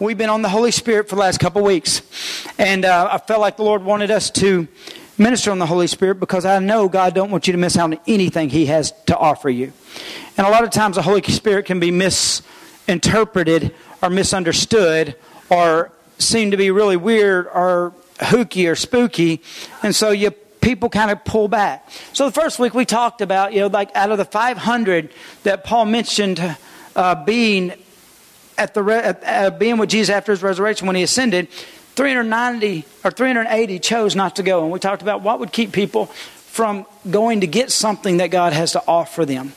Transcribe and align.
we've 0.00 0.18
been 0.18 0.30
on 0.30 0.42
the 0.42 0.48
Holy 0.48 0.70
Spirit 0.70 1.08
for 1.08 1.14
the 1.14 1.20
last 1.20 1.38
couple 1.38 1.62
weeks. 1.62 2.02
And 2.58 2.84
uh, 2.84 3.08
I 3.12 3.18
felt 3.18 3.40
like 3.40 3.56
the 3.56 3.62
Lord 3.62 3.84
wanted 3.84 4.10
us 4.10 4.30
to 4.32 4.66
minister 5.18 5.50
on 5.50 5.58
the 5.58 5.66
Holy 5.66 5.86
Spirit 5.86 6.18
because 6.18 6.44
I 6.44 6.58
know 6.58 6.88
God 6.88 7.14
don't 7.14 7.30
want 7.30 7.46
you 7.46 7.52
to 7.52 7.58
miss 7.58 7.76
out 7.76 7.92
on 7.92 8.00
anything 8.06 8.50
He 8.50 8.66
has 8.66 8.92
to 9.06 9.16
offer 9.16 9.48
you. 9.48 9.72
And 10.36 10.46
a 10.46 10.50
lot 10.50 10.64
of 10.64 10.70
times 10.70 10.96
the 10.96 11.02
Holy 11.02 11.22
Spirit 11.22 11.66
can 11.66 11.78
be 11.78 11.90
misinterpreted 11.90 13.74
or 14.02 14.10
misunderstood 14.10 15.14
or 15.48 15.92
seem 16.18 16.50
to 16.50 16.56
be 16.56 16.70
really 16.70 16.96
weird 16.96 17.46
or 17.46 17.94
hooky 18.20 18.66
or 18.66 18.74
spooky. 18.74 19.42
And 19.82 19.94
so 19.94 20.10
you 20.10 20.32
people 20.60 20.88
kind 20.88 21.10
of 21.10 21.22
pull 21.24 21.46
back. 21.46 21.88
So 22.14 22.24
the 22.24 22.32
first 22.32 22.58
week 22.58 22.72
we 22.72 22.86
talked 22.86 23.20
about, 23.20 23.52
you 23.52 23.60
know, 23.60 23.66
like 23.66 23.94
out 23.94 24.10
of 24.10 24.16
the 24.16 24.24
500 24.24 25.12
that 25.42 25.62
Paul 25.62 25.84
mentioned 25.84 26.56
uh, 26.96 27.24
being 27.24 27.74
at 28.56 28.74
the 28.74 28.82
re- 28.82 29.14
uh, 29.24 29.50
being 29.50 29.78
with 29.78 29.90
Jesus 29.90 30.14
after 30.14 30.32
his 30.32 30.42
resurrection 30.42 30.86
when 30.86 30.96
he 30.96 31.02
ascended, 31.02 31.48
390 31.96 32.84
or 33.04 33.10
380 33.10 33.78
chose 33.78 34.16
not 34.16 34.36
to 34.36 34.42
go. 34.42 34.62
And 34.62 34.72
we 34.72 34.78
talked 34.78 35.02
about 35.02 35.22
what 35.22 35.40
would 35.40 35.52
keep 35.52 35.72
people 35.72 36.06
from 36.06 36.86
going 37.10 37.40
to 37.40 37.46
get 37.46 37.70
something 37.70 38.18
that 38.18 38.28
God 38.28 38.52
has 38.52 38.72
to 38.72 38.82
offer 38.86 39.24
them. 39.24 39.52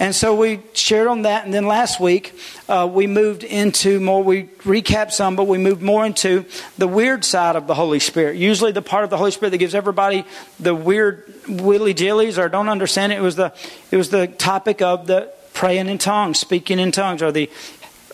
And 0.00 0.14
so 0.14 0.34
we 0.36 0.60
shared 0.74 1.08
on 1.08 1.22
that. 1.22 1.44
And 1.44 1.52
then 1.52 1.66
last 1.66 1.98
week, 1.98 2.38
uh, 2.68 2.88
we 2.90 3.08
moved 3.08 3.42
into 3.42 3.98
more, 3.98 4.22
we 4.22 4.44
recapped 4.62 5.10
some, 5.10 5.34
but 5.34 5.48
we 5.48 5.58
moved 5.58 5.82
more 5.82 6.06
into 6.06 6.44
the 6.76 6.86
weird 6.86 7.24
side 7.24 7.56
of 7.56 7.66
the 7.66 7.74
Holy 7.74 7.98
Spirit. 7.98 8.36
Usually 8.36 8.70
the 8.70 8.82
part 8.82 9.02
of 9.02 9.10
the 9.10 9.16
Holy 9.16 9.32
Spirit 9.32 9.50
that 9.50 9.58
gives 9.58 9.74
everybody 9.74 10.24
the 10.60 10.74
weird 10.74 11.34
willy 11.48 11.94
jillies 11.94 12.38
or 12.38 12.48
don't 12.48 12.68
understand 12.68 13.12
it. 13.12 13.18
It 13.18 13.22
was 13.22 13.34
the, 13.34 13.52
it 13.90 13.96
was 13.96 14.10
the 14.10 14.28
topic 14.28 14.82
of 14.82 15.08
the 15.08 15.32
praying 15.52 15.88
in 15.88 15.98
tongues, 15.98 16.38
speaking 16.38 16.78
in 16.78 16.92
tongues, 16.92 17.20
or 17.20 17.32
the 17.32 17.50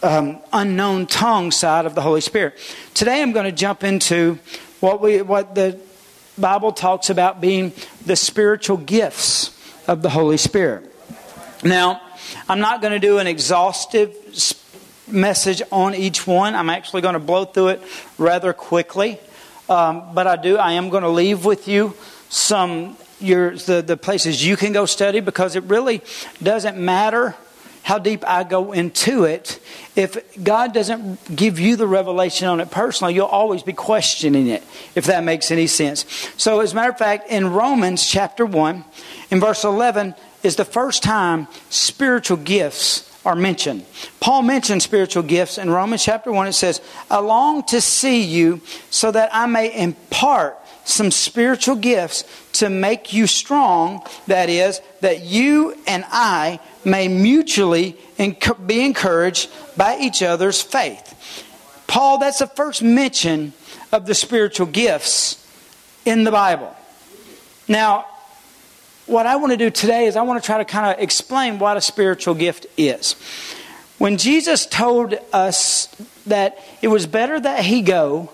um, 0.04 0.38
unknown 0.52 1.06
tongue 1.06 1.50
side 1.50 1.86
of 1.86 1.94
the 1.94 2.02
Holy 2.02 2.20
Spirit. 2.20 2.58
Today 2.92 3.22
I'm 3.22 3.32
going 3.32 3.46
to 3.46 3.52
jump 3.52 3.82
into 3.82 4.38
what, 4.80 5.00
we, 5.00 5.22
what 5.22 5.54
the 5.54 5.80
Bible 6.36 6.72
talks 6.72 7.08
about 7.08 7.40
being 7.40 7.72
the 8.04 8.14
spiritual 8.14 8.76
gifts 8.76 9.58
of 9.88 10.02
the 10.02 10.10
Holy 10.10 10.36
Spirit. 10.36 10.94
Now, 11.64 12.02
I'm 12.48 12.60
not 12.60 12.82
going 12.82 12.92
to 12.92 12.98
do 12.98 13.18
an 13.18 13.26
exhaustive 13.26 14.14
message 15.08 15.62
on 15.72 15.94
each 15.94 16.26
one. 16.26 16.54
I'm 16.54 16.68
actually 16.68 17.00
going 17.00 17.14
to 17.14 17.20
blow 17.20 17.46
through 17.46 17.68
it 17.68 17.82
rather 18.18 18.52
quickly. 18.52 19.18
Um, 19.70 20.14
but 20.14 20.26
I 20.26 20.36
do. 20.36 20.58
I 20.58 20.72
am 20.72 20.90
going 20.90 21.04
to 21.04 21.08
leave 21.08 21.46
with 21.46 21.66
you 21.66 21.94
some 22.28 22.98
your 23.20 23.56
the, 23.56 23.80
the 23.80 23.96
places 23.96 24.44
you 24.44 24.56
can 24.56 24.72
go 24.72 24.84
study 24.84 25.20
because 25.20 25.56
it 25.56 25.62
really 25.64 26.02
doesn't 26.42 26.76
matter 26.76 27.34
how 27.84 27.98
deep 27.98 28.24
I 28.26 28.44
go 28.44 28.72
into 28.72 29.24
it, 29.24 29.60
if 29.94 30.42
God 30.42 30.72
doesn't 30.72 31.36
give 31.36 31.60
you 31.60 31.76
the 31.76 31.86
revelation 31.86 32.48
on 32.48 32.58
it 32.60 32.70
personally, 32.70 33.14
you'll 33.14 33.26
always 33.26 33.62
be 33.62 33.74
questioning 33.74 34.46
it, 34.48 34.62
if 34.94 35.04
that 35.04 35.22
makes 35.22 35.50
any 35.50 35.66
sense. 35.66 36.06
So, 36.38 36.60
as 36.60 36.72
a 36.72 36.74
matter 36.74 36.90
of 36.90 36.98
fact, 36.98 37.30
in 37.30 37.52
Romans 37.52 38.06
chapter 38.06 38.46
1, 38.46 38.84
in 39.30 39.38
verse 39.38 39.64
11, 39.64 40.14
is 40.42 40.56
the 40.56 40.64
first 40.64 41.02
time 41.02 41.46
spiritual 41.68 42.38
gifts 42.38 43.10
are 43.26 43.36
mentioned. 43.36 43.84
Paul 44.18 44.42
mentioned 44.42 44.82
spiritual 44.82 45.22
gifts 45.22 45.58
in 45.58 45.70
Romans 45.70 46.02
chapter 46.02 46.32
1. 46.32 46.48
It 46.48 46.52
says, 46.54 46.80
I 47.10 47.18
long 47.18 47.64
to 47.64 47.82
see 47.82 48.22
you 48.22 48.62
so 48.88 49.10
that 49.10 49.28
I 49.30 49.44
may 49.46 49.78
impart 49.78 50.58
some 50.84 51.10
spiritual 51.10 51.76
gifts 51.76 52.24
to 52.54 52.68
make 52.68 53.12
you 53.12 53.26
strong. 53.26 54.06
That 54.26 54.48
is, 54.48 54.80
that 55.00 55.22
you 55.22 55.76
and 55.86 56.04
I 56.08 56.60
may 56.84 57.08
mutually 57.08 57.96
be 58.66 58.84
encouraged 58.84 59.50
by 59.76 59.98
each 59.98 60.22
other's 60.22 60.62
faith. 60.62 61.10
Paul, 61.86 62.18
that's 62.18 62.38
the 62.38 62.46
first 62.46 62.82
mention 62.82 63.52
of 63.92 64.06
the 64.06 64.14
spiritual 64.14 64.66
gifts 64.66 65.40
in 66.04 66.24
the 66.24 66.30
Bible. 66.30 66.74
Now, 67.68 68.06
what 69.06 69.26
I 69.26 69.36
want 69.36 69.52
to 69.52 69.56
do 69.56 69.70
today 69.70 70.06
is 70.06 70.16
I 70.16 70.22
want 70.22 70.42
to 70.42 70.46
try 70.46 70.58
to 70.58 70.64
kind 70.64 70.94
of 70.94 71.02
explain 71.02 71.58
what 71.58 71.76
a 71.76 71.80
spiritual 71.80 72.34
gift 72.34 72.66
is. 72.76 73.16
When 73.98 74.16
Jesus 74.16 74.66
told 74.66 75.14
us 75.32 75.86
that 76.26 76.58
it 76.82 76.88
was 76.88 77.06
better 77.06 77.38
that 77.38 77.64
he 77.64 77.82
go 77.82 78.30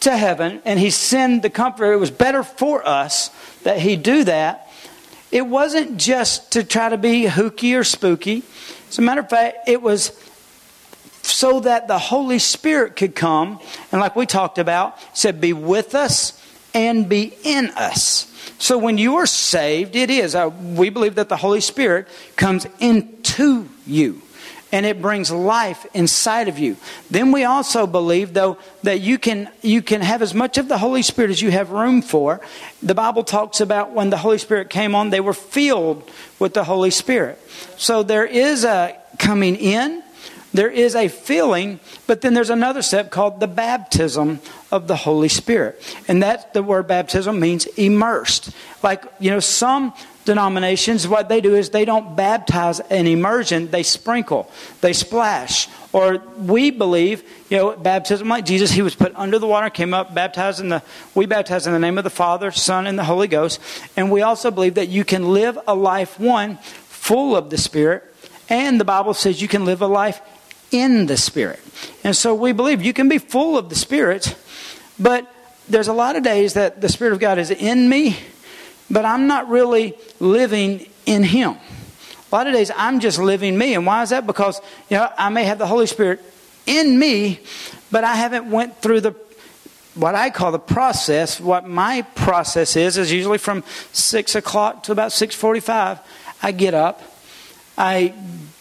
to 0.00 0.16
heaven 0.16 0.62
and 0.64 0.78
he 0.78 0.90
send 0.90 1.42
the 1.42 1.50
comforter, 1.50 1.92
it 1.92 1.98
was 1.98 2.10
better 2.10 2.42
for 2.42 2.86
us 2.86 3.30
that 3.62 3.80
he 3.80 3.96
do 3.96 4.24
that 4.24 4.68
it 5.30 5.46
wasn't 5.46 5.98
just 5.98 6.52
to 6.52 6.64
try 6.64 6.88
to 6.88 6.96
be 6.96 7.26
hooky 7.26 7.74
or 7.74 7.84
spooky. 7.84 8.42
As 8.88 8.98
a 8.98 9.02
matter 9.02 9.20
of 9.20 9.28
fact, 9.28 9.68
it 9.68 9.82
was 9.82 10.12
so 11.22 11.60
that 11.60 11.88
the 11.88 11.98
Holy 11.98 12.38
Spirit 12.38 12.96
could 12.96 13.14
come, 13.14 13.60
and 13.92 14.00
like 14.00 14.16
we 14.16 14.24
talked 14.24 14.58
about, 14.58 14.98
said, 15.16 15.40
be 15.40 15.52
with 15.52 15.94
us 15.94 16.42
and 16.72 17.08
be 17.08 17.34
in 17.44 17.70
us. 17.70 18.32
So 18.58 18.78
when 18.78 18.96
you 18.96 19.16
are 19.16 19.26
saved, 19.26 19.94
it 19.94 20.10
is. 20.10 20.34
Uh, 20.34 20.50
we 20.74 20.88
believe 20.88 21.16
that 21.16 21.28
the 21.28 21.36
Holy 21.36 21.60
Spirit 21.60 22.08
comes 22.36 22.66
into 22.80 23.68
you 23.86 24.22
and 24.70 24.84
it 24.84 25.00
brings 25.00 25.30
life 25.30 25.86
inside 25.94 26.48
of 26.48 26.58
you. 26.58 26.76
Then 27.10 27.32
we 27.32 27.44
also 27.44 27.86
believe, 27.86 28.34
though, 28.34 28.58
that 28.82 29.00
you 29.00 29.18
can, 29.18 29.50
you 29.62 29.82
can 29.82 30.00
have 30.00 30.22
as 30.22 30.34
much 30.34 30.58
of 30.58 30.68
the 30.68 30.78
Holy 30.78 31.02
Spirit 31.02 31.30
as 31.30 31.40
you 31.40 31.50
have 31.50 31.70
room 31.70 32.02
for. 32.02 32.40
The 32.82 32.94
Bible 32.94 33.24
talks 33.24 33.60
about 33.60 33.92
when 33.92 34.10
the 34.10 34.18
Holy 34.18 34.38
Spirit 34.38 34.70
came 34.70 34.94
on, 34.94 35.10
they 35.10 35.20
were 35.20 35.32
filled 35.32 36.08
with 36.38 36.54
the 36.54 36.64
Holy 36.64 36.90
Spirit. 36.90 37.38
So 37.76 38.02
there 38.02 38.26
is 38.26 38.64
a 38.64 38.96
coming 39.18 39.56
in, 39.56 40.02
there 40.58 40.68
is 40.68 40.96
a 40.96 41.06
filling, 41.06 41.78
but 42.08 42.20
then 42.20 42.34
there's 42.34 42.50
another 42.50 42.82
step 42.82 43.12
called 43.12 43.38
the 43.38 43.46
baptism 43.46 44.40
of 44.72 44.88
the 44.88 44.96
Holy 44.96 45.28
Spirit. 45.28 45.80
And 46.08 46.20
that 46.24 46.52
the 46.52 46.64
word 46.64 46.88
baptism 46.88 47.38
means 47.38 47.66
immersed. 47.66 48.50
Like, 48.82 49.04
you 49.20 49.30
know, 49.30 49.38
some 49.38 49.94
denominations, 50.24 51.06
what 51.06 51.28
they 51.28 51.40
do 51.40 51.54
is 51.54 51.70
they 51.70 51.84
don't 51.84 52.16
baptize 52.16 52.80
an 52.80 53.06
immersion, 53.06 53.70
they 53.70 53.84
sprinkle, 53.84 54.50
they 54.80 54.92
splash. 54.92 55.68
Or 55.92 56.18
we 56.36 56.72
believe, 56.72 57.22
you 57.48 57.56
know, 57.56 57.76
baptism 57.76 58.26
like 58.26 58.44
Jesus, 58.44 58.72
he 58.72 58.82
was 58.82 58.96
put 58.96 59.14
under 59.14 59.38
the 59.38 59.46
water, 59.46 59.70
came 59.70 59.94
up, 59.94 60.12
baptized 60.12 60.58
in 60.58 60.70
the, 60.70 60.82
we 61.14 61.26
baptize 61.26 61.68
in 61.68 61.72
the 61.72 61.78
name 61.78 61.98
of 61.98 62.04
the 62.04 62.10
Father, 62.10 62.50
Son, 62.50 62.88
and 62.88 62.98
the 62.98 63.04
Holy 63.04 63.28
Ghost. 63.28 63.60
And 63.96 64.10
we 64.10 64.22
also 64.22 64.50
believe 64.50 64.74
that 64.74 64.88
you 64.88 65.04
can 65.04 65.32
live 65.32 65.56
a 65.68 65.74
life, 65.76 66.18
one, 66.18 66.56
full 66.88 67.36
of 67.36 67.48
the 67.48 67.58
Spirit, 67.58 68.02
and 68.48 68.80
the 68.80 68.84
Bible 68.84 69.14
says 69.14 69.40
you 69.40 69.46
can 69.46 69.64
live 69.64 69.82
a 69.82 69.86
life 69.86 70.20
in 70.70 71.06
the 71.06 71.16
Spirit. 71.16 71.60
And 72.04 72.16
so 72.16 72.34
we 72.34 72.52
believe 72.52 72.82
you 72.82 72.92
can 72.92 73.08
be 73.08 73.18
full 73.18 73.56
of 73.56 73.68
the 73.68 73.74
Spirit, 73.74 74.36
but 74.98 75.32
there's 75.68 75.88
a 75.88 75.92
lot 75.92 76.16
of 76.16 76.22
days 76.22 76.54
that 76.54 76.80
the 76.80 76.88
Spirit 76.88 77.12
of 77.12 77.20
God 77.20 77.38
is 77.38 77.50
in 77.50 77.88
me 77.88 78.16
but 78.90 79.04
I'm 79.04 79.26
not 79.26 79.48
really 79.48 79.96
living 80.20 80.86
in 81.06 81.22
Him. 81.22 81.56
A 82.30 82.34
lot 82.34 82.46
of 82.46 82.52
days 82.52 82.70
I'm 82.74 83.00
just 83.00 83.18
living 83.18 83.56
me. 83.56 83.74
And 83.74 83.86
why 83.86 84.02
is 84.02 84.10
that? 84.10 84.26
Because 84.26 84.60
you 84.88 84.96
know 84.96 85.10
I 85.16 85.28
may 85.28 85.44
have 85.44 85.58
the 85.58 85.66
Holy 85.66 85.86
Spirit 85.86 86.20
in 86.66 86.98
me, 86.98 87.40
but 87.90 88.04
I 88.04 88.14
haven't 88.14 88.50
went 88.50 88.80
through 88.80 89.00
the 89.02 89.14
what 89.94 90.14
I 90.14 90.30
call 90.30 90.52
the 90.52 90.58
process. 90.58 91.40
What 91.40 91.66
my 91.66 92.02
process 92.14 92.76
is 92.76 92.98
is 92.98 93.12
usually 93.12 93.38
from 93.38 93.64
six 93.92 94.34
o'clock 94.34 94.84
to 94.84 94.92
about 94.92 95.12
six 95.12 95.34
forty-five. 95.34 96.00
I 96.42 96.52
get 96.52 96.74
up, 96.74 97.02
I 97.76 98.14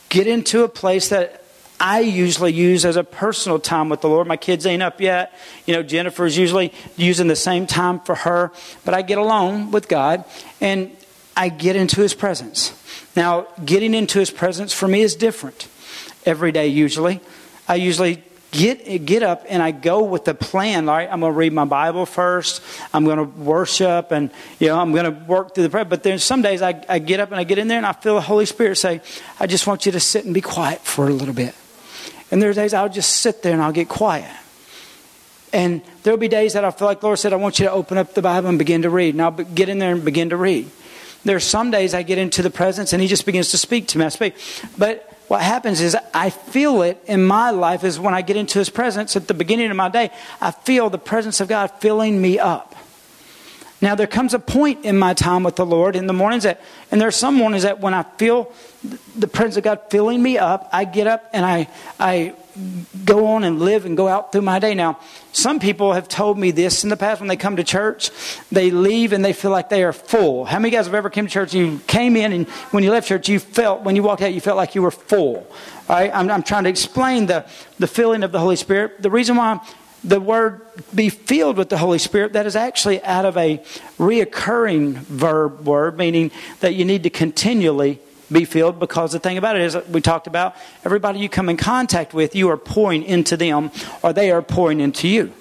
get 0.09 0.27
into 0.27 0.63
a 0.63 0.69
place 0.69 1.09
that 1.09 1.43
I 1.79 1.99
usually 1.99 2.53
use 2.53 2.85
as 2.85 2.95
a 2.95 3.03
personal 3.03 3.59
time 3.59 3.89
with 3.89 4.01
the 4.01 4.09
Lord. 4.09 4.27
My 4.27 4.37
kids 4.37 4.65
ain't 4.65 4.81
up 4.81 4.99
yet. 4.99 5.33
You 5.65 5.75
know, 5.75 5.83
Jennifer's 5.83 6.37
usually 6.37 6.73
using 6.95 7.27
the 7.27 7.35
same 7.35 7.67
time 7.67 7.99
for 7.99 8.15
her. 8.15 8.51
But 8.83 8.93
I 8.93 9.03
get 9.03 9.19
alone 9.19 9.71
with 9.71 9.87
God 9.87 10.25
and 10.59 10.95
I 11.35 11.49
get 11.49 11.75
into 11.75 12.01
His 12.01 12.15
presence. 12.15 12.73
Now, 13.15 13.47
getting 13.63 13.93
into 13.93 14.17
His 14.17 14.31
presence 14.31 14.73
for 14.73 14.87
me 14.87 15.01
is 15.01 15.15
different 15.15 15.67
every 16.25 16.51
day, 16.51 16.67
usually. 16.67 17.21
I 17.67 17.75
usually 17.75 18.23
get 18.51 19.05
get 19.05 19.23
up 19.23 19.45
and 19.47 19.61
I 19.61 19.69
go 19.69 20.03
with 20.03 20.25
the 20.25 20.33
plan. 20.33 20.87
Right, 20.87 21.07
I'm 21.11 21.19
going 21.19 21.31
to 21.31 21.37
read 21.37 21.53
my 21.53 21.65
Bible 21.65 22.07
first. 22.07 22.63
I'm 22.91 23.05
going 23.05 23.17
to 23.17 23.23
worship, 23.23 24.11
and 24.11 24.31
you 24.59 24.67
know 24.67 24.79
I'm 24.79 24.93
going 24.93 25.05
to 25.05 25.25
work 25.25 25.53
through 25.53 25.63
the 25.63 25.69
prayer. 25.69 25.85
But 25.85 26.01
then 26.01 26.17
some 26.17 26.41
days 26.41 26.63
I, 26.63 26.83
I 26.89 26.97
get 26.97 27.19
up 27.19 27.29
and 27.29 27.39
I 27.39 27.43
get 27.43 27.59
in 27.59 27.67
there 27.67 27.77
and 27.77 27.85
I 27.85 27.91
feel 27.91 28.15
the 28.15 28.21
Holy 28.21 28.47
Spirit 28.47 28.77
say, 28.77 29.01
"I 29.39 29.45
just 29.45 29.67
want 29.67 29.85
you 29.85 29.91
to 29.91 29.99
sit 29.99 30.25
and 30.25 30.33
be 30.33 30.41
quiet 30.41 30.81
for 30.81 31.07
a 31.07 31.11
little 31.11 31.35
bit." 31.35 31.53
And 32.31 32.41
there 32.41 32.49
are 32.49 32.53
days 32.53 32.73
I'll 32.73 32.89
just 32.89 33.17
sit 33.17 33.41
there 33.43 33.53
and 33.53 33.61
I'll 33.61 33.71
get 33.71 33.89
quiet. 33.89 34.29
And 35.53 35.81
there'll 36.03 36.19
be 36.19 36.27
days 36.27 36.53
that 36.53 36.65
I 36.65 36.71
feel 36.71 36.87
like 36.87 37.01
Lord 37.01 37.19
said, 37.19 37.33
I 37.33 37.37
want 37.37 37.59
you 37.59 37.65
to 37.65 37.71
open 37.71 37.97
up 37.97 38.13
the 38.13 38.21
Bible 38.21 38.49
and 38.49 38.59
begin 38.59 38.81
to 38.81 38.89
read. 38.89 39.15
And 39.15 39.21
I'll 39.21 39.31
get 39.31 39.69
in 39.69 39.79
there 39.79 39.93
and 39.93 40.03
begin 40.03 40.29
to 40.29 40.37
read. 40.37 40.69
There 41.23 41.35
are 41.35 41.41
some 41.41 41.71
days 41.71 41.93
I 41.93 42.03
get 42.03 42.17
into 42.17 42.41
the 42.41 42.49
presence 42.49 42.93
and 42.93 43.01
He 43.01 43.07
just 43.07 43.25
begins 43.25 43.51
to 43.51 43.57
speak 43.57 43.87
to 43.89 43.97
me. 43.97 44.05
I 44.05 44.09
speak. 44.09 44.35
But 44.77 45.17
what 45.27 45.41
happens 45.41 45.81
is 45.81 45.95
I 46.13 46.29
feel 46.29 46.81
it 46.83 47.01
in 47.05 47.25
my 47.25 47.51
life 47.51 47.83
is 47.83 47.99
when 47.99 48.13
I 48.13 48.21
get 48.21 48.37
into 48.37 48.59
His 48.59 48.69
presence 48.69 49.15
at 49.15 49.27
the 49.27 49.33
beginning 49.33 49.69
of 49.69 49.75
my 49.75 49.89
day, 49.89 50.11
I 50.39 50.51
feel 50.51 50.89
the 50.89 50.97
presence 50.97 51.41
of 51.41 51.47
God 51.47 51.71
filling 51.79 52.21
me 52.21 52.39
up. 52.39 52.75
Now, 53.79 53.93
there 53.93 54.07
comes 54.07 54.33
a 54.33 54.39
point 54.39 54.85
in 54.85 54.97
my 54.97 55.13
time 55.13 55.43
with 55.43 55.55
the 55.55 55.65
Lord 55.65 55.95
in 55.95 56.07
the 56.07 56.13
mornings 56.13 56.43
that, 56.43 56.61
and 56.91 56.99
there 56.99 57.07
are 57.07 57.11
some 57.11 57.35
mornings 57.35 57.61
that 57.61 57.79
when 57.79 57.93
I 57.93 58.03
feel 58.17 58.51
the 59.15 59.27
presence 59.27 59.57
of 59.57 59.63
God 59.63 59.81
filling 59.91 60.21
me 60.21 60.39
up, 60.39 60.67
I 60.73 60.83
get 60.83 61.05
up 61.05 61.29
and 61.31 61.45
I, 61.45 61.67
I 61.99 62.33
go 63.05 63.27
on 63.27 63.43
and 63.43 63.59
live 63.59 63.85
and 63.85 63.95
go 63.95 64.07
out 64.07 64.31
through 64.31 64.41
my 64.41 64.57
day. 64.57 64.73
Now, 64.73 64.99
some 65.31 65.59
people 65.59 65.93
have 65.93 66.07
told 66.07 66.39
me 66.39 66.49
this 66.49 66.83
in 66.83 66.89
the 66.89 66.97
past 66.97 67.21
when 67.21 67.27
they 67.27 67.35
come 67.35 67.57
to 67.57 67.63
church, 67.63 68.09
they 68.51 68.71
leave 68.71 69.13
and 69.13 69.23
they 69.23 69.33
feel 69.33 69.51
like 69.51 69.69
they 69.69 69.83
are 69.83 69.93
full. 69.93 70.45
How 70.45 70.57
many 70.57 70.71
guys 70.71 70.85
have 70.85 70.95
ever 70.95 71.11
came 71.11 71.27
to 71.27 71.31
church 71.31 71.53
you 71.53 71.79
came 71.85 72.15
in 72.15 72.33
and 72.33 72.47
when 72.71 72.83
you 72.83 72.89
left 72.89 73.07
church, 73.07 73.29
you 73.29 73.37
felt, 73.37 73.83
when 73.83 73.95
you 73.95 74.01
walked 74.01 74.23
out, 74.23 74.33
you 74.33 74.41
felt 74.41 74.57
like 74.57 74.73
you 74.73 74.81
were 74.81 74.91
full? 74.91 75.45
All 75.87 75.95
right? 75.95 76.09
I'm, 76.11 76.31
I'm 76.31 76.41
trying 76.41 76.63
to 76.63 76.69
explain 76.71 77.27
the, 77.27 77.45
the 77.77 77.87
feeling 77.87 78.23
of 78.23 78.31
the 78.31 78.39
Holy 78.39 78.55
Spirit. 78.55 79.03
The 79.03 79.11
reason 79.11 79.35
why 79.35 79.59
the 80.03 80.19
word 80.19 80.61
be 80.93 81.09
filled 81.09 81.57
with 81.57 81.69
the 81.69 81.77
Holy 81.77 81.97
Spirit, 81.97 82.33
that 82.33 82.45
is 82.45 82.55
actually 82.55 83.03
out 83.03 83.25
of 83.25 83.37
a 83.37 83.57
reoccurring 83.97 84.93
verb 84.93 85.65
word, 85.65 85.97
meaning 85.97 86.31
that 86.59 86.75
you 86.75 86.85
need 86.85 87.03
to 87.03 87.09
continually 87.09 87.99
be 88.31 88.45
filled 88.45 88.79
because 88.79 89.13
the 89.13 89.19
thing 89.19 89.37
about 89.37 89.55
it 89.55 89.61
is 89.61 89.77
we 89.89 90.01
talked 90.01 90.27
about 90.27 90.55
everybody 90.83 91.19
you 91.19 91.29
come 91.29 91.49
in 91.49 91.57
contact 91.57 92.13
with 92.13 92.35
you 92.35 92.49
are 92.49 92.57
pouring 92.57 93.03
into 93.03 93.37
them 93.37 93.71
or 94.03 94.11
they 94.11 94.31
are 94.31 94.41
pouring 94.41 94.79
into 94.81 95.07
you 95.07 95.33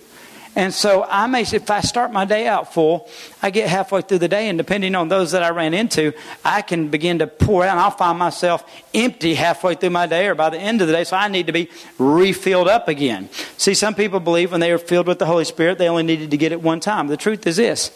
and 0.56 0.74
so 0.74 1.06
i 1.08 1.28
may 1.28 1.42
if 1.42 1.70
i 1.70 1.80
start 1.80 2.12
my 2.12 2.24
day 2.24 2.48
out 2.48 2.72
full 2.74 3.08
i 3.42 3.50
get 3.50 3.68
halfway 3.68 4.02
through 4.02 4.18
the 4.18 4.28
day 4.28 4.48
and 4.48 4.58
depending 4.58 4.96
on 4.96 5.08
those 5.08 5.30
that 5.30 5.44
i 5.44 5.50
ran 5.50 5.72
into 5.72 6.12
i 6.44 6.60
can 6.60 6.88
begin 6.88 7.20
to 7.20 7.26
pour 7.28 7.62
out 7.64 7.70
and 7.70 7.80
i'll 7.80 7.90
find 7.92 8.18
myself 8.18 8.68
empty 8.94 9.34
halfway 9.34 9.74
through 9.74 9.90
my 9.90 10.06
day 10.06 10.26
or 10.26 10.34
by 10.34 10.50
the 10.50 10.58
end 10.58 10.80
of 10.80 10.88
the 10.88 10.92
day 10.92 11.04
so 11.04 11.16
i 11.16 11.28
need 11.28 11.46
to 11.46 11.52
be 11.52 11.70
refilled 11.98 12.68
up 12.68 12.88
again. 12.88 13.28
See 13.56 13.74
some 13.74 13.94
people 13.94 14.20
believe 14.20 14.52
when 14.52 14.60
they 14.60 14.72
are 14.72 14.78
filled 14.78 15.06
with 15.06 15.18
the 15.18 15.26
holy 15.26 15.44
spirit 15.44 15.78
they 15.78 15.88
only 15.88 16.02
needed 16.02 16.30
to 16.30 16.36
get 16.36 16.52
it 16.52 16.62
one 16.62 16.80
time. 16.80 17.08
The 17.08 17.16
truth 17.16 17.46
is 17.46 17.56
this. 17.56 17.90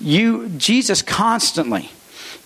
You 0.00 0.48
jesus 0.50 1.02
constantly 1.02 1.90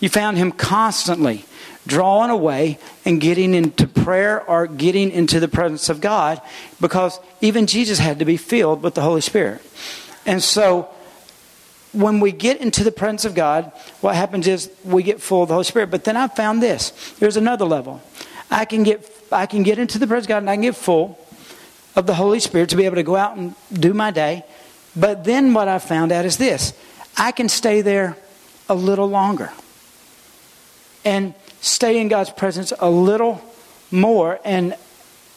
you 0.00 0.08
found 0.08 0.38
him 0.38 0.52
constantly 0.52 1.44
drawing 1.86 2.30
away 2.30 2.78
and 3.04 3.20
getting 3.20 3.54
into 3.54 3.86
prayer 3.86 4.42
or 4.42 4.66
getting 4.66 5.10
into 5.10 5.40
the 5.40 5.48
presence 5.48 5.88
of 5.88 6.00
God 6.00 6.40
because 6.80 7.18
even 7.40 7.66
Jesus 7.66 7.98
had 7.98 8.18
to 8.20 8.24
be 8.24 8.36
filled 8.36 8.82
with 8.82 8.94
the 8.94 9.00
Holy 9.00 9.20
Spirit. 9.20 9.60
And 10.24 10.42
so 10.42 10.88
when 11.92 12.20
we 12.20 12.32
get 12.32 12.60
into 12.60 12.84
the 12.84 12.92
presence 12.92 13.24
of 13.24 13.34
God, 13.34 13.70
what 14.00 14.14
happens 14.14 14.46
is 14.46 14.70
we 14.84 15.02
get 15.02 15.20
full 15.20 15.42
of 15.42 15.48
the 15.48 15.54
Holy 15.54 15.64
Spirit. 15.64 15.90
But 15.90 16.04
then 16.04 16.16
I 16.16 16.28
found 16.28 16.62
this. 16.62 16.90
There's 17.18 17.36
another 17.36 17.64
level. 17.64 18.00
I 18.50 18.64
can 18.64 18.82
get 18.82 19.08
I 19.30 19.46
can 19.46 19.62
get 19.62 19.78
into 19.78 19.98
the 19.98 20.06
presence 20.06 20.26
of 20.26 20.28
God 20.28 20.38
and 20.38 20.50
I 20.50 20.56
can 20.56 20.62
get 20.62 20.76
full 20.76 21.18
of 21.96 22.06
the 22.06 22.14
Holy 22.14 22.38
Spirit 22.38 22.68
to 22.70 22.76
be 22.76 22.84
able 22.84 22.96
to 22.96 23.02
go 23.02 23.16
out 23.16 23.36
and 23.36 23.54
do 23.72 23.94
my 23.94 24.10
day. 24.10 24.44
But 24.94 25.24
then 25.24 25.54
what 25.54 25.68
I 25.68 25.78
found 25.78 26.12
out 26.12 26.24
is 26.24 26.36
this. 26.36 26.74
I 27.16 27.32
can 27.32 27.48
stay 27.48 27.80
there 27.80 28.16
a 28.68 28.74
little 28.74 29.08
longer. 29.08 29.50
And 31.04 31.34
stay 31.62 31.98
in 31.98 32.08
God's 32.08 32.30
presence 32.30 32.72
a 32.78 32.90
little 32.90 33.40
more 33.90 34.38
and 34.44 34.76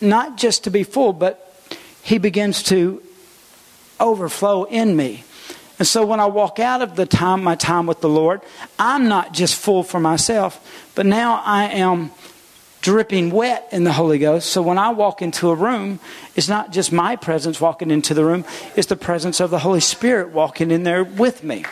not 0.01 0.37
just 0.37 0.65
to 0.65 0.71
be 0.71 0.83
full, 0.83 1.13
but 1.13 1.55
He 2.03 2.17
begins 2.17 2.63
to 2.63 3.01
overflow 3.99 4.65
in 4.65 4.95
me. 4.95 5.23
And 5.77 5.87
so 5.87 6.05
when 6.05 6.19
I 6.19 6.25
walk 6.25 6.59
out 6.59 6.81
of 6.81 6.95
the 6.95 7.05
time, 7.05 7.43
my 7.43 7.55
time 7.55 7.85
with 7.85 8.01
the 8.01 8.09
Lord, 8.09 8.41
I'm 8.79 9.07
not 9.07 9.33
just 9.33 9.55
full 9.55 9.83
for 9.83 9.99
myself, 9.99 10.91
but 10.95 11.05
now 11.05 11.41
I 11.45 11.65
am 11.65 12.11
dripping 12.85 13.31
wet 13.31 13.67
in 13.71 13.83
the 13.83 13.91
Holy 13.91 14.19
Ghost. 14.19 14.51
So 14.51 14.61
when 14.61 14.77
I 14.77 14.89
walk 14.89 15.23
into 15.23 15.49
a 15.49 15.55
room, 15.55 15.99
it's 16.35 16.47
not 16.47 16.71
just 16.71 16.91
my 16.91 17.15
presence 17.15 17.59
walking 17.59 17.89
into 17.89 18.13
the 18.13 18.23
room, 18.23 18.45
it's 18.75 18.85
the 18.85 18.95
presence 18.95 19.39
of 19.39 19.49
the 19.49 19.57
Holy 19.57 19.79
Spirit 19.79 20.29
walking 20.29 20.69
in 20.69 20.83
there 20.83 21.03
with 21.03 21.43
me. 21.43 21.65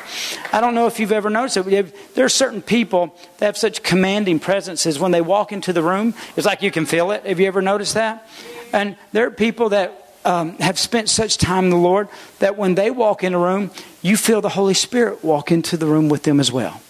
I 0.52 0.60
don't 0.60 0.74
know 0.74 0.88
if 0.88 1.00
you've 1.00 1.12
ever 1.12 1.30
noticed 1.30 1.58
it. 1.58 2.16
There 2.16 2.26
are 2.26 2.30
certain 2.30 2.64
people 2.64 3.16
that 3.38 3.46
have 3.46 3.58
such 3.58 3.84
commanding 3.84 4.40
presences. 4.40 4.98
When 4.98 5.12
they 5.12 5.22
walk 5.22 5.52
into 5.52 5.72
the 5.72 5.84
room, 5.84 6.16
it's 6.36 6.48
like 6.48 6.64
you 6.64 6.72
can 6.72 6.88
feel 6.88 7.12
it. 7.12 7.28
Have 7.28 7.40
you 7.40 7.46
ever 7.46 7.62
noticed 7.62 7.94
that? 7.94 8.28
And 8.74 8.98
there 9.12 9.28
are 9.28 9.32
people 9.32 9.70
that 9.70 10.16
um, 10.26 10.58
have 10.58 10.80
spent 10.80 11.10
such 11.10 11.38
time 11.38 11.66
in 11.66 11.70
the 11.70 11.78
Lord 11.78 12.08
that 12.40 12.58
when 12.58 12.74
they 12.74 12.90
walk 12.90 13.24
in 13.24 13.36
a 13.36 13.40
room, 13.40 13.70
you 14.02 14.18
feel 14.18 14.42
the 14.42 14.50
Holy 14.50 14.74
Spirit 14.74 15.24
walk 15.24 15.52
into 15.52 15.78
the 15.78 15.86
room 15.86 16.10
with 16.10 16.24
them 16.24 16.40
as 16.40 16.52
well. 16.52 16.82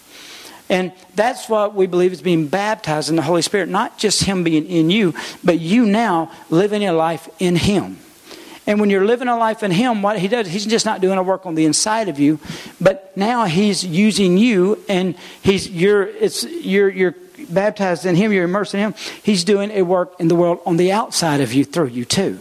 And 0.69 0.94
that's 1.15 1.50
what 1.50 1.75
we 1.75 1.88
believe 1.88 2.13
is 2.13 2.21
being 2.21 2.48
baptized 2.48 3.10
in 3.10 3.15
the 3.15 3.21
Holy 3.21 3.42
Spirit. 3.42 3.69
Not 3.69 3.98
just 3.98 4.24
Him 4.24 4.44
being 4.44 4.65
in 4.65 4.89
you, 4.89 5.13
but 5.44 5.60
you 5.60 5.86
now 5.86 6.31
living 6.50 6.86
a 6.86 6.94
life 6.94 7.30
in 7.39 7.56
Him. 7.56 7.98
And 8.65 8.80
when 8.80 8.89
you're 8.89 9.06
living 9.06 9.27
a 9.27 9.38
life 9.38 9.62
in 9.62 9.71
Him, 9.71 10.01
what 10.01 10.18
He 10.19 10.27
does, 10.27 10.48
He's 10.48 10.65
just 10.65 10.86
not 10.86 11.01
doing 11.01 11.18
a 11.18 11.24
work 11.24 11.45
on 11.45 11.56
the 11.56 11.65
inside 11.65 12.07
of 12.07 12.18
you, 12.18 12.39
but 12.80 13.15
now 13.18 13.45
He's 13.45 13.86
using 13.86 14.38
you, 14.38 14.81
and 14.88 15.15
He's 15.42 15.69
you're 15.69 16.04
it's 16.04 16.44
you're 16.44 16.89
you're 16.89 17.16
baptized 17.50 18.06
in 18.06 18.16
Him, 18.16 18.31
you're 18.31 18.45
immersed 18.45 18.74
in 18.74 18.80
Him. 18.80 18.95
He's 19.21 19.44
doing 19.44 19.69
a 19.71 19.81
work 19.81 20.16
in 20.18 20.30
the 20.30 20.36
world 20.36 20.62
on 20.66 20.77
the 20.77 20.94
outside 20.94 21.42
of 21.42 21.54
you 21.54 21.66
through 21.66 21.88
you 21.88 22.06
too. 22.06 22.39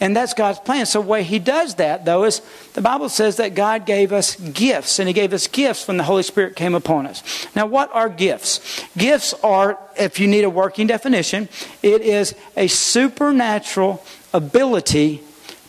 And 0.00 0.14
that's 0.14 0.32
God's 0.32 0.60
plan. 0.60 0.86
So, 0.86 1.02
the 1.02 1.08
way 1.08 1.22
He 1.24 1.38
does 1.38 1.76
that, 1.76 2.04
though, 2.04 2.24
is 2.24 2.40
the 2.74 2.80
Bible 2.80 3.08
says 3.08 3.36
that 3.38 3.54
God 3.54 3.84
gave 3.84 4.12
us 4.12 4.36
gifts, 4.36 4.98
and 4.98 5.08
He 5.08 5.12
gave 5.12 5.32
us 5.32 5.48
gifts 5.48 5.88
when 5.88 5.96
the 5.96 6.04
Holy 6.04 6.22
Spirit 6.22 6.54
came 6.54 6.74
upon 6.74 7.06
us. 7.06 7.46
Now, 7.56 7.66
what 7.66 7.92
are 7.92 8.08
gifts? 8.08 8.84
Gifts 8.96 9.34
are, 9.42 9.78
if 9.98 10.20
you 10.20 10.28
need 10.28 10.44
a 10.44 10.50
working 10.50 10.86
definition, 10.86 11.48
it 11.82 12.02
is 12.02 12.34
a 12.56 12.68
supernatural 12.68 14.04
ability 14.32 15.22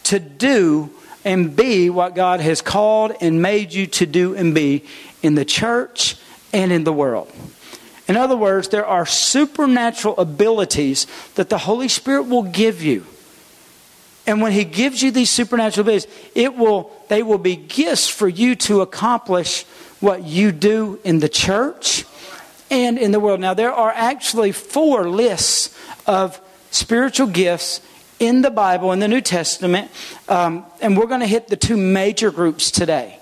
to 0.04 0.20
do 0.20 0.92
and 1.26 1.56
be 1.56 1.90
what 1.90 2.16
God 2.16 2.40
has 2.40 2.62
called 2.62 3.14
and 3.22 3.42
made 3.42 3.74
you 3.74 3.88
to 3.88 4.06
do 4.06 4.36
and 4.36 4.54
be 4.54 4.86
in 5.22 5.36
the 5.36 5.46
church 5.46 6.18
and 6.54 6.72
in 6.72 6.84
the 6.84 6.94
world. 6.94 7.32
In 8.08 8.16
other 8.16 8.38
words, 8.38 8.70
there 8.70 8.86
are 8.86 9.06
supernatural 9.06 10.18
abilities 10.18 11.06
that 11.36 11.50
the 11.50 11.60
Holy 11.60 11.88
Spirit 11.88 12.24
will 12.24 12.44
give 12.44 12.82
you 12.82 13.06
and 14.30 14.42
when 14.42 14.52
he 14.52 14.64
gives 14.64 15.02
you 15.02 15.10
these 15.10 15.32
supernatural 15.32 15.82
abilities, 15.88 16.08
it 16.36 16.56
will, 16.56 16.92
they 17.08 17.24
will 17.24 17.40
be 17.40 17.56
gifts 17.56 18.08
for 18.08 18.28
you 18.28 18.56
to 18.58 18.82
accomplish 18.82 19.64
what 20.02 20.24
you 20.24 20.52
do 20.52 21.00
in 21.04 21.18
the 21.18 21.28
church 21.28 22.06
and 22.70 23.00
in 23.00 23.12
the 23.12 23.20
world. 23.20 23.40
Now, 23.40 23.56
there 23.56 23.74
are 23.74 23.90
actually 23.92 24.52
four 24.52 25.10
lists 25.10 25.76
of 26.06 26.40
spiritual 26.70 27.26
gifts 27.26 27.82
in 28.20 28.44
the 28.44 28.52
Bible, 28.52 28.92
in 28.92 29.00
the 29.00 29.08
New 29.08 29.22
Testament, 29.22 29.90
um, 30.28 30.64
and 30.80 30.96
we're 30.96 31.08
going 31.08 31.22
to 31.22 31.26
hit 31.26 31.48
the 31.48 31.58
two 31.58 31.76
major 31.76 32.30
groups 32.30 32.70
today. 32.70 33.18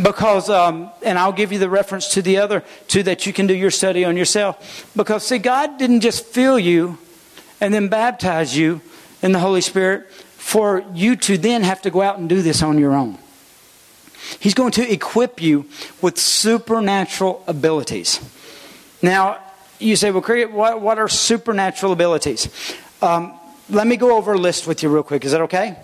Because, 0.00 0.48
um, 0.48 0.92
and 1.02 1.18
I'll 1.18 1.32
give 1.32 1.50
you 1.50 1.58
the 1.58 1.68
reference 1.68 2.14
to 2.14 2.22
the 2.22 2.36
other 2.36 2.62
two 2.86 3.02
that 3.02 3.26
you 3.26 3.32
can 3.32 3.48
do 3.48 3.54
your 3.54 3.72
study 3.72 4.04
on 4.04 4.16
yourself. 4.16 4.88
Because, 4.94 5.26
see, 5.26 5.38
God 5.38 5.78
didn't 5.78 6.02
just 6.02 6.24
fill 6.24 6.60
you 6.60 6.96
and 7.60 7.74
then 7.74 7.88
baptize 7.88 8.56
you 8.56 8.80
in 9.20 9.32
the 9.32 9.40
Holy 9.40 9.62
Spirit 9.62 10.06
for 10.38 10.84
you 10.94 11.16
to 11.16 11.36
then 11.36 11.62
have 11.62 11.82
to 11.82 11.90
go 11.90 12.00
out 12.00 12.18
and 12.18 12.28
do 12.28 12.40
this 12.40 12.62
on 12.62 12.78
your 12.78 12.94
own. 12.94 13.18
He's 14.40 14.54
going 14.54 14.72
to 14.72 14.92
equip 14.92 15.42
you 15.42 15.66
with 16.00 16.18
supernatural 16.18 17.44
abilities. 17.46 18.20
Now, 19.02 19.40
you 19.78 19.96
say, 19.96 20.10
well, 20.10 20.22
Craig, 20.22 20.52
what, 20.52 20.80
what 20.80 20.98
are 20.98 21.08
supernatural 21.08 21.92
abilities? 21.92 22.48
Um, 23.02 23.38
let 23.68 23.86
me 23.86 23.96
go 23.96 24.16
over 24.16 24.32
a 24.32 24.38
list 24.38 24.66
with 24.66 24.82
you 24.82 24.88
real 24.88 25.02
quick. 25.02 25.24
Is 25.24 25.32
that 25.32 25.42
okay? 25.42 25.76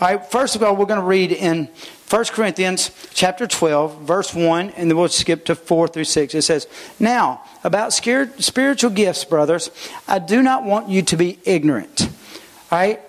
All 0.00 0.08
right, 0.08 0.30
first 0.30 0.56
of 0.56 0.62
all, 0.62 0.76
we're 0.76 0.86
going 0.86 1.00
to 1.00 1.06
read 1.06 1.32
in 1.32 1.68
1 2.08 2.24
Corinthians 2.26 2.90
chapter 3.14 3.46
12, 3.46 4.02
verse 4.02 4.34
1, 4.34 4.70
and 4.70 4.90
then 4.90 4.96
we'll 4.96 5.08
skip 5.08 5.46
to 5.46 5.54
4 5.54 5.88
through 5.88 6.04
6. 6.04 6.34
It 6.34 6.42
says, 6.42 6.66
Now, 7.00 7.42
about 7.64 7.92
spiritual 7.92 8.90
gifts, 8.90 9.24
brothers, 9.24 9.70
I 10.06 10.18
do 10.18 10.42
not 10.42 10.64
want 10.64 10.88
you 10.88 11.02
to 11.02 11.16
be 11.16 11.38
ignorant. 11.44 12.02
All 12.70 12.78
right? 12.78 13.00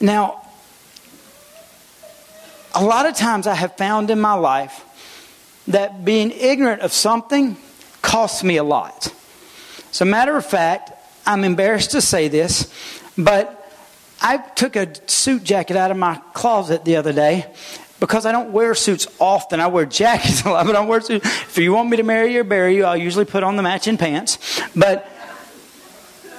Now, 0.00 0.47
a 2.78 2.84
lot 2.84 3.06
of 3.06 3.16
times 3.16 3.48
I 3.48 3.54
have 3.54 3.76
found 3.76 4.08
in 4.08 4.20
my 4.20 4.34
life 4.34 4.84
that 5.66 6.04
being 6.04 6.30
ignorant 6.30 6.82
of 6.82 6.92
something 6.92 7.56
costs 8.02 8.44
me 8.44 8.56
a 8.56 8.62
lot. 8.62 9.12
As 9.90 10.00
a 10.00 10.04
matter 10.04 10.36
of 10.36 10.46
fact, 10.46 10.92
I'm 11.26 11.42
embarrassed 11.42 11.90
to 11.90 12.00
say 12.00 12.28
this, 12.28 12.72
but 13.18 13.54
I 14.22 14.36
took 14.36 14.76
a 14.76 14.94
suit 15.10 15.42
jacket 15.42 15.76
out 15.76 15.90
of 15.90 15.96
my 15.96 16.20
closet 16.34 16.84
the 16.84 16.94
other 16.94 17.12
day 17.12 17.52
because 17.98 18.24
I 18.26 18.30
don't 18.30 18.52
wear 18.52 18.76
suits 18.76 19.08
often. 19.18 19.58
I 19.58 19.66
wear 19.66 19.84
jackets 19.84 20.42
a 20.44 20.50
lot, 20.50 20.64
but 20.64 20.76
I 20.76 20.78
don't 20.78 20.88
wear 20.88 21.00
suits. 21.00 21.26
If 21.26 21.58
you 21.58 21.72
want 21.72 21.90
me 21.90 21.96
to 21.96 22.04
marry 22.04 22.32
you 22.32 22.42
or 22.42 22.44
bury 22.44 22.76
you, 22.76 22.84
I'll 22.84 22.96
usually 22.96 23.24
put 23.24 23.42
on 23.42 23.56
the 23.56 23.62
matching 23.64 23.96
pants. 23.96 24.38
But 24.76 25.10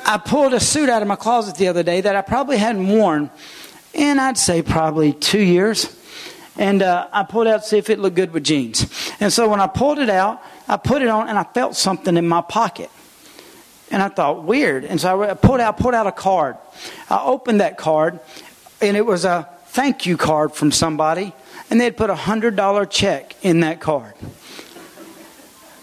I 0.05 0.17
pulled 0.17 0.53
a 0.53 0.61
suit 0.61 0.87
out 0.87 1.01
of 1.01 1.07
my 1.09 1.17
closet 1.17 1.57
the 1.57 1.67
other 1.67 1.83
day 1.83 1.99
that 1.99 2.15
I 2.15 2.21
probably 2.21 2.55
hadn't 2.55 2.87
worn 2.87 3.29
in, 3.93 4.19
I'd 4.19 4.37
say, 4.37 4.61
probably 4.61 5.11
two 5.11 5.43
years 5.43 5.98
and 6.59 6.81
uh, 6.81 7.07
I 7.13 7.23
pulled 7.23 7.47
out 7.47 7.61
to 7.61 7.67
see 7.67 7.77
if 7.77 7.89
it 7.89 7.99
looked 7.99 8.17
good 8.17 8.33
with 8.33 8.43
jeans. 8.43 8.85
And 9.21 9.31
so 9.31 9.47
when 9.47 9.61
I 9.61 9.67
pulled 9.67 9.97
it 9.97 10.09
out, 10.09 10.43
I 10.67 10.75
put 10.75 11.01
it 11.01 11.07
on 11.07 11.29
and 11.29 11.39
I 11.39 11.43
felt 11.43 11.75
something 11.75 12.17
in 12.17 12.27
my 12.27 12.41
pocket. 12.41 12.91
And 13.89 14.03
I 14.03 14.09
thought, 14.09 14.43
weird. 14.43 14.83
And 14.83 14.99
so 14.99 15.23
I 15.23 15.33
pulled 15.35 15.61
out, 15.61 15.77
pulled 15.79 15.93
out 15.93 16.05
a 16.05 16.11
card. 16.11 16.57
I 17.09 17.23
opened 17.23 17.61
that 17.61 17.77
card, 17.77 18.19
and 18.81 18.97
it 18.97 19.05
was 19.05 19.23
a 19.23 19.49
thank 19.67 20.05
you 20.05 20.17
card 20.17 20.51
from 20.51 20.71
somebody, 20.71 21.33
and 21.69 21.79
they 21.79 21.85
had 21.85 21.95
put 21.95 22.09
a 22.09 22.15
hundred 22.15 22.57
dollar 22.57 22.85
check 22.85 23.35
in 23.41 23.61
that 23.61 23.79
card. 23.79 24.13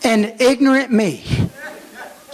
And 0.05 0.41
ignorant 0.41 0.93
me 0.93 1.25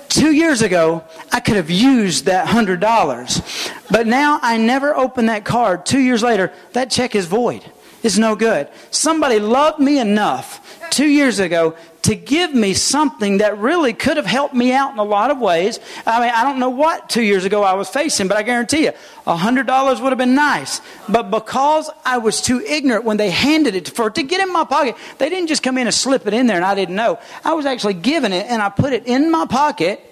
two 0.09 0.33
years 0.33 0.63
ago, 0.63 1.05
I 1.31 1.39
could 1.39 1.57
have 1.57 1.71
used 1.71 2.27
that 2.27 2.49
$100. 2.49 3.83
But 3.91 4.07
now 4.09 4.41
I 4.43 4.59
never 4.59 4.95
open 4.95 5.27
that 5.27 5.45
card. 5.45 5.87
Two 5.87 6.01
years 6.01 6.25
later, 6.25 6.53
that 6.73 6.91
check 6.91 7.15
is 7.15 7.27
void. 7.27 7.65
It's 8.03 8.19
no 8.19 8.35
good. 8.35 8.69
Somebody 8.91 9.39
loved 9.39 9.79
me 9.79 9.99
enough 9.99 10.61
two 10.91 11.07
years 11.07 11.39
ago 11.39 11.77
to 12.03 12.17
give 12.17 12.53
me 12.53 12.75
something 12.75 13.39
that 13.39 13.59
really 13.59 13.93
could 13.93 14.17
have 14.17 14.27
helped 14.27 14.55
me 14.55 14.73
out 14.73 14.93
in 14.93 14.99
a 14.99 15.05
lot 15.05 15.31
of 15.31 15.39
ways. 15.39 15.79
I 16.05 16.21
mean, 16.21 16.33
I 16.35 16.43
don't 16.43 16.59
know 16.59 16.69
what 16.69 17.09
two 17.09 17.23
years 17.23 17.45
ago 17.45 17.63
I 17.63 17.75
was 17.75 17.89
facing, 17.89 18.27
but 18.27 18.37
I 18.37 18.43
guarantee 18.43 18.85
you, 18.85 18.93
a 19.27 19.37
hundred 19.37 19.69
dollars 19.69 20.01
would 20.01 20.11
have 20.11 20.19
been 20.19 20.35
nice. 20.35 20.81
But 21.09 21.31
because 21.31 21.89
I 22.05 22.19
was 22.19 22.41
too 22.41 22.61
ignorant 22.61 23.05
when 23.05 23.19
they 23.19 23.31
handed 23.31 23.77
it 23.77 23.89
for 23.89 24.11
to 24.11 24.23
get 24.23 24.41
in 24.41 24.53
my 24.53 24.65
pocket, 24.65 24.97
they 25.19 25.29
didn't 25.29 25.47
just 25.47 25.63
come 25.63 25.79
in 25.79 25.87
and 25.87 25.95
slip 25.95 26.27
it 26.27 26.35
in 26.35 26.47
there 26.47 26.57
and 26.57 26.65
I 26.65 26.75
didn't 26.75 26.97
know. 26.97 27.21
I 27.45 27.53
was 27.55 27.67
actually 27.67 27.95
given 27.95 28.33
it 28.33 28.47
and 28.47 28.61
I 28.61 28.69
put 28.69 28.93
it 28.93 29.07
in 29.07 29.31
my 29.31 29.47
pocket. 29.47 30.05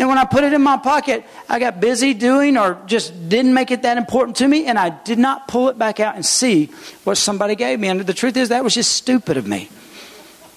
And 0.00 0.08
when 0.08 0.16
I 0.16 0.24
put 0.24 0.44
it 0.44 0.54
in 0.54 0.62
my 0.62 0.78
pocket, 0.78 1.26
I 1.46 1.58
got 1.58 1.78
busy 1.78 2.14
doing 2.14 2.56
or 2.56 2.80
just 2.86 3.28
didn't 3.28 3.52
make 3.52 3.70
it 3.70 3.82
that 3.82 3.98
important 3.98 4.34
to 4.38 4.48
me, 4.48 4.64
and 4.64 4.78
I 4.78 4.88
did 4.88 5.18
not 5.18 5.46
pull 5.46 5.68
it 5.68 5.78
back 5.78 6.00
out 6.00 6.14
and 6.14 6.24
see 6.24 6.70
what 7.04 7.18
somebody 7.18 7.54
gave 7.54 7.78
me. 7.78 7.88
And 7.88 8.00
the 8.00 8.14
truth 8.14 8.38
is, 8.38 8.48
that 8.48 8.64
was 8.64 8.74
just 8.74 8.92
stupid 8.92 9.36
of 9.36 9.46
me. 9.46 9.68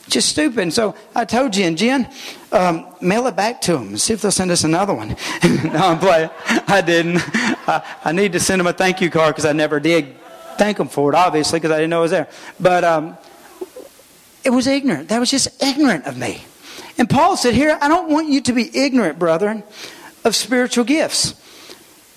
Just 0.07 0.29
stupid. 0.29 0.59
And 0.59 0.73
so 0.73 0.95
I 1.13 1.25
told 1.25 1.51
Jen, 1.51 1.75
Jen, 1.75 2.09
um, 2.53 2.88
mail 3.01 3.27
it 3.27 3.35
back 3.35 3.59
to 3.63 3.73
them 3.73 3.89
and 3.89 4.00
see 4.00 4.13
if 4.13 4.21
they'll 4.21 4.31
send 4.31 4.50
us 4.50 4.63
another 4.63 4.93
one. 4.93 5.09
no, 5.43 5.71
I'm 5.73 6.00
playing. 6.00 6.29
I 6.47 6.81
didn't. 6.81 7.17
I, 7.67 7.97
I, 8.05 8.12
need 8.13 8.31
to 8.33 8.39
send 8.39 8.62
them 8.62 8.67
a 8.67 8.73
thank 8.73 9.01
you 9.01 9.09
card 9.09 9.35
because 9.35 9.45
I 9.45 9.51
never 9.51 9.81
did 9.81 10.15
thank 10.57 10.77
them 10.77 10.88
for 10.88 11.12
it, 11.12 11.15
obviously, 11.15 11.59
because 11.59 11.71
I 11.71 11.77
didn't 11.77 11.89
know 11.89 12.00
it 12.00 12.03
was 12.03 12.12
there. 12.12 12.29
But 12.62 12.85
um, 12.85 13.17
it 14.45 14.51
was 14.51 14.67
ignorant. 14.67 15.09
That 15.09 15.19
was 15.19 15.29
just 15.29 15.62
ignorant 15.62 16.05
of 16.05 16.17
me. 16.17 16.43
And 16.97 17.09
Paul 17.09 17.38
said, 17.38 17.53
Here, 17.53 17.77
I 17.81 17.88
don't 17.88 18.09
want 18.09 18.29
you 18.29 18.41
to 18.41 18.53
be 18.53 18.69
ignorant, 18.75 19.19
brethren, 19.19 19.63
of 20.23 20.35
spiritual 20.35 20.85
gifts 20.85 21.35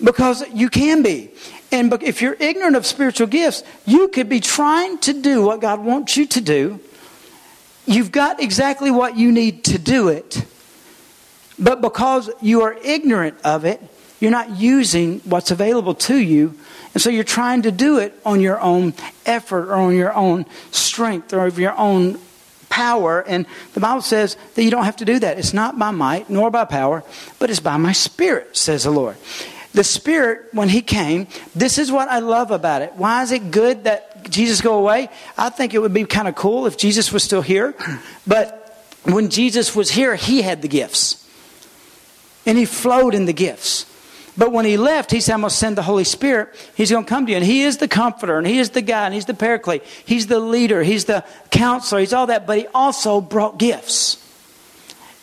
because 0.02 0.44
you 0.52 0.68
can 0.68 1.02
be. 1.02 1.30
And 1.72 1.92
if 2.02 2.22
you're 2.22 2.36
ignorant 2.38 2.76
of 2.76 2.86
spiritual 2.86 3.26
gifts, 3.26 3.64
you 3.86 4.08
could 4.08 4.28
be 4.28 4.40
trying 4.40 4.98
to 4.98 5.12
do 5.12 5.42
what 5.42 5.60
God 5.60 5.84
wants 5.84 6.16
you 6.16 6.26
to 6.26 6.40
do 6.40 6.80
You've 7.86 8.10
got 8.10 8.42
exactly 8.42 8.90
what 8.90 9.16
you 9.16 9.30
need 9.30 9.64
to 9.64 9.78
do 9.78 10.08
it. 10.08 10.44
But 11.56 11.80
because 11.80 12.28
you 12.42 12.62
are 12.62 12.74
ignorant 12.74 13.38
of 13.44 13.64
it, 13.64 13.80
you're 14.18 14.32
not 14.32 14.58
using 14.58 15.20
what's 15.20 15.52
available 15.52 15.94
to 15.94 16.16
you. 16.16 16.58
And 16.94 17.02
so 17.02 17.10
you're 17.10 17.24
trying 17.24 17.62
to 17.62 17.70
do 17.70 17.98
it 17.98 18.12
on 18.24 18.40
your 18.40 18.60
own 18.60 18.94
effort 19.24 19.68
or 19.68 19.74
on 19.74 19.94
your 19.94 20.12
own 20.12 20.46
strength 20.72 21.32
or 21.32 21.46
of 21.46 21.58
your 21.58 21.76
own 21.78 22.18
power. 22.76 23.22
And 23.26 23.46
the 23.72 23.80
Bible 23.80 24.02
says 24.02 24.36
that 24.54 24.62
you 24.62 24.70
don't 24.70 24.84
have 24.84 24.96
to 24.96 25.06
do 25.06 25.18
that. 25.20 25.38
It's 25.38 25.54
not 25.54 25.78
by 25.78 25.92
might 25.92 26.28
nor 26.28 26.50
by 26.50 26.66
power, 26.66 27.02
but 27.38 27.48
it's 27.48 27.58
by 27.58 27.78
my 27.78 27.92
spirit, 27.92 28.54
says 28.54 28.84
the 28.84 28.90
Lord. 28.90 29.16
The 29.72 29.82
Spirit, 29.82 30.52
when 30.52 30.68
He 30.68 30.82
came, 30.82 31.26
this 31.54 31.78
is 31.78 31.90
what 31.90 32.08
I 32.08 32.18
love 32.18 32.50
about 32.50 32.82
it. 32.82 32.92
Why 32.94 33.22
is 33.22 33.32
it 33.32 33.50
good 33.50 33.84
that 33.84 34.28
Jesus 34.28 34.60
go 34.60 34.76
away? 34.78 35.08
I 35.38 35.48
think 35.48 35.72
it 35.72 35.78
would 35.78 35.94
be 35.94 36.04
kind 36.04 36.28
of 36.28 36.34
cool 36.34 36.66
if 36.66 36.76
Jesus 36.76 37.12
was 37.12 37.22
still 37.24 37.42
here. 37.42 37.74
But 38.26 38.84
when 39.04 39.30
Jesus 39.30 39.74
was 39.74 39.90
here, 39.90 40.14
He 40.14 40.42
had 40.42 40.60
the 40.60 40.68
gifts. 40.68 41.26
And 42.44 42.58
He 42.58 42.66
flowed 42.66 43.14
in 43.14 43.24
the 43.24 43.32
gifts. 43.32 43.86
But 44.38 44.52
when 44.52 44.64
he 44.66 44.76
left, 44.76 45.10
he 45.10 45.20
said, 45.20 45.34
I'm 45.34 45.40
going 45.40 45.50
to 45.50 45.56
send 45.56 45.78
the 45.78 45.82
Holy 45.82 46.04
Spirit. 46.04 46.54
He's 46.74 46.90
going 46.90 47.04
to 47.04 47.08
come 47.08 47.26
to 47.26 47.32
you. 47.32 47.38
And 47.38 47.46
he 47.46 47.62
is 47.62 47.78
the 47.78 47.88
comforter, 47.88 48.36
and 48.36 48.46
he 48.46 48.58
is 48.58 48.70
the 48.70 48.82
guide, 48.82 49.06
and 49.06 49.14
he's 49.14 49.24
the 49.24 49.34
paraclete. 49.34 49.82
He's 50.04 50.26
the 50.26 50.40
leader, 50.40 50.82
he's 50.82 51.06
the 51.06 51.24
counselor, 51.50 52.00
he's 52.00 52.12
all 52.12 52.26
that. 52.26 52.46
But 52.46 52.58
he 52.58 52.66
also 52.68 53.20
brought 53.20 53.58
gifts. 53.58 54.22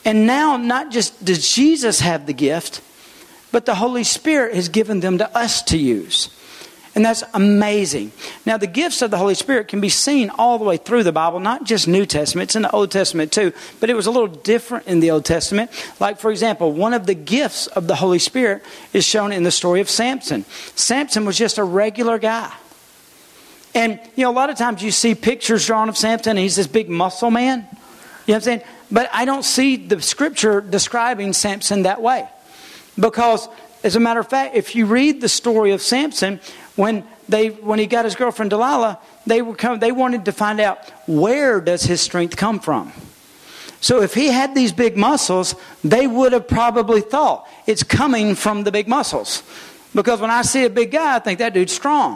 And 0.06 0.26
now, 0.26 0.58
not 0.58 0.92
just 0.92 1.24
does 1.24 1.48
Jesus 1.48 2.00
have 2.00 2.26
the 2.26 2.34
gift, 2.34 2.82
but 3.52 3.66
the 3.66 3.76
Holy 3.76 4.04
Spirit 4.04 4.56
has 4.56 4.68
given 4.68 5.00
them 5.00 5.20
to 5.20 5.38
us 5.38 5.62
to 5.64 5.78
use. 5.78 6.30
And 6.96 7.04
that's 7.04 7.24
amazing. 7.34 8.12
Now, 8.46 8.58
the 8.58 8.68
gifts 8.68 9.02
of 9.02 9.10
the 9.10 9.18
Holy 9.18 9.34
Spirit 9.34 9.68
can 9.68 9.82
be 9.82 9.90
seen 9.90 10.30
all 10.30 10.60
the 10.60 10.64
way 10.64 10.78
through 10.78 11.04
the 11.04 11.12
Bible, 11.12 11.40
not 11.40 11.64
just 11.64 11.88
New 11.88 12.06
Testament, 12.06 12.50
it's 12.50 12.56
in 12.56 12.62
the 12.62 12.72
Old 12.72 12.92
Testament 12.92 13.32
too, 13.32 13.52
but 13.80 13.90
it 13.90 13.96
was 13.96 14.06
a 14.06 14.12
little 14.12 14.28
different 14.28 14.86
in 14.86 15.00
the 15.00 15.10
Old 15.10 15.26
Testament. 15.26 15.72
Like, 16.00 16.20
for 16.20 16.30
example, 16.30 16.72
one 16.72 16.94
of 16.94 17.08
the 17.08 17.16
gifts 17.16 17.66
of 17.66 17.88
the 17.88 17.96
Holy 17.96 18.20
Spirit 18.20 18.62
is 18.94 19.06
shown 19.06 19.32
in 19.32 19.42
the 19.42 19.52
story 19.52 19.82
of 19.82 19.90
Samson. 19.90 20.46
Samson 20.76 21.26
was 21.26 21.36
just 21.36 21.58
a 21.58 21.64
regular 21.64 22.20
guy. 22.20 22.54
And, 23.74 24.00
you 24.16 24.24
know, 24.24 24.30
a 24.30 24.34
lot 24.34 24.52
of 24.52 24.58
times 24.58 24.84
you 24.84 24.92
see 24.92 25.16
pictures 25.16 25.66
drawn 25.66 25.90
of 25.90 25.98
Samson, 25.98 26.32
and 26.32 26.40
he's 26.40 26.56
this 26.56 26.68
big 26.68 26.90
muscle 26.90 27.32
man. 27.32 27.60
You 27.62 27.66
know 27.66 27.70
what 28.26 28.36
I'm 28.36 28.42
saying? 28.42 28.62
But 28.92 29.10
I 29.12 29.26
don't 29.26 29.44
see 29.44 29.78
the 29.78 30.00
scripture 30.00 30.62
describing 30.62 31.34
Samson 31.34 31.84
that 31.84 32.00
way. 32.00 32.28
Because, 33.00 33.50
as 33.84 33.96
a 33.96 34.00
matter 34.00 34.20
of 34.20 34.30
fact, 34.30 34.56
if 34.56 34.76
you 34.76 34.86
read 34.86 35.22
the 35.22 35.30
story 35.30 35.72
of 35.72 35.82
Samson, 35.82 36.40
when, 36.76 37.06
they, 37.30 37.50
when 37.50 37.80
he 37.80 37.86
got 37.86 38.06
his 38.06 38.16
girlfriend 38.16 38.50
Delilah, 38.50 39.00
they, 39.26 39.42
were 39.42 39.56
come, 39.56 39.80
they 39.80 39.92
wanted 39.92 40.26
to 40.26 40.32
find 40.32 40.60
out 40.60 40.90
where 41.08 41.62
does 41.62 41.84
his 41.84 42.02
strength 42.02 42.36
come 42.36 42.60
from. 42.60 42.92
So 43.80 44.02
if 44.02 44.14
he 44.14 44.28
had 44.28 44.56
these 44.56 44.72
big 44.72 44.96
muscles, 44.96 45.56
they 45.84 46.08
would 46.08 46.32
have 46.32 46.48
probably 46.48 47.02
thought 47.02 47.48
it's 47.68 47.84
coming 47.84 48.34
from 48.34 48.64
the 48.64 48.72
big 48.72 48.88
muscles. 48.88 49.44
Because 49.94 50.22
when 50.22 50.32
I 50.32 50.42
see 50.42 50.64
a 50.66 50.70
big 50.70 50.92
guy, 50.92 51.18
I 51.18 51.20
think 51.20 51.40
that 51.40 51.54
dude's 51.54 51.74
strong. 51.74 52.14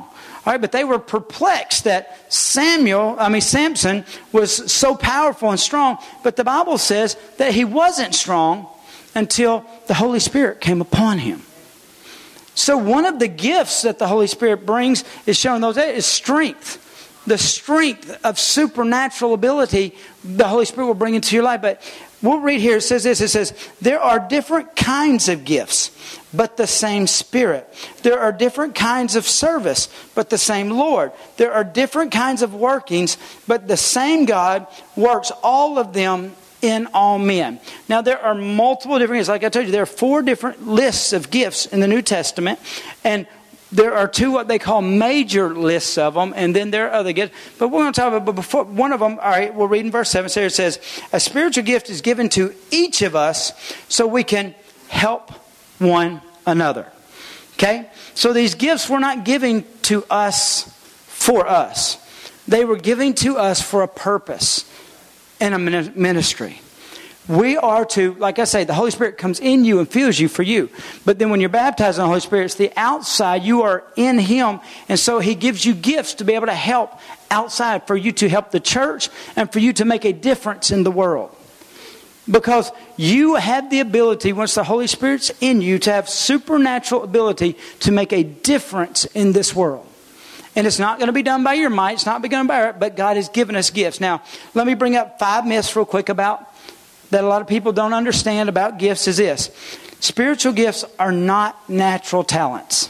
All 0.48 0.54
right, 0.54 0.62
but 0.62 0.72
they 0.72 0.86
were 0.86 0.98
perplexed 0.98 1.84
that 1.84 2.34
Samuel, 2.34 3.18
I 3.20 3.28
mean 3.28 3.42
Samson, 3.42 4.06
was 4.32 4.72
so 4.72 4.96
powerful 4.96 5.50
and 5.52 5.60
strong. 5.60 5.98
But 6.24 6.38
the 6.38 6.46
Bible 6.46 6.78
says 6.78 7.18
that 7.36 7.54
he 7.54 7.66
wasn't 7.66 8.16
strong 8.16 8.68
until 9.14 9.66
the 9.88 9.94
Holy 9.94 10.22
Spirit 10.22 10.62
came 10.62 10.80
upon 10.80 11.20
him. 11.20 11.42
So, 12.58 12.76
one 12.76 13.06
of 13.06 13.20
the 13.20 13.28
gifts 13.28 13.84
that 13.84 14.00
the 14.00 14.08
Holy 14.08 14.26
Spirit 14.26 14.66
brings 14.66 15.04
is 15.28 15.38
shown 15.38 15.62
those 15.62 15.78
eh, 15.78 15.92
is 15.92 16.08
strength. 16.08 16.84
The 17.28 17.38
strength 17.38 18.20
of 18.26 18.40
supernatural 18.40 19.36
ability 19.36 19.96
the 20.24 20.48
Holy 20.48 20.66
Spirit 20.66 20.88
will 20.88 20.96
bring 20.96 21.14
into 21.14 21.36
your 21.36 21.44
life. 21.44 21.62
But 21.62 21.82
we'll 22.20 22.40
read 22.40 22.60
here, 22.60 22.78
it 22.78 22.82
says 22.82 23.04
this 23.04 23.22
it 23.22 23.28
says, 23.28 23.54
There 23.80 24.00
are 24.00 24.18
different 24.18 24.76
kinds 24.76 25.30
of 25.30 25.46
gifts, 25.46 25.92
but 26.34 26.58
the 26.58 26.66
same 26.66 27.06
Spirit. 27.06 27.72
There 28.02 28.20
are 28.20 28.32
different 28.32 28.74
kinds 28.74 29.16
of 29.16 29.28
service, 29.28 29.88
but 30.16 30.32
the 30.32 30.40
same 30.40 30.72
Lord. 30.72 31.12
There 31.36 31.54
are 31.54 31.64
different 31.64 32.12
kinds 32.12 32.42
of 32.42 32.56
workings, 32.56 33.18
but 33.46 33.68
the 33.68 33.78
same 33.78 34.26
God 34.26 34.66
works 34.96 35.32
all 35.44 35.78
of 35.78 35.94
them 35.94 36.36
in 36.62 36.88
all 36.94 37.20
men. 37.20 37.60
Now, 37.88 38.02
there 38.02 38.20
are 38.20 38.34
multiple 38.34 38.98
different 39.00 39.20
gifts. 39.20 39.30
Like 39.30 39.44
I 39.44 39.50
told 39.50 39.66
you, 39.66 39.72
there 39.72 39.84
are 39.84 39.86
four 39.86 40.22
different 40.22 40.68
lists 40.68 41.14
of 41.14 41.30
gifts 41.30 41.66
in 41.66 41.80
the 41.80 41.88
New 41.88 42.02
Testament, 42.02 42.60
and 43.04 43.28
there 43.72 43.94
are 43.94 44.08
two 44.08 44.32
what 44.32 44.48
they 44.48 44.60
call 44.60 44.82
major 44.82 45.54
lists 45.54 45.98
of 45.98 46.14
them, 46.14 46.34
and 46.36 46.56
then 46.56 46.72
there 46.72 46.88
are 46.88 46.94
other 46.94 47.12
gifts. 47.12 47.36
But 47.58 47.68
we're 47.68 47.82
going 47.82 47.94
to 47.94 48.00
talk 48.00 48.14
about 48.14 48.26
but 48.26 48.36
before 48.36 48.64
one 48.64 48.94
of 48.94 49.00
them. 49.00 49.20
All 49.20 49.30
right, 49.30 49.54
we'll 49.54 49.68
read 49.68 49.86
in 49.86 49.92
verse 49.92 50.10
seven. 50.10 50.30
So 50.30 50.42
it 50.42 50.52
says, 50.52 50.80
"A 51.12 51.20
spiritual 51.20 51.64
gift 51.64 51.90
is 51.90 52.02
given 52.02 52.30
to 52.30 52.54
each 52.72 53.02
of 53.02 53.16
us, 53.16 53.52
so 53.90 54.08
we 54.08 54.24
can 54.24 54.56
help 54.88 55.32
one 55.80 56.22
another." 56.46 56.88
Okay, 57.56 57.90
so 58.14 58.34
these 58.34 58.56
gifts 58.56 58.90
were 58.90 59.00
not 59.00 59.26
given 59.26 59.66
to 59.84 60.06
us 60.10 60.72
for 61.08 61.46
us; 61.48 61.98
they 62.48 62.64
were 62.64 62.78
given 62.78 63.14
to 63.16 63.38
us 63.38 63.62
for 63.62 63.82
a 63.82 63.88
purpose 63.88 64.64
in 65.40 65.54
a 65.54 65.60
ministry. 65.60 66.62
We 67.28 67.58
are 67.58 67.84
to, 67.86 68.14
like 68.14 68.40
I 68.40 68.46
say, 68.46 68.64
the 68.64 68.74
Holy 68.74 68.92
Spirit 68.92 69.18
comes 69.18 69.42
in 69.42 69.66
you 69.66 69.80
and 69.80 69.90
fills 69.90 70.18
you 70.18 70.30
for 70.30 70.44
you. 70.44 70.70
But 71.04 71.20
then 71.20 71.30
when 71.30 71.42
you're 71.42 71.50
baptized 71.50 71.98
in 71.98 72.04
the 72.04 72.08
Holy 72.08 72.22
Spirit, 72.22 72.46
it's 72.46 72.56
the 72.56 72.72
outside. 72.78 73.44
You 73.44 73.64
are 73.64 73.84
in 73.98 74.18
Him. 74.18 74.62
And 74.88 74.98
so 74.98 75.20
He 75.20 75.36
gives 75.36 75.66
you 75.66 75.74
gifts 75.74 76.14
to 76.16 76.24
be 76.24 76.36
able 76.36 76.48
to 76.48 76.54
help 76.54 76.94
outside, 77.30 77.86
for 77.86 77.98
you 77.98 78.14
to 78.14 78.30
help 78.30 78.52
the 78.52 78.62
church 78.62 79.10
and 79.36 79.52
for 79.52 79.60
you 79.60 79.74
to 79.74 79.84
make 79.84 80.06
a 80.06 80.14
difference 80.14 80.72
in 80.72 80.84
the 80.84 80.92
world. 80.92 81.36
Because 82.30 82.72
you 82.96 83.36
have 83.36 83.70
the 83.70 83.80
ability, 83.80 84.34
once 84.34 84.56
the 84.56 84.64
Holy 84.64 84.88
Spirit's 84.88 85.32
in 85.42 85.62
you, 85.62 85.80
to 85.80 85.92
have 85.92 86.10
supernatural 86.10 87.04
ability 87.04 87.58
to 87.82 87.92
make 87.92 88.14
a 88.14 88.24
difference 88.24 89.06
in 89.06 89.32
this 89.32 89.56
world. 89.56 89.87
And 90.58 90.66
it's 90.66 90.80
not 90.80 90.98
going 90.98 91.06
to 91.06 91.14
be 91.14 91.22
done 91.22 91.44
by 91.44 91.54
your 91.54 91.70
might. 91.70 91.94
It's 91.94 92.08
not 92.08 92.20
going 92.24 92.32
to 92.32 92.48
by 92.48 92.70
it, 92.70 92.80
but 92.80 92.96
God 92.96 93.16
has 93.16 93.30
given 93.30 93.56
us 93.56 93.70
gifts. 93.70 94.02
Now, 94.02 94.24
let 94.56 94.66
me 94.66 94.74
bring 94.74 94.96
up 94.96 95.20
five 95.20 95.46
myths 95.46 95.76
real 95.76 95.86
quick 95.86 96.10
about 96.10 96.52
that 97.12 97.24
a 97.24 97.28
lot 97.28 97.44
of 97.44 97.48
people 97.48 97.72
don't 97.72 97.94
understand 97.94 98.50
about 98.50 98.80
gifts 98.80 99.08
is 99.08 99.18
this. 99.18 99.52
Spiritual 100.00 100.54
gifts 100.54 100.84
are 100.98 101.12
not 101.12 101.70
natural 101.70 102.24
talents. 102.24 102.90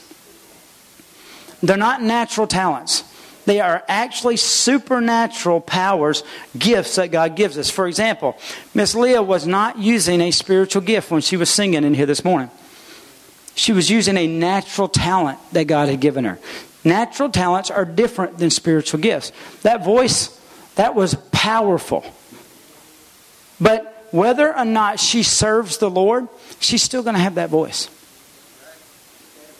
They're 1.62 1.76
not 1.76 2.02
natural 2.02 2.48
talents. 2.48 3.04
They 3.46 3.60
are 3.60 3.84
actually 3.90 4.38
supernatural 4.38 5.60
powers, 5.60 6.24
gifts 6.58 6.96
that 6.96 7.12
God 7.12 7.36
gives 7.36 7.58
us. 7.58 7.70
For 7.70 7.86
example, 7.86 8.38
Miss 8.74 8.96
Leah 8.96 9.22
was 9.22 9.46
not 9.46 9.78
using 9.78 10.22
a 10.22 10.32
spiritual 10.32 10.82
gift 10.82 11.12
when 11.12 11.22
she 11.22 11.36
was 11.36 11.50
singing 11.50 11.84
in 11.84 11.94
here 11.94 12.06
this 12.06 12.24
morning. 12.24 12.50
She 13.56 13.74
was 13.74 13.90
using 13.90 14.16
a 14.16 14.28
natural 14.28 14.88
talent 14.88 15.40
that 15.52 15.66
God 15.66 15.90
had 15.90 16.00
given 16.00 16.24
her. 16.26 16.40
Natural 16.88 17.30
talents 17.30 17.70
are 17.70 17.84
different 17.84 18.38
than 18.38 18.50
spiritual 18.50 19.02
gifts. 19.02 19.34
That 19.64 19.84
voice, 19.84 20.40
that 20.76 20.96
was 20.96 21.16
powerful. 21.34 22.06
But 23.60 24.08
whether 24.12 24.58
or 24.58 24.64
not 24.64 24.98
she 24.98 25.22
serves 25.22 25.80
the 25.80 25.90
Lord, 25.90 26.30
she's 26.62 26.82
still 26.82 27.04
going 27.04 27.16
to 27.16 27.22
have 27.22 27.36
that 27.36 27.50
voice. 27.50 27.90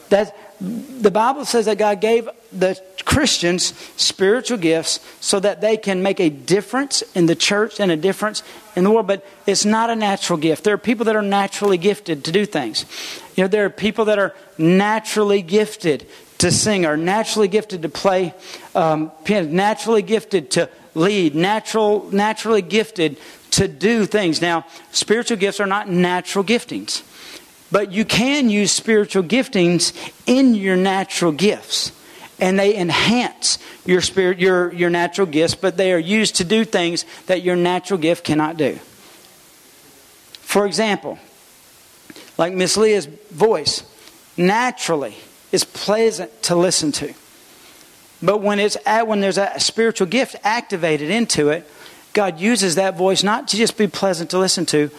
That 0.08 0.38
the 0.62 1.12
Bible 1.12 1.44
says 1.44 1.66
that 1.66 1.78
God 1.78 2.00
gave 2.00 2.30
the 2.54 2.82
Christians 3.04 3.74
spiritual 3.98 4.58
gifts 4.58 5.02
so 5.20 5.40
that 5.42 5.60
they 5.60 5.76
can 5.76 6.02
make 6.02 6.22
a 6.22 6.30
difference 6.30 7.02
in 7.14 7.26
the 7.26 7.36
church 7.36 7.82
and 7.82 7.92
a 7.92 7.98
difference 7.98 8.42
in 8.78 8.86
the 8.86 8.92
world. 8.92 9.08
But 9.08 9.26
it's 9.46 9.66
not 9.66 9.90
a 9.90 9.98
natural 9.98 10.40
gift. 10.40 10.64
There 10.64 10.74
are 10.74 10.78
people 10.78 11.04
that 11.06 11.16
are 11.18 11.22
naturally 11.22 11.78
gifted 11.78 12.24
to 12.24 12.32
do 12.32 12.46
things. 12.46 12.86
You 13.36 13.44
know, 13.44 13.48
there 13.50 13.66
are 13.66 13.70
people 13.70 14.06
that 14.06 14.18
are 14.18 14.34
naturally 14.58 15.42
gifted 15.42 16.08
to 16.40 16.52
sing, 16.52 16.86
are 16.86 16.98
naturally 16.98 17.48
gifted 17.48 17.82
to 17.82 17.90
play 17.90 18.34
um, 18.76 19.12
piano, 19.24 19.50
naturally 19.50 20.02
gifted 20.02 20.52
to 20.52 20.70
lead, 20.94 21.36
natural, 21.36 22.10
naturally 22.12 22.62
gifted 22.62 23.18
to 23.52 23.68
do 23.68 24.06
things. 24.06 24.42
Now, 24.42 24.66
spiritual 24.92 25.38
gifts 25.38 25.60
are 25.60 25.68
not 25.68 25.90
natural 25.90 26.44
giftings. 26.44 27.04
But 27.72 27.92
you 27.92 28.06
can 28.06 28.50
use 28.50 28.72
spiritual 28.72 29.24
giftings 29.24 29.94
in 30.26 30.56
your 30.56 30.78
natural 30.78 31.32
gifts. 31.32 31.92
And 32.40 32.58
they 32.58 32.78
enhance 32.78 33.58
your 33.86 34.02
spirit, 34.02 34.40
your, 34.40 34.72
your 34.74 34.90
natural 34.90 35.28
gifts, 35.28 35.56
but 35.56 35.76
they 35.76 35.92
are 35.92 36.00
used 36.00 36.36
to 36.36 36.44
do 36.44 36.64
things 36.64 37.04
that 37.26 37.42
your 37.42 37.56
natural 37.56 38.00
gift 38.00 38.24
cannot 38.24 38.58
do. 38.58 38.76
For 40.42 40.66
example, 40.66 41.18
like 42.38 42.54
Miss 42.54 42.78
Leah's 42.78 43.08
voice, 43.08 43.84
naturally 44.38 45.16
is 45.52 45.64
pleasant 45.64 46.44
to 46.44 46.56
listen 46.56 46.92
to. 46.94 47.14
But 48.22 48.42
when, 48.42 48.60
it's 48.60 48.78
when 48.86 49.22
there's 49.22 49.38
a 49.38 49.60
spiritual 49.60 50.08
gift 50.08 50.36
activated 50.44 51.10
into 51.10 51.50
it, 51.50 51.70
God 52.14 52.40
uses 52.40 52.76
that 52.76 52.98
voice 52.98 53.24
not 53.24 53.48
to 53.50 53.58
just 53.58 53.78
be 53.78 53.88
pleasant 53.88 54.32
to 54.32 54.40
listen 54.40 54.66
to, 54.68 54.90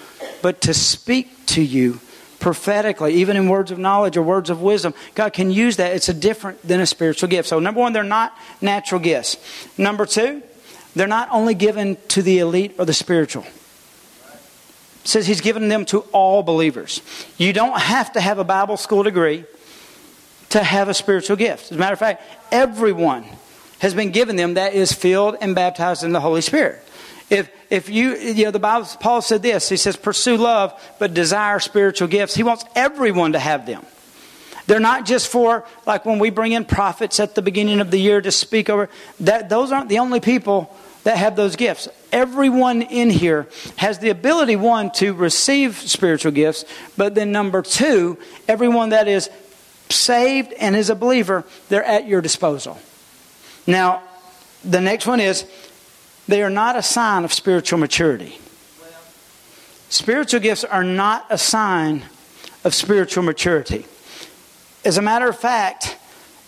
but 0.41 0.61
to 0.63 0.75
speak 0.75 1.47
to 1.47 1.63
you 1.63 2.01
prophetically, 2.39 3.15
even 3.15 3.37
in 3.37 3.49
words 3.49 3.73
of 3.73 3.79
knowledge 3.79 4.17
or 4.17 4.23
words 4.23 4.51
of 4.51 4.63
wisdom. 4.63 4.95
God 5.17 5.33
can 5.33 5.51
use 5.51 5.77
that. 5.79 5.97
It's 5.97 6.09
a 6.09 6.15
different 6.15 6.63
than 6.63 6.81
a 6.81 6.87
spiritual 6.87 7.29
gift. 7.29 7.49
So, 7.49 7.59
number 7.59 7.81
one, 7.81 7.93
they're 7.93 8.05
not 8.05 8.37
natural 8.61 9.01
gifts. 9.01 9.37
Number 9.77 10.07
two, 10.07 10.43
they're 10.95 11.09
not 11.09 11.29
only 11.33 11.55
given 11.55 11.97
to 12.09 12.23
the 12.23 12.39
elite 12.39 12.77
or 12.79 12.85
the 12.85 12.93
spiritual. 12.93 13.43
It 13.43 15.09
says 15.09 15.27
He's 15.27 15.41
given 15.41 15.69
them 15.69 15.85
to 15.87 16.01
all 16.13 16.45
believers. 16.45 17.03
You 17.37 17.53
don't 17.53 17.81
have 17.81 18.13
to 18.13 18.21
have 18.21 18.39
a 18.39 18.45
Bible 18.45 18.77
school 18.77 19.03
degree 19.03 19.45
to 20.51 20.63
have 20.63 20.89
a 20.89 20.95
spiritual 20.95 21.37
gift. 21.37 21.71
As 21.71 21.73
a 21.73 21.81
matter 21.81 21.93
of 21.93 21.99
fact, 21.99 22.23
everyone 22.51 23.25
has 23.81 23.95
been 23.95 24.11
given 24.11 24.37
them 24.37 24.55
that 24.55 24.75
is 24.75 24.93
filled 24.93 25.37
and 25.41 25.55
baptized 25.55 26.05
in 26.05 26.13
the 26.13 26.21
Holy 26.21 26.41
Spirit. 26.41 26.83
If, 27.31 27.51
if 27.71 27.91
you, 27.91 28.17
you 28.17 28.45
know, 28.45 28.51
the 28.51 28.59
Bible, 28.59 28.89
Paul 29.01 29.21
said 29.21 29.43
this, 29.43 29.69
he 29.69 29.77
says, 29.77 29.97
pursue 29.97 30.37
love, 30.37 30.73
but 30.99 31.13
desire 31.15 31.61
spiritual 31.61 32.09
gifts. 32.09 32.35
He 32.35 32.43
wants 32.43 32.65
everyone 32.75 33.33
to 33.33 33.39
have 33.39 33.67
them. 33.67 33.85
They're 34.67 34.81
not 34.81 35.07
just 35.07 35.29
for, 35.29 35.65
like 35.87 36.05
when 36.05 36.19
we 36.19 36.31
bring 36.31 36.53
in 36.53 36.65
prophets 36.65 37.21
at 37.21 37.35
the 37.35 37.43
beginning 37.43 37.81
of 37.81 37.91
the 37.91 37.99
year 37.99 38.21
to 38.21 38.31
speak 38.31 38.69
over, 38.69 38.89
that, 39.21 39.49
those 39.49 39.73
aren't 39.73 39.89
the 39.89 39.99
only 39.99 40.21
people 40.21 40.75
that 41.05 41.17
have 41.17 41.37
those 41.37 41.57
gifts. 41.57 41.89
Everyone 42.13 42.83
in 42.83 43.09
here 43.09 43.47
has 43.77 43.99
the 43.99 44.11
ability, 44.11 44.57
one, 44.57 44.91
to 44.93 45.15
receive 45.15 45.77
spiritual 45.77 46.33
gifts, 46.33 46.65
but 46.97 47.15
then 47.15 47.33
number 47.33 47.63
two, 47.63 48.19
everyone 48.47 48.91
that 48.91 49.09
is 49.09 49.31
saved 49.91 50.53
and 50.55 50.77
is 50.77 50.91
a 50.91 50.95
believer, 50.95 51.45
they're 51.69 51.85
at 51.85 52.07
your 52.07 52.21
disposal. 52.21 52.79
Now, 53.67 54.03
the 54.65 54.81
next 54.81 55.07
one 55.07 55.21
is 55.21 55.47
they 56.27 56.43
are 56.43 56.51
not 56.51 56.77
a 56.77 56.83
sign 56.83 57.25
of 57.25 57.33
spiritual 57.33 57.79
maturity. 57.79 58.39
Spiritual 59.89 60.41
gifts 60.41 60.65
are 60.65 60.85
not 60.85 61.27
a 61.31 61.39
sign 61.39 62.05
of 62.65 62.75
spiritual 62.75 63.23
maturity. 63.23 63.87
As 64.85 64.99
a 64.99 65.03
matter 65.03 65.29
of 65.29 65.39
fact, 65.39 65.97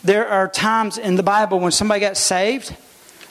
there 0.03 0.27
are 0.27 0.47
times 0.47 0.97
in 0.97 1.15
the 1.15 1.23
Bible 1.23 1.59
when 1.59 1.71
somebody 1.71 2.01
got 2.01 2.17
saved, 2.17 2.75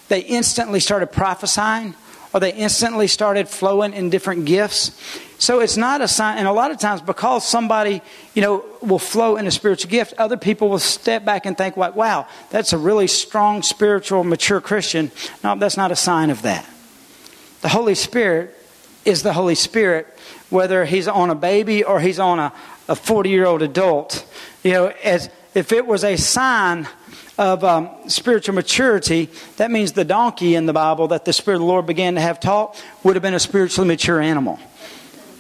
they 0.09 0.21
instantly 0.21 0.81
started 0.81 1.09
prophesying 1.09 1.95
or 2.33 2.41
they 2.41 2.53
instantly 2.53 3.07
started 3.07 3.49
flowing 3.49 3.93
in 3.93 4.11
different 4.11 4.45
gifts. 4.45 4.93
So 5.39 5.61
it's 5.61 5.77
not 5.77 6.01
a 6.01 6.09
sign, 6.09 6.39
and 6.39 6.47
a 6.47 6.53
lot 6.53 6.71
of 6.71 6.79
times 6.79 7.01
because 7.01 7.49
somebody, 7.49 8.03
you 8.35 8.43
know, 8.43 8.65
will 8.83 8.99
flow 8.99 9.37
in 9.37 9.47
a 9.47 9.51
spiritual 9.51 9.91
gift, 9.91 10.15
other 10.19 10.37
people 10.37 10.69
will 10.69 10.79
step 10.79 11.25
back 11.25 11.47
and 11.47 11.57
think, 11.57 11.77
like, 11.77 11.97
wow, 11.97 12.29
that's 12.51 12.73
a 12.73 12.79
really 12.79 13.07
strong, 13.07 13.63
spiritual, 13.63 14.23
mature 14.23 14.61
Christian. 14.61 15.11
No, 15.43 15.57
that's 15.57 15.77
not 15.77 15.91
a 15.91 15.97
sign 15.97 16.31
of 16.31 16.43
that. 16.43 16.69
The 17.63 17.69
Holy 17.69 17.95
Spirit 17.95 18.57
is 19.05 19.23
the 19.23 19.33
Holy 19.33 19.55
Spirit, 19.55 20.07
whether 20.51 20.85
he's 20.85 21.09
on 21.09 21.31
a 21.31 21.35
baby 21.35 21.85
or 21.85 22.01
he's 22.01 22.19
on 22.19 22.39
a, 22.39 22.53
a 22.89 22.95
40 22.95 23.31
year 23.31 23.47
old 23.47 23.63
adult. 23.63 24.27
You 24.63 24.73
know, 24.73 24.87
as 25.03 25.31
if 25.55 25.73
it 25.73 25.87
was 25.87 26.05
a 26.05 26.17
sign 26.17 26.87
of 27.41 27.65
um, 27.65 27.89
spiritual 28.07 28.55
maturity, 28.55 29.31
that 29.57 29.71
means 29.71 29.93
the 29.93 30.05
donkey 30.05 30.55
in 30.55 30.67
the 30.67 30.75
Bible 30.75 31.09
that 31.09 31.25
the 31.25 31.33
Spirit 31.33 31.57
of 31.57 31.61
the 31.63 31.67
Lord 31.67 31.87
began 31.87 32.17
to 32.17 32.21
have 32.21 32.39
taught 32.39 32.81
would 33.03 33.17
have 33.17 33.23
been 33.23 33.33
a 33.33 33.41
spiritually 33.41 33.89
mature 33.89 34.21
animal. 34.21 34.61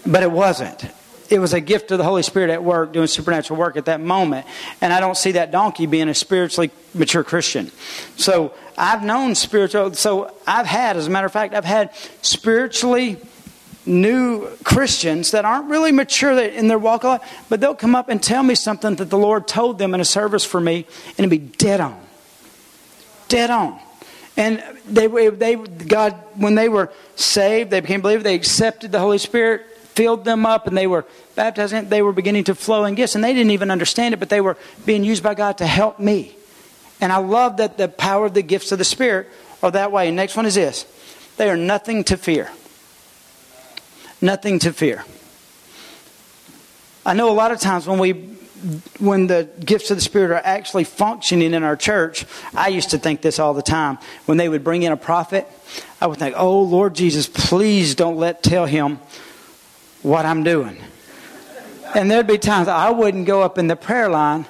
But 0.06 0.22
it 0.22 0.32
wasn't. 0.32 0.82
It 1.28 1.40
was 1.40 1.52
a 1.52 1.60
gift 1.60 1.90
of 1.90 1.98
the 1.98 2.04
Holy 2.04 2.22
Spirit 2.22 2.48
at 2.48 2.64
work, 2.64 2.94
doing 2.94 3.06
supernatural 3.06 3.60
work 3.60 3.76
at 3.76 3.84
that 3.84 4.00
moment. 4.00 4.46
And 4.80 4.94
I 4.94 5.00
don't 5.00 5.16
see 5.16 5.32
that 5.32 5.50
donkey 5.50 5.84
being 5.84 6.08
a 6.08 6.14
spiritually 6.14 6.70
mature 6.94 7.22
Christian. 7.22 7.70
So 8.16 8.54
I've 8.78 9.04
known 9.04 9.34
spiritual, 9.34 9.92
so 9.92 10.34
I've 10.46 10.66
had, 10.66 10.96
as 10.96 11.06
a 11.06 11.10
matter 11.10 11.26
of 11.26 11.32
fact, 11.32 11.52
I've 11.52 11.66
had 11.66 11.90
spiritually 12.22 13.18
new 13.90 14.48
Christians 14.64 15.32
that 15.32 15.44
aren't 15.44 15.68
really 15.68 15.92
mature 15.92 16.38
in 16.38 16.68
their 16.68 16.78
walk 16.78 17.04
of 17.04 17.20
life, 17.20 17.44
but 17.48 17.60
they'll 17.60 17.74
come 17.74 17.94
up 17.94 18.08
and 18.08 18.22
tell 18.22 18.42
me 18.42 18.54
something 18.54 18.94
that 18.96 19.10
the 19.10 19.18
Lord 19.18 19.46
told 19.46 19.78
them 19.78 19.92
in 19.92 20.00
a 20.00 20.04
service 20.04 20.44
for 20.44 20.60
me, 20.60 20.86
and 21.08 21.18
it'll 21.18 21.30
be 21.30 21.38
dead 21.38 21.80
on. 21.80 22.00
Dead 23.28 23.50
on. 23.50 23.78
And 24.36 24.62
they, 24.86 25.06
they, 25.28 25.56
God, 25.56 26.12
when 26.36 26.54
they 26.54 26.68
were 26.68 26.92
saved, 27.16 27.70
they 27.70 27.80
became 27.80 28.00
believers, 28.00 28.22
they 28.22 28.34
accepted 28.34 28.92
the 28.92 29.00
Holy 29.00 29.18
Spirit, 29.18 29.66
filled 29.94 30.24
them 30.24 30.46
up, 30.46 30.66
and 30.66 30.78
they 30.78 30.86
were 30.86 31.04
baptized, 31.34 31.90
they 31.90 32.00
were 32.00 32.12
beginning 32.12 32.44
to 32.44 32.54
flow 32.54 32.84
in 32.84 32.94
gifts, 32.94 33.16
and 33.16 33.24
they 33.24 33.34
didn't 33.34 33.50
even 33.50 33.70
understand 33.70 34.14
it, 34.14 34.18
but 34.18 34.28
they 34.30 34.40
were 34.40 34.56
being 34.86 35.04
used 35.04 35.22
by 35.22 35.34
God 35.34 35.58
to 35.58 35.66
help 35.66 35.98
me. 35.98 36.34
And 37.00 37.12
I 37.12 37.18
love 37.18 37.56
that 37.56 37.76
the 37.76 37.88
power 37.88 38.26
of 38.26 38.34
the 38.34 38.42
gifts 38.42 38.72
of 38.72 38.78
the 38.78 38.84
Spirit 38.84 39.28
are 39.62 39.70
that 39.72 39.90
way. 39.90 40.06
And 40.06 40.16
next 40.16 40.36
one 40.36 40.46
is 40.46 40.54
this 40.54 40.86
they 41.36 41.50
are 41.50 41.56
nothing 41.56 42.04
to 42.04 42.16
fear 42.16 42.50
nothing 44.20 44.58
to 44.60 44.72
fear. 44.72 45.04
I 47.04 47.14
know 47.14 47.30
a 47.30 47.32
lot 47.32 47.52
of 47.52 47.60
times 47.60 47.86
when 47.86 47.98
we 47.98 48.36
when 48.98 49.26
the 49.26 49.48
gifts 49.64 49.90
of 49.90 49.96
the 49.96 50.02
Spirit 50.02 50.32
are 50.32 50.42
actually 50.44 50.84
functioning 50.84 51.54
in 51.54 51.62
our 51.62 51.76
church, 51.76 52.26
I 52.54 52.68
used 52.68 52.90
to 52.90 52.98
think 52.98 53.22
this 53.22 53.38
all 53.38 53.54
the 53.54 53.62
time. 53.62 53.98
When 54.26 54.36
they 54.36 54.50
would 54.50 54.62
bring 54.62 54.82
in 54.82 54.92
a 54.92 54.98
prophet, 54.98 55.48
I 56.00 56.06
would 56.06 56.18
think, 56.18 56.34
Oh 56.36 56.62
Lord 56.62 56.94
Jesus, 56.94 57.26
please 57.26 57.94
don't 57.94 58.16
let 58.16 58.42
tell 58.42 58.66
him 58.66 58.98
what 60.02 60.26
I'm 60.26 60.42
doing. 60.42 60.76
And 61.94 62.10
there'd 62.10 62.26
be 62.26 62.38
times 62.38 62.68
I 62.68 62.90
wouldn't 62.90 63.26
go 63.26 63.42
up 63.42 63.58
in 63.58 63.66
the 63.66 63.76
prayer 63.76 64.08
line 64.08 64.46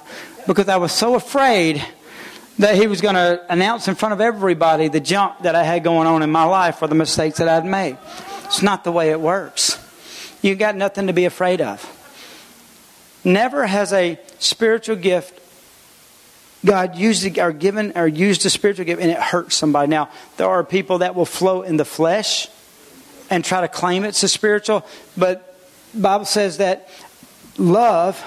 because 0.47 0.69
I 0.69 0.77
was 0.77 0.93
so 0.93 1.15
afraid 1.15 1.85
that 2.59 2.75
he 2.75 2.87
was 2.87 3.01
going 3.01 3.15
to 3.15 3.43
announce 3.49 3.89
in 3.89 3.95
front 3.95 4.13
of 4.13 4.21
everybody 4.21 4.89
the 4.89 5.01
junk 5.01 5.41
that 5.43 5.55
I 5.55 5.63
had 5.63 5.83
going 5.83 6.07
on 6.07 6.23
in 6.23 6.31
my 6.31 6.45
life 6.45 6.83
or 6.83 6.89
the 6.89 6.95
mistakes 6.95 7.39
that 7.39 7.49
I'd 7.49 7.65
made. 7.65 7.97
It's 8.51 8.63
not 8.63 8.83
the 8.83 8.91
way 8.91 9.11
it 9.11 9.21
works. 9.21 9.79
You 10.43 10.57
got 10.57 10.75
nothing 10.75 11.07
to 11.07 11.13
be 11.13 11.25
afraid 11.25 11.61
of. 11.61 11.87
Never 13.25 13.65
has 13.65 13.93
a 13.93 14.19
spiritual 14.41 14.97
gift 14.97 15.41
God 16.65 16.97
used 16.97 17.39
or 17.39 17.53
given 17.53 17.93
or 17.95 18.09
used 18.09 18.45
a 18.45 18.51
spiritual 18.51 18.87
gift 18.87 19.01
and 19.01 19.09
it 19.09 19.19
hurts 19.19 19.55
somebody. 19.55 19.89
Now, 19.89 20.11
there 20.37 20.49
are 20.49 20.65
people 20.65 20.99
that 20.99 21.15
will 21.15 21.27
flow 21.27 21.63
in 21.63 21.77
the 21.77 21.85
flesh 21.85 22.49
and 23.31 23.45
try 23.45 23.61
to 23.61 23.69
claim 23.69 24.03
it's 24.03 24.23
a 24.25 24.29
spiritual, 24.29 24.85
but 25.17 25.57
Bible 25.95 26.25
says 26.25 26.59
that 26.59 26.89
love, 27.57 28.21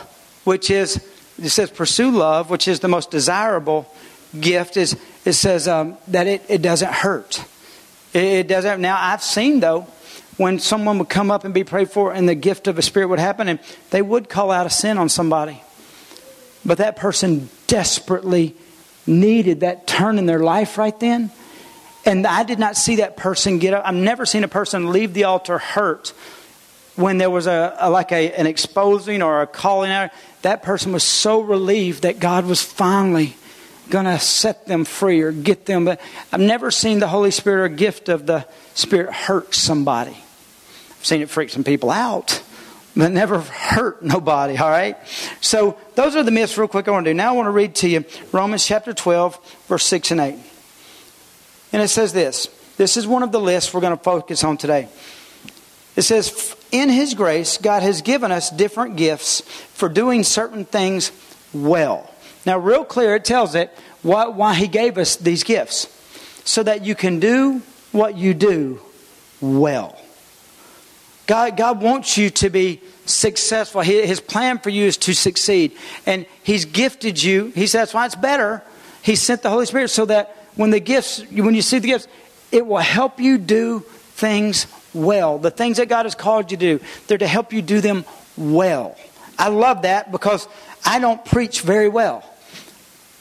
which 0.45 0.71
is 0.71 1.05
it 1.37 1.49
says 1.49 1.69
pursue 1.69 2.11
love, 2.11 2.49
which 2.49 2.69
is 2.69 2.79
the 2.79 2.87
most 2.87 3.11
desirable 3.11 3.93
gift, 4.39 4.77
is 4.77 4.95
it 5.25 5.33
says 5.33 5.67
um, 5.67 5.97
that 6.07 6.27
it, 6.27 6.43
it 6.47 6.61
doesn't 6.61 6.93
hurt. 6.93 7.43
It, 8.13 8.23
it 8.23 8.47
doesn't. 8.47 8.79
Now 8.79 8.97
I've 8.97 9.21
seen 9.21 9.59
though 9.59 9.87
when 10.37 10.59
someone 10.59 10.97
would 10.99 11.09
come 11.09 11.31
up 11.31 11.45
and 11.45 11.53
be 11.53 11.63
prayed 11.63 11.91
for 11.91 12.13
and 12.13 12.27
the 12.27 12.35
gift 12.35 12.67
of 12.67 12.77
a 12.77 12.81
spirit 12.81 13.07
would 13.07 13.19
happen 13.19 13.47
and 13.47 13.59
they 13.91 14.01
would 14.01 14.29
call 14.29 14.51
out 14.51 14.65
a 14.65 14.69
sin 14.69 14.97
on 14.97 15.09
somebody. 15.09 15.61
But 16.65 16.77
that 16.79 16.95
person 16.95 17.49
desperately 17.67 18.55
needed 19.05 19.61
that 19.61 19.85
turn 19.85 20.17
in 20.17 20.25
their 20.25 20.39
life 20.39 20.77
right 20.77 20.97
then. 20.99 21.31
And 22.05 22.25
I 22.27 22.43
did 22.43 22.59
not 22.59 22.75
see 22.75 22.97
that 22.97 23.15
person 23.15 23.59
get 23.59 23.73
up. 23.73 23.83
I've 23.85 23.95
never 23.95 24.25
seen 24.25 24.43
a 24.43 24.47
person 24.47 24.91
leave 24.91 25.13
the 25.13 25.25
altar 25.25 25.57
hurt 25.57 26.09
when 26.95 27.17
there 27.17 27.29
was 27.29 27.47
a, 27.47 27.75
a 27.79 27.89
like 27.89 28.11
a, 28.11 28.33
an 28.33 28.45
exposing 28.45 29.21
or 29.21 29.41
a 29.41 29.47
calling 29.47 29.91
out. 29.91 30.11
That 30.41 30.63
person 30.63 30.91
was 30.91 31.03
so 31.03 31.41
relieved 31.41 32.03
that 32.03 32.19
God 32.19 32.45
was 32.45 32.61
finally 32.61 33.35
going 33.89 34.05
to 34.05 34.19
set 34.19 34.65
them 34.65 34.85
free 34.85 35.21
or 35.21 35.31
get 35.31 35.65
them. 35.65 35.85
But 35.85 36.01
I've 36.31 36.39
never 36.39 36.71
seen 36.71 36.99
the 36.99 37.07
Holy 37.07 37.31
Spirit 37.31 37.65
or 37.65 37.69
gift 37.69 38.09
of 38.09 38.25
the 38.25 38.45
Spirit 38.73 39.13
hurt 39.13 39.53
somebody. 39.53 40.17
Seen 41.03 41.21
it 41.21 41.29
freak 41.29 41.49
some 41.49 41.63
people 41.63 41.91
out, 41.91 42.41
but 42.95 43.11
never 43.11 43.39
hurt 43.39 44.01
nobody, 44.03 44.57
all 44.57 44.69
right? 44.69 44.97
So 45.41 45.77
those 45.95 46.15
are 46.15 46.23
the 46.23 46.31
myths, 46.31 46.57
real 46.57 46.67
quick, 46.67 46.87
I 46.87 46.91
want 46.91 47.05
to 47.05 47.11
do. 47.11 47.13
Now 47.13 47.29
I 47.29 47.35
want 47.35 47.47
to 47.47 47.51
read 47.51 47.75
to 47.75 47.89
you 47.89 48.05
Romans 48.31 48.65
chapter 48.65 48.93
12, 48.93 49.63
verse 49.67 49.85
6 49.85 50.11
and 50.11 50.21
8. 50.21 50.35
And 51.73 51.81
it 51.81 51.89
says 51.89 52.13
this 52.13 52.49
this 52.77 52.97
is 52.97 53.05
one 53.05 53.23
of 53.23 53.31
the 53.31 53.39
lists 53.39 53.73
we're 53.73 53.81
going 53.81 53.97
to 53.97 54.03
focus 54.03 54.43
on 54.43 54.57
today. 54.57 54.87
It 55.95 56.01
says, 56.01 56.55
In 56.71 56.89
His 56.89 57.13
grace, 57.13 57.57
God 57.57 57.83
has 57.83 58.01
given 58.01 58.31
us 58.31 58.49
different 58.49 58.95
gifts 58.95 59.41
for 59.73 59.89
doing 59.89 60.23
certain 60.23 60.65
things 60.65 61.11
well. 61.53 62.09
Now, 62.45 62.57
real 62.57 62.83
clear, 62.83 63.15
it 63.15 63.25
tells 63.25 63.55
it 63.55 63.71
why, 64.01 64.27
why 64.27 64.55
He 64.55 64.67
gave 64.67 64.97
us 64.97 65.15
these 65.15 65.43
gifts. 65.43 65.87
So 66.45 66.63
that 66.63 66.83
you 66.83 66.93
can 66.95 67.19
do 67.19 67.61
what 67.91 68.17
you 68.17 68.33
do 68.33 68.81
well. 69.39 69.97
God, 71.25 71.55
God 71.55 71.81
wants 71.81 72.17
you 72.17 72.29
to 72.31 72.49
be 72.49 72.81
successful. 73.05 73.81
His 73.81 74.19
plan 74.19 74.59
for 74.59 74.69
you 74.69 74.85
is 74.85 74.97
to 74.97 75.13
succeed. 75.13 75.73
And 76.05 76.25
He's 76.43 76.65
gifted 76.65 77.21
you. 77.21 77.47
He 77.55 77.67
says 77.67 77.71
that's 77.71 77.93
why 77.93 78.05
it's 78.05 78.15
better. 78.15 78.61
He 79.01 79.15
sent 79.15 79.41
the 79.41 79.49
Holy 79.49 79.65
Spirit 79.65 79.89
so 79.89 80.05
that 80.05 80.35
when 80.55 80.69
the 80.69 80.79
gifts, 80.79 81.23
when 81.31 81.55
you 81.55 81.61
see 81.61 81.79
the 81.79 81.87
gifts, 81.87 82.07
it 82.51 82.65
will 82.65 82.77
help 82.77 83.19
you 83.19 83.37
do 83.37 83.79
things 83.79 84.67
well. 84.93 85.39
The 85.39 85.51
things 85.51 85.77
that 85.77 85.89
God 85.89 86.05
has 86.05 86.15
called 86.15 86.51
you 86.51 86.57
to 86.57 86.77
do, 86.77 86.85
they're 87.07 87.17
to 87.17 87.27
help 87.27 87.51
you 87.51 87.61
do 87.61 87.81
them 87.81 88.05
well. 88.37 88.95
I 89.37 89.49
love 89.49 89.81
that 89.81 90.11
because 90.11 90.47
I 90.85 90.99
don't 90.99 91.23
preach 91.25 91.61
very 91.61 91.89
well. 91.89 92.23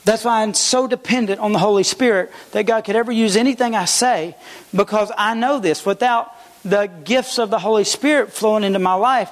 That's 0.05 0.25
why 0.25 0.43
I'm 0.43 0.55
so 0.55 0.87
dependent 0.87 1.41
on 1.41 1.53
the 1.53 1.59
Holy 1.59 1.85
Spirit 1.85 2.33
that 2.51 2.67
God 2.67 2.85
could 2.85 2.97
ever 2.97 3.13
use 3.13 3.37
anything 3.37 3.75
I 3.75 3.85
say 3.85 4.37
because 4.75 5.13
I 5.17 5.35
know 5.35 5.61
this. 5.61 5.87
Without 5.87 6.35
the 6.65 6.87
gifts 6.87 7.39
of 7.39 7.51
the 7.51 7.59
Holy 7.59 7.85
Spirit 7.85 8.33
flowing 8.33 8.65
into 8.65 8.79
my 8.79 8.95
life, 8.95 9.31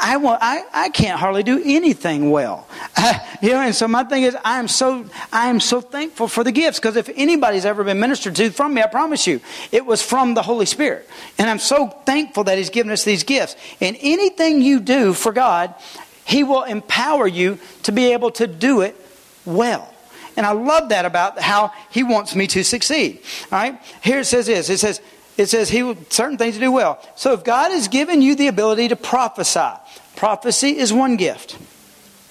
I, 0.00 0.16
want, 0.16 0.40
I, 0.42 0.64
I 0.72 0.88
can't 0.88 1.18
hardly 1.18 1.44
do 1.44 1.62
anything 1.64 2.30
well. 2.30 2.66
you 3.42 3.50
know, 3.50 3.60
and 3.60 3.74
so 3.74 3.86
my 3.86 4.02
thing 4.02 4.24
is, 4.24 4.36
I 4.44 4.58
am 4.58 4.66
so, 4.66 5.06
I 5.32 5.48
am 5.48 5.60
so 5.60 5.80
thankful 5.80 6.26
for 6.26 6.42
the 6.42 6.50
gifts 6.50 6.80
because 6.80 6.96
if 6.96 7.08
anybody's 7.14 7.64
ever 7.64 7.84
been 7.84 8.00
ministered 8.00 8.34
to 8.36 8.50
from 8.50 8.74
me, 8.74 8.82
I 8.82 8.88
promise 8.88 9.26
you, 9.26 9.40
it 9.70 9.86
was 9.86 10.02
from 10.02 10.34
the 10.34 10.42
Holy 10.42 10.66
Spirit. 10.66 11.08
And 11.38 11.48
I'm 11.48 11.60
so 11.60 11.88
thankful 11.88 12.44
that 12.44 12.58
He's 12.58 12.70
given 12.70 12.90
us 12.90 13.04
these 13.04 13.22
gifts. 13.22 13.54
And 13.80 13.96
anything 14.00 14.60
you 14.60 14.80
do 14.80 15.12
for 15.12 15.30
God, 15.30 15.74
He 16.24 16.42
will 16.42 16.64
empower 16.64 17.28
you 17.28 17.58
to 17.84 17.92
be 17.92 18.12
able 18.12 18.32
to 18.32 18.48
do 18.48 18.80
it 18.80 18.96
well. 19.44 19.88
And 20.36 20.46
I 20.46 20.52
love 20.52 20.88
that 20.88 21.04
about 21.04 21.38
how 21.38 21.72
He 21.90 22.02
wants 22.02 22.34
me 22.34 22.48
to 22.48 22.64
succeed. 22.64 23.20
All 23.52 23.58
right? 23.58 23.80
Here 24.02 24.20
it 24.20 24.24
says 24.24 24.46
this 24.46 24.68
it 24.68 24.78
says, 24.78 25.00
it 25.36 25.46
says 25.46 25.70
he 25.70 25.82
will 25.82 25.96
certain 26.10 26.38
things 26.38 26.54
to 26.54 26.60
do 26.60 26.70
well. 26.70 27.00
So 27.16 27.32
if 27.32 27.44
God 27.44 27.70
has 27.70 27.88
given 27.88 28.22
you 28.22 28.34
the 28.34 28.48
ability 28.48 28.88
to 28.88 28.96
prophesy, 28.96 29.72
prophecy 30.16 30.78
is 30.78 30.92
one 30.92 31.16
gift. 31.16 31.58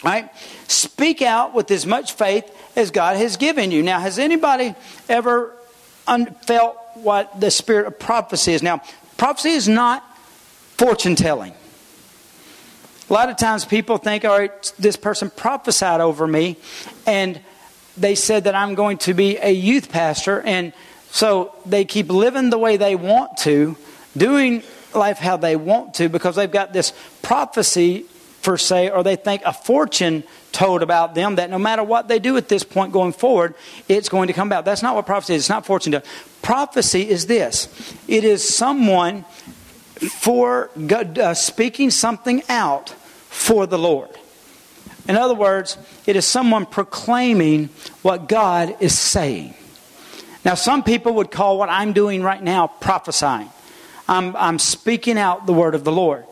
Right? 0.03 0.29
Speak 0.67 1.21
out 1.21 1.53
with 1.53 1.69
as 1.71 1.85
much 1.85 2.13
faith 2.13 2.49
as 2.75 2.91
God 2.91 3.17
has 3.17 3.37
given 3.37 3.71
you. 3.71 3.83
Now, 3.83 3.99
has 3.99 4.17
anybody 4.17 4.73
ever 5.07 5.55
un- 6.07 6.35
felt 6.41 6.77
what 6.95 7.39
the 7.39 7.51
spirit 7.51 7.87
of 7.87 7.99
prophecy 7.99 8.53
is? 8.53 8.63
Now, 8.63 8.81
prophecy 9.17 9.51
is 9.51 9.67
not 9.67 10.03
fortune 10.77 11.15
telling. 11.15 11.53
A 13.09 13.13
lot 13.13 13.29
of 13.29 13.37
times 13.37 13.65
people 13.65 13.97
think, 13.97 14.25
all 14.25 14.39
right, 14.39 14.73
this 14.79 14.95
person 14.95 15.29
prophesied 15.29 16.01
over 16.01 16.25
me, 16.25 16.57
and 17.05 17.39
they 17.97 18.15
said 18.15 18.45
that 18.45 18.55
I'm 18.55 18.73
going 18.73 18.97
to 18.99 19.13
be 19.13 19.37
a 19.37 19.51
youth 19.51 19.91
pastor, 19.91 20.41
and 20.41 20.73
so 21.11 21.53
they 21.65 21.85
keep 21.85 22.09
living 22.09 22.49
the 22.49 22.57
way 22.57 22.77
they 22.77 22.95
want 22.95 23.37
to, 23.39 23.75
doing 24.15 24.63
life 24.95 25.17
how 25.17 25.37
they 25.37 25.55
want 25.55 25.93
to, 25.95 26.09
because 26.09 26.35
they've 26.35 26.51
got 26.51 26.73
this 26.73 26.93
prophecy, 27.21 28.05
per 28.41 28.57
se, 28.57 28.89
or 28.89 29.03
they 29.03 29.17
think 29.17 29.41
a 29.45 29.53
fortune 29.53 30.23
told 30.51 30.81
about 30.81 31.13
them 31.13 31.35
that 31.35 31.49
no 31.49 31.59
matter 31.59 31.83
what 31.83 32.07
they 32.07 32.19
do 32.19 32.37
at 32.37 32.49
this 32.49 32.63
point 32.63 32.91
going 32.91 33.13
forward, 33.13 33.55
it's 33.87 34.09
going 34.09 34.27
to 34.27 34.33
come 34.33 34.47
about. 34.47 34.65
That's 34.65 34.81
not 34.81 34.95
what 34.95 35.05
prophecy 35.05 35.35
is. 35.35 35.43
It's 35.43 35.49
not 35.49 35.65
fortune 35.65 35.91
telling. 35.91 36.07
Prophecy 36.41 37.07
is 37.07 37.27
this 37.27 37.67
it 38.07 38.23
is 38.23 38.47
someone 38.47 39.23
for 40.09 40.69
God, 40.87 41.19
uh, 41.19 41.33
speaking 41.33 41.91
something 41.91 42.41
out 42.49 42.89
for 43.29 43.67
the 43.67 43.77
Lord. 43.77 44.09
In 45.07 45.15
other 45.15 45.35
words, 45.35 45.77
it 46.05 46.15
is 46.15 46.25
someone 46.25 46.65
proclaiming 46.65 47.69
what 48.01 48.27
God 48.27 48.75
is 48.79 48.97
saying. 48.97 49.55
Now, 50.43 50.55
some 50.55 50.83
people 50.83 51.13
would 51.15 51.31
call 51.31 51.57
what 51.57 51.69
I'm 51.69 51.93
doing 51.93 52.23
right 52.23 52.41
now 52.41 52.67
prophesying. 52.67 53.49
I'm, 54.07 54.35
I'm 54.35 54.59
speaking 54.59 55.17
out 55.17 55.45
the 55.45 55.53
word 55.53 55.75
of 55.75 55.83
the 55.83 55.91
Lord. 55.91 56.25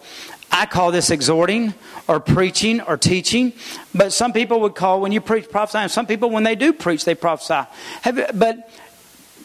I 0.51 0.65
call 0.65 0.91
this 0.91 1.11
exhorting 1.11 1.73
or 2.07 2.19
preaching 2.19 2.81
or 2.81 2.97
teaching, 2.97 3.53
but 3.93 4.11
some 4.11 4.33
people 4.33 4.61
would 4.61 4.75
call 4.75 4.99
when 4.99 5.11
you 5.11 5.21
preach 5.21 5.49
prophesying. 5.49 5.89
Some 5.89 6.07
people, 6.07 6.31
when 6.31 6.43
they 6.43 6.55
do 6.55 6.73
preach, 6.73 7.05
they 7.05 7.15
prophesy. 7.15 7.69
but 8.33 8.69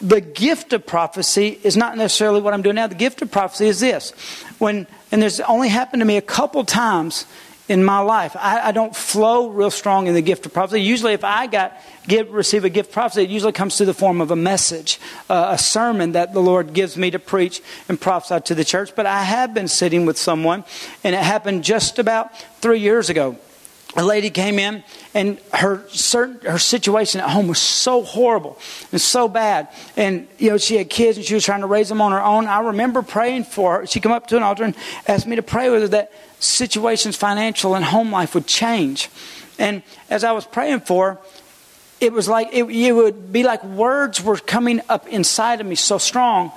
the 0.01 0.19
gift 0.19 0.73
of 0.73 0.85
prophecy 0.85 1.59
is 1.63 1.77
not 1.77 1.97
necessarily 1.97 2.41
what 2.41 2.53
I'm 2.53 2.61
doing 2.61 2.75
now. 2.75 2.87
The 2.87 2.95
gift 2.95 3.21
of 3.21 3.31
prophecy 3.31 3.67
is 3.67 3.79
this. 3.79 4.11
When, 4.57 4.87
and 5.11 5.21
this 5.21 5.39
only 5.41 5.69
happened 5.69 6.01
to 6.01 6.05
me 6.05 6.17
a 6.17 6.21
couple 6.21 6.63
times 6.65 7.25
in 7.67 7.83
my 7.83 7.99
life. 7.99 8.35
I, 8.35 8.67
I, 8.67 8.71
don't 8.71 8.95
flow 8.95 9.49
real 9.49 9.71
strong 9.71 10.07
in 10.07 10.13
the 10.13 10.21
gift 10.21 10.45
of 10.45 10.53
prophecy. 10.53 10.81
Usually, 10.81 11.13
if 11.13 11.23
I 11.23 11.47
got 11.47 11.73
give 12.07 12.31
receive 12.31 12.63
a 12.63 12.69
gift 12.69 12.89
of 12.89 12.93
prophecy, 12.93 13.23
it 13.23 13.29
usually 13.29 13.53
comes 13.53 13.75
through 13.75 13.87
the 13.87 13.93
form 13.93 14.21
of 14.21 14.29
a 14.29 14.35
message, 14.35 14.99
uh, 15.29 15.47
a 15.51 15.57
sermon 15.57 16.11
that 16.11 16.33
the 16.33 16.41
Lord 16.41 16.73
gives 16.73 16.95
me 16.95 17.09
to 17.11 17.19
preach 17.19 17.61
and 17.89 17.99
prophesy 17.99 18.41
to 18.41 18.55
the 18.55 18.63
church. 18.63 18.95
But 18.95 19.07
I 19.07 19.23
have 19.23 19.53
been 19.53 19.67
sitting 19.67 20.05
with 20.05 20.17
someone, 20.17 20.63
and 21.03 21.15
it 21.15 21.21
happened 21.21 21.63
just 21.63 21.97
about 21.97 22.37
three 22.61 22.79
years 22.79 23.09
ago. 23.09 23.37
A 23.97 24.03
lady 24.03 24.29
came 24.29 24.59
in, 24.59 24.83
and 25.13 25.39
her 25.53 25.87
certain, 25.87 26.41
her 26.49 26.59
situation 26.59 27.21
at 27.21 27.29
home 27.29 27.47
was 27.47 27.59
so 27.59 28.03
horrible 28.03 28.59
and 28.91 28.99
so 28.99 29.29
bad. 29.29 29.69
And 29.95 30.27
you 30.37 30.49
know, 30.49 30.57
she 30.57 30.75
had 30.75 30.89
kids, 30.89 31.17
and 31.17 31.25
she 31.25 31.33
was 31.33 31.45
trying 31.45 31.61
to 31.61 31.67
raise 31.67 31.87
them 31.87 32.01
on 32.01 32.11
her 32.11 32.21
own. 32.21 32.47
I 32.47 32.59
remember 32.59 33.01
praying 33.01 33.45
for 33.45 33.79
her. 33.79 33.87
She 33.87 34.01
came 34.01 34.11
up 34.11 34.27
to 34.27 34.37
an 34.37 34.43
altar 34.43 34.65
and 34.65 34.75
asked 35.07 35.27
me 35.27 35.37
to 35.37 35.41
pray 35.41 35.69
with 35.69 35.81
her 35.81 35.87
that 35.89 36.11
situations, 36.39 37.15
financial 37.15 37.73
and 37.75 37.85
home 37.85 38.11
life, 38.11 38.35
would 38.35 38.47
change. 38.47 39.09
And 39.57 39.81
as 40.09 40.25
I 40.25 40.33
was 40.33 40.45
praying 40.45 40.81
for 40.81 41.13
her, 41.13 41.19
it 42.01 42.11
was 42.11 42.27
like 42.27 42.49
it, 42.51 42.65
it 42.65 42.91
would 42.91 43.31
be 43.31 43.43
like 43.43 43.63
words 43.63 44.21
were 44.21 44.35
coming 44.35 44.81
up 44.89 45.07
inside 45.07 45.61
of 45.61 45.67
me 45.67 45.75
so 45.75 45.97
strong 45.97 46.51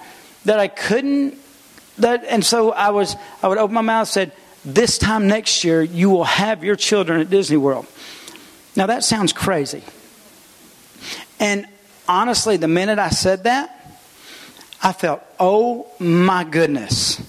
that 0.45 0.59
I 0.59 0.69
couldn't. 0.69 1.39
That 1.99 2.25
and 2.25 2.45
so 2.45 2.73
I 2.73 2.91
was. 2.91 3.15
I 3.43 3.49
would 3.49 3.59
open 3.59 3.75
my 3.75 3.81
mouth 3.81 4.09
and 4.09 4.09
said, 4.09 4.33
"This 4.65 4.99
time 4.99 5.29
next 5.29 5.65
year, 5.65 5.83
you 5.83 6.11
will 6.11 6.25
have 6.25 6.65
your 6.65 6.77
children 6.77 7.21
at 7.21 7.31
Disney 7.31 7.57
World." 7.57 7.87
Now 8.77 8.87
that 8.87 9.05
sounds 9.05 9.33
crazy. 9.33 9.83
And 11.41 11.67
honestly, 12.09 12.57
the 12.57 12.69
minute 12.69 12.99
I 12.99 13.11
said 13.11 13.45
that, 13.45 13.75
I 14.83 14.93
felt, 14.93 15.23
"Oh 15.39 15.87
my 15.99 16.45
goodness." 16.45 17.21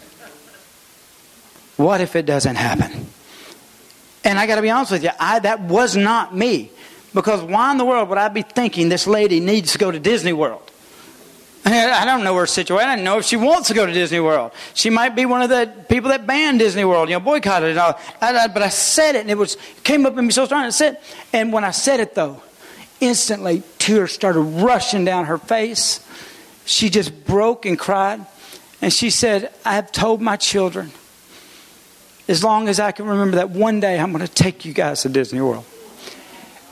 What 1.77 2.01
if 2.01 2.17
it 2.17 2.25
doesn't 2.25 2.57
happen? 2.57 3.07
And 4.25 4.37
I 4.37 4.47
got 4.47 4.55
to 4.55 4.61
be 4.61 4.69
honest 4.69 4.91
with 4.91 5.03
you, 5.03 5.11
I, 5.17 5.39
that 5.39 5.61
was 5.61 5.95
not 5.95 6.35
me. 6.35 6.71
Because 7.13 7.41
why 7.41 7.71
in 7.71 7.77
the 7.77 7.85
world 7.85 8.09
would 8.09 8.17
I 8.17 8.27
be 8.27 8.41
thinking 8.41 8.89
this 8.89 9.07
lady 9.07 9.39
needs 9.39 9.71
to 9.71 9.77
go 9.77 9.89
to 9.89 9.99
Disney 9.99 10.33
World? 10.33 10.61
I 11.65 12.05
don't 12.05 12.23
know 12.23 12.35
her 12.35 12.45
situation. 12.45 12.89
I 12.89 12.95
don't 12.95 13.05
know 13.05 13.19
if 13.19 13.25
she 13.25 13.35
wants 13.37 13.67
to 13.67 13.73
go 13.73 13.85
to 13.85 13.91
Disney 13.91 14.19
World. 14.19 14.51
She 14.73 14.89
might 14.89 15.15
be 15.15 15.25
one 15.25 15.41
of 15.41 15.49
the 15.49 15.71
people 15.89 16.09
that 16.09 16.25
banned 16.25 16.59
Disney 16.59 16.85
World, 16.85 17.09
you 17.09 17.15
know, 17.15 17.19
boycotted 17.19 17.71
and 17.71 17.79
all. 17.79 17.99
I, 18.21 18.35
I, 18.35 18.47
but 18.47 18.61
I 18.61 18.69
said 18.69 19.15
it, 19.15 19.21
and 19.21 19.29
it 19.29 19.37
was 19.37 19.57
came 19.83 20.05
up 20.05 20.17
in 20.17 20.25
me 20.25 20.31
so 20.31 20.45
strong. 20.45 20.63
I 20.63 20.69
said, 20.69 20.99
and 21.33 21.51
when 21.51 21.63
I 21.63 21.71
said 21.71 21.99
it 21.99 22.15
though, 22.15 22.41
instantly 22.99 23.63
tears 23.77 24.11
started 24.11 24.41
rushing 24.41 25.05
down 25.05 25.25
her 25.25 25.37
face. 25.37 26.05
She 26.65 26.89
just 26.89 27.25
broke 27.25 27.65
and 27.65 27.77
cried, 27.77 28.25
and 28.81 28.93
she 28.93 29.09
said, 29.09 29.51
"I 29.65 29.75
have 29.75 29.91
told 29.91 30.21
my 30.21 30.37
children 30.37 30.91
as 32.29 32.43
long 32.43 32.69
as 32.69 32.79
I 32.79 32.91
can 32.91 33.07
remember 33.07 33.37
that 33.37 33.49
one 33.49 33.79
day 33.79 33.99
I'm 33.99 34.13
going 34.13 34.25
to 34.25 34.31
take 34.31 34.63
you 34.63 34.71
guys 34.71 35.01
to 35.01 35.09
Disney 35.09 35.41
World. 35.41 35.65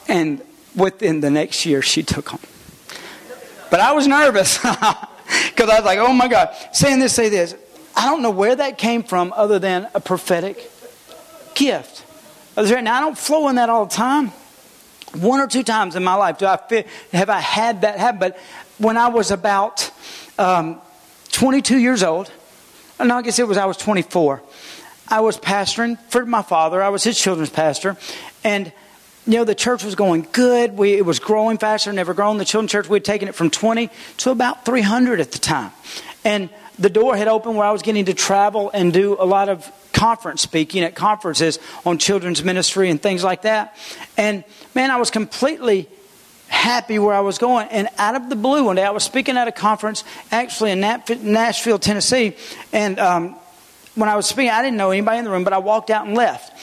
And 0.07 0.41
within 0.75 1.19
the 1.19 1.31
next 1.31 1.65
year, 1.65 1.81
she 1.81 2.03
took 2.03 2.29
them. 2.29 2.39
But 3.69 3.79
I 3.79 3.91
was 3.93 4.07
nervous 4.07 4.57
because 4.57 5.69
I 5.69 5.75
was 5.75 5.83
like, 5.83 5.99
oh 5.99 6.13
my 6.13 6.27
God. 6.27 6.55
Saying 6.71 6.99
this, 6.99 7.13
say 7.13 7.29
this. 7.29 7.55
I 7.95 8.05
don't 8.05 8.21
know 8.21 8.31
where 8.31 8.55
that 8.55 8.77
came 8.77 9.03
from 9.03 9.33
other 9.35 9.59
than 9.59 9.87
a 9.93 9.99
prophetic 9.99 10.71
gift. 11.55 12.03
Now, 12.55 12.97
I 12.97 13.01
don't 13.01 13.17
flow 13.17 13.49
in 13.49 13.55
that 13.55 13.69
all 13.69 13.85
the 13.85 13.93
time. 13.93 14.31
One 15.13 15.39
or 15.39 15.47
two 15.47 15.63
times 15.63 15.95
in 15.95 16.03
my 16.03 16.15
life 16.15 16.37
do 16.37 16.45
I 16.45 16.57
feel, 16.57 16.83
have 17.13 17.29
I 17.29 17.39
had 17.39 17.81
that 17.81 17.97
happen. 17.97 18.19
But 18.19 18.39
when 18.77 18.97
I 18.97 19.07
was 19.07 19.31
about 19.31 19.91
um, 20.37 20.81
22 21.31 21.77
years 21.77 22.03
old, 22.03 22.31
no, 22.99 23.15
I 23.15 23.21
guess 23.21 23.39
it 23.39 23.47
was 23.47 23.57
I 23.57 23.65
was 23.65 23.77
24. 23.77 24.41
I 25.07 25.21
was 25.21 25.37
pastoring 25.37 25.99
for 26.09 26.25
my 26.25 26.41
father. 26.41 26.81
I 26.81 26.89
was 26.89 27.03
his 27.03 27.19
children's 27.19 27.49
pastor. 27.49 27.95
And, 28.43 28.71
you 29.27 29.33
know, 29.33 29.43
the 29.43 29.55
church 29.55 29.83
was 29.83 29.95
going 29.95 30.25
good. 30.31 30.77
We, 30.77 30.93
it 30.93 31.05
was 31.05 31.19
growing 31.19 31.57
faster, 31.57 31.91
never 31.91 32.13
grown. 32.13 32.37
The 32.37 32.45
children's 32.45 32.71
church, 32.71 32.87
we 32.87 32.95
had 32.95 33.05
taken 33.05 33.27
it 33.27 33.35
from 33.35 33.49
20 33.49 33.89
to 34.19 34.31
about 34.31 34.63
300 34.63 35.19
at 35.19 35.33
the 35.33 35.37
time. 35.37 35.71
And 36.23 36.49
the 36.79 36.89
door 36.89 37.17
had 37.17 37.27
opened 37.27 37.57
where 37.57 37.67
I 37.67 37.71
was 37.71 37.81
getting 37.81 38.05
to 38.05 38.13
travel 38.13 38.71
and 38.73 38.93
do 38.93 39.17
a 39.19 39.25
lot 39.25 39.49
of 39.49 39.69
conference 39.91 40.41
speaking 40.41 40.83
at 40.83 40.95
conferences 40.95 41.59
on 41.85 41.97
children's 41.97 42.41
ministry 42.41 42.89
and 42.89 43.01
things 43.01 43.21
like 43.21 43.41
that. 43.41 43.75
And 44.15 44.45
man, 44.73 44.91
I 44.91 44.97
was 44.97 45.11
completely 45.11 45.89
happy 46.47 46.97
where 46.97 47.13
I 47.13 47.19
was 47.19 47.37
going. 47.37 47.67
And 47.67 47.89
out 47.97 48.15
of 48.15 48.29
the 48.29 48.35
blue, 48.37 48.63
one 48.63 48.77
day 48.77 48.85
I 48.85 48.91
was 48.91 49.03
speaking 49.03 49.35
at 49.35 49.49
a 49.49 49.51
conference 49.51 50.05
actually 50.31 50.71
in 50.71 50.79
Nashville, 50.79 51.79
Tennessee. 51.79 52.37
And 52.71 52.97
um, 52.97 53.35
when 53.95 54.07
I 54.07 54.15
was 54.15 54.25
speaking, 54.25 54.51
I 54.51 54.61
didn't 54.61 54.77
know 54.77 54.91
anybody 54.91 55.17
in 55.17 55.25
the 55.25 55.31
room, 55.31 55.43
but 55.43 55.51
I 55.51 55.57
walked 55.57 55.89
out 55.89 56.07
and 56.07 56.15
left 56.15 56.53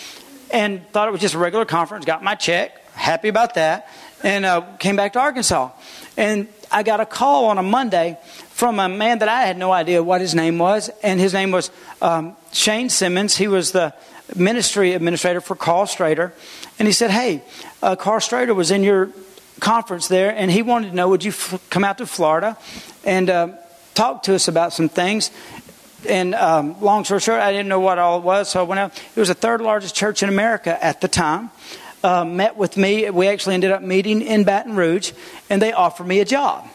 and 0.50 0.86
thought 0.90 1.08
it 1.08 1.10
was 1.10 1.20
just 1.20 1.34
a 1.34 1.38
regular 1.38 1.64
conference, 1.64 2.04
got 2.04 2.22
my 2.22 2.34
check, 2.34 2.86
happy 2.94 3.28
about 3.28 3.54
that, 3.54 3.88
and 4.22 4.44
uh, 4.44 4.62
came 4.78 4.96
back 4.96 5.12
to 5.14 5.20
Arkansas. 5.20 5.70
And 6.16 6.48
I 6.70 6.82
got 6.82 7.00
a 7.00 7.06
call 7.06 7.46
on 7.46 7.58
a 7.58 7.62
Monday 7.62 8.18
from 8.50 8.78
a 8.78 8.88
man 8.88 9.18
that 9.18 9.28
I 9.28 9.42
had 9.42 9.58
no 9.58 9.72
idea 9.72 10.02
what 10.02 10.20
his 10.20 10.34
name 10.34 10.58
was, 10.58 10.90
and 11.02 11.18
his 11.18 11.32
name 11.32 11.50
was 11.50 11.70
um, 12.00 12.36
Shane 12.52 12.88
Simmons. 12.88 13.36
He 13.36 13.48
was 13.48 13.72
the 13.72 13.94
ministry 14.34 14.92
administrator 14.92 15.40
for 15.40 15.54
Karl 15.54 15.86
Strader. 15.86 16.32
And 16.78 16.88
he 16.88 16.92
said, 16.92 17.10
Hey, 17.10 17.42
uh, 17.82 17.96
Karl 17.96 18.20
Strader 18.20 18.54
was 18.54 18.70
in 18.70 18.82
your 18.82 19.10
conference 19.60 20.08
there, 20.08 20.34
and 20.34 20.50
he 20.50 20.62
wanted 20.62 20.90
to 20.90 20.94
know 20.94 21.08
would 21.08 21.24
you 21.24 21.30
f- 21.30 21.62
come 21.70 21.84
out 21.84 21.98
to 21.98 22.06
Florida 22.06 22.56
and 23.04 23.30
uh, 23.30 23.48
talk 23.94 24.24
to 24.24 24.34
us 24.34 24.48
about 24.48 24.72
some 24.72 24.88
things. 24.88 25.30
And 26.06 26.34
um, 26.34 26.80
long 26.80 27.04
story 27.04 27.20
short, 27.20 27.40
I 27.40 27.52
didn't 27.52 27.68
know 27.68 27.80
what 27.80 27.98
all 27.98 28.18
it 28.18 28.24
was, 28.24 28.50
so 28.50 28.60
I 28.60 28.62
went 28.64 28.78
out. 28.78 28.98
It 29.14 29.20
was 29.20 29.28
the 29.28 29.34
third 29.34 29.60
largest 29.60 29.94
church 29.94 30.22
in 30.22 30.28
America 30.28 30.82
at 30.82 31.00
the 31.00 31.08
time. 31.08 31.50
Uh, 32.02 32.24
met 32.24 32.56
with 32.56 32.76
me. 32.76 33.08
We 33.10 33.28
actually 33.28 33.54
ended 33.54 33.70
up 33.70 33.80
meeting 33.80 34.20
in 34.20 34.44
Baton 34.44 34.76
Rouge, 34.76 35.12
and 35.48 35.62
they 35.62 35.72
offered 35.72 36.06
me 36.06 36.20
a 36.20 36.24
job. 36.24 36.68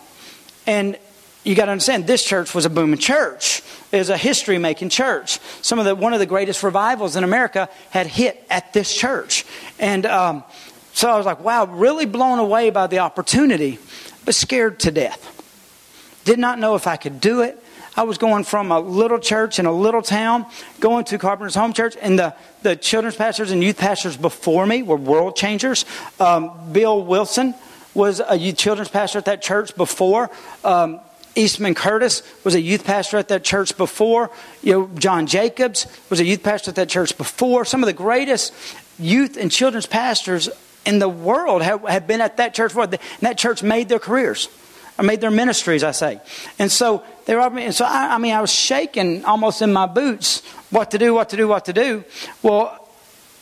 And 0.66 0.98
you 1.44 1.56
got 1.56 1.66
to 1.66 1.72
understand, 1.72 2.08
this 2.08 2.24
church 2.24 2.54
was 2.56 2.66
a 2.66 2.70
booming 2.70 3.00
church. 3.00 3.62
It 3.92 3.98
was 3.98 4.10
a 4.10 4.18
history 4.18 4.58
making 4.58 4.90
church. 4.90 5.40
Some 5.62 5.80
of 5.80 5.86
the 5.86 5.96
one 5.96 6.14
of 6.14 6.20
the 6.20 6.26
greatest 6.26 6.64
revivals 6.64 7.16
in 7.16 7.24
America 7.24 7.70
had 7.90 8.08
hit 8.08 8.44
at 8.50 8.74
this 8.74 8.96
church, 8.96 9.46
and 9.80 10.06
um, 10.06 10.44
so 10.94 11.10
I 11.10 11.18
was 11.18 11.26
like, 11.26 11.40
wow, 11.40 11.66
really 11.66 12.06
blown 12.06 12.40
away 12.40 12.72
by 12.72 12.88
the 12.88 13.00
opportunity, 13.00 13.80
but 14.26 14.36
scared 14.36 14.80
to 14.82 14.92
death. 14.92 15.36
Did 16.26 16.40
not 16.40 16.60
know 16.60 16.76
if 16.76 16.88
I 16.88 16.98
could 16.98 17.22
do 17.22 17.42
it. 17.42 17.64
I 18.00 18.04
was 18.04 18.18
going 18.18 18.46
from 18.46 18.72
a 18.72 18.80
little 18.80 19.20
church 19.20 19.60
in 19.60 19.66
a 19.66 19.74
little 19.74 20.02
town, 20.02 20.46
going 20.80 21.04
to 21.04 21.18
Carpenter's 21.18 21.56
Home 21.56 21.74
Church, 21.74 21.98
and 22.02 22.18
the, 22.18 22.34
the 22.62 22.78
children's 22.78 23.18
pastors 23.18 23.52
and 23.52 23.62
youth 23.62 23.78
pastors 23.78 24.16
before 24.16 24.66
me 24.66 24.84
were 24.84 24.96
world 24.96 25.36
changers. 25.36 25.84
Um, 26.18 26.72
Bill 26.72 27.04
Wilson 27.04 27.54
was 27.94 28.22
a 28.26 28.38
youth 28.38 28.56
children's 28.56 28.88
pastor 28.88 29.18
at 29.18 29.26
that 29.26 29.42
church 29.42 29.76
before. 29.76 30.32
Um, 30.64 31.02
Eastman 31.36 31.76
Curtis 31.76 32.24
was 32.46 32.56
a 32.56 32.62
youth 32.62 32.86
pastor 32.86 33.18
at 33.18 33.28
that 33.28 33.44
church 33.44 33.76
before. 33.76 34.32
You 34.64 34.72
know, 34.72 34.90
John 34.98 35.28
Jacobs 35.28 35.86
was 36.10 36.22
a 36.22 36.26
youth 36.26 36.42
pastor 36.42 36.72
at 36.72 36.76
that 36.76 36.88
church 36.88 37.18
before. 37.18 37.66
Some 37.66 37.84
of 37.84 37.88
the 37.88 37.92
greatest 37.92 38.54
youth 38.98 39.36
and 39.36 39.52
children's 39.52 39.88
pastors 39.88 40.48
in 40.86 41.00
the 41.00 41.10
world 41.10 41.64
have, 41.64 41.82
have 41.82 42.08
been 42.08 42.22
at 42.22 42.38
that 42.38 42.54
church 42.54 42.70
before. 42.70 42.86
And 42.86 42.98
that 43.20 43.38
church 43.38 43.62
made 43.62 43.90
their 43.90 44.00
careers, 44.00 44.48
or 44.98 45.04
made 45.04 45.20
their 45.20 45.32
ministries, 45.32 45.84
I 45.84 45.92
say. 45.92 46.22
And 46.58 46.72
so 46.72 47.04
they 47.30 47.36
were, 47.36 47.42
and 47.42 47.76
so 47.76 47.86
I, 47.86 48.16
I 48.16 48.18
mean, 48.18 48.34
I 48.34 48.42
was 48.42 48.52
shaking 48.52 49.24
almost 49.24 49.62
in 49.62 49.72
my 49.72 49.86
boots, 49.86 50.44
what 50.72 50.90
to 50.90 50.98
do, 50.98 51.14
what 51.14 51.30
to 51.30 51.38
do, 51.38 51.48
what 51.48 51.66
to 51.66 51.74
do. 51.74 52.04
Well, 52.42 52.90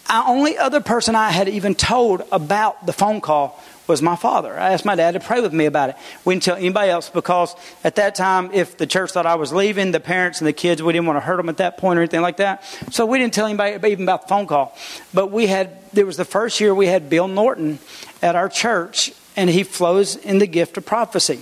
the 0.07 0.25
only 0.27 0.57
other 0.57 0.81
person 0.81 1.15
I 1.15 1.29
had 1.29 1.47
even 1.47 1.73
told 1.73 2.21
about 2.29 2.85
the 2.85 2.91
phone 2.91 3.21
call 3.21 3.63
was 3.87 4.01
my 4.01 4.17
father. 4.17 4.59
I 4.59 4.73
asked 4.73 4.83
my 4.83 4.95
dad 4.95 5.11
to 5.11 5.21
pray 5.21 5.39
with 5.39 5.53
me 5.53 5.67
about 5.67 5.91
it. 5.91 5.95
We 6.25 6.33
didn't 6.33 6.43
tell 6.43 6.57
anybody 6.57 6.91
else 6.91 7.09
because 7.09 7.55
at 7.85 7.95
that 7.95 8.15
time, 8.15 8.51
if 8.51 8.75
the 8.75 8.85
church 8.85 9.11
thought 9.11 9.25
I 9.25 9.35
was 9.35 9.53
leaving, 9.53 9.93
the 9.93 10.01
parents 10.01 10.41
and 10.41 10.47
the 10.49 10.51
kids, 10.51 10.83
we 10.83 10.91
didn't 10.91 11.05
want 11.05 11.15
to 11.15 11.21
hurt 11.21 11.37
them 11.37 11.47
at 11.47 11.55
that 11.55 11.77
point 11.77 11.97
or 11.97 12.01
anything 12.01 12.19
like 12.19 12.35
that. 12.37 12.65
So 12.91 13.05
we 13.05 13.19
didn't 13.19 13.35
tell 13.35 13.45
anybody 13.45 13.75
even 13.89 14.03
about 14.03 14.23
the 14.23 14.27
phone 14.27 14.47
call. 14.47 14.75
But 15.13 15.31
we 15.31 15.47
had, 15.47 15.77
it 15.95 16.05
was 16.05 16.17
the 16.17 16.25
first 16.25 16.59
year 16.59 16.75
we 16.75 16.87
had 16.87 17.09
Bill 17.09 17.29
Norton 17.29 17.79
at 18.21 18.35
our 18.35 18.49
church, 18.49 19.13
and 19.37 19.49
he 19.49 19.63
flows 19.63 20.17
in 20.17 20.39
the 20.39 20.47
gift 20.47 20.75
of 20.75 20.85
prophecy. 20.85 21.41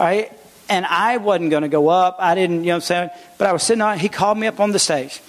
All 0.00 0.06
right? 0.06 0.32
And 0.68 0.84
I 0.84 1.18
wasn't 1.18 1.50
going 1.50 1.62
to 1.62 1.68
go 1.68 1.88
up. 1.88 2.16
I 2.18 2.34
didn't, 2.34 2.60
you 2.60 2.66
know 2.66 2.72
what 2.72 2.76
I'm 2.76 2.80
saying? 2.82 3.10
But 3.38 3.46
I 3.46 3.52
was 3.52 3.62
sitting 3.62 3.82
on, 3.82 3.98
he 3.98 4.08
called 4.08 4.38
me 4.38 4.46
up 4.46 4.58
on 4.58 4.72
the 4.72 4.78
stage. 4.78 5.20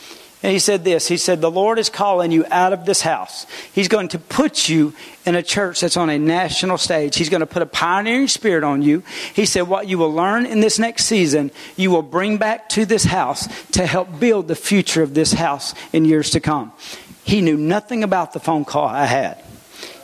And 0.44 0.52
he 0.52 0.60
said 0.60 0.84
this 0.84 1.08
He 1.08 1.18
said, 1.18 1.42
The 1.42 1.52
Lord 1.52 1.80
is 1.80 1.90
calling 1.90 2.32
you 2.32 2.46
out 2.52 2.74
of 2.74 2.86
this 2.86 3.02
house. 3.02 3.48
He's 3.74 3.88
going 3.88 4.10
to 4.10 4.20
put 4.20 4.70
you 4.70 4.94
in 5.26 5.36
a 5.36 5.44
church 5.44 5.82
that's 5.82 5.98
on 5.98 6.10
a 6.10 6.20
national 6.20 6.78
stage. 6.78 7.16
He's 7.16 7.30
going 7.30 7.42
to 7.42 7.48
put 7.48 7.64
a 7.64 7.68
pioneering 7.68 8.28
spirit 8.28 8.64
on 8.64 8.82
you. 8.82 9.04
He 9.34 9.46
said, 9.46 9.64
What 9.64 9.88
you 9.88 9.98
will 9.98 10.14
learn 10.14 10.46
in 10.46 10.60
this 10.60 10.78
next 10.78 11.06
season, 11.06 11.52
you 11.76 11.90
will 11.90 12.04
bring 12.04 12.38
back 12.38 12.70
to 12.70 12.86
this 12.86 13.04
house 13.04 13.48
to 13.72 13.86
help 13.86 14.20
build 14.20 14.48
the 14.48 14.56
future 14.56 15.02
of 15.02 15.14
this 15.14 15.34
house 15.34 15.74
in 15.92 16.06
years 16.06 16.30
to 16.32 16.40
come. 16.40 16.72
He 17.24 17.42
knew 17.42 17.58
nothing 17.58 18.04
about 18.04 18.34
the 18.34 18.40
phone 18.40 18.64
call 18.64 18.86
I 18.86 19.06
had. 19.06 19.44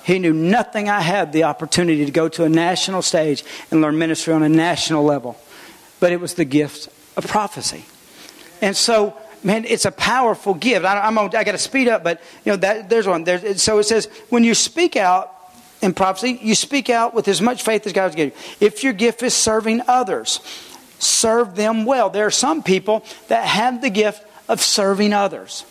He 0.03 0.19
knew 0.19 0.33
nothing 0.33 0.89
I 0.89 1.01
had 1.01 1.31
the 1.31 1.43
opportunity 1.43 2.05
to 2.05 2.11
go 2.11 2.27
to 2.29 2.43
a 2.43 2.49
national 2.49 3.01
stage 3.01 3.43
and 3.71 3.81
learn 3.81 3.97
ministry 3.97 4.33
on 4.33 4.43
a 4.43 4.49
national 4.49 5.03
level. 5.03 5.37
But 5.99 6.11
it 6.11 6.19
was 6.19 6.33
the 6.33 6.45
gift 6.45 6.89
of 7.15 7.27
prophecy. 7.27 7.85
And 8.61 8.75
so 8.75 9.17
man, 9.43 9.65
it's 9.65 9.85
a 9.85 9.91
powerful 9.91 10.53
gift. 10.53 10.85
I, 10.85 11.07
am 11.07 11.17
I 11.17 11.27
got 11.27 11.51
to 11.51 11.57
speed 11.57 11.87
up, 11.87 12.03
but 12.03 12.21
you 12.45 12.51
know 12.51 12.57
that 12.57 12.89
there's 12.89 13.07
one. 13.07 13.23
There's, 13.23 13.61
so 13.61 13.79
it 13.79 13.83
says 13.83 14.07
when 14.29 14.43
you 14.43 14.53
speak 14.53 14.95
out 14.95 15.31
in 15.81 15.93
prophecy, 15.93 16.39
you 16.41 16.55
speak 16.55 16.89
out 16.89 17.13
with 17.13 17.27
as 17.27 17.41
much 17.41 17.63
faith 17.63 17.85
as 17.85 17.93
God 17.93 18.03
has 18.03 18.15
given 18.15 18.33
you. 18.35 18.65
If 18.65 18.83
your 18.83 18.93
gift 18.93 19.21
is 19.23 19.33
serving 19.33 19.81
others, 19.87 20.39
serve 20.99 21.55
them 21.55 21.85
well. 21.85 22.09
There 22.09 22.25
are 22.25 22.31
some 22.31 22.63
people 22.63 23.03
that 23.27 23.45
have 23.45 23.81
the 23.81 23.89
gift 23.89 24.25
of 24.47 24.61
serving 24.61 25.13
others. 25.13 25.65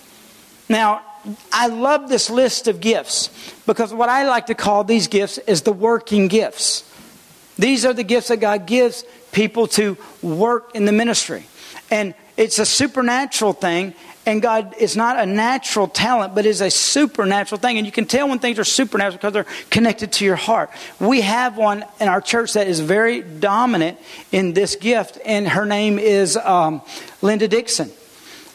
Now, 0.69 1.03
I 1.53 1.69
love 1.69 2.09
this 2.09 2.31
list 2.31 2.69
of 2.69 2.81
gifts 2.81 3.31
because 3.67 3.93
what 3.93 4.09
I 4.09 4.29
like 4.29 4.47
to 4.47 4.55
call 4.55 4.85
these 4.85 5.09
gifts 5.09 5.39
is 5.39 5.63
the 5.63 5.73
working 5.73 6.29
gifts. 6.29 6.85
These 7.59 7.85
are 7.85 7.93
the 7.93 8.03
gifts 8.03 8.29
that 8.29 8.39
God 8.39 8.67
gives 8.67 9.05
people 9.31 9.67
to 9.69 9.97
work 10.21 10.75
in 10.75 10.85
the 10.85 10.93
ministry. 10.93 11.47
And 11.91 12.15
it's 12.37 12.59
a 12.59 12.67
supernatural 12.67 13.53
thing, 13.53 13.95
and 14.25 14.41
God 14.41 14.75
is 14.79 14.97
not 14.97 15.19
a 15.19 15.27
natural 15.27 15.87
talent, 15.87 16.35
but 16.35 16.47
is 16.47 16.61
a 16.61 16.71
supernatural 16.71 17.61
thing. 17.61 17.77
And 17.77 17.87
you 17.87 17.93
can 17.93 18.07
tell 18.07 18.29
when 18.29 18.39
things 18.39 18.59
are 18.59 18.65
supernatural 18.65 19.19
because 19.19 19.33
they're 19.33 19.67
connected 19.71 20.13
to 20.13 20.25
your 20.25 20.37
heart. 20.37 20.71
We 20.99 21.21
have 21.21 21.57
one 21.57 21.85
in 22.01 22.09
our 22.09 22.21
church 22.21 22.55
that 22.55 22.69
is 22.69 22.81
very 22.81 23.21
dominant 23.21 23.99
in 24.31 24.55
this 24.55 24.77
gift, 24.77 25.19
and 25.25 25.47
her 25.47 25.67
name 25.67 25.99
is 25.99 26.37
um, 26.37 26.83
Linda 27.21 27.49
Dixon. 27.49 27.91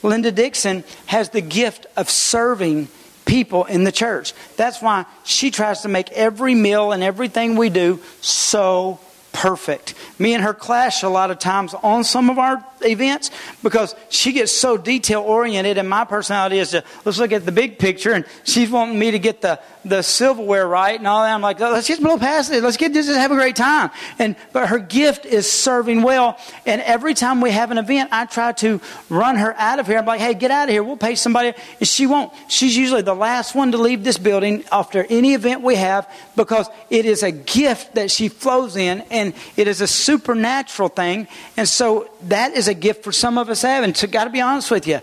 Linda 0.04 0.32
Dixon 0.32 0.84
has 1.08 1.30
the 1.30 1.42
gift 1.42 1.86
of 1.96 2.10
serving 2.10 2.88
people 3.26 3.66
in 3.66 3.84
the 3.84 3.92
church. 3.92 4.34
That's 4.56 4.82
why 4.82 5.06
she 5.24 5.52
tries 5.52 5.82
to 5.82 5.88
make 5.88 6.12
every 6.12 6.56
meal 6.56 6.92
and 6.92 7.04
everything 7.04 7.56
we 7.56 7.70
do 7.70 8.00
so 8.22 9.00
perfect. 9.34 9.94
Me 10.18 10.34
and 10.34 10.44
her 10.44 10.54
clash 10.54 11.04
a 11.04 11.10
lot 11.10 11.30
of 11.30 11.38
times 11.38 11.76
on 11.76 12.04
some 12.04 12.30
of 12.30 12.40
our 12.40 12.66
events 12.82 13.32
because 13.64 13.96
she 14.10 14.32
gets 14.32 14.52
so 14.52 14.78
detail 14.78 15.22
oriented, 15.22 15.78
and 15.78 15.90
my 15.90 16.06
personality 16.06 16.60
is 16.60 16.72
to 16.72 16.84
let's 17.04 17.18
look 17.18 17.32
at 17.32 17.46
the 17.46 17.52
big 17.52 17.80
picture, 17.80 18.14
and 18.14 18.26
she's 18.44 18.70
wanting 18.70 19.00
me 19.00 19.12
to 19.12 19.20
get 19.20 19.42
the, 19.42 19.60
the 19.84 20.04
silverware 20.04 20.68
right 20.68 20.98
and 20.98 21.08
all 21.08 21.24
that. 21.24 21.34
I'm 21.34 21.42
like, 21.42 21.60
let's 21.60 21.88
just 21.88 22.02
blow 22.02 22.18
past 22.18 22.52
it. 22.52 22.64
Let's 22.64 22.78
get 22.78 22.94
this 22.94 23.08
just 23.08 23.20
have 23.20 23.32
a 23.32 23.36
great 23.36 23.56
time. 23.56 23.90
And 24.20 24.36
but 24.54 24.70
her 24.70 24.80
gift 24.80 25.26
is 25.26 25.50
serving 25.50 26.04
well, 26.04 26.38
and 26.66 26.82
every 26.82 27.14
time 27.14 27.42
we 27.42 27.52
have 27.52 27.72
an 27.72 27.78
event, 27.78 28.10
I 28.12 28.26
try 28.26 28.52
to 28.54 28.80
run 29.10 29.38
her 29.38 29.54
out 29.58 29.80
of 29.80 29.88
here. 29.88 29.98
I'm 29.98 30.06
like, 30.06 30.20
hey, 30.20 30.34
get 30.34 30.52
out 30.52 30.66
of 30.66 30.70
here. 30.70 30.84
We'll 30.84 30.98
pay 30.98 31.16
somebody, 31.16 31.54
and 31.80 31.88
she 31.88 32.06
won't. 32.06 32.32
She's 32.48 32.78
usually 32.78 33.02
the 33.02 33.16
last 33.16 33.56
one 33.56 33.72
to 33.72 33.78
leave 33.78 34.04
this 34.04 34.18
building 34.18 34.64
after 34.72 35.06
any 35.10 35.34
event 35.34 35.62
we 35.62 35.76
have 35.76 36.12
because 36.36 36.68
it 36.90 37.06
is 37.06 37.24
a 37.24 37.32
gift 37.32 37.96
that 37.96 38.12
she 38.12 38.28
flows 38.28 38.76
in, 38.76 39.02
and 39.10 39.34
it 39.56 39.68
is 39.68 39.82
a 39.82 39.88
supernatural 39.88 40.90
thing, 40.90 41.28
and 41.56 41.68
so 41.68 42.10
that 42.24 42.54
is 42.54 42.67
a 42.68 42.74
gift 42.74 43.04
for 43.04 43.12
some 43.12 43.38
of 43.38 43.50
us 43.50 43.62
have. 43.62 43.84
And 43.84 43.96
to 43.98 44.08
got 44.08 44.26
to 44.26 44.30
be 44.30 44.42
honest 44.42 44.72
with 44.72 44.88
you, 44.88 45.02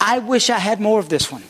I 0.00 0.18
wish 0.18 0.50
I 0.50 0.58
had 0.58 0.80
more 0.80 1.00
of 1.00 1.08
this 1.08 1.30
one. 1.30 1.42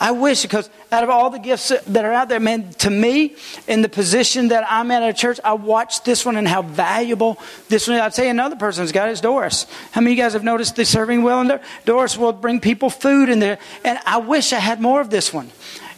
I 0.00 0.10
wish 0.10 0.42
because 0.42 0.68
out 0.90 1.04
of 1.04 1.08
all 1.08 1.30
the 1.30 1.38
gifts 1.38 1.68
that 1.68 2.04
are 2.04 2.12
out 2.12 2.28
there, 2.28 2.40
man, 2.40 2.72
to 2.74 2.90
me, 2.90 3.36
in 3.68 3.80
the 3.80 3.88
position 3.88 4.48
that 4.48 4.66
I'm 4.68 4.90
at 4.90 5.02
at 5.02 5.16
church, 5.16 5.38
I 5.44 5.52
watch 5.52 6.02
this 6.02 6.26
one 6.26 6.36
and 6.36 6.48
how 6.48 6.62
valuable 6.62 7.38
this 7.68 7.86
one 7.86 7.96
is. 7.96 8.02
I'd 8.02 8.12
say 8.12 8.28
another 8.28 8.56
person's 8.56 8.90
got 8.90 9.08
is 9.08 9.20
Doris. 9.20 9.66
How 9.92 10.00
many 10.00 10.12
of 10.12 10.18
you 10.18 10.24
guys 10.24 10.32
have 10.32 10.44
noticed 10.44 10.76
the 10.76 10.84
serving 10.84 11.22
well 11.22 11.40
in 11.40 11.48
there? 11.48 11.62
Doris 11.84 12.18
will 12.18 12.32
bring 12.32 12.60
people 12.60 12.90
food 12.90 13.28
in 13.28 13.38
there. 13.38 13.58
And 13.84 13.98
I 14.04 14.18
wish 14.18 14.52
I 14.52 14.58
had 14.58 14.80
more 14.80 15.00
of 15.00 15.10
this 15.10 15.32
one. 15.32 15.50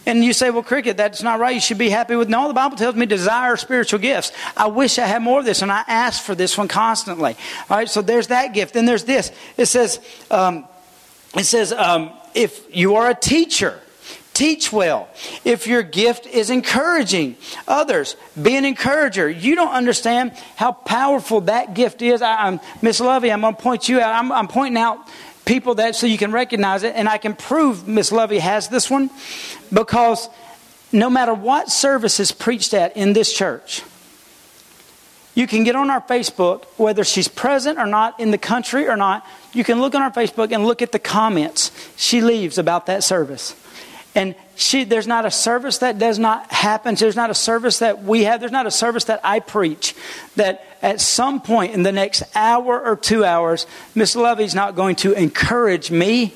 And 0.07 0.23
you 0.23 0.31
say, 0.31 0.51
well, 0.51 0.63
Cricket, 0.63 0.95
that's 0.95 1.21
not 1.21 1.37
right. 1.37 1.53
You 1.53 1.59
should 1.59 1.77
be 1.77 1.89
happy 1.89 2.15
with. 2.15 2.29
No, 2.29 2.47
the 2.47 2.53
Bible 2.53 2.77
tells 2.77 2.95
me 2.95 3.05
desire 3.05 3.57
spiritual 3.57 3.99
gifts. 3.99 4.31
I 4.55 4.67
wish 4.67 4.97
I 4.99 5.05
had 5.05 5.21
more 5.21 5.39
of 5.39 5.45
this, 5.45 5.61
and 5.61 5.69
I 5.69 5.83
ask 5.85 6.23
for 6.23 6.33
this 6.33 6.57
one 6.57 6.69
constantly. 6.69 7.35
All 7.69 7.77
right, 7.77 7.89
so 7.89 8.01
there's 8.01 8.27
that 8.27 8.53
gift. 8.53 8.73
Then 8.73 8.85
there's 8.85 9.03
this. 9.03 9.33
It 9.57 9.65
says, 9.65 9.99
um, 10.31 10.65
it 11.35 11.43
says, 11.43 11.73
um, 11.73 12.11
if 12.33 12.73
you 12.73 12.95
are 12.95 13.09
a 13.09 13.15
teacher, 13.15 13.81
teach 14.33 14.71
well. 14.71 15.09
If 15.43 15.67
your 15.67 15.83
gift 15.83 16.25
is 16.25 16.51
encouraging 16.51 17.35
others, 17.67 18.15
be 18.41 18.55
an 18.55 18.63
encourager. 18.63 19.29
You 19.29 19.55
don't 19.55 19.73
understand 19.73 20.31
how 20.55 20.71
powerful 20.71 21.41
that 21.41 21.73
gift 21.73 22.01
is. 22.01 22.21
I, 22.21 22.47
am 22.47 22.61
Miss 22.81 23.01
Lovey. 23.01 23.29
I'm 23.29 23.41
going 23.41 23.55
to 23.55 23.61
point 23.61 23.89
you 23.89 23.99
out. 23.99 24.15
I'm, 24.15 24.31
I'm 24.31 24.47
pointing 24.47 24.81
out 24.81 24.99
people 25.47 25.75
that 25.75 25.95
so 25.95 26.05
you 26.05 26.17
can 26.17 26.31
recognize 26.31 26.83
it, 26.83 26.93
and 26.95 27.09
I 27.09 27.17
can 27.17 27.33
prove 27.33 27.87
Miss 27.87 28.11
Lovey 28.11 28.37
has 28.37 28.67
this 28.67 28.91
one 28.91 29.09
because 29.73 30.29
no 30.91 31.09
matter 31.09 31.33
what 31.33 31.69
service 31.69 32.19
is 32.19 32.31
preached 32.31 32.73
at 32.73 32.95
in 32.95 33.13
this 33.13 33.33
church, 33.33 33.81
you 35.33 35.47
can 35.47 35.63
get 35.63 35.75
on 35.75 35.89
our 35.89 36.01
Facebook, 36.01 36.65
whether 36.77 37.03
she's 37.03 37.27
present 37.27 37.77
or 37.77 37.85
not, 37.85 38.19
in 38.19 38.31
the 38.31 38.37
country 38.37 38.87
or 38.87 38.97
not. 38.97 39.25
You 39.53 39.63
can 39.63 39.79
look 39.79 39.93
on 39.95 40.01
our 40.01 40.11
Facebook 40.11 40.51
and 40.51 40.65
look 40.65 40.81
at 40.81 40.91
the 40.91 40.99
comments 40.99 41.71
she 41.95 42.21
leaves 42.21 42.57
about 42.57 42.87
that 42.87 43.03
service. 43.03 43.55
And 44.17 44.33
she, 44.55 44.83
there's 44.83 45.05
not 45.05 45.25
a 45.27 45.31
service 45.31 45.77
that 45.77 45.99
does 45.99 46.17
not 46.17 46.51
happen. 46.51 46.95
There's 46.95 47.15
not 47.15 47.29
a 47.29 47.35
service 47.35 47.77
that 47.79 48.03
we 48.03 48.23
have. 48.23 48.39
There's 48.39 48.51
not 48.51 48.65
a 48.65 48.71
service 48.71 49.03
that 49.03 49.21
I 49.23 49.39
preach 49.39 49.93
that 50.37 50.65
at 50.81 50.99
some 50.99 51.39
point 51.39 51.75
in 51.75 51.83
the 51.83 51.91
next 51.91 52.23
hour 52.33 52.83
or 52.83 52.95
two 52.95 53.23
hours, 53.23 53.67
Miss 53.93 54.15
Lovey's 54.15 54.55
not 54.55 54.75
going 54.75 54.95
to 54.97 55.13
encourage 55.13 55.91
me 55.91 56.33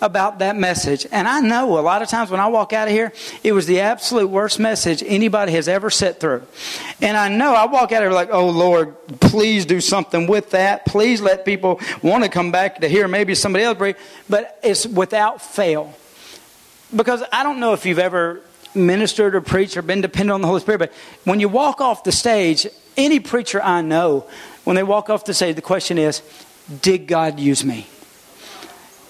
about 0.00 0.38
that 0.38 0.54
message. 0.54 1.04
And 1.10 1.26
I 1.26 1.40
know 1.40 1.80
a 1.80 1.80
lot 1.80 2.00
of 2.00 2.06
times 2.06 2.30
when 2.30 2.38
I 2.38 2.46
walk 2.46 2.72
out 2.72 2.86
of 2.86 2.94
here, 2.94 3.12
it 3.42 3.50
was 3.50 3.66
the 3.66 3.80
absolute 3.80 4.28
worst 4.28 4.60
message 4.60 5.02
anybody 5.04 5.50
has 5.50 5.66
ever 5.66 5.90
sat 5.90 6.20
through. 6.20 6.42
And 7.00 7.16
I 7.16 7.28
know 7.28 7.54
I 7.54 7.66
walk 7.66 7.90
out 7.90 8.04
of 8.04 8.08
here 8.08 8.12
like, 8.12 8.28
oh 8.30 8.50
Lord, 8.50 8.94
please 9.18 9.66
do 9.66 9.80
something 9.80 10.28
with 10.28 10.50
that. 10.50 10.86
Please 10.86 11.20
let 11.20 11.44
people 11.44 11.80
want 12.02 12.22
to 12.22 12.30
come 12.30 12.52
back 12.52 12.82
to 12.82 12.88
hear 12.88 13.08
maybe 13.08 13.34
somebody 13.34 13.64
else. 13.64 13.96
But 14.28 14.60
it's 14.62 14.86
without 14.86 15.42
fail. 15.42 15.92
Because 16.94 17.22
I 17.32 17.42
don't 17.42 17.58
know 17.58 17.72
if 17.72 17.84
you've 17.84 17.98
ever 17.98 18.40
ministered 18.74 19.34
or 19.34 19.40
preached 19.40 19.76
or 19.76 19.82
been 19.82 20.00
dependent 20.00 20.32
on 20.32 20.40
the 20.40 20.46
Holy 20.46 20.60
Spirit, 20.60 20.78
but 20.78 20.92
when 21.24 21.40
you 21.40 21.48
walk 21.48 21.80
off 21.80 22.04
the 22.04 22.12
stage, 22.12 22.66
any 22.96 23.20
preacher 23.20 23.62
I 23.62 23.80
know, 23.82 24.26
when 24.64 24.76
they 24.76 24.82
walk 24.82 25.10
off 25.10 25.24
the 25.24 25.34
stage, 25.34 25.56
the 25.56 25.62
question 25.62 25.98
is, 25.98 26.22
did 26.82 27.06
God 27.06 27.40
use 27.40 27.64
me? 27.64 27.86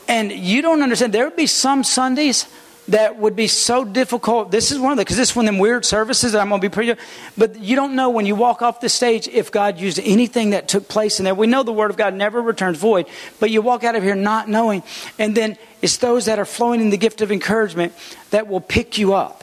And 0.09 0.31
you 0.31 0.63
don't 0.63 0.83
understand. 0.83 1.13
There 1.13 1.25
would 1.25 1.37
be 1.37 1.47
some 1.47 1.83
Sundays 1.83 2.47
that 2.89 3.19
would 3.19 3.35
be 3.35 3.49
so 3.49 3.85
difficult. 3.85 4.51
This 4.51 4.71
is 4.71 4.79
one 4.79 4.93
of 4.93 4.99
the, 4.99 5.05
because 5.05 5.17
this 5.17 5.31
is 5.31 5.37
one 5.37 5.47
of 5.47 5.53
them 5.53 5.59
weird 5.59 5.85
services 5.85 6.33
that 6.33 6.41
I'm 6.41 6.49
going 6.49 6.61
to 6.61 6.69
be 6.69 6.73
pretty, 6.73 7.01
but 7.37 7.59
you 7.59 7.75
don't 7.75 7.97
know 7.97 8.11
when 8.11 8.27
you 8.27 8.35
walk 8.35 8.63
off 8.63 8.81
the 8.81 8.89
stage 8.89 9.27
if 9.29 9.51
God 9.51 9.79
used 9.79 9.99
anything 9.99 10.51
that 10.51 10.69
took 10.69 10.89
place 10.89 11.19
in 11.19 11.25
there. 11.25 11.35
We 11.35 11.47
know 11.47 11.63
the 11.63 11.73
Word 11.73 11.91
of 11.91 11.97
God 11.97 12.15
never 12.15 12.41
returns 12.41 12.79
void, 12.79 13.07
but 13.41 13.51
you 13.51 13.61
walk 13.61 13.83
out 13.83 13.97
of 13.97 14.03
here 14.03 14.15
not 14.15 14.49
knowing. 14.49 14.83
And 15.19 15.37
then 15.37 15.59
it's 15.83 15.97
those 15.97 16.27
that 16.27 16.39
are 16.39 16.45
flowing 16.45 16.81
in 16.81 16.91
the 16.91 16.97
gift 16.97 17.21
of 17.21 17.33
encouragement 17.33 17.93
that 18.31 18.47
will 18.47 18.61
pick 18.61 18.99
you 18.99 19.15
up. 19.15 19.43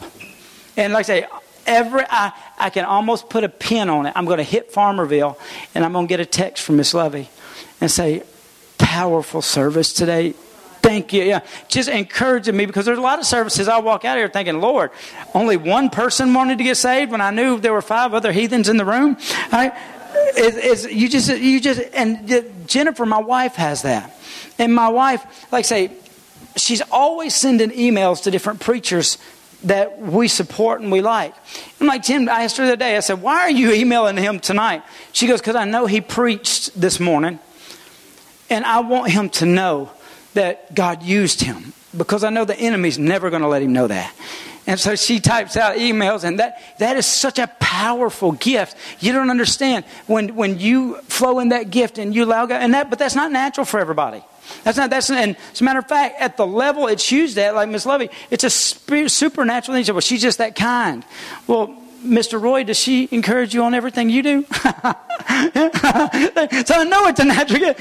And 0.76 0.92
like 0.92 1.04
I 1.04 1.20
say, 1.20 1.26
every, 1.66 2.04
I, 2.08 2.32
I 2.58 2.70
can 2.70 2.84
almost 2.84 3.28
put 3.28 3.44
a 3.44 3.48
pin 3.48 3.90
on 3.90 4.06
it. 4.06 4.12
I'm 4.16 4.24
going 4.24 4.38
to 4.38 4.42
hit 4.42 4.72
Farmerville 4.72 5.38
and 5.74 5.84
I'm 5.84 5.92
going 5.92 6.06
to 6.06 6.08
get 6.08 6.20
a 6.20 6.26
text 6.26 6.64
from 6.64 6.76
Miss 6.76 6.94
Lovey, 6.94 7.28
and 7.80 7.90
say, 7.90 8.22
powerful 8.78 9.42
service 9.42 9.92
today 9.92 10.34
Thank 10.84 11.14
you. 11.14 11.22
Yeah. 11.22 11.40
Just 11.68 11.88
encouraging 11.88 12.54
me 12.54 12.66
because 12.66 12.84
there's 12.84 12.98
a 12.98 13.00
lot 13.00 13.18
of 13.18 13.24
services 13.24 13.68
I 13.68 13.78
walk 13.78 14.04
out 14.04 14.18
here 14.18 14.28
thinking, 14.28 14.60
Lord, 14.60 14.90
only 15.32 15.56
one 15.56 15.88
person 15.88 16.34
wanted 16.34 16.58
to 16.58 16.64
get 16.64 16.76
saved 16.76 17.10
when 17.10 17.22
I 17.22 17.30
knew 17.30 17.58
there 17.58 17.72
were 17.72 17.80
five 17.80 18.12
other 18.12 18.32
heathens 18.32 18.68
in 18.68 18.76
the 18.76 18.84
room. 18.84 19.16
I, 19.50 19.72
it, 20.36 20.92
you 20.92 21.08
just, 21.08 21.30
you 21.30 21.58
just, 21.58 21.80
and 21.94 22.68
Jennifer, 22.68 23.06
my 23.06 23.18
wife, 23.18 23.54
has 23.54 23.80
that. 23.80 24.14
And 24.58 24.74
my 24.74 24.90
wife, 24.90 25.50
like 25.50 25.60
I 25.60 25.62
say, 25.62 25.92
she's 26.54 26.82
always 26.92 27.34
sending 27.34 27.70
emails 27.70 28.24
to 28.24 28.30
different 28.30 28.60
preachers 28.60 29.16
that 29.62 29.98
we 29.98 30.28
support 30.28 30.82
and 30.82 30.92
we 30.92 31.00
like. 31.00 31.34
I'm 31.80 31.86
like, 31.86 32.02
Tim, 32.02 32.28
I 32.28 32.42
asked 32.42 32.58
her 32.58 32.66
the 32.66 32.72
other 32.72 32.76
day, 32.76 32.98
I 32.98 33.00
said, 33.00 33.22
why 33.22 33.40
are 33.40 33.50
you 33.50 33.72
emailing 33.72 34.18
him 34.18 34.38
tonight? 34.38 34.82
She 35.12 35.28
goes, 35.28 35.40
because 35.40 35.56
I 35.56 35.64
know 35.64 35.86
he 35.86 36.02
preached 36.02 36.78
this 36.78 37.00
morning, 37.00 37.38
and 38.50 38.66
I 38.66 38.80
want 38.80 39.10
him 39.10 39.30
to 39.30 39.46
know 39.46 39.90
that 40.34 40.74
God 40.74 41.02
used 41.02 41.40
him 41.40 41.72
because 41.96 42.24
I 42.24 42.30
know 42.30 42.44
the 42.44 42.58
enemy's 42.58 42.98
never 42.98 43.30
going 43.30 43.42
to 43.42 43.48
let 43.48 43.62
him 43.62 43.72
know 43.72 43.86
that. 43.86 44.14
And 44.66 44.80
so 44.80 44.96
she 44.96 45.20
types 45.20 45.56
out 45.58 45.76
emails, 45.76 46.24
and 46.24 46.38
that, 46.38 46.60
that 46.78 46.96
is 46.96 47.04
such 47.04 47.38
a 47.38 47.46
powerful 47.60 48.32
gift. 48.32 48.76
You 48.98 49.12
don't 49.12 49.28
understand 49.28 49.84
when, 50.06 50.34
when 50.36 50.58
you 50.58 50.96
flow 51.02 51.38
in 51.40 51.50
that 51.50 51.70
gift 51.70 51.98
and 51.98 52.14
you 52.14 52.24
allow 52.24 52.46
God, 52.46 52.62
and 52.62 52.72
that, 52.72 52.88
but 52.88 52.98
that's 52.98 53.14
not 53.14 53.30
natural 53.30 53.66
for 53.66 53.78
everybody. 53.78 54.24
That's 54.62 54.78
not, 54.78 54.88
that's, 54.90 55.10
and 55.10 55.36
as 55.52 55.60
a 55.60 55.64
matter 55.64 55.80
of 55.80 55.88
fact, 55.88 56.20
at 56.20 56.36
the 56.36 56.46
level 56.46 56.86
it's 56.86 57.12
used 57.12 57.36
at, 57.36 57.54
like 57.54 57.68
Miss 57.68 57.84
Lovey, 57.84 58.08
it's 58.30 58.44
a 58.44 58.50
supernatural 58.50 59.76
thing. 59.76 59.94
Well, 59.94 60.00
she's 60.00 60.22
just 60.22 60.38
that 60.38 60.56
kind. 60.56 61.04
Well, 61.46 61.76
Mr. 62.02 62.40
Roy, 62.40 62.64
does 62.64 62.78
she 62.78 63.08
encourage 63.10 63.54
you 63.54 63.62
on 63.62 63.74
everything 63.74 64.08
you 64.10 64.22
do? 64.22 64.44
so 64.52 64.54
I 65.34 66.86
know 66.88 67.06
it's 67.06 67.20
a 67.20 67.24
natural 67.24 67.60
gift 67.60 67.80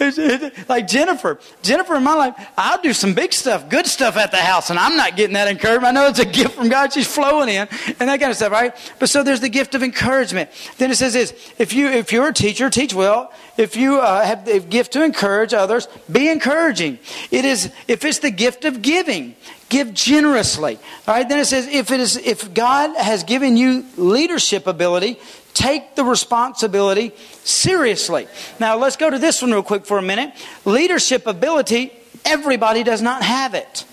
like 0.68 0.88
Jennifer. 0.88 1.38
Jennifer 1.62 1.94
in 1.94 2.02
my 2.02 2.14
life, 2.14 2.48
I'll 2.56 2.80
do 2.80 2.92
some 2.92 3.12
big 3.12 3.32
stuff, 3.32 3.68
good 3.68 3.86
stuff 3.86 4.16
at 4.16 4.30
the 4.30 4.38
house, 4.38 4.70
and 4.70 4.78
I'm 4.78 4.96
not 4.96 5.16
getting 5.16 5.34
that 5.34 5.48
encouragement. 5.48 5.84
I 5.86 5.90
know 5.92 6.08
it's 6.08 6.18
a 6.18 6.24
gift 6.40 6.54
from 6.54 6.68
God. 6.68 6.92
She's 6.92 7.06
flowing 7.06 7.48
in 7.48 7.68
and 7.86 8.08
that 8.08 8.18
kind 8.18 8.30
of 8.30 8.36
stuff, 8.36 8.52
right? 8.52 8.74
But 8.98 9.10
so 9.10 9.22
there's 9.22 9.40
the 9.40 9.48
gift 9.48 9.74
of 9.74 9.82
encouragement. 9.82 10.50
Then 10.78 10.90
it 10.90 10.96
says 10.96 11.12
this, 11.12 11.34
if 11.58 11.72
you, 11.72 11.88
if 11.88 12.12
you're 12.12 12.28
a 12.28 12.32
teacher, 12.32 12.70
teach 12.70 12.94
well. 12.94 13.32
If 13.56 13.76
you 13.76 14.00
uh, 14.00 14.24
have 14.24 14.46
the 14.46 14.60
gift 14.60 14.92
to 14.92 15.04
encourage 15.04 15.52
others, 15.52 15.86
be 16.10 16.30
encouraging. 16.30 16.98
It 17.30 17.44
is, 17.44 17.70
if 17.88 18.04
it's 18.04 18.20
the 18.20 18.30
gift 18.30 18.64
of 18.64 18.80
giving, 18.80 19.36
give 19.68 19.94
generously. 19.94 20.78
All 21.06 21.14
right. 21.14 21.28
Then 21.28 21.38
it 21.38 21.46
says, 21.46 21.66
if 21.66 21.90
it 21.90 22.00
is, 22.00 22.16
if 22.16 22.52
God 22.52 22.96
has 22.96 23.24
given 23.24 23.56
you 23.56 23.86
leadership 23.96 24.66
ability, 24.66 25.18
take 25.54 25.96
the 25.96 26.04
responsibility 26.04 27.12
seriously. 27.44 28.26
Now, 28.58 28.76
let's 28.76 28.96
go 28.96 29.10
to 29.10 29.18
this 29.18 29.42
one 29.42 29.52
real 29.52 29.62
quick 29.62 29.86
for 29.86 29.98
a 29.98 30.02
minute. 30.02 30.32
Leadership 30.64 31.26
ability, 31.26 31.92
everybody 32.24 32.82
does 32.82 33.02
not 33.02 33.22
have 33.22 33.54
it. 33.54 33.84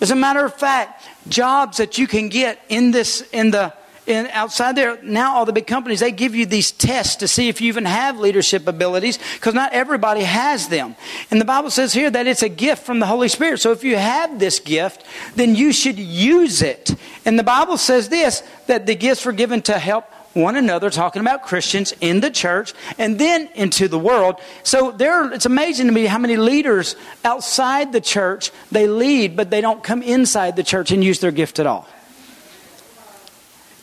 As 0.00 0.10
a 0.10 0.16
matter 0.16 0.44
of 0.44 0.54
fact, 0.54 1.08
jobs 1.28 1.76
that 1.76 1.96
you 1.96 2.06
can 2.06 2.28
get 2.28 2.60
in 2.68 2.90
this, 2.90 3.22
in 3.32 3.52
the, 3.52 3.72
in, 4.04 4.26
outside 4.32 4.74
there, 4.74 5.00
now 5.02 5.36
all 5.36 5.44
the 5.44 5.52
big 5.52 5.68
companies, 5.68 6.00
they 6.00 6.10
give 6.10 6.34
you 6.34 6.44
these 6.44 6.72
tests 6.72 7.16
to 7.16 7.28
see 7.28 7.48
if 7.48 7.60
you 7.60 7.68
even 7.68 7.84
have 7.84 8.18
leadership 8.18 8.66
abilities 8.66 9.18
because 9.34 9.54
not 9.54 9.72
everybody 9.72 10.22
has 10.22 10.66
them. 10.66 10.96
And 11.30 11.40
the 11.40 11.44
Bible 11.44 11.70
says 11.70 11.92
here 11.92 12.10
that 12.10 12.26
it's 12.26 12.42
a 12.42 12.48
gift 12.48 12.84
from 12.84 12.98
the 12.98 13.06
Holy 13.06 13.28
Spirit. 13.28 13.60
So 13.60 13.70
if 13.70 13.84
you 13.84 13.96
have 13.96 14.40
this 14.40 14.58
gift, 14.58 15.04
then 15.36 15.54
you 15.54 15.72
should 15.72 15.98
use 15.98 16.62
it. 16.62 16.96
And 17.24 17.38
the 17.38 17.44
Bible 17.44 17.76
says 17.76 18.08
this 18.08 18.42
that 18.66 18.86
the 18.86 18.96
gifts 18.96 19.24
were 19.24 19.32
given 19.32 19.62
to 19.62 19.78
help 19.78 20.04
one 20.34 20.56
another, 20.56 20.90
talking 20.90 21.20
about 21.20 21.42
Christians 21.42 21.92
in 22.00 22.20
the 22.20 22.30
church 22.30 22.72
and 22.98 23.18
then 23.18 23.48
into 23.54 23.88
the 23.88 23.98
world. 23.98 24.40
So 24.62 24.90
there, 24.90 25.32
it's 25.32 25.46
amazing 25.46 25.86
to 25.86 25.92
me 25.92 26.06
how 26.06 26.18
many 26.18 26.36
leaders 26.36 26.96
outside 27.24 27.92
the 27.92 28.00
church 28.00 28.50
they 28.70 28.86
lead, 28.86 29.36
but 29.36 29.50
they 29.50 29.60
don't 29.60 29.82
come 29.82 30.02
inside 30.02 30.56
the 30.56 30.62
church 30.62 30.90
and 30.90 31.04
use 31.04 31.20
their 31.20 31.32
gift 31.32 31.58
at 31.58 31.66
all. 31.66 31.88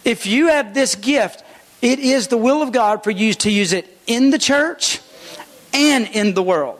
If 0.05 0.25
you 0.25 0.47
have 0.47 0.73
this 0.73 0.95
gift, 0.95 1.43
it 1.81 1.99
is 1.99 2.27
the 2.27 2.37
will 2.37 2.61
of 2.61 2.71
God 2.71 3.03
for 3.03 3.11
you 3.11 3.33
to 3.35 3.51
use 3.51 3.73
it 3.73 3.85
in 4.07 4.31
the 4.31 4.39
church 4.39 5.01
and 5.73 6.07
in 6.07 6.33
the 6.33 6.43
world. 6.43 6.79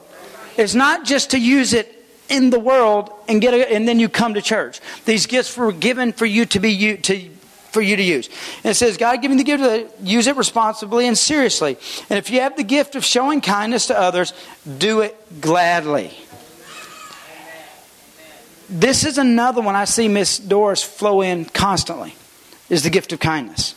It's 0.56 0.74
not 0.74 1.04
just 1.04 1.30
to 1.30 1.38
use 1.38 1.72
it 1.72 1.96
in 2.28 2.50
the 2.50 2.58
world 2.58 3.10
and 3.28 3.40
get 3.40 3.54
a, 3.54 3.72
and 3.72 3.86
then 3.86 3.98
you 4.00 4.08
come 4.08 4.34
to 4.34 4.42
church. 4.42 4.80
These 5.04 5.26
gifts 5.26 5.56
were 5.56 5.72
given 5.72 6.12
for 6.12 6.26
you 6.26 6.46
to 6.46 6.60
be 6.60 6.70
you 6.70 6.96
to 6.98 7.28
for 7.70 7.80
you 7.80 7.96
to 7.96 8.02
use. 8.02 8.28
And 8.64 8.72
it 8.72 8.74
says, 8.74 8.96
God 8.96 9.22
giving 9.22 9.36
the 9.36 9.44
gift 9.44 9.62
to 9.62 9.88
use 10.02 10.26
it 10.26 10.36
responsibly 10.36 11.06
and 11.06 11.16
seriously. 11.16 11.76
And 12.08 12.18
if 12.18 12.30
you 12.30 12.40
have 12.40 12.56
the 12.56 12.64
gift 12.64 12.96
of 12.96 13.04
showing 13.04 13.40
kindness 13.40 13.86
to 13.86 13.98
others, 13.98 14.32
do 14.78 15.00
it 15.00 15.40
gladly. 15.40 16.16
This 18.68 19.04
is 19.04 19.18
another 19.18 19.60
one 19.60 19.74
I 19.74 19.84
see 19.84 20.08
Miss 20.08 20.38
Doris 20.38 20.82
flow 20.82 21.22
in 21.22 21.44
constantly, 21.44 22.14
is 22.68 22.84
the 22.84 22.90
gift 22.90 23.12
of 23.12 23.18
kindness. 23.18 23.74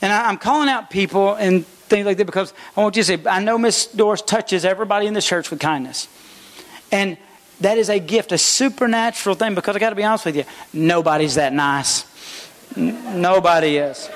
And 0.00 0.12
I, 0.12 0.28
am 0.30 0.38
calling 0.38 0.68
out 0.68 0.90
people 0.90 1.34
and 1.34 1.66
things 1.66 2.06
like 2.06 2.16
that 2.16 2.24
because 2.24 2.54
I 2.76 2.80
want 2.80 2.96
you 2.96 3.02
to 3.02 3.06
say, 3.06 3.22
I 3.28 3.42
know 3.42 3.58
Miss 3.58 3.86
Doris 3.86 4.22
touches 4.22 4.64
everybody 4.64 5.06
in 5.06 5.14
the 5.14 5.20
church 5.20 5.50
with 5.50 5.60
kindness. 5.60 6.08
And 6.90 7.18
that 7.60 7.78
is 7.78 7.90
a 7.90 7.98
gift, 7.98 8.32
a 8.32 8.38
supernatural 8.38 9.34
thing 9.34 9.54
because 9.54 9.76
I 9.76 9.78
got 9.78 9.90
to 9.90 9.96
be 9.96 10.02
honest 10.02 10.24
with 10.24 10.36
you, 10.36 10.44
nobody's 10.72 11.34
that 11.34 11.52
nice. 11.52 12.06
Nobody 12.76 13.76
is. 13.76 14.08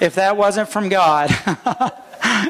If 0.00 0.16
that 0.16 0.36
wasn't 0.36 0.68
from 0.68 0.88
God. 0.88 1.30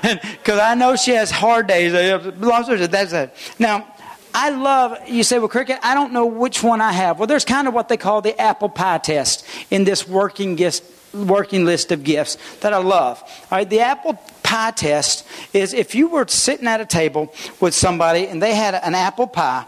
Because 0.02 0.58
I 0.58 0.74
know 0.74 0.96
she 0.96 1.12
has 1.12 1.30
hard 1.30 1.66
days. 1.66 1.92
That's 1.92 3.12
it. 3.12 3.34
Now, 3.58 3.86
I 4.34 4.50
love, 4.50 5.08
you 5.08 5.22
say, 5.22 5.38
well, 5.38 5.48
Cricket, 5.48 5.78
I 5.82 5.94
don't 5.94 6.12
know 6.12 6.26
which 6.26 6.62
one 6.62 6.80
I 6.80 6.92
have. 6.92 7.18
Well, 7.18 7.26
there's 7.26 7.44
kind 7.44 7.68
of 7.68 7.74
what 7.74 7.88
they 7.88 7.96
call 7.96 8.22
the 8.22 8.38
apple 8.40 8.68
pie 8.68 8.98
test 8.98 9.46
in 9.70 9.84
this 9.84 10.08
working, 10.08 10.56
gift, 10.56 10.84
working 11.14 11.64
list 11.64 11.92
of 11.92 12.04
gifts 12.04 12.38
that 12.60 12.72
I 12.72 12.78
love. 12.78 13.22
All 13.50 13.58
right, 13.58 13.68
the 13.68 13.80
apple 13.80 14.18
pie 14.42 14.70
test 14.70 15.26
is 15.52 15.74
if 15.74 15.94
you 15.94 16.08
were 16.08 16.26
sitting 16.28 16.66
at 16.66 16.80
a 16.80 16.86
table 16.86 17.32
with 17.60 17.74
somebody 17.74 18.26
and 18.26 18.42
they 18.42 18.54
had 18.54 18.74
an 18.74 18.94
apple 18.94 19.26
pie 19.26 19.66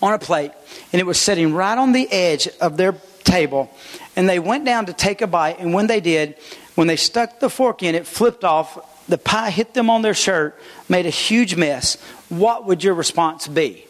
on 0.00 0.14
a 0.14 0.18
plate 0.18 0.52
and 0.92 1.00
it 1.00 1.04
was 1.04 1.18
sitting 1.18 1.52
right 1.52 1.78
on 1.78 1.92
the 1.92 2.10
edge 2.12 2.48
of 2.60 2.76
their 2.76 2.92
table. 3.32 3.70
And 4.14 4.28
they 4.28 4.38
went 4.38 4.64
down 4.64 4.86
to 4.86 4.92
take 4.92 5.22
a 5.22 5.26
bite, 5.26 5.58
and 5.58 5.72
when 5.72 5.86
they 5.86 6.00
did, 6.00 6.36
when 6.74 6.86
they 6.86 6.96
stuck 6.96 7.40
the 7.40 7.48
fork 7.48 7.82
in, 7.82 7.94
it 7.94 8.06
flipped 8.06 8.44
off. 8.44 8.78
The 9.08 9.18
pie 9.18 9.50
hit 9.50 9.74
them 9.74 9.88
on 9.90 10.02
their 10.02 10.14
shirt, 10.14 10.60
made 10.88 11.06
a 11.06 11.10
huge 11.10 11.56
mess. 11.56 11.96
What 12.28 12.66
would 12.66 12.84
your 12.84 12.94
response 12.94 13.48
be? 13.48 13.86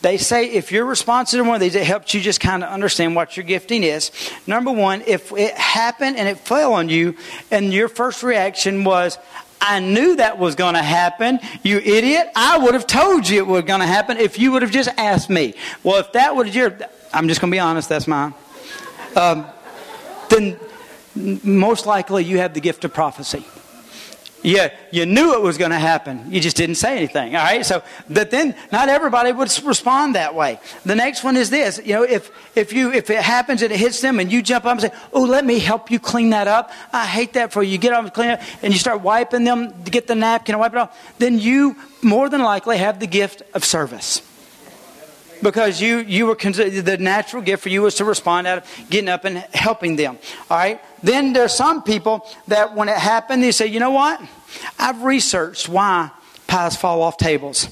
They 0.00 0.16
say 0.18 0.50
if 0.50 0.72
your 0.72 0.84
response 0.84 1.30
to 1.30 1.42
one 1.42 1.54
of 1.54 1.60
these, 1.60 1.76
it 1.76 1.86
helps 1.86 2.12
you 2.12 2.20
just 2.20 2.40
kind 2.40 2.64
of 2.64 2.70
understand 2.70 3.14
what 3.14 3.36
your 3.36 3.44
gifting 3.44 3.84
is. 3.84 4.10
Number 4.46 4.72
one, 4.72 5.02
if 5.06 5.30
it 5.32 5.54
happened 5.54 6.16
and 6.16 6.28
it 6.28 6.38
fell 6.38 6.72
on 6.72 6.88
you, 6.88 7.14
and 7.50 7.72
your 7.72 7.88
first 7.88 8.22
reaction 8.22 8.84
was, 8.84 9.16
I 9.60 9.78
knew 9.78 10.16
that 10.16 10.38
was 10.38 10.56
going 10.56 10.74
to 10.74 10.82
happen. 10.82 11.38
You 11.62 11.78
idiot. 11.78 12.26
I 12.34 12.58
would 12.58 12.74
have 12.74 12.86
told 12.86 13.28
you 13.28 13.38
it 13.38 13.46
was 13.46 13.62
going 13.62 13.80
to 13.80 13.86
happen 13.86 14.16
if 14.16 14.38
you 14.40 14.50
would 14.52 14.62
have 14.62 14.72
just 14.72 14.90
asked 14.96 15.30
me. 15.30 15.54
Well, 15.84 16.00
if 16.00 16.12
that 16.12 16.34
would 16.34 16.46
have 16.46 16.56
your, 16.56 16.76
I'm 17.14 17.28
just 17.28 17.40
going 17.40 17.52
to 17.52 17.54
be 17.54 17.60
honest, 17.60 17.88
that's 17.88 18.08
mine. 18.08 18.34
Um, 19.16 19.46
then 20.28 20.58
most 21.14 21.86
likely 21.86 22.24
you 22.24 22.38
have 22.38 22.54
the 22.54 22.60
gift 22.60 22.84
of 22.84 22.94
prophecy. 22.94 23.44
Yeah, 24.44 24.74
you 24.90 25.06
knew 25.06 25.34
it 25.34 25.40
was 25.40 25.56
going 25.56 25.70
to 25.70 25.78
happen. 25.78 26.32
You 26.32 26.40
just 26.40 26.56
didn't 26.56 26.74
say 26.74 26.96
anything. 26.96 27.36
All 27.36 27.44
right. 27.44 27.64
So, 27.64 27.82
but 28.10 28.32
then 28.32 28.56
not 28.72 28.88
everybody 28.88 29.30
would 29.30 29.56
respond 29.64 30.16
that 30.16 30.34
way. 30.34 30.58
The 30.84 30.96
next 30.96 31.22
one 31.22 31.36
is 31.36 31.48
this. 31.48 31.80
You 31.84 31.94
know, 31.94 32.02
if 32.02 32.30
if 32.56 32.72
you 32.72 32.92
if 32.92 33.08
it 33.08 33.22
happens 33.22 33.62
and 33.62 33.70
it 33.70 33.78
hits 33.78 34.00
them 34.00 34.18
and 34.18 34.32
you 34.32 34.42
jump 34.42 34.64
up 34.64 34.72
and 34.72 34.80
say, 34.80 34.90
"Oh, 35.12 35.22
let 35.22 35.44
me 35.44 35.60
help 35.60 35.92
you 35.92 36.00
clean 36.00 36.30
that 36.30 36.48
up," 36.48 36.72
I 36.92 37.06
hate 37.06 37.34
that 37.34 37.52
for 37.52 37.62
you. 37.62 37.70
You 37.70 37.78
get 37.78 37.92
up 37.92 38.02
and 38.02 38.12
clean 38.12 38.30
it, 38.30 38.40
and 38.62 38.72
you 38.72 38.80
start 38.80 39.02
wiping 39.02 39.44
them 39.44 39.84
to 39.84 39.90
get 39.92 40.08
the 40.08 40.16
napkin 40.16 40.56
and 40.56 40.60
wipe 40.60 40.72
it 40.72 40.78
off. 40.78 40.98
Then 41.18 41.38
you 41.38 41.76
more 42.02 42.28
than 42.28 42.42
likely 42.42 42.78
have 42.78 42.98
the 42.98 43.06
gift 43.06 43.42
of 43.54 43.64
service 43.64 44.22
because 45.42 45.80
you 45.80 45.98
you 45.98 46.26
were 46.26 46.34
the 46.34 46.96
natural 46.98 47.42
gift 47.42 47.62
for 47.62 47.68
you 47.68 47.82
was 47.82 47.96
to 47.96 48.04
respond 48.04 48.46
out 48.46 48.58
of 48.58 48.86
getting 48.90 49.08
up 49.08 49.24
and 49.24 49.38
helping 49.52 49.96
them. 49.96 50.18
All 50.50 50.56
right. 50.56 50.80
Then 51.02 51.32
there's 51.32 51.54
some 51.54 51.82
people 51.82 52.26
that 52.48 52.74
when 52.74 52.88
it 52.88 52.96
happened, 52.96 53.42
they 53.42 53.52
say, 53.52 53.66
you 53.66 53.80
know 53.80 53.90
what? 53.90 54.20
I've 54.78 55.02
researched 55.02 55.68
why 55.68 56.10
pies 56.46 56.76
fall 56.76 57.02
off 57.02 57.16
tables. 57.16 57.68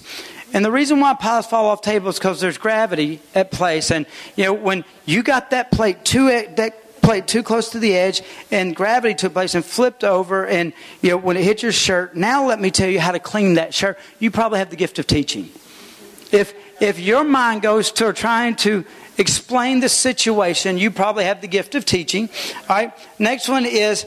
And 0.52 0.64
the 0.64 0.72
reason 0.72 0.98
why 0.98 1.14
pies 1.14 1.46
fall 1.46 1.66
off 1.66 1.80
tables 1.80 2.16
is 2.16 2.18
because 2.18 2.40
there's 2.40 2.58
gravity 2.58 3.20
at 3.34 3.52
place. 3.52 3.90
And, 3.90 4.06
you 4.34 4.44
know, 4.44 4.52
when 4.52 4.84
you 5.04 5.22
got 5.22 5.50
that 5.50 5.70
plate 5.70 6.04
too, 6.04 6.28
eh, 6.28 6.52
that 6.56 7.02
plate 7.02 7.28
too 7.28 7.42
close 7.42 7.70
to 7.70 7.78
the 7.78 7.96
edge 7.96 8.22
and 8.50 8.74
gravity 8.74 9.14
took 9.14 9.32
place 9.32 9.54
and 9.54 9.64
flipped 9.64 10.02
over 10.02 10.46
and, 10.46 10.72
you 11.02 11.10
know, 11.10 11.16
when 11.16 11.36
it 11.36 11.44
hit 11.44 11.62
your 11.62 11.72
shirt, 11.72 12.16
now 12.16 12.46
let 12.46 12.60
me 12.60 12.70
tell 12.70 12.88
you 12.88 13.00
how 13.00 13.12
to 13.12 13.20
clean 13.20 13.54
that 13.54 13.72
shirt. 13.72 13.98
You 14.18 14.30
probably 14.30 14.58
have 14.58 14.70
the 14.70 14.76
gift 14.76 14.98
of 14.98 15.06
teaching. 15.06 15.50
If, 16.32 16.54
if 16.80 16.98
your 16.98 17.24
mind 17.24 17.62
goes 17.62 17.92
to 17.92 18.12
trying 18.12 18.56
to 18.56 18.84
explain 19.18 19.80
the 19.80 19.88
situation, 19.88 20.78
you 20.78 20.90
probably 20.90 21.24
have 21.24 21.40
the 21.40 21.48
gift 21.48 21.74
of 21.74 21.84
teaching. 21.84 22.28
All 22.68 22.76
right. 22.76 22.92
Next 23.18 23.48
one 23.48 23.66
is 23.66 24.06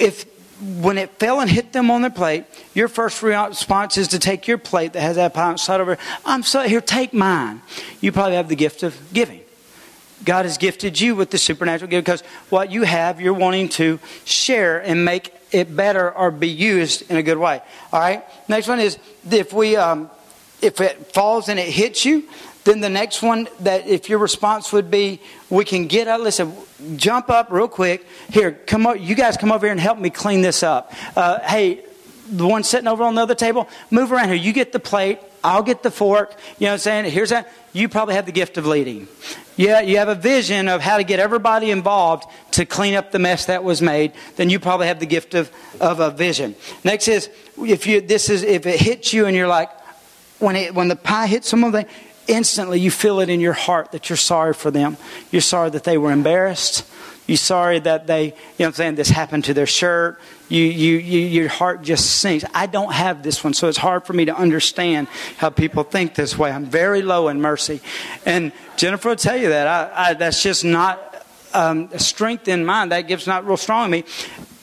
if 0.00 0.24
when 0.60 0.98
it 0.98 1.10
fell 1.18 1.40
and 1.40 1.48
hit 1.48 1.72
them 1.72 1.90
on 1.90 2.02
their 2.02 2.10
plate, 2.10 2.44
your 2.74 2.88
first 2.88 3.22
response 3.22 3.96
is 3.96 4.08
to 4.08 4.18
take 4.18 4.48
your 4.48 4.58
plate 4.58 4.94
that 4.94 5.02
has 5.02 5.16
that 5.16 5.34
pie 5.34 5.54
side 5.56 5.80
over. 5.80 5.98
I'm 6.24 6.42
so 6.42 6.62
here, 6.62 6.80
take 6.80 7.12
mine. 7.14 7.62
You 8.00 8.10
probably 8.10 8.34
have 8.36 8.48
the 8.48 8.56
gift 8.56 8.82
of 8.82 8.96
giving. 9.12 9.42
God 10.24 10.46
has 10.46 10.58
gifted 10.58 11.00
you 11.00 11.14
with 11.14 11.30
the 11.30 11.38
supernatural 11.38 11.88
gift 11.88 12.06
because 12.06 12.22
what 12.48 12.72
you 12.72 12.82
have, 12.82 13.20
you're 13.20 13.34
wanting 13.34 13.68
to 13.70 14.00
share 14.24 14.80
and 14.80 15.04
make 15.04 15.32
it 15.52 15.74
better 15.74 16.10
or 16.10 16.32
be 16.32 16.48
used 16.48 17.08
in 17.08 17.16
a 17.16 17.22
good 17.22 17.38
way. 17.38 17.62
All 17.92 18.00
right. 18.00 18.24
Next 18.48 18.66
one 18.66 18.80
is 18.80 18.98
if 19.30 19.52
we 19.52 19.76
um, 19.76 20.10
if 20.60 20.80
it 20.80 21.12
falls 21.12 21.48
and 21.48 21.58
it 21.58 21.68
hits 21.68 22.04
you, 22.04 22.28
then 22.64 22.80
the 22.80 22.90
next 22.90 23.22
one 23.22 23.48
that 23.60 23.86
if 23.86 24.08
your 24.08 24.18
response 24.18 24.72
would 24.72 24.90
be, 24.90 25.20
we 25.48 25.64
can 25.64 25.86
get 25.86 26.06
up, 26.06 26.20
listen, 26.20 26.54
jump 26.96 27.30
up 27.30 27.50
real 27.50 27.68
quick. 27.68 28.06
Here, 28.30 28.52
come 28.52 28.86
up, 28.86 29.00
you 29.00 29.14
guys 29.14 29.36
come 29.36 29.52
over 29.52 29.66
here 29.66 29.72
and 29.72 29.80
help 29.80 29.98
me 29.98 30.10
clean 30.10 30.42
this 30.42 30.62
up. 30.62 30.92
Uh, 31.16 31.38
hey, 31.40 31.84
the 32.30 32.46
one 32.46 32.62
sitting 32.62 32.88
over 32.88 33.04
on 33.04 33.14
the 33.14 33.22
other 33.22 33.34
table, 33.34 33.68
move 33.90 34.12
around 34.12 34.28
here. 34.28 34.36
You 34.36 34.52
get 34.52 34.72
the 34.72 34.80
plate. 34.80 35.18
I'll 35.42 35.62
get 35.62 35.82
the 35.82 35.90
fork. 35.90 36.34
You 36.58 36.66
know 36.66 36.72
what 36.72 36.74
I'm 36.74 36.78
saying? 36.80 37.04
Here's 37.12 37.30
that. 37.30 37.50
You 37.72 37.88
probably 37.88 38.16
have 38.16 38.26
the 38.26 38.32
gift 38.32 38.58
of 38.58 38.66
leading. 38.66 39.08
Yeah, 39.56 39.80
you 39.80 39.98
have 39.98 40.08
a 40.08 40.14
vision 40.14 40.68
of 40.68 40.80
how 40.80 40.98
to 40.98 41.04
get 41.04 41.20
everybody 41.20 41.70
involved 41.70 42.24
to 42.52 42.66
clean 42.66 42.94
up 42.94 43.12
the 43.12 43.18
mess 43.18 43.46
that 43.46 43.64
was 43.64 43.80
made. 43.80 44.12
Then 44.36 44.50
you 44.50 44.58
probably 44.58 44.88
have 44.88 45.00
the 45.00 45.06
gift 45.06 45.34
of, 45.34 45.50
of 45.80 46.00
a 46.00 46.10
vision. 46.10 46.54
Next 46.84 47.08
is 47.08 47.30
if 47.56 47.86
you 47.86 48.00
this 48.00 48.28
is 48.28 48.42
if 48.42 48.66
it 48.66 48.80
hits 48.80 49.12
you 49.12 49.26
and 49.26 49.36
you're 49.36 49.48
like, 49.48 49.70
when 50.38 50.56
it 50.56 50.74
when 50.74 50.88
the 50.88 50.96
pie 50.96 51.26
hits 51.26 51.48
someone, 51.48 51.86
instantly 52.26 52.78
you 52.78 52.90
feel 52.90 53.20
it 53.20 53.28
in 53.28 53.40
your 53.40 53.54
heart 53.54 53.92
that 53.92 54.08
you're 54.08 54.16
sorry 54.16 54.54
for 54.54 54.70
them. 54.70 54.96
You're 55.30 55.40
sorry 55.40 55.70
that 55.70 55.84
they 55.84 55.98
were 55.98 56.12
embarrassed. 56.12 56.84
You're 57.26 57.36
sorry 57.36 57.78
that 57.80 58.06
they, 58.06 58.24
you 58.24 58.32
know 58.60 58.66
I'm 58.68 58.72
saying, 58.72 58.94
this 58.94 59.10
happened 59.10 59.44
to 59.44 59.54
their 59.54 59.66
shirt. 59.66 60.18
You, 60.48 60.62
you, 60.62 60.96
you, 60.96 61.20
your 61.20 61.48
heart 61.48 61.82
just 61.82 62.22
sinks. 62.22 62.42
I 62.54 62.64
don't 62.64 62.92
have 62.92 63.22
this 63.22 63.44
one, 63.44 63.52
so 63.52 63.68
it's 63.68 63.76
hard 63.76 64.06
for 64.06 64.14
me 64.14 64.24
to 64.24 64.34
understand 64.34 65.08
how 65.36 65.50
people 65.50 65.82
think 65.82 66.14
this 66.14 66.38
way. 66.38 66.50
I'm 66.50 66.64
very 66.64 67.02
low 67.02 67.28
in 67.28 67.42
mercy. 67.42 67.82
And 68.24 68.50
Jennifer 68.78 69.10
will 69.10 69.16
tell 69.16 69.36
you 69.36 69.50
that. 69.50 69.66
I, 69.66 70.10
I, 70.10 70.14
that's 70.14 70.42
just 70.42 70.64
not 70.64 71.26
um, 71.52 71.90
a 71.92 71.98
strength 71.98 72.48
in 72.48 72.64
mine. 72.64 72.88
That 72.88 73.02
gift's 73.02 73.26
not 73.26 73.46
real 73.46 73.58
strong 73.58 73.86
in 73.86 73.90
me. 73.90 74.04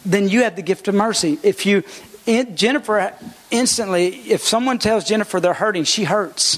Then 0.04 0.28
you 0.28 0.42
have 0.42 0.56
the 0.56 0.64
gift 0.64 0.88
of 0.88 0.96
mercy. 0.96 1.38
If 1.44 1.68
you, 1.68 1.84
Jennifer, 2.26 3.14
instantly, 3.52 4.08
if 4.32 4.42
someone 4.42 4.80
tells 4.80 5.04
Jennifer 5.04 5.40
they're 5.40 5.54
hurting, 5.54 5.84
she 5.84 6.04
hurts. 6.06 6.58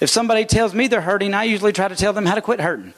If 0.00 0.10
somebody 0.10 0.44
tells 0.44 0.74
me 0.74 0.88
they're 0.88 1.00
hurting, 1.00 1.34
I 1.34 1.44
usually 1.44 1.72
try 1.72 1.86
to 1.86 1.94
tell 1.94 2.12
them 2.12 2.26
how 2.26 2.34
to 2.34 2.42
quit 2.42 2.60
hurting. 2.60 2.92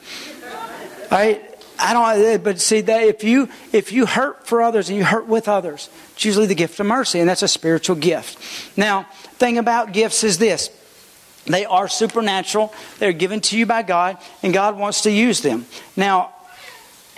I, 1.11 1.43
I 1.79 1.93
don't. 1.93 2.43
But 2.43 2.61
see 2.61 2.81
that 2.81 3.03
if 3.03 3.23
you 3.23 3.49
if 3.73 3.93
you 3.93 4.07
hurt 4.07 4.47
for 4.47 4.63
others 4.63 4.89
and 4.89 4.97
you 4.97 5.05
hurt 5.05 5.27
with 5.27 5.47
others, 5.47 5.91
it's 6.15 6.25
usually 6.25 6.47
the 6.47 6.55
gift 6.55 6.81
of 6.81 6.87
mercy, 6.87 7.21
and 7.21 7.29
that's 7.29 7.43
a 7.43 7.49
spiritual 7.49 7.97
gift. 7.97 8.39
Now, 8.79 9.05
thing 9.39 9.59
about 9.59 9.93
gifts 9.93 10.25
is 10.25 10.39
this: 10.39 10.71
they 11.45 11.67
are 11.67 11.89
supernatural. 11.89 12.73
They're 12.99 13.13
given 13.13 13.41
to 13.43 13.59
you 13.59 13.67
by 13.67 13.83
God, 13.83 14.17
and 14.43 14.55
God 14.55 14.79
wants 14.79 15.03
to 15.03 15.11
use 15.11 15.43
them. 15.43 15.67
Now, 15.97 16.34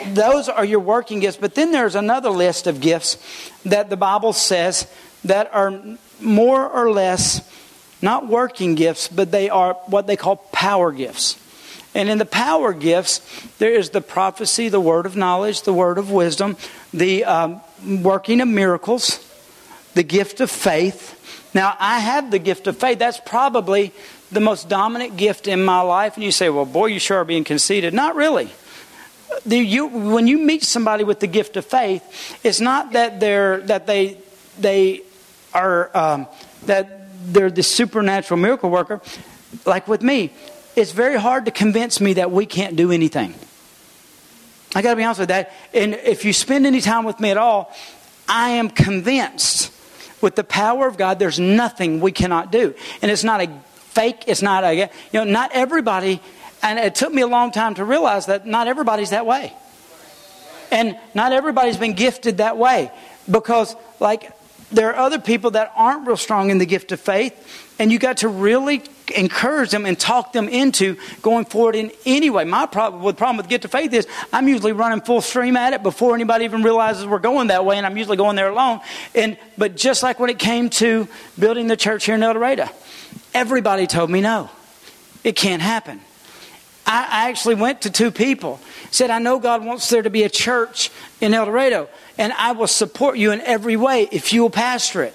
those 0.09 0.49
are 0.49 0.65
your 0.65 0.81
working 0.81 1.21
gifts. 1.21 1.37
But 1.37 1.55
then 1.55 1.73
there's 1.73 1.95
another 1.95 2.31
list 2.31 2.67
of 2.67 2.81
gifts 2.81 3.19
that 3.65 3.91
the 3.91 3.97
Bible 3.97 4.33
says 4.33 4.87
that 5.25 5.53
are 5.53 5.83
more 6.21 6.69
or 6.69 6.91
less 6.91 7.49
not 8.03 8.29
working 8.29 8.75
gifts, 8.75 9.09
but 9.09 9.31
they 9.31 9.49
are 9.49 9.75
what 9.87 10.07
they 10.07 10.17
call 10.17 10.37
power 10.37 10.93
gifts. 10.93 11.39
And 11.95 12.11
in 12.11 12.19
the 12.19 12.27
power 12.27 12.75
gifts, 12.75 13.23
there 13.59 13.73
is 13.73 13.91
the 13.91 14.03
prophecy, 14.03 14.69
the 14.69 14.81
word 14.81 15.07
of 15.07 15.17
knowledge, 15.17 15.63
the 15.63 15.73
word 15.73 15.97
of 15.97 16.11
wisdom, 16.11 16.59
the 16.93 17.25
um, 17.25 17.61
working 18.03 18.43
of 18.43 18.49
miracles, 18.49 19.19
the 19.95 20.03
gift 20.03 20.43
of 20.43 20.51
faith. 20.51 21.15
Now, 21.55 21.75
I 21.79 22.01
have 22.01 22.31
the 22.31 22.39
gift 22.39 22.67
of 22.67 22.77
faith. 22.77 22.99
That's 22.99 23.19
probably 23.25 23.93
the 24.31 24.41
most 24.41 24.69
dominant 24.69 25.17
gift 25.17 25.49
in 25.49 25.65
my 25.65 25.81
life. 25.81 26.17
And 26.17 26.25
you 26.25 26.33
say, 26.33 26.51
well, 26.51 26.67
boy, 26.67 26.87
you 26.87 26.99
sure 26.99 27.19
are 27.19 27.25
being 27.25 27.45
conceited. 27.45 27.95
Not 27.95 28.15
really. 28.15 28.51
The, 29.45 29.59
you, 29.59 29.87
when 29.87 30.27
you 30.27 30.39
meet 30.39 30.63
somebody 30.63 31.05
with 31.05 31.21
the 31.21 31.27
gift 31.27 31.57
of 31.57 31.65
faith, 31.65 32.39
it's 32.45 32.61
not 32.61 32.93
that 32.93 33.21
they're 33.21 33.61
that 33.63 33.87
they 33.87 34.19
they 34.59 35.03
are 35.53 35.91
um, 35.97 36.27
that 36.67 37.09
they're 37.33 37.51
the 37.51 37.63
supernatural 37.63 38.39
miracle 38.39 38.71
worker, 38.71 39.01
like 39.65 39.89
with 39.89 40.03
me, 40.03 40.33
it's 40.77 40.93
very 40.93 41.19
hard 41.19 41.47
to 41.47 41.51
convince 41.51 42.01
me 42.01 42.15
that 42.15 42.31
we 42.31 42.47
can't 42.47 42.77
do 42.77 42.93
anything. 42.93 43.35
I 44.75 44.83
got 44.83 44.91
to 44.91 44.97
be 44.97 45.05
honest 45.05 45.21
with 45.21 45.31
that. 45.31 45.53
And 45.73 45.95
if 45.95 46.25
you 46.25 46.33
spend 46.33 46.67
any 46.67 46.81
time 46.81 47.05
with 47.05 47.19
me 47.19 47.31
at 47.31 47.39
all, 47.39 47.75
I 48.29 48.51
am 48.51 48.69
convinced 48.69 49.73
with 50.21 50.35
the 50.35 50.45
power 50.45 50.87
of 50.87 50.99
God, 50.99 51.19
there's 51.19 51.41
nothing 51.41 52.01
we 52.01 52.13
cannot 52.13 52.53
do. 52.53 52.75
And 53.01 53.11
it's 53.11 53.25
not 53.25 53.41
a 53.41 53.49
fake, 53.69 54.25
it's 54.27 54.43
not 54.43 54.65
a, 54.65 54.75
you 54.75 54.89
know, 55.15 55.25
not 55.25 55.51
everybody, 55.53 56.21
and 56.63 56.79
it 56.79 56.95
took 56.95 57.13
me 57.13 57.23
a 57.23 57.27
long 57.27 57.53
time 57.53 57.75
to 57.75 57.85
realize 57.85 58.27
that 58.27 58.47
not 58.47 58.69
everybody's 58.69 59.11
that 59.11 59.27
way. 59.27 59.53
And 60.71 60.99
not 61.15 61.33
everybody's 61.33 61.77
been 61.77 61.95
gifted 61.95 62.39
that 62.39 62.57
way. 62.57 62.91
Because, 63.31 63.77
like, 64.01 64.33
there 64.73 64.91
are 64.93 64.97
other 64.97 65.19
people 65.19 65.53
that 65.53 65.73
aren't 65.77 66.07
real 66.07 66.17
strong 66.17 66.51
in 66.51 66.59
the 66.59 66.67
gift 66.67 66.91
of 66.93 67.01
faith, 67.01 67.75
and 67.79 67.93
you 67.93 67.99
got 67.99 68.19
to 68.19 68.29
really 68.29 68.83
encourage 69.15 69.71
them 69.71 69.87
and 69.87 69.99
talk 69.99 70.33
them 70.33 70.49
into 70.49 70.97
going 71.23 71.45
forward 71.45 71.77
in 71.77 71.93
any 72.05 72.31
way. 72.31 72.45
My 72.45 72.67
problem, 72.67 73.05
the 73.05 73.15
problem 73.15 73.37
with 73.37 73.49
gift 73.49 73.65
of 73.65 73.71
faith 73.71 73.93
is 73.93 74.09
I'm 74.33 74.49
usually 74.49 74.73
running 74.73 75.01
full 75.03 75.21
stream 75.21 75.57
at 75.57 75.73
it 75.73 75.85
before 75.85 76.15
anybody 76.15 76.45
even 76.45 76.65
realizes 76.65 77.07
we're 77.07 77.21
going 77.21 77.49
that 77.49 77.65
way, 77.65 77.77
and 77.77 77.87
I'm 77.87 77.97
usually 77.97 78.17
going 78.17 78.35
there 78.35 78.49
alone. 78.49 78.81
And 79.15 79.39
but 79.57 79.77
just 79.77 80.03
like 80.03 80.19
when 80.19 80.31
it 80.31 80.39
came 80.39 80.69
to 80.71 81.07
building 81.39 81.69
the 81.69 81.77
church 81.77 82.07
here 82.07 82.17
in 82.17 82.23
El 82.23 82.35
Dorado, 82.35 82.67
everybody 83.35 83.87
told 83.87 84.11
me 84.11 84.21
no, 84.21 84.51
it 85.23 85.37
can't 85.37 85.63
happen. 85.63 86.01
I 86.87 87.29
actually 87.29 87.57
went 87.57 87.83
to 87.83 87.91
two 87.91 88.11
people, 88.11 88.61
said, 88.91 89.11
I 89.11 89.19
know 89.19 89.41
God 89.41 89.65
wants 89.65 89.89
there 89.89 90.03
to 90.03 90.11
be 90.11 90.23
a 90.23 90.29
church 90.29 90.91
in 91.21 91.35
El 91.35 91.47
Dorado, 91.47 91.89
and 92.17 92.33
I 92.35 92.53
will 92.53 92.69
support 92.69 93.19
you 93.19 93.33
in 93.33 93.41
every 93.41 93.77
way 93.77 94.09
if 94.13 94.33
you 94.33 94.43
will 94.43 94.51
pastor 94.51 95.03
it. 95.03 95.15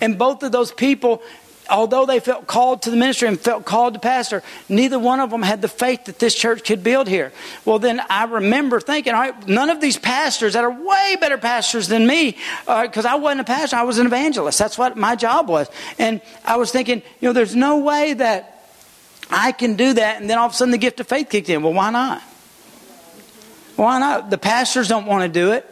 And 0.00 0.18
both 0.18 0.42
of 0.42 0.52
those 0.52 0.72
people 0.72 1.22
although 1.68 2.06
they 2.06 2.20
felt 2.20 2.46
called 2.46 2.82
to 2.82 2.90
the 2.90 2.96
ministry 2.96 3.28
and 3.28 3.40
felt 3.40 3.64
called 3.64 3.94
to 3.94 4.00
pastor, 4.00 4.42
neither 4.68 4.98
one 4.98 5.20
of 5.20 5.30
them 5.30 5.42
had 5.42 5.62
the 5.62 5.68
faith 5.68 6.04
that 6.04 6.18
this 6.18 6.34
church 6.34 6.64
could 6.64 6.82
build 6.82 7.08
here. 7.08 7.32
Well, 7.64 7.78
then 7.78 8.00
I 8.08 8.24
remember 8.24 8.80
thinking, 8.80 9.14
all 9.14 9.20
right, 9.20 9.48
none 9.48 9.70
of 9.70 9.80
these 9.80 9.98
pastors 9.98 10.52
that 10.54 10.64
are 10.64 10.70
way 10.70 11.16
better 11.20 11.38
pastors 11.38 11.88
than 11.88 12.06
me, 12.06 12.36
because 12.66 13.04
uh, 13.04 13.10
I 13.10 13.14
wasn't 13.16 13.42
a 13.42 13.44
pastor, 13.44 13.76
I 13.76 13.82
was 13.82 13.98
an 13.98 14.06
evangelist. 14.06 14.58
That's 14.58 14.78
what 14.78 14.96
my 14.96 15.16
job 15.16 15.48
was. 15.48 15.68
And 15.98 16.20
I 16.44 16.56
was 16.56 16.70
thinking, 16.70 17.02
you 17.20 17.28
know, 17.28 17.32
there's 17.32 17.56
no 17.56 17.78
way 17.78 18.14
that 18.14 18.55
I 19.30 19.52
can 19.52 19.76
do 19.76 19.92
that. 19.94 20.20
And 20.20 20.30
then 20.30 20.38
all 20.38 20.46
of 20.46 20.52
a 20.52 20.54
sudden 20.54 20.72
the 20.72 20.78
gift 20.78 21.00
of 21.00 21.08
faith 21.08 21.28
kicked 21.28 21.48
in. 21.48 21.62
Well, 21.62 21.72
why 21.72 21.90
not? 21.90 22.22
Why 23.76 23.98
not? 23.98 24.30
The 24.30 24.38
pastors 24.38 24.88
don't 24.88 25.06
want 25.06 25.22
to 25.22 25.28
do 25.28 25.52
it. 25.52 25.70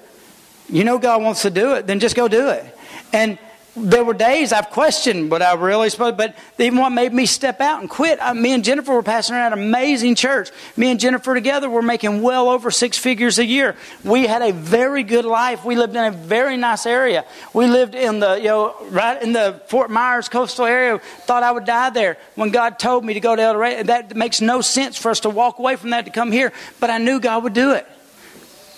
You 0.68 0.84
know 0.84 0.98
God 0.98 1.22
wants 1.22 1.42
to 1.42 1.50
do 1.50 1.74
it, 1.74 1.86
then 1.86 2.00
just 2.00 2.16
go 2.16 2.28
do 2.28 2.48
it. 2.48 2.64
And 3.12 3.38
there 3.76 4.04
were 4.04 4.14
days 4.14 4.52
I've 4.52 4.70
questioned 4.70 5.30
what 5.30 5.42
I 5.42 5.54
really 5.54 5.90
supposed, 5.90 6.16
but 6.16 6.36
even 6.58 6.78
what 6.78 6.90
made 6.90 7.12
me 7.12 7.26
step 7.26 7.60
out 7.60 7.80
and 7.80 7.90
quit. 7.90 8.18
I, 8.22 8.32
me 8.32 8.52
and 8.52 8.64
Jennifer 8.64 8.92
were 8.92 9.02
passing 9.02 9.34
around 9.34 9.52
an 9.52 9.58
amazing 9.58 10.14
church. 10.14 10.50
Me 10.76 10.90
and 10.90 11.00
Jennifer 11.00 11.34
together 11.34 11.68
were 11.68 11.82
making 11.82 12.22
well 12.22 12.48
over 12.48 12.70
six 12.70 12.96
figures 12.96 13.38
a 13.38 13.44
year. 13.44 13.76
We 14.04 14.26
had 14.26 14.42
a 14.42 14.52
very 14.52 15.02
good 15.02 15.24
life. 15.24 15.64
We 15.64 15.74
lived 15.74 15.96
in 15.96 16.04
a 16.04 16.12
very 16.12 16.56
nice 16.56 16.86
area. 16.86 17.24
We 17.52 17.66
lived 17.66 17.94
in 17.94 18.20
the, 18.20 18.36
you 18.36 18.44
know, 18.44 18.76
right 18.90 19.20
in 19.20 19.32
the 19.32 19.60
Fort 19.66 19.90
Myers 19.90 20.28
coastal 20.28 20.66
area. 20.66 20.98
Thought 20.98 21.42
I 21.42 21.50
would 21.50 21.64
die 21.64 21.90
there. 21.90 22.16
When 22.36 22.50
God 22.50 22.78
told 22.78 23.04
me 23.04 23.14
to 23.14 23.20
go 23.20 23.34
to 23.34 23.42
El 23.42 23.54
Dorado, 23.54 23.82
that 23.84 24.14
makes 24.14 24.40
no 24.40 24.60
sense 24.60 24.96
for 24.96 25.10
us 25.10 25.20
to 25.20 25.30
walk 25.30 25.58
away 25.58 25.76
from 25.76 25.90
that 25.90 26.04
to 26.04 26.12
come 26.12 26.30
here. 26.30 26.52
But 26.78 26.90
I 26.90 26.98
knew 26.98 27.18
God 27.18 27.42
would 27.42 27.54
do 27.54 27.72
it. 27.72 27.86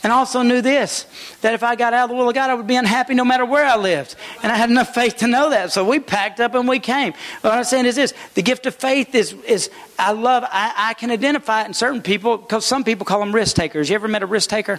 And 0.06 0.12
also 0.12 0.42
knew 0.42 0.60
this 0.60 1.04
that 1.40 1.54
if 1.54 1.64
I 1.64 1.74
got 1.74 1.92
out 1.92 2.04
of 2.04 2.10
the 2.10 2.14
will 2.14 2.28
of 2.28 2.34
God, 2.36 2.48
I 2.48 2.54
would 2.54 2.68
be 2.68 2.76
unhappy 2.76 3.12
no 3.14 3.24
matter 3.24 3.44
where 3.44 3.66
I 3.66 3.76
lived. 3.76 4.14
And 4.40 4.52
I 4.52 4.54
had 4.54 4.70
enough 4.70 4.94
faith 4.94 5.16
to 5.16 5.26
know 5.26 5.50
that. 5.50 5.72
So 5.72 5.84
we 5.84 5.98
packed 5.98 6.38
up 6.38 6.54
and 6.54 6.68
we 6.68 6.78
came. 6.78 7.12
What 7.40 7.52
I'm 7.52 7.64
saying 7.64 7.86
is 7.86 7.96
this 7.96 8.14
the 8.34 8.42
gift 8.42 8.66
of 8.66 8.76
faith 8.76 9.16
is, 9.16 9.32
is 9.32 9.68
I 9.98 10.12
love, 10.12 10.44
I, 10.46 10.72
I 10.76 10.94
can 10.94 11.10
identify 11.10 11.62
it 11.62 11.66
in 11.66 11.74
certain 11.74 12.02
people 12.02 12.36
because 12.36 12.64
some 12.64 12.84
people 12.84 13.04
call 13.04 13.18
them 13.18 13.34
risk 13.34 13.56
takers. 13.56 13.88
You 13.88 13.96
ever 13.96 14.06
met 14.06 14.22
a 14.22 14.26
risk 14.26 14.48
taker? 14.48 14.78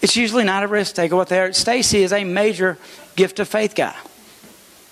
It's 0.00 0.16
usually 0.16 0.44
not 0.44 0.62
a 0.62 0.68
risk 0.68 0.94
taker. 0.94 1.14
What 1.14 1.28
they 1.28 1.38
are. 1.38 1.52
Stacy 1.52 2.02
is 2.02 2.14
a 2.14 2.24
major 2.24 2.78
gift 3.14 3.40
of 3.40 3.46
faith 3.46 3.74
guy. 3.74 3.94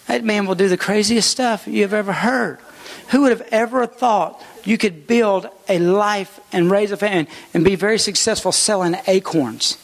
That 0.09 0.24
man 0.24 0.45
will 0.45 0.57
do 0.57 0.68
the 0.68 0.76
craziest 0.76 1.30
stuff 1.30 1.66
you've 1.66 1.95
ever 1.95 2.12
heard. 2.12 2.59
Who 3.12 3.22
would 3.22 3.30
have 3.30 3.49
ever 3.51 3.87
thought 3.87 4.43
you 4.64 4.78
could 4.78 5.06
build 5.06 5.48
a 5.68 5.78
life 5.78 6.40
and 6.52 6.70
raise 6.70 6.90
a 6.90 6.96
family 6.96 7.30
and 7.52 7.64
be 7.64 7.76
very 7.76 7.98
successful 7.98 8.52
selling 8.52 8.96
acorns? 9.06 9.78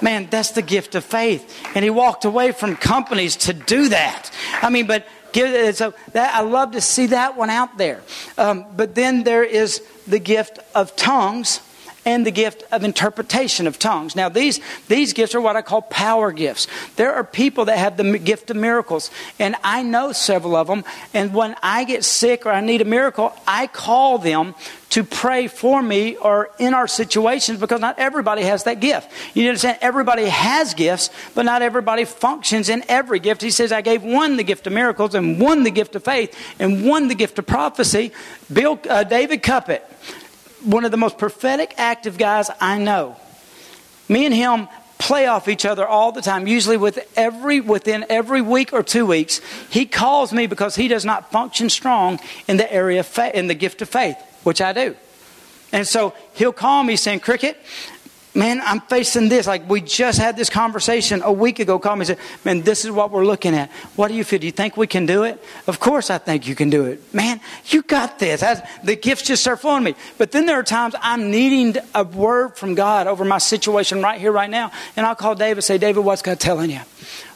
Man, 0.00 0.28
that's 0.30 0.50
the 0.50 0.62
gift 0.62 0.94
of 0.94 1.04
faith. 1.04 1.66
And 1.74 1.82
he 1.82 1.90
walked 1.90 2.24
away 2.24 2.52
from 2.52 2.76
companies 2.76 3.36
to 3.36 3.52
do 3.52 3.88
that. 3.88 4.30
I 4.60 4.68
mean, 4.68 4.86
but 4.86 5.06
give 5.32 5.76
so 5.76 5.94
that 6.12 6.34
I 6.34 6.40
love 6.40 6.72
to 6.72 6.80
see 6.80 7.06
that 7.06 7.36
one 7.36 7.50
out 7.50 7.78
there. 7.78 8.02
Um, 8.38 8.66
but 8.76 8.94
then 8.94 9.24
there 9.24 9.44
is 9.44 9.82
the 10.06 10.18
gift 10.18 10.58
of 10.74 10.94
tongues 10.96 11.60
and 12.04 12.26
the 12.26 12.30
gift 12.30 12.64
of 12.72 12.84
interpretation 12.84 13.66
of 13.66 13.78
tongues. 13.78 14.14
Now, 14.14 14.28
these, 14.28 14.60
these 14.88 15.12
gifts 15.12 15.34
are 15.34 15.40
what 15.40 15.56
I 15.56 15.62
call 15.62 15.82
power 15.82 16.32
gifts. 16.32 16.66
There 16.96 17.14
are 17.14 17.24
people 17.24 17.66
that 17.66 17.78
have 17.78 17.96
the 17.96 18.18
gift 18.18 18.50
of 18.50 18.56
miracles, 18.56 19.10
and 19.38 19.56
I 19.64 19.82
know 19.82 20.12
several 20.12 20.56
of 20.56 20.66
them. 20.66 20.84
And 21.12 21.34
when 21.34 21.56
I 21.62 21.84
get 21.84 22.04
sick 22.04 22.46
or 22.46 22.50
I 22.50 22.60
need 22.60 22.80
a 22.80 22.84
miracle, 22.84 23.32
I 23.46 23.66
call 23.66 24.18
them 24.18 24.54
to 24.90 25.02
pray 25.02 25.48
for 25.48 25.82
me 25.82 26.16
or 26.16 26.50
in 26.58 26.72
our 26.72 26.86
situations 26.86 27.58
because 27.58 27.80
not 27.80 27.98
everybody 27.98 28.42
has 28.42 28.62
that 28.64 28.78
gift. 28.78 29.10
You 29.34 29.48
understand? 29.48 29.78
Everybody 29.80 30.26
has 30.26 30.72
gifts, 30.74 31.10
but 31.34 31.44
not 31.44 31.62
everybody 31.62 32.04
functions 32.04 32.68
in 32.68 32.84
every 32.88 33.18
gift. 33.18 33.42
He 33.42 33.50
says, 33.50 33.72
I 33.72 33.80
gave 33.80 34.04
one 34.04 34.36
the 34.36 34.44
gift 34.44 34.66
of 34.66 34.72
miracles, 34.72 35.14
and 35.14 35.40
one 35.40 35.64
the 35.64 35.72
gift 35.72 35.96
of 35.96 36.04
faith, 36.04 36.38
and 36.60 36.86
one 36.86 37.08
the 37.08 37.16
gift 37.16 37.38
of 37.38 37.46
prophecy. 37.46 38.12
Bill, 38.52 38.78
uh, 38.88 39.02
David 39.02 39.42
Cuppett 39.42 39.82
one 40.64 40.84
of 40.84 40.90
the 40.90 40.96
most 40.96 41.18
prophetic, 41.18 41.74
active 41.76 42.18
guys 42.18 42.50
I 42.60 42.78
know. 42.78 43.16
Me 44.08 44.26
and 44.26 44.34
him 44.34 44.68
play 44.98 45.26
off 45.26 45.48
each 45.48 45.66
other 45.66 45.86
all 45.86 46.12
the 46.12 46.22
time. 46.22 46.46
Usually, 46.46 46.76
with 46.76 46.98
every 47.16 47.60
within 47.60 48.06
every 48.08 48.40
week 48.40 48.72
or 48.72 48.82
two 48.82 49.06
weeks, 49.06 49.40
he 49.70 49.86
calls 49.86 50.32
me 50.32 50.46
because 50.46 50.76
he 50.76 50.88
does 50.88 51.04
not 51.04 51.30
function 51.30 51.68
strong 51.68 52.18
in 52.48 52.56
the 52.56 52.72
area 52.72 53.00
of 53.00 53.06
faith, 53.06 53.34
in 53.34 53.46
the 53.46 53.54
gift 53.54 53.82
of 53.82 53.88
faith, 53.88 54.16
which 54.42 54.60
I 54.60 54.72
do. 54.72 54.96
And 55.72 55.86
so 55.86 56.14
he'll 56.34 56.52
call 56.52 56.84
me 56.84 56.96
saying, 56.96 57.20
"Cricket, 57.20 57.60
man, 58.34 58.60
I'm 58.64 58.80
facing 58.80 59.28
this. 59.28 59.46
Like 59.46 59.68
we 59.68 59.80
just 59.80 60.18
had 60.18 60.36
this 60.36 60.50
conversation 60.50 61.22
a 61.22 61.32
week 61.32 61.60
ago. 61.60 61.78
Call 61.78 61.96
me 61.96 62.00
and 62.00 62.06
said, 62.08 62.18
man, 62.44 62.62
this 62.62 62.84
is 62.84 62.90
what 62.90 63.10
we're 63.10 63.24
looking 63.24 63.54
at. 63.54 63.70
What 63.96 64.08
do 64.08 64.14
you 64.14 64.24
feel? 64.24 64.38
Do 64.40 64.46
you 64.46 64.52
think 64.52 64.76
we 64.76 64.86
can 64.86 65.06
do 65.06 65.22
it? 65.22 65.42
Of 65.66 65.80
course 65.80 66.10
I 66.10 66.18
think 66.18 66.46
you 66.46 66.54
can 66.54 66.70
do 66.70 66.84
it. 66.86 67.14
Man, 67.14 67.40
you 67.66 67.82
got 67.82 68.18
this. 68.18 68.40
the 68.82 68.96
gifts 68.96 69.22
just 69.22 69.42
start 69.42 69.60
flowing 69.60 69.84
me. 69.84 69.94
But 70.18 70.32
then 70.32 70.46
there 70.46 70.58
are 70.58 70.64
times 70.64 70.94
I'm 71.00 71.30
needing 71.30 71.80
a 71.94 72.04
word 72.04 72.56
from 72.56 72.74
God 72.74 73.06
over 73.06 73.24
my 73.24 73.38
situation 73.38 74.02
right 74.02 74.20
here, 74.20 74.32
right 74.32 74.50
now. 74.50 74.72
And 74.96 75.06
I'll 75.06 75.14
call 75.14 75.34
David 75.34 75.62
say, 75.62 75.78
David, 75.78 76.04
what's 76.04 76.22
God 76.22 76.40
telling 76.40 76.70
you? 76.70 76.80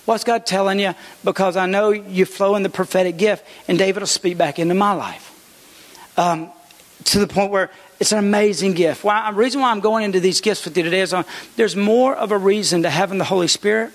What's 0.05 0.25
God 0.25 0.47
telling 0.47 0.81
you? 0.81 0.95
Because 1.23 1.57
I 1.57 1.67
know 1.67 1.91
you 1.91 2.25
flow 2.25 2.57
in 2.57 2.63
the 2.63 2.71
prophetic 2.71 3.19
gift. 3.19 3.45
And 3.69 3.79
David 3.79 4.01
will 4.01 4.07
speak 4.07 4.39
back 4.39 4.59
into 4.59 4.75
my 4.75 4.93
life. 4.93 5.27
Um, 6.17 6.51
to 7.05 7.21
the 7.21 7.27
point 7.27 7.53
where 7.53 7.71
it's 8.01 8.13
an 8.13 8.19
amazing 8.19 8.75
gift. 8.75 9.05
Why, 9.05 9.31
the 9.31 9.37
reason 9.37 9.61
why 9.61 9.71
I'm 9.71 9.81
going 9.81 10.05
into 10.05 10.21
these 10.21 10.41
gifts 10.41 10.65
with 10.65 10.77
you 10.77 10.83
today 10.83 11.01
is 11.01 11.13
on, 11.13 11.25
uh, 11.25 11.29
there's 11.57 11.77
more 11.77 12.15
of 12.15 12.33
a 12.33 12.39
reason 12.39 12.83
to 12.83 12.91
having 12.91 13.19
the 13.19 13.25
Holy 13.25 13.49
Spirit 13.49 13.93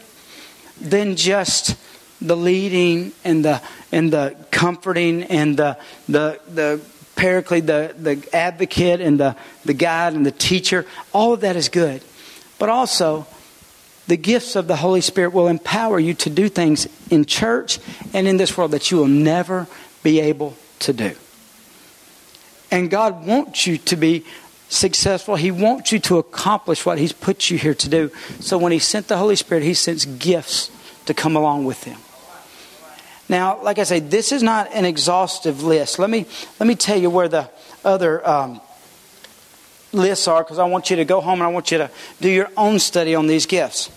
than 0.80 1.16
just 1.16 1.76
the 2.22 2.36
leading 2.38 3.12
and 3.24 3.44
the 3.44 3.62
and 3.92 4.12
the 4.12 4.36
comforting 4.52 5.24
and 5.24 5.58
the 5.58 5.78
the 6.08 6.40
the 6.50 6.82
paraclete, 7.16 7.66
the, 7.66 7.96
the 7.98 8.28
advocate 8.34 9.02
and 9.02 9.20
the, 9.20 9.36
the 9.66 9.74
guide 9.74 10.14
and 10.14 10.26
the 10.26 10.32
teacher. 10.32 10.86
All 11.14 11.34
of 11.34 11.42
that 11.42 11.56
is 11.56 11.70
good. 11.70 12.04
But 12.60 12.70
also, 12.70 13.28
the 14.08 14.18
gifts 14.18 14.56
of 14.56 14.68
the 14.68 14.76
Holy 14.76 15.02
Spirit 15.02 15.34
will 15.34 15.48
empower 15.48 16.00
you 16.00 16.14
to 16.16 16.30
do 16.30 16.50
things 16.50 16.88
in 17.10 17.26
church 17.26 17.80
and 18.14 18.28
in 18.28 18.38
this 18.38 18.58
world 18.58 18.72
that 18.72 18.92
you 18.92 18.98
will 18.98 19.08
never 19.08 19.68
be 20.02 20.20
able 20.20 20.56
to 20.80 20.94
do. 20.94 21.16
And 22.74 22.90
God 22.90 23.28
wants 23.28 23.68
you 23.68 23.78
to 23.78 23.96
be 23.96 24.26
successful. 24.68 25.36
He 25.36 25.52
wants 25.52 25.92
you 25.92 26.00
to 26.00 26.18
accomplish 26.18 26.88
what 26.88 26.98
He's 26.98 27.14
put 27.14 27.52
you 27.52 27.58
here 27.60 27.76
to 27.76 27.88
do. 27.88 28.10
So 28.40 28.58
when 28.58 28.72
He 28.72 28.80
sent 28.80 29.08
the 29.08 29.18
Holy 29.18 29.36
Spirit, 29.36 29.64
He 29.64 29.76
sends 29.76 30.06
gifts 30.06 30.72
to 31.06 31.14
come 31.14 31.36
along 31.36 31.66
with 31.66 31.86
them. 31.86 32.00
Now, 33.30 33.62
like 33.62 33.78
I 33.78 33.84
say, 33.84 34.00
this 34.00 34.32
is 34.32 34.42
not 34.42 34.74
an 34.74 34.86
exhaustive 34.86 35.62
list. 35.62 36.00
Let 36.00 36.10
me 36.10 36.26
let 36.60 36.66
me 36.66 36.74
tell 36.74 36.98
you 36.98 37.12
where 37.12 37.28
the 37.28 37.48
other 37.86 38.28
um, 38.28 38.60
lists 39.92 40.28
are, 40.28 40.44
because 40.44 40.58
I 40.58 40.66
want 40.66 40.90
you 40.90 40.96
to 40.96 41.06
go 41.06 41.22
home 41.22 41.42
and 41.42 41.44
I 41.44 41.52
want 41.52 41.70
you 41.70 41.78
to 41.78 41.92
do 42.22 42.30
your 42.30 42.50
own 42.58 42.80
study 42.80 43.14
on 43.14 43.28
these 43.28 43.46
gifts. 43.46 43.92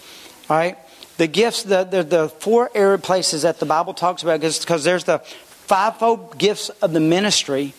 All 0.51 0.57
right, 0.59 0.77
the 1.17 1.27
gifts, 1.27 1.63
the 1.63 1.85
the, 1.85 2.03
the 2.03 2.29
four 2.29 2.71
area 2.75 2.99
places 2.99 3.41
that 3.41 3.59
the 3.59 3.67
Bible 3.67 3.95
talks 3.95 4.23
about, 4.23 4.41
because 4.43 4.85
there's 4.85 5.05
the 5.05 5.21
fivefold 5.65 6.37
gifts 6.37 6.69
of 6.83 6.93
the 6.93 7.01
ministry 7.01 7.73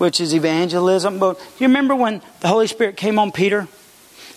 which 0.00 0.18
is 0.18 0.34
evangelism. 0.34 1.18
But 1.18 1.38
you 1.58 1.66
remember 1.66 1.94
when 1.94 2.22
the 2.40 2.48
Holy 2.48 2.66
Spirit 2.66 2.96
came 2.96 3.18
on 3.18 3.32
Peter? 3.32 3.68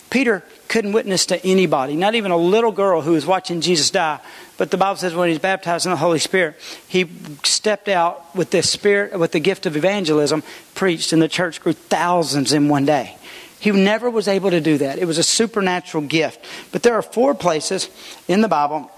Peter 0.09 0.43
couldn't 0.68 0.91
witness 0.91 1.26
to 1.28 1.43
anybody, 1.45 1.95
not 1.95 2.16
even 2.16 2.32
a 2.32 2.38
little 2.38 2.74
girl 2.74 3.01
who 3.01 3.14
was 3.14 3.26
watching 3.26 3.61
Jesus 3.61 3.89
die. 3.89 4.20
But 4.57 4.72
the 4.72 4.78
Bible 4.78 4.97
says 4.97 5.16
when 5.16 5.30
he's 5.30 5.39
baptized 5.39 5.86
in 5.86 5.91
the 5.91 5.97
Holy 5.97 6.20
Spirit, 6.20 6.57
he 6.89 7.09
stepped 7.43 7.88
out 7.88 8.36
with 8.36 8.51
the 8.51 8.61
spirit, 8.61 9.18
with 9.18 9.32
the 9.32 9.39
gift 9.39 9.66
of 9.66 9.78
evangelism, 9.78 10.43
preached, 10.76 11.14
and 11.14 11.22
the 11.22 11.30
church 11.30 11.61
grew 11.61 11.74
thousands 11.74 12.51
in 12.51 12.68
one 12.68 12.86
day. 12.86 13.16
He 13.61 13.72
never 13.72 14.09
was 14.09 14.28
able 14.28 14.49
to 14.49 14.59
do 14.59 14.78
that. 14.80 14.99
It 14.99 15.05
was 15.05 15.18
a 15.18 15.24
supernatural 15.24 16.03
gift. 16.03 16.45
But 16.74 16.84
there 16.84 16.95
are 16.95 17.01
four 17.01 17.34
places 17.34 17.89
in 18.28 18.41
the 18.41 18.49
Bible 18.49 18.91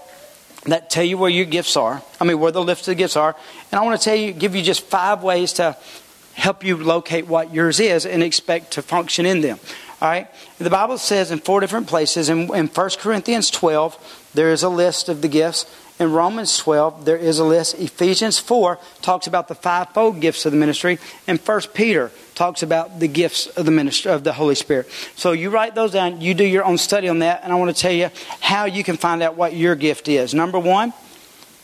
that 0.64 0.90
tell 0.90 1.04
you 1.04 1.16
where 1.16 1.30
your 1.30 1.44
gifts 1.44 1.76
are. 1.76 2.02
I 2.20 2.24
mean, 2.24 2.40
where 2.40 2.50
the 2.50 2.62
list 2.62 2.88
of 2.88 2.96
gifts 2.96 3.16
are. 3.16 3.36
And 3.70 3.78
I 3.78 3.84
want 3.84 4.00
to 4.00 4.04
tell 4.04 4.16
you, 4.16 4.32
give 4.32 4.56
you 4.56 4.62
just 4.62 4.82
five 4.82 5.22
ways 5.22 5.52
to 5.54 5.76
help 6.36 6.62
you 6.62 6.76
locate 6.76 7.26
what 7.26 7.52
yours 7.52 7.80
is 7.80 8.04
and 8.04 8.22
expect 8.22 8.72
to 8.72 8.82
function 8.82 9.26
in 9.26 9.40
them. 9.40 9.58
All 10.02 10.08
right? 10.08 10.28
The 10.58 10.70
Bible 10.70 10.98
says 10.98 11.30
in 11.30 11.38
four 11.38 11.60
different 11.60 11.88
places. 11.88 12.28
In, 12.28 12.54
in 12.54 12.66
1 12.66 12.90
Corinthians 12.98 13.50
12, 13.50 14.30
there 14.34 14.52
is 14.52 14.62
a 14.62 14.68
list 14.68 15.08
of 15.08 15.22
the 15.22 15.28
gifts. 15.28 15.64
In 15.98 16.12
Romans 16.12 16.58
12, 16.58 17.06
there 17.06 17.16
is 17.16 17.38
a 17.38 17.44
list. 17.44 17.78
Ephesians 17.78 18.38
4 18.38 18.78
talks 19.00 19.26
about 19.26 19.48
the 19.48 19.54
fivefold 19.54 20.20
gifts 20.20 20.44
of 20.44 20.52
the 20.52 20.58
ministry. 20.58 20.98
And 21.26 21.40
1 21.40 21.60
Peter 21.72 22.12
talks 22.34 22.62
about 22.62 23.00
the 23.00 23.08
gifts 23.08 23.46
of 23.46 23.64
the 23.64 23.72
ministry 23.72 24.12
of 24.12 24.22
the 24.22 24.34
Holy 24.34 24.54
Spirit. 24.54 24.90
So 25.16 25.32
you 25.32 25.48
write 25.48 25.74
those 25.74 25.92
down. 25.92 26.20
You 26.20 26.34
do 26.34 26.44
your 26.44 26.64
own 26.64 26.76
study 26.76 27.08
on 27.08 27.20
that. 27.20 27.42
And 27.42 27.50
I 27.50 27.56
want 27.56 27.74
to 27.74 27.80
tell 27.80 27.92
you 27.92 28.10
how 28.40 28.66
you 28.66 28.84
can 28.84 28.98
find 28.98 29.22
out 29.22 29.36
what 29.36 29.54
your 29.54 29.74
gift 29.74 30.06
is. 30.06 30.34
Number 30.34 30.58
one, 30.58 30.92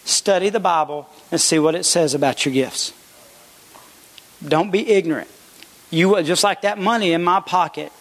study 0.06 0.48
the 0.48 0.60
Bible 0.60 1.06
and 1.30 1.38
see 1.38 1.58
what 1.58 1.74
it 1.74 1.84
says 1.84 2.14
about 2.14 2.46
your 2.46 2.54
gifts. 2.54 2.94
Don't 4.46 4.70
be 4.70 4.88
ignorant. 4.88 5.28
You 5.90 6.22
just 6.22 6.42
like 6.42 6.62
that 6.62 6.78
money 6.78 7.12
in 7.12 7.22
my 7.22 7.40
pocket. 7.40 7.92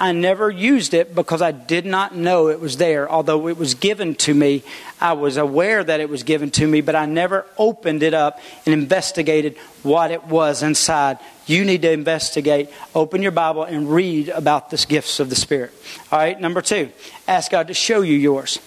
I 0.00 0.12
never 0.12 0.48
used 0.48 0.94
it 0.94 1.12
because 1.12 1.42
I 1.42 1.50
did 1.50 1.84
not 1.84 2.14
know 2.14 2.48
it 2.48 2.60
was 2.60 2.76
there. 2.76 3.10
Although 3.10 3.48
it 3.48 3.56
was 3.56 3.74
given 3.74 4.14
to 4.16 4.32
me, 4.32 4.62
I 5.00 5.14
was 5.14 5.36
aware 5.36 5.82
that 5.82 5.98
it 5.98 6.08
was 6.08 6.22
given 6.22 6.52
to 6.52 6.66
me, 6.66 6.82
but 6.82 6.94
I 6.94 7.06
never 7.06 7.46
opened 7.56 8.04
it 8.04 8.14
up 8.14 8.38
and 8.64 8.72
investigated 8.72 9.56
what 9.82 10.12
it 10.12 10.24
was 10.24 10.62
inside. 10.62 11.18
You 11.46 11.64
need 11.64 11.82
to 11.82 11.90
investigate, 11.90 12.70
open 12.94 13.22
your 13.22 13.32
Bible, 13.32 13.64
and 13.64 13.90
read 13.90 14.28
about 14.28 14.70
the 14.70 14.84
gifts 14.88 15.18
of 15.18 15.30
the 15.30 15.36
Spirit. 15.36 15.72
All 16.12 16.18
right, 16.18 16.40
number 16.40 16.62
two, 16.62 16.92
ask 17.26 17.50
God 17.50 17.66
to 17.66 17.74
show 17.74 18.02
you 18.02 18.14
yours. 18.14 18.60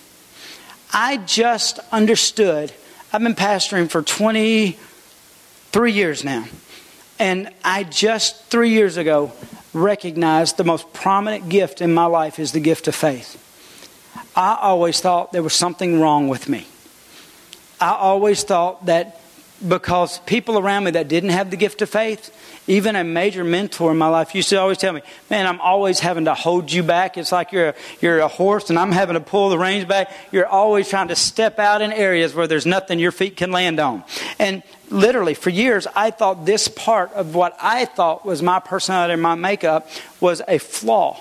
I 0.92 1.16
just 1.18 1.80
understood, 1.94 2.74
I've 3.14 3.22
been 3.22 3.36
pastoring 3.36 3.90
for 3.90 4.02
23 4.02 5.92
years 5.94 6.26
now. 6.26 6.46
And 7.22 7.50
I 7.64 7.84
just 7.84 8.46
three 8.46 8.72
years 8.72 8.98
ago 8.98 9.32
recognized 9.74 10.58
the 10.58 10.64
most 10.64 10.92
prominent 10.92 11.50
gift 11.50 11.80
in 11.80 11.94
my 11.94 12.06
life 12.06 12.40
is 12.40 12.52
the 12.52 12.60
gift 12.60 12.88
of 12.88 12.96
faith. 12.96 13.38
I 14.36 14.58
always 14.60 15.00
thought 15.02 15.32
there 15.32 15.44
was 15.44 15.54
something 15.54 16.00
wrong 16.00 16.30
with 16.30 16.50
me. 16.50 16.66
I 17.80 17.92
always 17.92 18.44
thought 18.44 18.88
that 18.88 19.21
because 19.68 20.20
people 20.20 20.58
around 20.58 20.86
me 20.86 20.92
that 20.92 21.08
didn't 21.08 21.30
have 21.30 21.52
the 21.52 21.58
gift 21.58 21.82
of 21.82 21.90
faith, 21.90 22.36
even 22.68 22.96
a 22.96 23.04
major 23.04 23.44
mentor 23.44 23.92
in 23.92 23.98
my 23.98 24.08
life 24.08 24.34
used 24.34 24.50
to 24.50 24.60
always 24.60 24.78
tell 24.78 24.94
me, 24.94 25.02
Man, 25.30 25.48
I'm 25.48 25.62
always 25.62 26.00
having 26.00 26.26
to 26.26 26.34
hold 26.34 26.72
you 26.72 26.84
back. 26.84 27.18
It's 27.18 27.32
like 27.32 27.52
you're 27.52 27.70
a, 27.70 27.76
you're 28.00 28.20
a 28.20 28.28
horse 28.28 28.70
and 28.70 28.80
I'm 28.80 28.92
having 28.92 29.14
to 29.16 29.20
pull 29.20 29.50
the 29.50 29.58
reins 29.58 29.86
back. 29.86 30.12
You're 30.32 30.48
always 30.48 30.90
trying 30.90 31.10
to 31.10 31.16
step 31.16 31.60
out 31.60 31.82
in 31.82 31.92
areas 31.92 32.34
where 32.34 32.48
there's 32.48 32.66
nothing 32.66 33.00
your 33.00 33.12
feet 33.12 33.38
can 33.38 33.52
land 33.52 33.80
on. 33.80 34.04
And 34.40 34.64
literally, 34.90 35.34
for 35.34 35.50
years, 35.50 35.88
I 35.96 36.12
thought 36.12 36.46
this 36.46 36.68
part 36.68 37.14
of 37.14 37.36
what 37.36 37.56
I 37.62 37.86
thought 37.86 38.26
was 38.26 38.42
my 38.42 38.60
personality 38.60 39.14
and 39.14 39.22
my 39.22 39.36
makeup 39.36 39.88
was 40.20 40.42
a 40.48 40.58
flaw. 40.58 41.20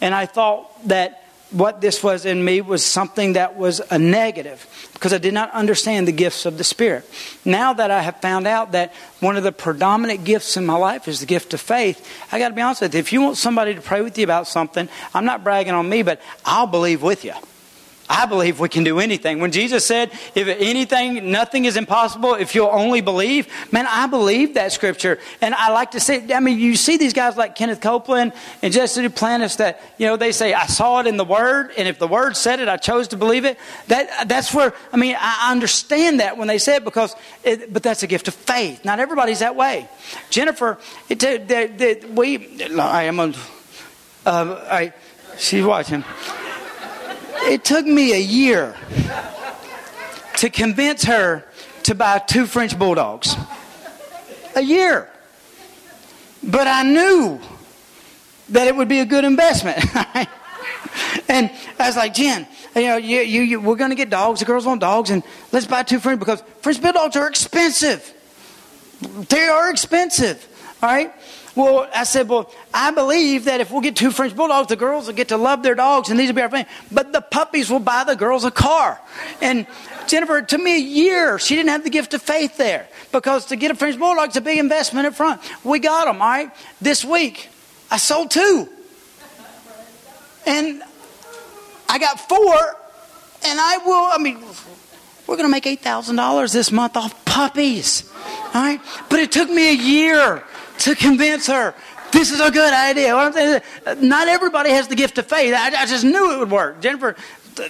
And 0.00 0.14
I 0.14 0.26
thought 0.26 0.88
that 0.88 1.17
what 1.50 1.80
this 1.80 2.02
was 2.02 2.26
in 2.26 2.44
me 2.44 2.60
was 2.60 2.84
something 2.84 3.32
that 3.32 3.56
was 3.56 3.80
a 3.90 3.98
negative 3.98 4.66
because 4.92 5.12
I 5.12 5.18
did 5.18 5.32
not 5.32 5.50
understand 5.52 6.06
the 6.06 6.12
gifts 6.12 6.44
of 6.44 6.58
the 6.58 6.64
Spirit. 6.64 7.08
Now 7.44 7.72
that 7.72 7.90
I 7.90 8.02
have 8.02 8.20
found 8.20 8.46
out 8.46 8.72
that 8.72 8.92
one 9.20 9.36
of 9.36 9.44
the 9.44 9.52
predominant 9.52 10.24
gifts 10.24 10.56
in 10.56 10.66
my 10.66 10.76
life 10.76 11.08
is 11.08 11.20
the 11.20 11.26
gift 11.26 11.54
of 11.54 11.60
faith, 11.60 12.06
I 12.30 12.38
got 12.38 12.48
to 12.48 12.54
be 12.54 12.60
honest 12.60 12.82
with 12.82 12.94
you. 12.94 13.00
If 13.00 13.12
you 13.12 13.22
want 13.22 13.36
somebody 13.36 13.74
to 13.74 13.80
pray 13.80 14.02
with 14.02 14.18
you 14.18 14.24
about 14.24 14.46
something, 14.46 14.88
I'm 15.14 15.24
not 15.24 15.44
bragging 15.44 15.72
on 15.72 15.88
me, 15.88 16.02
but 16.02 16.20
I'll 16.44 16.66
believe 16.66 17.02
with 17.02 17.24
you. 17.24 17.34
I 18.08 18.26
believe 18.26 18.58
we 18.58 18.68
can 18.68 18.84
do 18.84 19.00
anything. 19.00 19.38
When 19.40 19.52
Jesus 19.52 19.84
said, 19.84 20.10
if 20.34 20.48
anything, 20.48 21.30
nothing 21.30 21.66
is 21.66 21.76
impossible 21.76 22.34
if 22.34 22.54
you'll 22.54 22.68
only 22.68 23.02
believe, 23.02 23.48
man, 23.70 23.86
I 23.86 24.06
believe 24.06 24.54
that 24.54 24.72
scripture. 24.72 25.18
And 25.42 25.54
I 25.54 25.70
like 25.72 25.90
to 25.90 26.00
say, 26.00 26.32
I 26.32 26.40
mean, 26.40 26.58
you 26.58 26.76
see 26.76 26.96
these 26.96 27.12
guys 27.12 27.36
like 27.36 27.54
Kenneth 27.54 27.80
Copeland 27.80 28.32
and 28.62 28.72
Jesse 28.72 29.06
Duplantis 29.06 29.58
that, 29.58 29.82
you 29.98 30.06
know, 30.06 30.16
they 30.16 30.32
say, 30.32 30.54
I 30.54 30.66
saw 30.66 31.00
it 31.00 31.06
in 31.06 31.18
the 31.18 31.24
Word, 31.24 31.72
and 31.76 31.86
if 31.86 31.98
the 31.98 32.08
Word 32.08 32.36
said 32.36 32.60
it, 32.60 32.68
I 32.68 32.78
chose 32.78 33.08
to 33.08 33.16
believe 33.16 33.44
it. 33.44 33.58
That, 33.88 34.28
that's 34.28 34.54
where, 34.54 34.72
I 34.92 34.96
mean, 34.96 35.16
I 35.18 35.50
understand 35.50 36.20
that 36.20 36.38
when 36.38 36.48
they 36.48 36.58
say 36.58 36.76
it 36.76 36.84
because, 36.84 37.14
it, 37.44 37.72
but 37.72 37.82
that's 37.82 38.02
a 38.02 38.06
gift 38.06 38.26
of 38.28 38.34
faith. 38.34 38.84
Not 38.84 39.00
everybody's 39.00 39.40
that 39.40 39.54
way. 39.54 39.88
Jennifer, 40.30 40.78
it, 41.10 41.20
the, 41.20 42.00
the, 42.02 42.08
we, 42.12 42.62
I 42.78 43.04
am 43.04 43.20
a, 43.20 43.34
uh, 44.24 44.66
I, 44.70 44.92
she's 45.36 45.64
watching. 45.64 46.04
It 47.48 47.64
took 47.64 47.86
me 47.86 48.12
a 48.12 48.20
year 48.20 48.74
to 50.36 50.50
convince 50.50 51.04
her 51.04 51.44
to 51.84 51.94
buy 51.94 52.18
two 52.18 52.46
French 52.46 52.78
bulldogs. 52.78 53.34
A 54.54 54.60
year. 54.60 55.08
But 56.42 56.66
I 56.66 56.82
knew 56.82 57.40
that 58.50 58.66
it 58.66 58.76
would 58.76 58.88
be 58.88 59.00
a 59.00 59.06
good 59.06 59.24
investment. 59.24 59.78
and 61.28 61.50
I 61.78 61.86
was 61.86 61.96
like, 61.96 62.12
Jen, 62.12 62.46
you 62.76 62.82
know, 62.82 62.96
you, 62.98 63.20
you, 63.20 63.40
you 63.40 63.60
we're 63.62 63.76
going 63.76 63.92
to 63.92 63.96
get 63.96 64.10
dogs. 64.10 64.40
The 64.40 64.46
girls 64.46 64.66
want 64.66 64.82
dogs, 64.82 65.08
and 65.08 65.22
let's 65.50 65.66
buy 65.66 65.84
two 65.84 66.00
French 66.00 66.18
because 66.18 66.42
French 66.60 66.82
bulldogs 66.82 67.16
are 67.16 67.28
expensive. 67.28 68.12
They 69.30 69.46
are 69.46 69.70
expensive. 69.70 70.46
All 70.82 70.90
right. 70.90 71.14
Well, 71.58 71.88
I 71.92 72.04
said, 72.04 72.28
well, 72.28 72.48
I 72.72 72.92
believe 72.92 73.46
that 73.46 73.60
if 73.60 73.72
we'll 73.72 73.80
get 73.80 73.96
two 73.96 74.12
French 74.12 74.36
bulldogs, 74.36 74.68
the 74.68 74.76
girls 74.76 75.08
will 75.08 75.14
get 75.14 75.30
to 75.30 75.36
love 75.36 75.64
their 75.64 75.74
dogs, 75.74 76.08
and 76.08 76.16
these 76.16 76.28
will 76.28 76.36
be 76.36 76.42
our 76.42 76.48
family. 76.48 76.68
But 76.92 77.12
the 77.12 77.20
puppies 77.20 77.68
will 77.68 77.80
buy 77.80 78.04
the 78.04 78.14
girls 78.14 78.44
a 78.44 78.52
car. 78.52 79.00
And 79.42 79.66
Jennifer, 80.06 80.38
it 80.38 80.48
took 80.48 80.60
me 80.60 80.76
a 80.76 80.78
year. 80.78 81.36
She 81.40 81.56
didn't 81.56 81.70
have 81.70 81.82
the 81.82 81.90
gift 81.90 82.14
of 82.14 82.22
faith 82.22 82.56
there 82.58 82.86
because 83.10 83.46
to 83.46 83.56
get 83.56 83.72
a 83.72 83.74
French 83.74 83.98
bulldog 83.98 84.28
is 84.28 84.36
a 84.36 84.40
big 84.40 84.60
investment 84.60 85.08
up 85.08 85.16
front. 85.16 85.40
We 85.64 85.80
got 85.80 86.04
them. 86.04 86.22
All 86.22 86.28
right. 86.28 86.52
This 86.80 87.04
week, 87.04 87.48
I 87.90 87.96
sold 87.96 88.30
two, 88.30 88.68
and 90.46 90.80
I 91.88 91.98
got 91.98 92.20
four, 92.20 92.54
and 93.46 93.58
I 93.60 93.78
will. 93.78 94.10
I 94.12 94.18
mean, 94.18 94.38
we're 95.26 95.34
going 95.34 95.48
to 95.48 95.50
make 95.50 95.66
eight 95.66 95.80
thousand 95.80 96.14
dollars 96.14 96.52
this 96.52 96.70
month 96.70 96.96
off 96.96 97.24
puppies. 97.24 98.08
All 98.54 98.62
right. 98.62 98.80
But 99.10 99.18
it 99.18 99.32
took 99.32 99.50
me 99.50 99.70
a 99.70 99.74
year 99.74 100.44
to 100.78 100.94
convince 100.94 101.46
her 101.46 101.74
this 102.12 102.30
is 102.30 102.40
a 102.40 102.50
good 102.50 102.72
idea. 102.72 103.62
Not 104.00 104.28
everybody 104.28 104.70
has 104.70 104.88
the 104.88 104.94
gift 104.94 105.18
of 105.18 105.26
faith. 105.26 105.54
I, 105.54 105.82
I 105.82 105.86
just 105.86 106.04
knew 106.04 106.34
it 106.34 106.38
would 106.38 106.50
work. 106.50 106.80
Jennifer, 106.80 107.16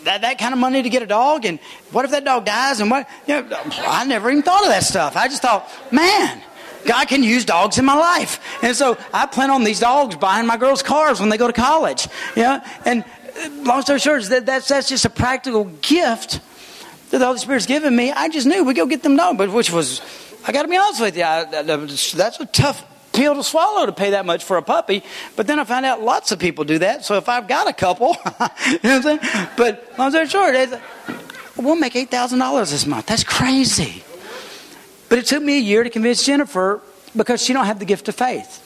that, 0.04 0.20
that 0.22 0.38
kind 0.38 0.52
of 0.52 0.60
money 0.60 0.82
to 0.82 0.88
get 0.88 1.02
a 1.02 1.06
dog, 1.06 1.44
and 1.44 1.58
what 1.92 2.04
if 2.04 2.10
that 2.12 2.24
dog 2.24 2.44
dies? 2.44 2.80
And 2.80 2.90
what? 2.90 3.08
You 3.26 3.42
know, 3.42 3.58
I 3.78 4.04
never 4.04 4.30
even 4.30 4.42
thought 4.42 4.62
of 4.62 4.68
that 4.68 4.84
stuff. 4.84 5.16
I 5.16 5.28
just 5.28 5.42
thought, 5.42 5.68
man, 5.90 6.42
God 6.84 7.08
can 7.08 7.22
use 7.22 7.44
dogs 7.44 7.78
in 7.78 7.84
my 7.84 7.94
life. 7.96 8.62
And 8.62 8.76
so 8.76 8.96
I 9.12 9.26
plan 9.26 9.50
on 9.50 9.64
these 9.64 9.80
dogs 9.80 10.16
buying 10.16 10.46
my 10.46 10.56
girls' 10.56 10.82
cars 10.82 11.20
when 11.20 11.28
they 11.28 11.36
go 11.36 11.46
to 11.46 11.52
college. 11.52 12.06
Yeah, 12.36 12.66
and 12.84 13.04
long 13.64 13.82
story 13.82 13.98
short, 13.98 14.22
that, 14.24 14.46
that's, 14.46 14.68
that's 14.68 14.88
just 14.88 15.04
a 15.04 15.10
practical 15.10 15.64
gift 15.82 16.40
that 17.10 17.18
the 17.18 17.26
Holy 17.26 17.38
Spirit's 17.38 17.66
given 17.66 17.96
me. 17.96 18.12
I 18.12 18.28
just 18.28 18.46
knew 18.46 18.64
we 18.64 18.74
go 18.74 18.86
get 18.86 19.02
them 19.02 19.16
dogs, 19.16 19.38
but 19.38 19.50
which 19.50 19.72
was, 19.72 20.00
I 20.46 20.52
got 20.52 20.62
to 20.62 20.68
be 20.68 20.76
honest 20.76 21.00
with 21.00 21.16
you, 21.16 21.24
I, 21.24 21.44
that's 21.44 22.40
a 22.40 22.46
tough 22.46 22.84
pill 23.12 23.34
to 23.34 23.42
swallow 23.42 23.86
to 23.86 23.92
pay 23.92 24.10
that 24.10 24.26
much 24.26 24.44
for 24.44 24.56
a 24.56 24.62
puppy. 24.62 25.02
But 25.36 25.46
then 25.46 25.58
I 25.58 25.64
found 25.64 25.86
out 25.86 26.02
lots 26.02 26.32
of 26.32 26.38
people 26.38 26.64
do 26.64 26.78
that. 26.78 27.04
So 27.04 27.16
if 27.16 27.28
I've 27.28 27.48
got 27.48 27.68
a 27.68 27.72
couple, 27.72 28.16
you 28.66 28.78
know 28.78 28.78
what 28.80 28.84
I'm 28.84 29.02
saying? 29.02 29.20
But 29.56 29.92
long 29.98 30.10
story 30.10 30.28
short, 30.28 30.80
we'll 31.56 31.76
make 31.76 31.94
$8,000 31.94 32.70
this 32.70 32.86
month. 32.86 33.06
That's 33.06 33.24
crazy. 33.24 34.04
But 35.08 35.18
it 35.18 35.26
took 35.26 35.42
me 35.42 35.56
a 35.56 35.60
year 35.60 35.84
to 35.84 35.90
convince 35.90 36.24
Jennifer 36.24 36.82
because 37.16 37.42
she 37.42 37.52
don't 37.52 37.66
have 37.66 37.78
the 37.78 37.84
gift 37.84 38.08
of 38.08 38.14
faith. 38.14 38.64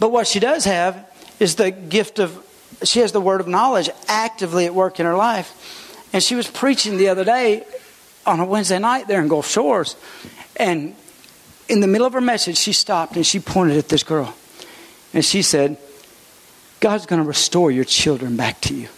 But 0.00 0.10
what 0.10 0.26
she 0.26 0.40
does 0.40 0.64
have 0.64 1.08
is 1.38 1.56
the 1.56 1.70
gift 1.70 2.18
of, 2.18 2.44
she 2.82 3.00
has 3.00 3.12
the 3.12 3.20
word 3.20 3.40
of 3.40 3.48
knowledge 3.48 3.90
actively 4.08 4.66
at 4.66 4.74
work 4.74 4.98
in 4.98 5.06
her 5.06 5.14
life. 5.14 6.10
And 6.12 6.22
she 6.22 6.34
was 6.34 6.48
preaching 6.48 6.96
the 6.96 7.08
other 7.08 7.24
day 7.24 7.64
on 8.26 8.40
a 8.40 8.44
Wednesday 8.44 8.78
night 8.78 9.08
there 9.08 9.20
in 9.20 9.28
Gulf 9.28 9.48
Shores. 9.48 9.96
And 10.56 10.94
in 11.68 11.80
the 11.80 11.86
middle 11.86 12.06
of 12.06 12.12
her 12.12 12.20
message, 12.20 12.56
she 12.56 12.72
stopped 12.72 13.16
and 13.16 13.26
she 13.26 13.40
pointed 13.40 13.76
at 13.76 13.88
this 13.88 14.02
girl. 14.02 14.34
And 15.12 15.24
she 15.24 15.42
said, 15.42 15.78
God's 16.80 17.06
going 17.06 17.22
to 17.22 17.26
restore 17.26 17.70
your 17.70 17.84
children 17.84 18.36
back 18.36 18.60
to 18.62 18.74
you. 18.74 18.88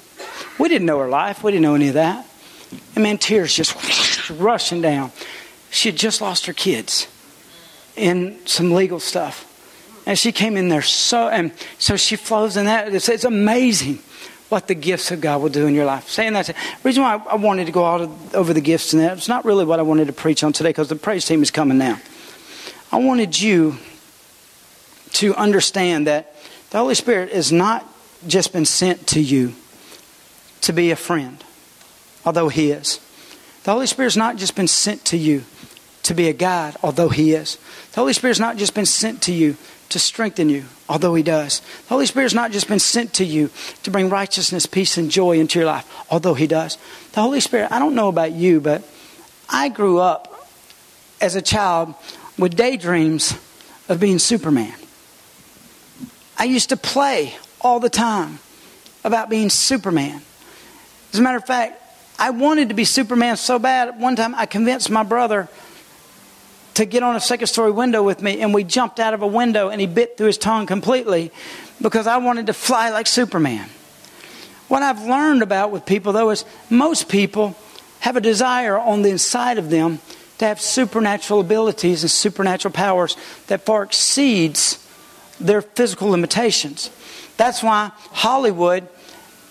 We 0.59 0.69
didn't 0.69 0.87
know 0.87 0.99
her 0.99 1.09
life, 1.09 1.45
we 1.45 1.53
didn't 1.53 1.63
know 1.63 1.75
any 1.75 1.89
of 1.89 1.95
that. 1.95 2.27
And 2.95 3.05
man, 3.05 3.19
tears 3.19 3.55
just 3.55 4.31
rushing 4.31 4.81
down. 4.81 5.13
She 5.71 5.91
had 5.91 5.99
just 5.99 6.21
lost 6.21 6.47
her 6.47 6.53
kids 6.53 7.07
in 7.97 8.39
some 8.47 8.73
legal 8.73 8.99
stuff. 8.99 9.53
And 10.07 10.19
she 10.19 10.33
came 10.33 10.57
in 10.57 10.69
there 10.69 10.83
so, 10.83 11.29
and 11.29 11.53
so 11.79 11.97
she 11.97 12.17
flows 12.17 12.57
in 12.57 12.67
that. 12.67 12.95
It's, 12.95 13.09
it's 13.09 13.25
amazing 13.25 13.99
what 14.49 14.69
the 14.69 14.75
gifts 14.75 15.11
of 15.11 15.21
God 15.21 15.43
will 15.43 15.49
do 15.49 15.67
in 15.67 15.75
your 15.75 15.85
life. 15.85 16.09
Saying 16.09 16.33
that, 16.35 16.47
the 16.47 16.55
reason 16.85 17.03
why 17.03 17.21
I 17.29 17.35
wanted 17.35 17.67
to 17.67 17.73
go 17.73 17.85
out 17.85 18.09
over 18.33 18.55
the 18.55 18.61
gifts 18.61 18.93
and 18.93 19.03
that, 19.03 19.19
it's 19.19 19.29
not 19.29 19.45
really 19.45 19.65
what 19.65 19.81
I 19.81 19.83
wanted 19.83 20.07
to 20.07 20.13
preach 20.13 20.45
on 20.45 20.53
today 20.53 20.71
because 20.71 20.89
the 20.89 20.97
praise 20.97 21.25
team 21.27 21.43
is 21.43 21.51
coming 21.51 21.79
now. 21.79 21.99
I 22.97 22.99
wanted 22.99 23.39
you 23.39 23.77
to 25.13 25.35
understand 25.35 26.07
that 26.07 26.35
the 26.71 26.79
Holy 26.79 26.95
Spirit 26.95 27.31
has 27.31 27.53
not 27.53 27.87
just 28.27 28.55
been 28.55 28.65
sent 28.65 29.07
to 29.09 29.21
you 29.21 29.53
to 30.63 30.73
be 30.73 30.91
a 30.91 30.97
friend, 30.97 31.45
although 32.25 32.49
He 32.49 32.71
is. 32.71 32.99
The 33.65 33.73
Holy 33.73 33.87
Spirit 33.87 34.07
has 34.07 34.17
not 34.17 34.39
just 34.39 34.57
been 34.57 34.67
sent 34.67 35.05
to 35.05 35.19
you 35.19 35.45
to 36.05 36.15
be 36.15 36.31
a 36.31 36.33
guide, 36.33 36.77
although 36.83 37.11
He 37.11 37.35
is. 37.35 37.59
The 37.93 38.01
Holy 38.01 38.15
Spirit 38.15 38.31
has 38.31 38.41
not 38.41 38.57
just 38.57 38.75
been 38.75 38.87
sent 38.87 39.21
to 39.25 39.33
you 39.33 39.59
to 39.91 39.99
strengthen 39.99 40.49
you, 40.49 40.65
although 40.89 41.15
He 41.15 41.23
does. 41.23 41.61
The 41.61 41.91
Holy 41.91 42.07
Spirit 42.07 42.25
has 42.25 42.35
not 42.35 42.51
just 42.51 42.67
been 42.67 42.79
sent 42.79 43.13
to 43.13 43.27
you 43.27 43.51
to 43.83 43.91
bring 43.91 44.09
righteousness, 44.09 44.65
peace, 44.65 44.97
and 44.97 45.11
joy 45.11 45.39
into 45.39 45.59
your 45.59 45.67
life, 45.67 45.87
although 46.11 46.33
He 46.33 46.47
does. 46.47 46.79
The 47.13 47.21
Holy 47.21 47.41
Spirit, 47.41 47.71
I 47.71 47.79
don't 47.79 47.95
know 47.95 48.09
about 48.09 48.33
you, 48.33 48.59
but 48.59 48.83
I 49.51 49.69
grew 49.69 49.99
up 49.99 50.49
as 51.21 51.35
a 51.35 51.43
child 51.43 51.95
with 52.39 52.57
daydreams 52.57 53.35
of 53.89 54.01
being 54.01 54.19
Superman. 54.19 54.75
I 56.39 56.45
used 56.45 56.69
to 56.71 56.77
play 56.77 57.35
all 57.61 57.81
the 57.81 57.91
time 57.91 58.39
about 59.05 59.31
being 59.31 59.49
Superman. 59.51 60.21
As 61.13 61.19
a 61.19 61.23
matter 61.23 61.39
of 61.39 61.47
fact, 61.47 61.83
I 62.19 62.31
wanted 62.31 62.69
to 62.69 62.75
be 62.75 62.85
Superman 62.85 63.37
so 63.37 63.59
bad. 63.59 64.01
One 64.01 64.17
time 64.17 64.35
I 64.35 64.47
convinced 64.47 64.91
my 64.91 65.03
brother 65.03 65.49
to 66.75 66.85
get 66.85 67.03
on 67.03 67.17
a 67.17 67.21
second 67.21 67.47
story 67.47 67.71
window 67.71 68.03
with 68.03 68.21
me, 68.21 68.43
and 68.43 68.53
we 68.53 68.65
jumped 68.65 69.01
out 69.01 69.15
of 69.15 69.23
a 69.23 69.27
window, 69.27 69.71
and 69.71 69.81
he 69.81 69.87
bit 69.87 70.17
through 70.17 70.27
his 70.27 70.39
tongue 70.39 70.67
completely 70.67 71.31
because 71.81 72.07
I 72.07 72.19
wanted 72.19 72.47
to 72.47 72.53
fly 72.53 72.91
like 72.91 73.07
Superman. 73.07 73.69
What 74.69 74.83
I've 74.83 75.03
learned 75.03 75.43
about 75.43 75.71
with 75.71 75.87
people, 75.87 76.13
though, 76.13 76.31
is 76.31 76.45
most 76.69 77.09
people 77.09 77.57
have 78.01 78.17
a 78.17 78.21
desire 78.21 78.79
on 78.79 79.03
the 79.03 79.11
inside 79.11 79.59
of 79.59 79.71
them 79.71 80.01
to 80.39 80.47
have 80.47 80.61
supernatural 80.61 81.41
abilities 81.41 82.03
and 82.03 82.11
supernatural 82.11 82.73
powers 82.73 83.17
that 83.47 83.63
far 83.63 83.83
exceeds 83.83 84.83
their 85.41 85.63
physical 85.63 86.09
limitations. 86.09 86.91
That's 87.37 87.63
why 87.63 87.93
Hollywood, 88.13 88.89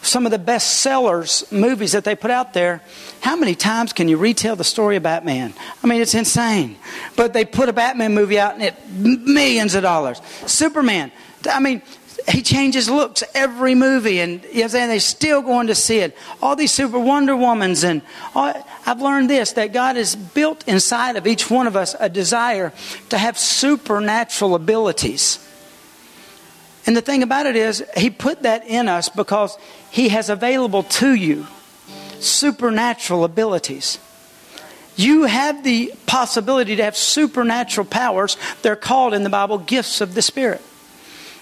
some 0.02 0.26
of 0.26 0.32
the 0.32 0.40
best 0.40 0.82
sellers 0.82 1.44
movies 1.52 1.92
that 1.94 2.04
they 2.04 2.16
put 2.16 2.32
out 2.32 2.54
there, 2.54 2.82
how 3.22 3.36
many 3.36 3.56
times 3.56 3.94
can 3.94 4.08
you 4.08 4.18
retell 4.18 4.56
the 4.56 4.64
story 4.64 4.96
of 4.96 5.04
Batman? 5.04 5.54
I 5.84 5.88
mean, 5.88 6.02
it's 6.02 6.16
insane. 6.16 6.78
But 7.16 7.34
they 7.34 7.46
put 7.46 7.70
a 7.70 7.74
Batman 7.74 8.14
movie 8.14 8.40
out 8.40 8.54
and 8.54 8.64
it 8.64 8.76
millions 8.90 9.76
of 9.76 9.84
dollars. 9.84 10.22
Superman, 10.46 11.12
I 11.50 11.60
mean, 11.60 11.82
he 12.28 12.42
changes 12.42 12.90
looks 12.90 13.24
every 13.36 13.76
movie, 13.76 14.20
and 14.20 14.44
you 14.46 14.60
know 14.60 14.64
I'm 14.64 14.70
saying 14.70 14.90
they're 14.90 15.00
still 15.00 15.42
going 15.42 15.68
to 15.68 15.76
see 15.76 16.00
it. 16.00 16.18
All 16.42 16.56
these 16.56 16.72
super 16.72 17.00
Wonder 17.00 17.34
Womans, 17.34 17.84
and 17.84 18.02
all, 18.34 18.54
I've 18.86 19.02
learned 19.02 19.30
this 19.30 19.54
that 19.54 19.74
God 19.74 19.96
has 19.96 20.16
built 20.16 20.68
inside 20.68 21.18
of 21.18 21.28
each 21.28 21.50
one 21.52 21.68
of 21.68 21.76
us 21.76 21.96
a 22.00 22.10
desire 22.10 22.74
to 23.10 23.18
have 23.18 23.38
supernatural 23.38 24.56
abilities. 24.56 25.40
And 26.88 26.96
the 26.98 27.02
thing 27.02 27.22
about 27.22 27.46
it 27.46 27.56
is, 27.56 27.84
He 27.96 28.10
put 28.10 28.42
that 28.42 28.68
in 28.68 28.88
us 28.88 29.08
because 29.10 29.58
He 29.92 30.10
has 30.10 30.30
available 30.30 30.84
to 30.84 31.14
you 31.14 31.46
supernatural 32.20 33.24
abilities. 33.24 34.00
You 34.96 35.24
have 35.24 35.64
the 35.64 35.94
possibility 36.08 36.78
to 36.78 36.84
have 36.84 36.96
supernatural 36.96 37.86
powers. 37.86 38.38
They're 38.62 38.78
called 38.78 39.14
in 39.14 39.24
the 39.24 39.30
Bible 39.30 39.58
gifts 39.60 40.02
of 40.02 40.16
the 40.16 40.22
Spirit 40.22 40.62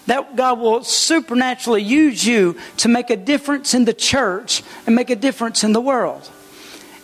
that 0.07 0.35
God 0.35 0.59
will 0.59 0.83
supernaturally 0.83 1.81
use 1.81 2.25
you 2.25 2.57
to 2.77 2.89
make 2.89 3.09
a 3.09 3.15
difference 3.15 3.73
in 3.73 3.85
the 3.85 3.93
church 3.93 4.63
and 4.85 4.95
make 4.95 5.09
a 5.09 5.15
difference 5.15 5.63
in 5.63 5.73
the 5.73 5.81
world. 5.81 6.29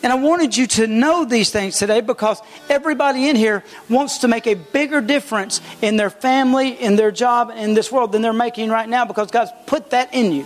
And 0.01 0.13
I 0.13 0.15
wanted 0.15 0.55
you 0.55 0.65
to 0.67 0.87
know 0.87 1.25
these 1.25 1.51
things 1.51 1.77
today 1.77 1.99
because 1.99 2.41
everybody 2.69 3.27
in 3.27 3.35
here 3.35 3.63
wants 3.89 4.19
to 4.19 4.29
make 4.29 4.47
a 4.47 4.53
bigger 4.53 5.01
difference 5.01 5.59
in 5.81 5.97
their 5.97 6.09
family, 6.09 6.69
in 6.69 6.95
their 6.95 7.11
job, 7.11 7.51
in 7.53 7.73
this 7.73 7.91
world 7.91 8.13
than 8.13 8.21
they're 8.21 8.31
making 8.31 8.69
right 8.69 8.87
now 8.87 9.03
because 9.03 9.29
God's 9.29 9.51
put 9.65 9.89
that 9.89 10.13
in 10.13 10.31
you. 10.31 10.45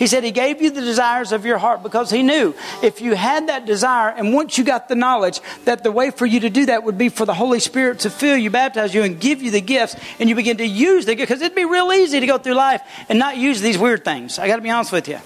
He 0.00 0.06
said 0.06 0.24
He 0.24 0.30
gave 0.30 0.62
you 0.62 0.70
the 0.70 0.80
desires 0.80 1.30
of 1.30 1.44
your 1.44 1.58
heart 1.58 1.82
because 1.82 2.10
He 2.10 2.22
knew 2.22 2.54
if 2.82 3.02
you 3.02 3.14
had 3.14 3.48
that 3.48 3.66
desire 3.66 4.08
and 4.08 4.32
once 4.32 4.56
you 4.56 4.64
got 4.64 4.88
the 4.88 4.94
knowledge 4.94 5.42
that 5.66 5.84
the 5.84 5.92
way 5.92 6.10
for 6.10 6.24
you 6.24 6.40
to 6.40 6.48
do 6.48 6.64
that 6.66 6.84
would 6.84 6.96
be 6.96 7.10
for 7.10 7.26
the 7.26 7.34
Holy 7.34 7.60
Spirit 7.60 7.98
to 8.00 8.10
fill 8.10 8.38
you, 8.38 8.48
baptize 8.48 8.94
you, 8.94 9.02
and 9.02 9.20
give 9.20 9.42
you 9.42 9.50
the 9.50 9.60
gifts, 9.60 9.94
and 10.18 10.30
you 10.30 10.34
begin 10.34 10.56
to 10.56 10.66
use 10.66 11.04
the 11.04 11.14
gifts, 11.14 11.28
because 11.28 11.42
it'd 11.42 11.54
be 11.54 11.66
real 11.66 11.92
easy 11.92 12.18
to 12.18 12.26
go 12.26 12.38
through 12.38 12.54
life 12.54 12.80
and 13.10 13.18
not 13.18 13.36
use 13.36 13.60
these 13.60 13.76
weird 13.76 14.02
things. 14.02 14.38
I 14.38 14.46
got 14.46 14.56
to 14.56 14.62
be 14.62 14.70
honest 14.70 14.90
with 14.90 15.06
you. 15.06 15.18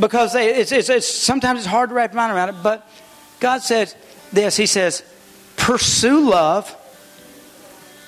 Because 0.00 0.32
they, 0.32 0.54
it's, 0.54 0.72
it's, 0.72 0.88
it's, 0.88 1.06
sometimes 1.06 1.58
it's 1.58 1.68
hard 1.68 1.90
to 1.90 1.94
wrap 1.94 2.12
your 2.12 2.16
mind 2.16 2.32
around 2.32 2.48
it, 2.48 2.56
but 2.62 2.88
God 3.38 3.60
says 3.60 3.94
this 4.32 4.56
He 4.56 4.64
says, 4.64 5.02
pursue 5.58 6.30
love 6.30 6.74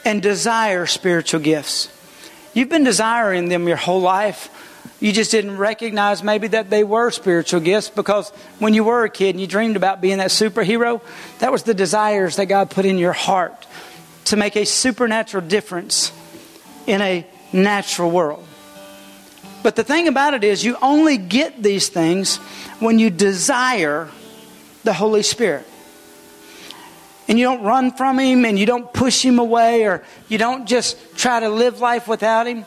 and 0.07 0.23
desire 0.23 0.87
spiritual 0.87 1.41
gifts. 1.41 1.93
You've 2.55 2.71
been 2.71 2.85
desiring 2.85 3.51
them 3.51 3.69
your 3.69 3.77
whole 3.77 4.01
life. 4.01 4.49
You 5.01 5.13
just 5.13 5.31
didn't 5.31 5.57
recognize 5.57 6.23
maybe 6.23 6.49
that 6.49 6.71
they 6.71 6.85
were 6.85 7.11
spiritual 7.11 7.61
gifts 7.61 7.89
because 7.89 8.31
when 8.59 8.75
you 8.75 8.85
were 8.85 9.05
a 9.05 9.11
kid 9.11 9.31
and 9.31 9.41
you 9.41 9.47
dreamed 9.47 9.77
about 9.77 10.01
being 10.01 10.19
that 10.19 10.31
superhero, 10.31 11.01
that 11.39 11.53
was 11.53 11.63
the 11.63 11.75
desires 11.75 12.37
that 12.37 12.47
God 12.47 12.71
put 12.71 12.85
in 12.85 12.99
your 12.99 13.13
heart 13.13 13.67
to 14.27 14.37
make 14.37 14.57
a 14.57 14.65
supernatural 14.65 15.47
difference 15.47 16.13
in 16.87 17.01
a 17.01 17.27
natural 17.53 18.11
world. 18.11 18.47
But 19.63 19.77
the 19.77 19.85
thing 19.85 20.09
about 20.09 20.35
it 20.35 20.45
is, 20.45 20.65
you 20.65 20.77
only 20.81 21.17
get 21.17 21.63
these 21.63 21.89
things 21.89 22.37
when 22.79 22.99
you 22.99 23.11
desire 23.11 24.09
the 24.85 24.93
Holy 24.93 25.23
Spirit. 25.23 25.67
And 27.29 27.39
you 27.39 27.45
don't 27.45 27.63
run 27.63 27.91
from 27.91 28.19
Him 28.21 28.45
and 28.45 28.57
you 28.57 28.67
don't 28.67 28.93
push 28.93 29.25
Him 29.25 29.41
away 29.41 29.85
or 29.85 30.05
you 30.29 30.39
don't 30.39 30.67
just 30.67 30.97
try 31.17 31.41
to 31.41 31.49
live 31.49 31.81
life 31.81 32.07
without 32.07 32.47
Him 32.47 32.65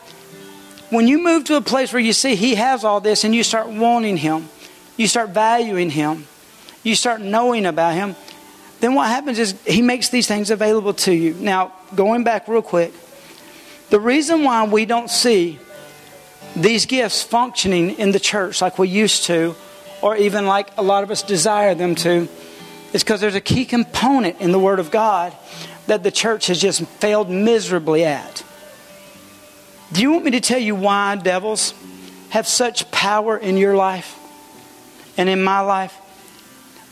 when 0.90 1.08
you 1.08 1.22
move 1.22 1.44
to 1.44 1.56
a 1.56 1.60
place 1.60 1.92
where 1.92 2.02
you 2.02 2.12
see 2.12 2.34
He 2.34 2.56
has 2.56 2.84
all 2.84 3.00
this 3.00 3.24
and 3.24 3.34
you 3.34 3.42
start 3.42 3.68
wanting 3.68 4.16
Him, 4.16 4.48
you 4.96 5.06
start 5.06 5.30
valuing 5.30 5.90
Him, 5.90 6.26
you 6.82 6.94
start 6.94 7.20
knowing 7.20 7.66
about 7.66 7.94
Him, 7.94 8.16
then 8.80 8.94
what 8.94 9.08
happens 9.08 9.38
is 9.38 9.54
He 9.66 9.82
makes 9.82 10.08
these 10.08 10.26
things 10.26 10.50
available 10.50 10.94
to 10.94 11.12
you. 11.12 11.34
Now, 11.34 11.72
going 11.94 12.24
back 12.24 12.48
real 12.48 12.62
quick, 12.62 12.92
the 13.90 14.00
reason 14.00 14.44
why 14.44 14.66
we 14.66 14.84
don't 14.84 15.10
see 15.10 15.58
these 16.56 16.86
gifts 16.86 17.22
functioning 17.22 17.98
in 17.98 18.12
the 18.12 18.20
church 18.20 18.60
like 18.60 18.78
we 18.78 18.88
used 18.88 19.24
to, 19.24 19.54
or 20.02 20.16
even 20.16 20.46
like 20.46 20.68
a 20.76 20.82
lot 20.82 21.04
of 21.04 21.10
us 21.10 21.22
desire 21.22 21.74
them 21.74 21.94
to, 21.96 22.28
is 22.92 23.04
because 23.04 23.20
there's 23.20 23.34
a 23.34 23.40
key 23.40 23.64
component 23.64 24.40
in 24.40 24.52
the 24.52 24.58
Word 24.58 24.80
of 24.80 24.90
God 24.90 25.32
that 25.86 26.02
the 26.02 26.10
church 26.10 26.48
has 26.48 26.60
just 26.60 26.84
failed 26.86 27.30
miserably 27.30 28.04
at. 28.04 28.44
Do 29.92 30.02
you 30.02 30.12
want 30.12 30.24
me 30.24 30.30
to 30.32 30.40
tell 30.40 30.58
you 30.58 30.74
why 30.74 31.16
devils 31.16 31.74
have 32.30 32.46
such 32.46 32.90
power 32.90 33.36
in 33.36 33.56
your 33.56 33.74
life 33.74 34.16
and 35.16 35.28
in 35.28 35.42
my 35.42 35.60
life? 35.60 35.92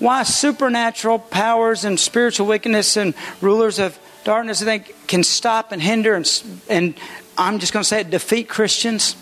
Why 0.00 0.24
supernatural 0.24 1.18
powers 1.18 1.84
and 1.84 1.98
spiritual 1.98 2.46
wickedness 2.46 2.96
and 2.96 3.14
rulers 3.40 3.78
of 3.78 3.98
darkness, 4.24 4.62
I 4.62 4.64
think, 4.64 4.94
can 5.06 5.22
stop 5.22 5.72
and 5.72 5.80
hinder 5.80 6.14
and, 6.14 6.42
and 6.68 6.94
I'm 7.36 7.58
just 7.60 7.72
going 7.72 7.82
to 7.82 7.88
say 7.88 8.00
it, 8.00 8.10
defeat 8.10 8.48
Christians? 8.48 9.16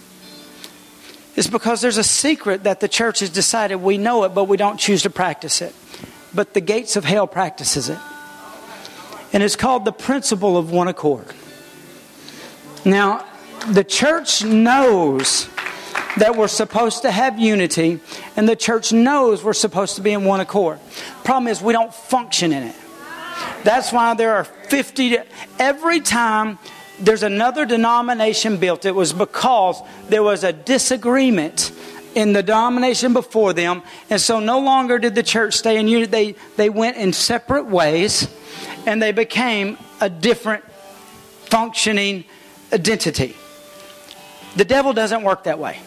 It's 1.35 1.49
because 1.49 1.83
there's 1.83 1.99
a 1.99 2.05
secret 2.05 2.65
that 2.65 2.81
the 2.81 2.89
church 2.89 3.21
has 3.21 3.29
decided 3.29 3.77
we 3.77 3.99
know 3.99 4.25
it, 4.25 4.31
but 4.31 4.45
we 4.45 4.57
don't 4.57 4.79
choose 4.79 5.03
to 5.03 5.11
practice 5.11 5.61
it. 5.61 5.75
But 6.35 6.55
the 6.55 6.63
gates 6.63 6.97
of 6.97 7.05
hell 7.05 7.27
practices 7.27 7.91
it. 7.91 7.99
And 9.35 9.43
it's 9.43 9.57
called 9.57 9.85
the 9.85 9.93
principle 9.93 10.57
of 10.57 10.71
one 10.71 10.89
accord. 10.89 11.27
Now, 12.87 13.27
the 13.69 13.85
church 13.85 14.45
knows 14.45 15.49
that 16.19 16.37
we're 16.37 16.49
supposed 16.49 17.03
to 17.03 17.11
have 17.11 17.39
unity, 17.39 18.01
and 18.37 18.49
the 18.49 18.57
church 18.57 18.93
knows 18.93 19.45
we're 19.45 19.53
supposed 19.53 19.97
to 19.97 20.03
be 20.03 20.13
in 20.13 20.25
one 20.25 20.41
accord. 20.41 20.79
Problem 21.25 21.49
is, 21.49 21.61
we 21.61 21.73
don't 21.73 21.93
function 21.93 22.53
in 22.53 22.63
it. 22.63 22.77
That's 23.65 23.93
why 23.93 24.15
there 24.15 24.35
are 24.35 24.45
50. 24.45 25.19
Every 25.59 26.01
time 26.01 26.59
there's 26.99 27.23
another 27.23 27.67
denomination 27.67 28.57
built, 28.57 28.85
it 28.85 28.95
was 28.95 29.13
because 29.13 29.83
there 30.09 30.23
was 30.23 30.45
a 30.45 30.53
disagreement 30.53 31.73
in 32.15 32.33
the 32.33 32.43
denomination 32.43 33.13
before 33.13 33.53
them, 33.53 33.83
and 34.09 34.21
so 34.21 34.41
no 34.41 34.61
longer 34.61 34.99
did 34.99 35.15
the 35.15 35.23
church 35.23 35.55
stay 35.55 35.79
in 35.79 35.87
unity. 35.87 36.11
They, 36.11 36.35
they 36.57 36.71
went 36.71 36.97
in 36.97 37.13
separate 37.13 37.67
ways, 37.67 38.29
and 38.87 39.03
they 39.03 39.13
became 39.13 39.77
a 40.01 40.09
different 40.09 40.65
functioning 41.51 42.25
identity. 42.73 43.37
The 44.57 44.65
devil 44.65 44.95
doesn't 44.95 45.23
work 45.23 45.45
that 45.45 45.59
way. 45.59 45.79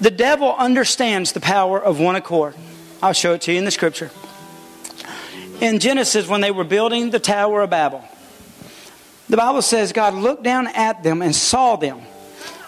The 0.00 0.10
devil 0.10 0.54
understands 0.54 1.32
the 1.32 1.40
power 1.40 1.82
of 1.82 2.00
one 2.00 2.16
accord. 2.16 2.54
I'll 3.02 3.12
show 3.12 3.34
it 3.34 3.42
to 3.42 3.52
you 3.52 3.58
in 3.58 3.64
the 3.64 3.70
scripture. 3.70 4.10
In 5.60 5.78
Genesis, 5.78 6.26
when 6.26 6.40
they 6.40 6.50
were 6.50 6.64
building 6.64 7.10
the 7.10 7.20
Tower 7.20 7.62
of 7.62 7.70
Babel, 7.70 8.04
the 9.28 9.36
Bible 9.36 9.62
says 9.62 9.92
God 9.92 10.14
looked 10.14 10.42
down 10.42 10.66
at 10.66 11.04
them 11.04 11.22
and 11.22 11.34
saw 11.34 11.76
them. 11.76 12.00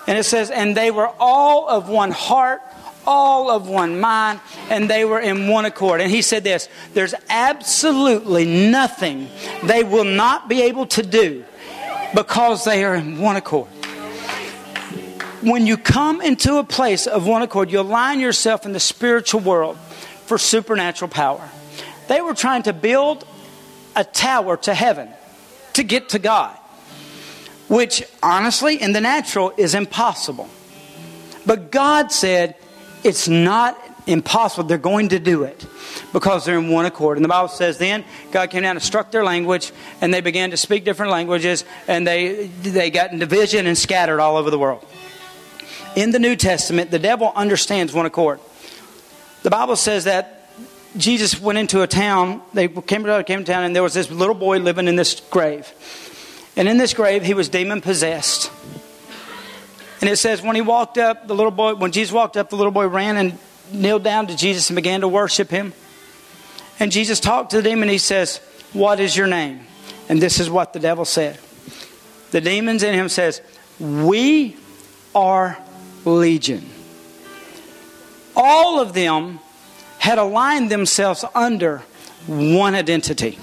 And 0.07 0.16
it 0.16 0.22
says, 0.22 0.53
and 0.53 0.76
they 0.76 0.92
were 0.92 1.11
all 1.18 1.68
of 1.68 1.88
one 1.88 2.12
heart, 2.12 2.62
all 3.05 3.51
of 3.51 3.68
one 3.68 3.99
mind, 3.99 4.40
and 4.70 4.88
they 4.88 5.05
were 5.05 5.18
in 5.18 5.49
one 5.49 5.64
accord. 5.64 6.01
And 6.01 6.11
he 6.11 6.22
said 6.22 6.44
this 6.44 6.68
there's 6.94 7.14
absolutely 7.28 8.70
nothing 8.70 9.28
they 9.64 9.82
will 9.82 10.05
not 10.05 10.49
be 10.49 10.62
able 10.62 10.86
to 10.86 11.03
do 11.03 11.44
because 12.14 12.64
they 12.64 12.84
are 12.84 12.94
in 12.94 13.20
one 13.20 13.34
accord 13.34 13.68
when 15.47 15.64
you 15.64 15.76
come 15.76 16.20
into 16.20 16.57
a 16.57 16.64
place 16.64 17.07
of 17.07 17.24
one 17.24 17.40
accord, 17.40 17.70
you 17.70 17.78
align 17.78 18.18
yourself 18.18 18.66
in 18.66 18.72
the 18.72 18.80
spiritual 18.80 19.40
world 19.40 19.78
for 20.26 20.38
supernatural 20.38 21.09
power. 21.09 21.49
They 22.09 22.20
were 22.20 22.34
trying 22.34 22.64
to 22.64 22.72
build 22.72 23.24
a 23.94 24.03
tower 24.03 24.57
to 24.57 24.74
heaven 24.74 25.09
to 25.74 25.84
get 25.84 26.09
to 26.11 26.18
God, 26.18 26.57
which 27.68 28.03
honestly, 28.24 28.82
in 28.82 28.92
the 28.92 29.01
natural, 29.01 29.53
is 29.57 29.76
impossible. 29.76 30.49
But 31.47 31.70
God 31.70 32.11
said, 32.11 32.57
it's 33.05 33.28
not 33.28 33.80
impossible. 34.09 34.64
They're 34.64 34.78
going 34.78 35.11
to 35.11 35.20
do 35.20 35.44
it 35.44 35.64
because 36.12 36.44
they're 36.44 36.59
in 36.59 36.70
one 36.70 36.86
accord. 36.86 37.18
And 37.18 37.24
the 37.24 37.28
Bible 37.28 37.51
says 37.51 37.78
then 37.78 38.05
God 38.32 38.51
came 38.51 38.64
down 38.64 38.74
and 38.74 38.82
struck 38.82 39.12
their 39.12 39.22
language, 39.22 39.70
and 40.01 40.12
they 40.12 40.22
began 40.22 40.51
to 40.51 40.57
speak 40.57 40.84
different 40.84 41.12
languages, 41.12 41.64
and 41.86 42.05
they, 42.05 42.49
they 42.49 42.90
got 42.90 43.12
in 43.12 43.20
division 43.20 43.68
and 43.68 43.78
scattered 43.78 44.18
all 44.18 44.36
over 44.36 44.51
the 44.51 44.59
world 44.59 44.84
in 45.97 46.12
the 46.12 46.18
New 46.20 46.36
Testament, 46.36 46.92
the 46.92 46.99
devil 47.01 47.32
understands 47.34 47.92
one 47.92 48.07
accord. 48.07 48.38
The 49.42 49.51
Bible 49.51 49.76
says 49.76 50.05
that 50.05 50.49
Jesus 50.97 51.40
went 51.40 51.59
into 51.59 51.82
a 51.82 51.86
town. 51.86 52.42
They 52.53 52.68
came 52.68 53.05
to, 53.05 53.24
came 53.24 53.40
to 53.40 53.44
town, 53.44 53.64
and 53.64 53.74
there 53.74 53.82
was 53.82 53.94
this 53.94 54.11
little 54.11 54.34
boy 54.34 54.59
living 54.59 54.86
in 54.86 54.97
this 54.97 55.20
grave. 55.30 55.72
And 56.55 56.68
in 56.68 56.76
this 56.76 56.94
grave, 56.94 57.22
he 57.22 57.34
was 57.34 57.49
demon 57.49 57.80
possessed. 57.80 58.53
And 60.01 60.11
it 60.11 60.16
says, 60.16 60.42
when 60.42 60.55
he 60.55 60.62
walked 60.62 60.99
up, 60.99 61.26
the 61.26 61.34
little 61.34 61.51
boy, 61.51 61.74
when 61.74 61.92
Jesus 61.92 62.12
walked 62.12 62.36
up, 62.36 62.51
the 62.51 62.57
little 62.57 62.72
boy 62.72 62.86
ran 62.86 63.16
and 63.16 63.38
kneeled 63.72 64.05
down 64.05 64.26
to 64.26 64.36
Jesus 64.36 64.68
and 64.68 64.76
began 64.76 65.01
to 65.01 65.09
worship 65.09 65.51
him. 65.51 65.72
And 66.78 66.92
Jesus 66.92 67.20
talked 67.20 67.51
to 67.51 67.57
the 67.57 67.62
demon. 67.62 67.88
He 67.88 67.99
says, 67.99 68.38
What 68.74 69.01
is 69.01 69.16
your 69.16 69.26
name? 69.26 69.66
And 70.09 70.20
this 70.20 70.40
is 70.40 70.51
what 70.51 70.74
the 70.74 70.78
devil 70.78 71.07
said. 71.07 71.38
The 72.30 72.42
demons 72.42 72.82
in 72.82 72.92
him 72.92 73.09
says, 73.09 73.40
We 73.80 74.57
are 75.14 75.59
legion. 76.07 76.69
All 78.35 78.81
of 78.81 78.93
them 78.93 79.41
had 79.99 80.19
aligned 80.19 80.71
themselves 80.71 81.25
under 81.35 81.83
one 82.27 82.75
identity. 82.75 83.39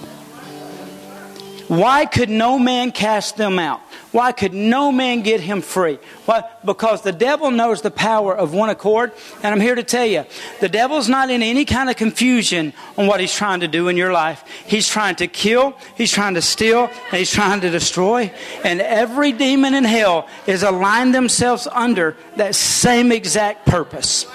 Why 1.67 2.05
could 2.05 2.29
no 2.29 2.57
man 2.57 2.91
cast 2.91 3.37
them 3.37 3.59
out? 3.59 3.81
Why 4.13 4.31
could 4.31 4.53
no 4.53 4.91
man 4.91 5.21
get 5.23 5.41
him 5.41 5.61
free? 5.61 5.97
Why? 6.25 6.43
Because 6.63 7.01
the 7.01 7.11
devil 7.11 7.49
knows 7.49 7.81
the 7.81 7.89
power 7.89 8.33
of 8.33 8.53
one 8.53 8.69
accord. 8.69 9.11
And 9.41 9.53
I'm 9.53 9.59
here 9.59 9.73
to 9.73 9.81
tell 9.81 10.05
you, 10.05 10.25
the 10.61 10.69
devil's 10.69 11.09
not 11.09 11.31
in 11.31 11.41
any 11.41 11.65
kind 11.65 11.89
of 11.89 11.95
confusion 11.95 12.73
on 12.95 13.07
what 13.07 13.19
he's 13.19 13.33
trying 13.33 13.61
to 13.61 13.67
do 13.67 13.87
in 13.87 13.97
your 13.97 14.13
life. 14.13 14.43
He's 14.67 14.87
trying 14.87 15.15
to 15.15 15.27
kill, 15.27 15.75
he's 15.97 16.11
trying 16.11 16.35
to 16.35 16.43
steal, 16.43 16.91
and 17.09 17.17
he's 17.17 17.31
trying 17.31 17.61
to 17.61 17.71
destroy. 17.71 18.31
And 18.63 18.81
every 18.81 19.31
demon 19.31 19.73
in 19.73 19.83
hell 19.83 20.27
is 20.45 20.61
aligned 20.61 21.15
themselves 21.15 21.67
under 21.71 22.15
that 22.35 22.53
same 22.53 23.11
exact 23.11 23.65
purpose. 23.65 24.27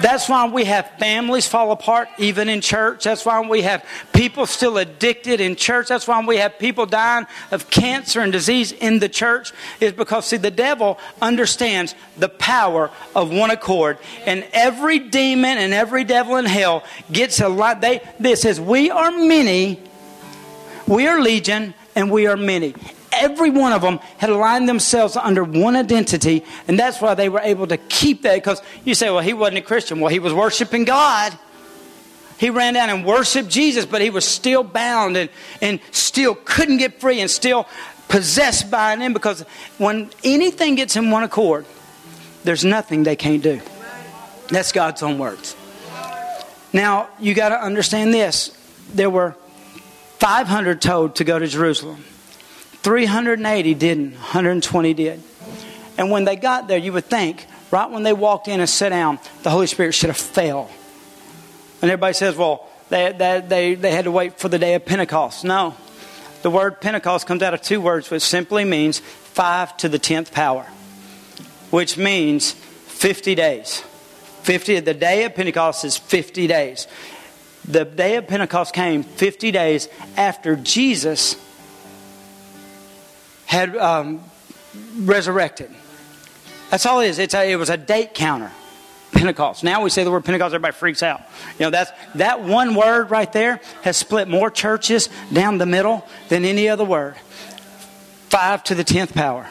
That's 0.00 0.28
why 0.28 0.48
we 0.48 0.64
have 0.64 0.90
families 0.98 1.48
fall 1.48 1.72
apart 1.72 2.08
even 2.18 2.48
in 2.48 2.60
church. 2.60 3.04
That's 3.04 3.24
why 3.24 3.40
we 3.40 3.62
have 3.62 3.84
people 4.12 4.46
still 4.46 4.78
addicted 4.78 5.40
in 5.40 5.56
church. 5.56 5.88
That's 5.88 6.06
why 6.06 6.24
we 6.24 6.36
have 6.36 6.58
people 6.58 6.86
dying 6.86 7.26
of 7.50 7.68
cancer 7.68 8.20
and 8.20 8.32
disease 8.32 8.72
in 8.72 9.00
the 9.00 9.08
church. 9.08 9.52
Is 9.80 9.92
because 9.92 10.26
see 10.26 10.36
the 10.36 10.50
devil 10.50 10.98
understands 11.20 11.94
the 12.16 12.28
power 12.28 12.90
of 13.14 13.32
one 13.32 13.50
accord, 13.50 13.98
and 14.24 14.46
every 14.52 14.98
demon 14.98 15.58
and 15.58 15.74
every 15.74 16.04
devil 16.04 16.36
in 16.36 16.44
hell 16.44 16.84
gets 17.10 17.40
a 17.40 17.48
lot. 17.48 17.80
They 17.80 18.00
this 18.20 18.42
says 18.42 18.60
we 18.60 18.90
are 18.90 19.10
many, 19.10 19.80
we 20.86 21.06
are 21.06 21.20
legion, 21.20 21.74
and 21.96 22.10
we 22.10 22.26
are 22.26 22.36
many 22.36 22.74
every 23.18 23.50
one 23.50 23.72
of 23.72 23.82
them 23.82 23.98
had 24.18 24.30
aligned 24.30 24.68
themselves 24.68 25.16
under 25.16 25.44
one 25.44 25.76
identity, 25.76 26.44
and 26.66 26.78
that's 26.78 27.00
why 27.00 27.14
they 27.14 27.28
were 27.28 27.40
able 27.40 27.66
to 27.66 27.76
keep 27.76 28.22
that. 28.22 28.34
Because 28.36 28.62
you 28.84 28.94
say, 28.94 29.10
well, 29.10 29.20
he 29.20 29.32
wasn't 29.32 29.58
a 29.58 29.62
Christian. 29.62 30.00
Well, 30.00 30.10
he 30.10 30.18
was 30.18 30.32
worshiping 30.32 30.84
God. 30.84 31.36
He 32.38 32.50
ran 32.50 32.74
down 32.74 32.88
and 32.88 33.04
worshiped 33.04 33.48
Jesus, 33.48 33.84
but 33.84 34.00
he 34.00 34.10
was 34.10 34.24
still 34.24 34.62
bound 34.62 35.16
and, 35.16 35.28
and 35.60 35.80
still 35.90 36.36
couldn't 36.36 36.76
get 36.76 37.00
free 37.00 37.20
and 37.20 37.28
still 37.30 37.66
possessed 38.08 38.70
by 38.70 38.92
an 38.92 39.02
end 39.02 39.14
because 39.14 39.42
when 39.76 40.10
anything 40.24 40.76
gets 40.76 40.96
in 40.96 41.10
one 41.10 41.24
accord, 41.24 41.66
there's 42.44 42.64
nothing 42.64 43.02
they 43.02 43.16
can't 43.16 43.42
do. 43.42 43.60
That's 44.48 44.72
God's 44.72 45.02
own 45.02 45.18
words. 45.18 45.56
Now, 46.72 47.08
you 47.18 47.34
got 47.34 47.50
to 47.50 47.60
understand 47.60 48.14
this. 48.14 48.56
There 48.94 49.10
were 49.10 49.34
500 50.18 50.80
told 50.80 51.16
to 51.16 51.24
go 51.24 51.38
to 51.38 51.46
Jerusalem. 51.46 52.04
380 52.82 53.74
didn't, 53.74 54.12
120 54.12 54.94
did. 54.94 55.22
And 55.96 56.10
when 56.10 56.24
they 56.24 56.36
got 56.36 56.68
there, 56.68 56.78
you 56.78 56.92
would 56.92 57.06
think, 57.06 57.46
right 57.70 57.90
when 57.90 58.04
they 58.04 58.12
walked 58.12 58.48
in 58.48 58.60
and 58.60 58.68
sat 58.68 58.90
down, 58.90 59.18
the 59.42 59.50
Holy 59.50 59.66
Spirit 59.66 59.92
should 59.92 60.10
have 60.10 60.16
fell. 60.16 60.70
And 61.82 61.90
everybody 61.90 62.14
says, 62.14 62.36
well, 62.36 62.68
they, 62.88 63.12
they, 63.12 63.42
they, 63.46 63.74
they 63.74 63.90
had 63.90 64.04
to 64.04 64.12
wait 64.12 64.38
for 64.38 64.48
the 64.48 64.58
day 64.58 64.74
of 64.74 64.84
Pentecost. 64.84 65.44
No. 65.44 65.74
The 66.42 66.50
word 66.50 66.80
Pentecost 66.80 67.26
comes 67.26 67.42
out 67.42 67.52
of 67.52 67.62
two 67.62 67.80
words, 67.80 68.10
which 68.10 68.22
simply 68.22 68.64
means 68.64 69.00
five 69.00 69.76
to 69.78 69.88
the 69.88 69.98
tenth 69.98 70.32
power, 70.32 70.64
which 71.70 71.98
means 71.98 72.52
50 72.52 73.34
days. 73.34 73.80
50, 74.42 74.80
the 74.80 74.94
day 74.94 75.24
of 75.24 75.34
Pentecost 75.34 75.84
is 75.84 75.96
50 75.96 76.46
days. 76.46 76.86
The 77.66 77.84
day 77.84 78.16
of 78.16 78.28
Pentecost 78.28 78.72
came 78.72 79.02
50 79.02 79.50
days 79.50 79.88
after 80.16 80.56
Jesus 80.56 81.36
had 83.48 83.74
um, 83.78 84.22
resurrected. 84.98 85.70
That's 86.70 86.84
all 86.84 87.00
it 87.00 87.08
is. 87.08 87.18
It's 87.18 87.32
a, 87.32 87.50
it 87.50 87.56
was 87.56 87.70
a 87.70 87.78
date 87.78 88.12
counter. 88.12 88.52
Pentecost. 89.10 89.64
Now 89.64 89.82
we 89.82 89.88
say 89.88 90.04
the 90.04 90.10
word 90.10 90.26
Pentecost, 90.26 90.54
everybody 90.54 90.74
freaks 90.74 91.02
out. 91.02 91.22
You 91.58 91.64
know, 91.64 91.70
that's, 91.70 91.90
that 92.16 92.42
one 92.44 92.74
word 92.74 93.10
right 93.10 93.32
there 93.32 93.58
has 93.82 93.96
split 93.96 94.28
more 94.28 94.50
churches 94.50 95.08
down 95.32 95.56
the 95.56 95.64
middle 95.64 96.06
than 96.28 96.44
any 96.44 96.68
other 96.68 96.84
word. 96.84 97.16
Five 98.28 98.62
to 98.64 98.74
the 98.74 98.84
tenth 98.84 99.14
power. 99.14 99.48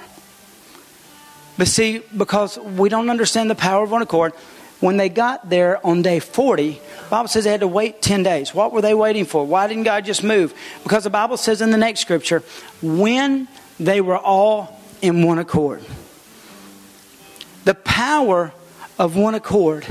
But 1.57 1.67
see, 1.67 2.03
because 2.15 2.59
we 2.59 2.87
don't 2.87 3.09
understand 3.09 3.49
the 3.49 3.55
power 3.55 3.83
of 3.83 3.89
one 3.89 4.03
accord, 4.03 4.33
when 4.79 4.97
they 4.97 5.09
got 5.09 5.49
there 5.49 5.85
on 5.85 6.03
day 6.03 6.19
40, 6.19 6.73
the 6.73 6.79
Bible 7.09 7.27
says 7.27 7.45
they 7.45 7.49
had 7.49 7.61
to 7.61 7.67
wait 7.67 7.99
10 7.99 8.21
days. 8.21 8.53
What 8.53 8.71
were 8.71 8.81
they 8.81 8.93
waiting 8.93 9.25
for? 9.25 9.43
Why 9.43 9.67
didn't 9.67 9.83
God 9.83 10.05
just 10.05 10.23
move? 10.23 10.53
Because 10.83 11.03
the 11.03 11.09
Bible 11.09 11.37
says 11.37 11.61
in 11.61 11.71
the 11.71 11.77
next 11.77 12.01
scripture, 12.01 12.43
when 12.83 13.47
they 13.79 14.01
were 14.01 14.17
all 14.17 14.79
in 15.01 15.23
one 15.23 15.39
accord. 15.39 15.83
The 17.65 17.75
power 17.75 18.53
of 18.97 19.15
one 19.15 19.35
accord 19.35 19.85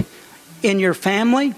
in 0.63 0.79
your 0.79 0.95
family, 0.95 1.55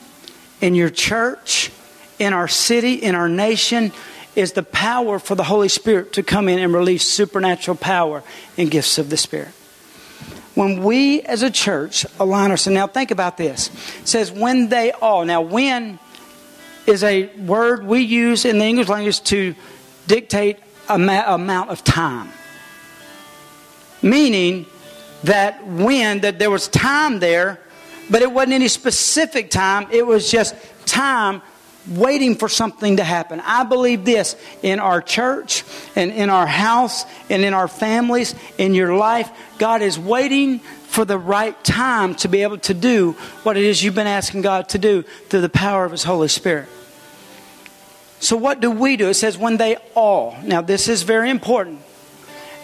in 0.60 0.74
your 0.74 0.90
church, 0.90 1.70
in 2.18 2.32
our 2.32 2.48
city, 2.48 2.94
in 2.94 3.14
our 3.14 3.28
nation, 3.28 3.92
is 4.34 4.52
the 4.52 4.62
power 4.62 5.18
for 5.18 5.34
the 5.34 5.44
Holy 5.44 5.68
Spirit 5.68 6.12
to 6.14 6.22
come 6.22 6.48
in 6.48 6.58
and 6.58 6.72
release 6.72 7.06
supernatural 7.06 7.76
power 7.76 8.22
and 8.56 8.70
gifts 8.70 8.98
of 8.98 9.10
the 9.10 9.16
Spirit. 9.16 9.48
When 10.54 10.82
we 10.82 11.22
as 11.22 11.42
a 11.42 11.50
church 11.50 12.04
align 12.18 12.50
ourselves, 12.50 12.74
now 12.74 12.88
think 12.88 13.10
about 13.10 13.36
this. 13.36 13.68
It 14.00 14.08
says, 14.08 14.32
when 14.32 14.68
they 14.68 14.90
all, 14.90 15.24
now 15.24 15.40
when 15.40 16.00
is 16.86 17.04
a 17.04 17.26
word 17.36 17.84
we 17.84 18.00
use 18.00 18.44
in 18.44 18.58
the 18.58 18.64
English 18.64 18.88
language 18.88 19.22
to 19.24 19.54
dictate 20.06 20.58
amount 20.88 21.70
of 21.70 21.84
time. 21.84 22.30
Meaning 24.02 24.66
that 25.24 25.66
when 25.66 26.20
that 26.20 26.38
there 26.38 26.50
was 26.50 26.68
time 26.68 27.18
there, 27.18 27.60
but 28.10 28.22
it 28.22 28.30
wasn't 28.30 28.54
any 28.54 28.68
specific 28.68 29.50
time, 29.50 29.88
it 29.90 30.06
was 30.06 30.30
just 30.30 30.54
time 30.86 31.42
waiting 31.88 32.34
for 32.34 32.48
something 32.48 32.96
to 32.96 33.04
happen. 33.04 33.40
I 33.44 33.64
believe 33.64 34.04
this 34.04 34.36
in 34.62 34.78
our 34.78 35.00
church 35.00 35.64
and 35.96 36.12
in 36.12 36.30
our 36.30 36.46
house 36.46 37.04
and 37.30 37.44
in 37.44 37.54
our 37.54 37.68
families, 37.68 38.34
in 38.58 38.74
your 38.74 38.94
life. 38.94 39.30
God 39.58 39.82
is 39.82 39.98
waiting 39.98 40.58
for 40.58 41.04
the 41.04 41.18
right 41.18 41.62
time 41.64 42.14
to 42.16 42.28
be 42.28 42.42
able 42.42 42.58
to 42.58 42.74
do 42.74 43.12
what 43.42 43.56
it 43.56 43.64
is 43.64 43.82
you've 43.82 43.94
been 43.94 44.06
asking 44.06 44.42
God 44.42 44.68
to 44.70 44.78
do 44.78 45.02
through 45.02 45.42
the 45.42 45.48
power 45.48 45.84
of 45.84 45.92
His 45.92 46.04
Holy 46.04 46.28
Spirit. 46.28 46.68
So, 48.20 48.36
what 48.36 48.60
do 48.60 48.70
we 48.70 48.96
do? 48.96 49.08
It 49.08 49.14
says, 49.14 49.38
when 49.38 49.56
they 49.56 49.76
all. 49.94 50.36
Now, 50.42 50.60
this 50.60 50.88
is 50.88 51.02
very 51.02 51.30
important. 51.30 51.80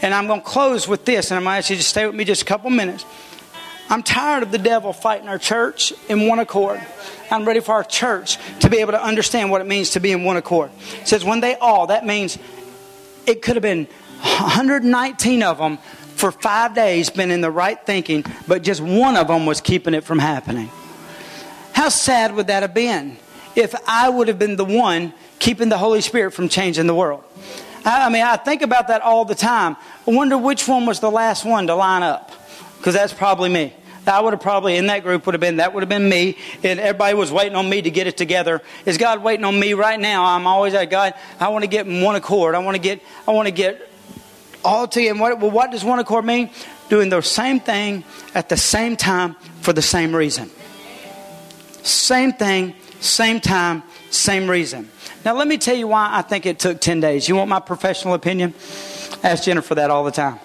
And 0.03 0.13
I'm 0.13 0.27
going 0.27 0.41
to 0.41 0.47
close 0.47 0.89
with 0.89 1.05
this, 1.05 1.31
and 1.31 1.39
I'm 1.39 1.45
going 1.45 1.55
to 1.55 1.59
ask 1.59 1.71
you 1.71 1.77
to 1.77 1.83
stay 1.83 2.07
with 2.07 2.15
me 2.15 2.25
just 2.25 2.43
a 2.43 2.45
couple 2.45 2.71
minutes. 2.71 3.05
I'm 3.89 4.03
tired 4.03 4.43
of 4.43 4.51
the 4.51 4.59
devil 4.59 4.93
fighting 4.93 5.29
our 5.29 5.39
church 5.39 5.93
in 6.09 6.27
one 6.27 6.39
accord. 6.39 6.81
I'm 7.31 7.45
ready 7.45 7.61
for 7.61 7.73
our 7.73 7.85
church 7.85 8.39
to 8.61 8.71
be 8.71 8.79
able 8.79 8.93
to 8.93 9.03
understand 9.03 9.51
what 9.51 9.61
it 9.61 9.67
means 9.67 9.91
to 9.91 10.01
be 10.01 10.13
in 10.13 10.25
one 10.25 10.37
accord. 10.37 10.71
It 11.01 11.09
says, 11.09 11.25
when 11.25 11.41
they 11.41 11.55
all, 11.57 11.89
that 11.89 12.05
means 12.05 12.39
it 13.27 13.43
could 13.43 13.57
have 13.57 13.63
been 13.63 13.87
119 14.21 15.43
of 15.43 15.59
them 15.59 15.79
for 16.17 16.33
five 16.33 16.75
days 16.75 17.11
been 17.11 17.31
in 17.31 17.41
the 17.41 17.51
right 17.51 17.79
thinking, 17.85 18.25
but 18.47 18.63
just 18.63 18.81
one 18.81 19.17
of 19.17 19.29
them 19.29 19.47
was 19.47 19.61
keeping 19.61 19.95
it 19.95 20.05
from 20.05 20.19
happening. 20.19 20.71
How 21.73 21.89
sad 21.89 22.35
would 22.35 22.47
that 22.47 22.63
have 22.63 22.75
been 22.75 23.19
if 23.57 23.75
I 23.87 24.09
would 24.09 24.29
have 24.29 24.39
been 24.39 24.57
the 24.57 24.65
one 24.65 25.13
keeping 25.39 25.69
the 25.69 25.79
Holy 25.79 26.01
Spirit 26.01 26.33
from 26.33 26.49
changing 26.49 26.87
the 26.87 26.95
world. 26.95 27.25
I 27.85 28.09
mean, 28.09 28.23
I 28.23 28.37
think 28.37 28.63
about 28.63 28.89
that 28.89 29.03
all 29.03 29.25
the 29.25 29.35
time. 29.35 29.77
I 30.07 30.11
wonder 30.11 30.39
which 30.39 30.67
one 30.67 30.87
was 30.87 31.01
the 31.01 31.11
last 31.11 31.45
one 31.45 31.67
to 31.67 31.75
line 31.75 32.03
up, 32.03 32.31
because 32.79 32.95
that's 32.95 33.13
probably 33.13 33.51
me. 33.51 33.75
I 34.07 34.21
would 34.21 34.33
have 34.33 34.41
probably 34.43 34.77
in 34.77 34.87
that 34.89 35.03
group 35.03 35.25
would 35.27 35.35
have 35.35 35.41
been 35.41 35.57
that 35.57 35.73
would 35.73 35.83
have 35.83 35.89
been 35.89 36.09
me, 36.09 36.37
and 36.63 36.79
everybody 36.79 37.15
was 37.15 37.33
waiting 37.33 37.57
on 37.57 37.69
me 37.69 37.83
to 37.83 37.91
get 37.91 38.07
it 38.07 38.17
together. 38.17 38.63
Is 38.85 38.99
God 38.99 39.23
waiting 39.23 39.45
on 39.45 39.59
me 39.59 39.75
right 39.75 39.99
now? 39.99 40.25
I'm 40.25 40.47
always 40.47 40.75
like 40.75 40.91
God. 40.91 41.15
I 41.41 41.49
want 41.49 41.65
to 41.65 41.69
get 41.69 41.87
in 41.87 42.03
one 42.03 42.15
accord. 42.15 42.55
I 42.55 42.59
want 42.59 42.75
to 42.75 42.83
get. 42.83 43.01
I 43.27 43.31
want 43.33 43.49
to 43.49 43.53
get 43.53 43.91
all 44.65 44.89
together. 44.89 45.11
And 45.11 45.21
what, 45.21 45.41
well, 45.41 45.51
what 45.51 45.71
does 45.71 45.85
one 45.85 45.99
accord 45.99 46.25
mean? 46.25 46.51
Doing 46.89 47.09
the 47.09 47.23
same 47.23 47.61
thing 47.61 48.05
at 48.35 48.49
the 48.49 48.57
same 48.57 48.97
time 48.97 49.37
for 49.61 49.73
the 49.73 49.83
same 49.83 50.15
reason. 50.15 50.51
Same 51.83 52.33
thing, 52.33 52.75
same 53.01 53.41
time, 53.41 53.83
same 54.15 54.49
reason. 54.49 54.91
Now, 55.25 55.35
let 55.35 55.49
me 55.49 55.59
tell 55.59 55.77
you 55.77 55.89
why 55.89 56.11
I 56.13 56.23
think 56.23 56.47
it 56.47 56.59
took 56.59 56.81
10 56.81 57.01
days. 57.01 57.29
You 57.29 57.37
want 57.37 57.49
my 57.49 57.61
professional 57.61 58.15
opinion? 58.15 58.55
ask 59.23 59.45
Jennifer 59.45 59.75
that 59.75 59.91
all 59.91 60.05
the 60.05 60.11
time. 60.11 60.39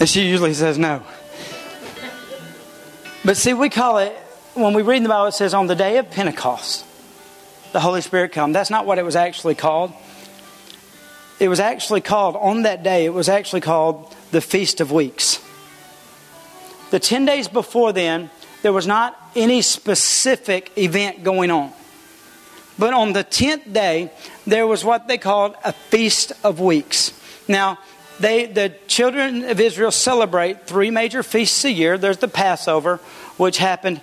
And 0.00 0.08
she 0.08 0.26
usually 0.26 0.54
says 0.54 0.78
no. 0.78 1.02
But 3.24 3.36
see, 3.36 3.54
we 3.54 3.70
call 3.70 3.98
it 3.98 4.12
when 4.54 4.74
we 4.74 4.82
read 4.82 4.98
in 4.98 5.02
the 5.02 5.08
Bible, 5.08 5.26
it 5.26 5.32
says 5.32 5.54
on 5.54 5.66
the 5.66 5.74
day 5.74 5.98
of 5.98 6.10
Pentecost, 6.10 6.84
the 7.72 7.80
Holy 7.80 8.00
Spirit 8.00 8.32
come. 8.32 8.52
That's 8.52 8.70
not 8.70 8.86
what 8.86 8.98
it 8.98 9.04
was 9.04 9.16
actually 9.16 9.54
called. 9.54 9.92
It 11.40 11.48
was 11.48 11.58
actually 11.58 12.00
called, 12.00 12.36
on 12.36 12.62
that 12.62 12.82
day, 12.82 13.04
it 13.04 13.12
was 13.12 13.28
actually 13.28 13.60
called 13.60 14.14
the 14.30 14.40
Feast 14.40 14.80
of 14.80 14.92
Weeks. 14.92 15.44
The 16.90 17.00
10 17.00 17.24
days 17.24 17.48
before 17.48 17.92
then, 17.92 18.30
there 18.62 18.72
was 18.72 18.86
not 18.86 19.20
any 19.34 19.62
specific 19.62 20.70
event 20.78 21.24
going 21.24 21.50
on. 21.50 21.72
But 22.78 22.92
on 22.92 23.12
the 23.12 23.24
10th 23.24 23.72
day, 23.72 24.10
there 24.46 24.66
was 24.66 24.84
what 24.84 25.06
they 25.06 25.18
called 25.18 25.54
a 25.64 25.72
Feast 25.72 26.32
of 26.42 26.60
Weeks. 26.60 27.12
Now, 27.46 27.78
they, 28.20 28.46
the 28.46 28.74
children 28.86 29.44
of 29.44 29.60
Israel 29.60 29.90
celebrate 29.90 30.66
three 30.66 30.90
major 30.90 31.22
feasts 31.22 31.64
a 31.64 31.70
year. 31.70 31.98
There's 31.98 32.18
the 32.18 32.28
Passover, 32.28 32.98
which 33.36 33.58
happened 33.58 34.00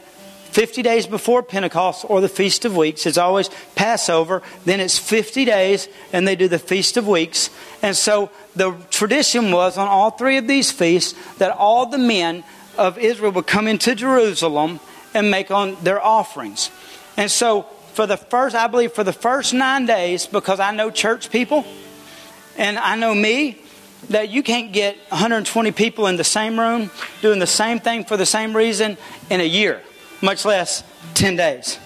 50 0.52 0.82
days 0.82 1.08
before 1.08 1.44
Pentecost 1.44 2.06
or 2.10 2.20
the 2.20 2.28
Feast 2.28 2.66
of 2.66 2.76
Weeks. 2.76 3.06
It's 3.06 3.18
always 3.18 3.50
Passover, 3.76 4.42
then 4.66 4.82
it's 4.82 4.98
50 4.98 5.46
days, 5.46 5.88
and 6.12 6.28
they 6.28 6.36
do 6.36 6.50
the 6.50 6.60
Feast 6.60 6.98
of 6.98 7.08
Weeks. 7.08 7.50
And 7.82 7.96
so 7.96 8.30
the 8.56 8.74
tradition 8.90 9.52
was 9.52 9.78
on 9.78 9.88
all 9.88 10.12
three 10.12 10.38
of 10.38 10.48
these 10.48 10.70
feasts 10.70 11.18
that 11.38 11.52
all 11.52 11.86
the 11.86 11.98
men 11.98 12.44
of 12.78 12.98
Israel 12.98 13.32
would 13.32 13.48
come 13.48 13.68
into 13.68 13.96
Jerusalem 13.96 14.82
and 15.14 15.32
make 15.32 15.52
on 15.52 15.78
their 15.84 16.04
offerings. 16.04 16.70
And 17.16 17.32
so 17.32 17.66
for 17.94 18.08
the 18.08 18.18
first, 18.18 18.56
I 18.56 18.68
believe, 18.68 18.94
for 18.94 19.04
the 19.04 19.14
first 19.14 19.54
nine 19.54 19.86
days, 19.86 20.26
because 20.26 20.60
I 20.60 20.72
know 20.72 20.90
church 20.90 21.30
people 21.30 21.66
and 22.58 22.78
I 22.78 22.96
know 22.96 23.14
me, 23.14 23.62
that 24.10 24.30
you 24.30 24.42
can't 24.42 24.74
get 24.74 24.98
120 25.10 25.72
people 25.72 26.08
in 26.08 26.18
the 26.18 26.24
same 26.24 26.60
room 26.60 26.90
doing 27.22 27.40
the 27.40 27.48
same 27.48 27.80
thing 27.80 28.04
for 28.04 28.18
the 28.18 28.26
same 28.26 28.56
reason 28.56 28.98
in 29.30 29.40
a 29.40 29.46
year 29.46 29.82
much 30.22 30.46
less 30.46 30.84
10 31.16 31.36
days. 31.36 31.80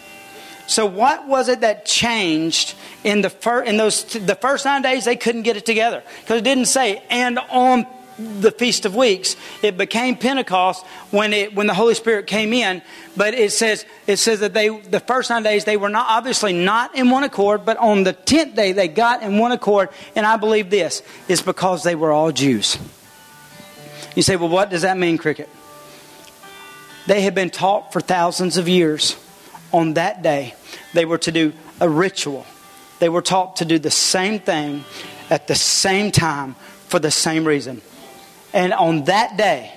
So, 0.68 0.86
what 0.86 1.28
was 1.28 1.48
it 1.48 1.62
that 1.62 1.86
changed 1.86 2.74
in 3.04 3.22
the 3.22 3.30
fir- 3.30 3.64
in 3.64 3.78
those 3.78 4.04
the 4.04 4.36
first 4.36 4.66
nine 4.66 4.82
days? 4.82 5.06
They 5.06 5.16
couldn't 5.16 5.44
get 5.44 5.58
it 5.58 5.66
together 5.66 6.04
because 6.22 6.40
it 6.40 6.44
didn't 6.44 6.66
say 6.66 7.04
and 7.10 7.38
on 7.38 7.86
the 8.18 8.52
feast 8.52 8.86
of 8.86 8.96
weeks. 8.96 9.36
It 9.62 9.78
became 9.78 10.16
Pentecost 10.16 10.86
when 11.12 11.34
it 11.34 11.56
when 11.56 11.68
the 11.68 11.74
Holy 11.74 11.96
Spirit 11.96 12.28
came 12.28 12.54
in. 12.54 12.82
But 13.18 13.34
it 13.34 13.52
says 13.52 13.86
it 14.08 14.18
says 14.18 14.40
that 14.40 14.54
they 14.54 14.70
the 14.70 15.00
first 15.00 15.30
nine 15.30 15.44
days 15.44 15.66
they 15.66 15.78
were 15.78 15.90
not 15.90 16.08
obviously 16.10 16.54
not 16.54 16.96
in 16.96 17.10
one 17.10 17.24
accord, 17.24 17.66
but 17.66 17.78
on 17.78 18.04
the 18.04 18.14
tenth 18.14 18.56
day 18.56 18.72
they 18.72 18.88
got 18.88 19.22
in 19.22 19.38
one 19.38 19.52
accord. 19.52 19.90
And 20.16 20.26
I 20.26 20.38
believe 20.38 20.70
this 20.70 21.02
is 21.28 21.42
because 21.42 21.84
they 21.84 21.96
were 21.96 22.12
all 22.12 22.32
Jews. 22.32 22.78
You 24.16 24.22
say, 24.22 24.38
well, 24.38 24.50
what 24.50 24.70
does 24.70 24.84
that 24.84 24.98
mean, 24.98 25.18
Cricket? 25.18 25.50
They 27.06 27.22
had 27.22 27.36
been 27.36 27.50
taught 27.50 27.92
for 27.92 28.00
thousands 28.00 28.58
of 28.58 28.68
years. 28.68 29.18
On 29.74 29.96
that 29.96 30.22
day, 30.22 30.54
they 30.94 31.04
were 31.04 31.18
to 31.20 31.32
do 31.32 31.52
a 31.82 31.90
ritual. 31.90 32.46
They 33.00 33.10
were 33.10 33.22
taught 33.22 33.58
to 33.58 33.66
do 33.66 33.78
the 33.78 33.92
same 33.92 34.40
thing 34.40 34.86
at 35.30 35.48
the 35.48 35.56
same 35.56 36.12
time 36.12 36.56
for 36.88 36.98
the 36.98 37.12
same 37.12 37.46
reason. 37.46 37.82
And 38.56 38.74
on 38.74 39.04
that 39.04 39.36
day, 39.36 39.72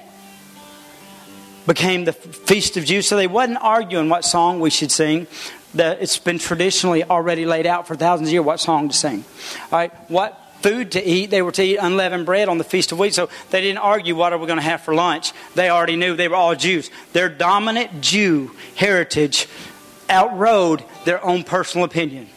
became 1.66 2.04
the 2.04 2.12
feast 2.12 2.76
of 2.76 2.84
Jews. 2.84 3.06
So 3.06 3.16
they 3.16 3.26
wasn't 3.26 3.58
arguing 3.60 4.08
what 4.08 4.24
song 4.24 4.60
we 4.60 4.70
should 4.70 4.90
sing. 4.90 5.26
That 5.74 6.00
it's 6.00 6.16
been 6.16 6.38
traditionally 6.38 7.04
already 7.04 7.44
laid 7.44 7.66
out 7.66 7.86
for 7.86 7.94
thousands 7.94 8.30
of 8.30 8.32
years 8.32 8.44
what 8.44 8.60
song 8.60 8.88
to 8.88 8.96
sing. 8.96 9.24
All 9.70 9.78
right, 9.78 9.92
what 10.08 10.40
food 10.62 10.92
to 10.92 11.04
eat. 11.04 11.30
They 11.30 11.42
were 11.42 11.52
to 11.52 11.62
eat 11.62 11.76
unleavened 11.76 12.24
bread 12.24 12.48
on 12.48 12.56
the 12.56 12.64
Feast 12.64 12.90
of 12.92 12.98
Weeks, 12.98 13.16
so 13.16 13.28
they 13.50 13.60
didn't 13.60 13.78
argue 13.78 14.14
what 14.16 14.32
are 14.32 14.38
we 14.38 14.46
going 14.46 14.58
to 14.58 14.64
have 14.64 14.80
for 14.80 14.94
lunch. 14.94 15.32
They 15.54 15.68
already 15.68 15.96
knew 15.96 16.16
they 16.16 16.28
were 16.28 16.36
all 16.36 16.54
Jews. 16.54 16.90
Their 17.12 17.28
dominant 17.28 18.00
Jew 18.00 18.52
heritage 18.76 19.46
outrode 20.08 20.84
their 21.04 21.22
own 21.22 21.44
personal 21.44 21.84
opinion. 21.84 22.28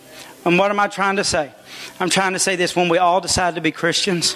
And 0.43 0.57
what 0.57 0.71
am 0.71 0.79
I 0.79 0.87
trying 0.87 1.15
to 1.15 1.23
say? 1.23 1.51
I'm 1.99 2.09
trying 2.09 2.33
to 2.33 2.39
say 2.39 2.55
this 2.57 2.75
when 2.75 2.89
we 2.89 2.97
all 2.97 3.21
decide 3.21 3.55
to 3.55 3.61
be 3.61 3.71
Christians 3.71 4.35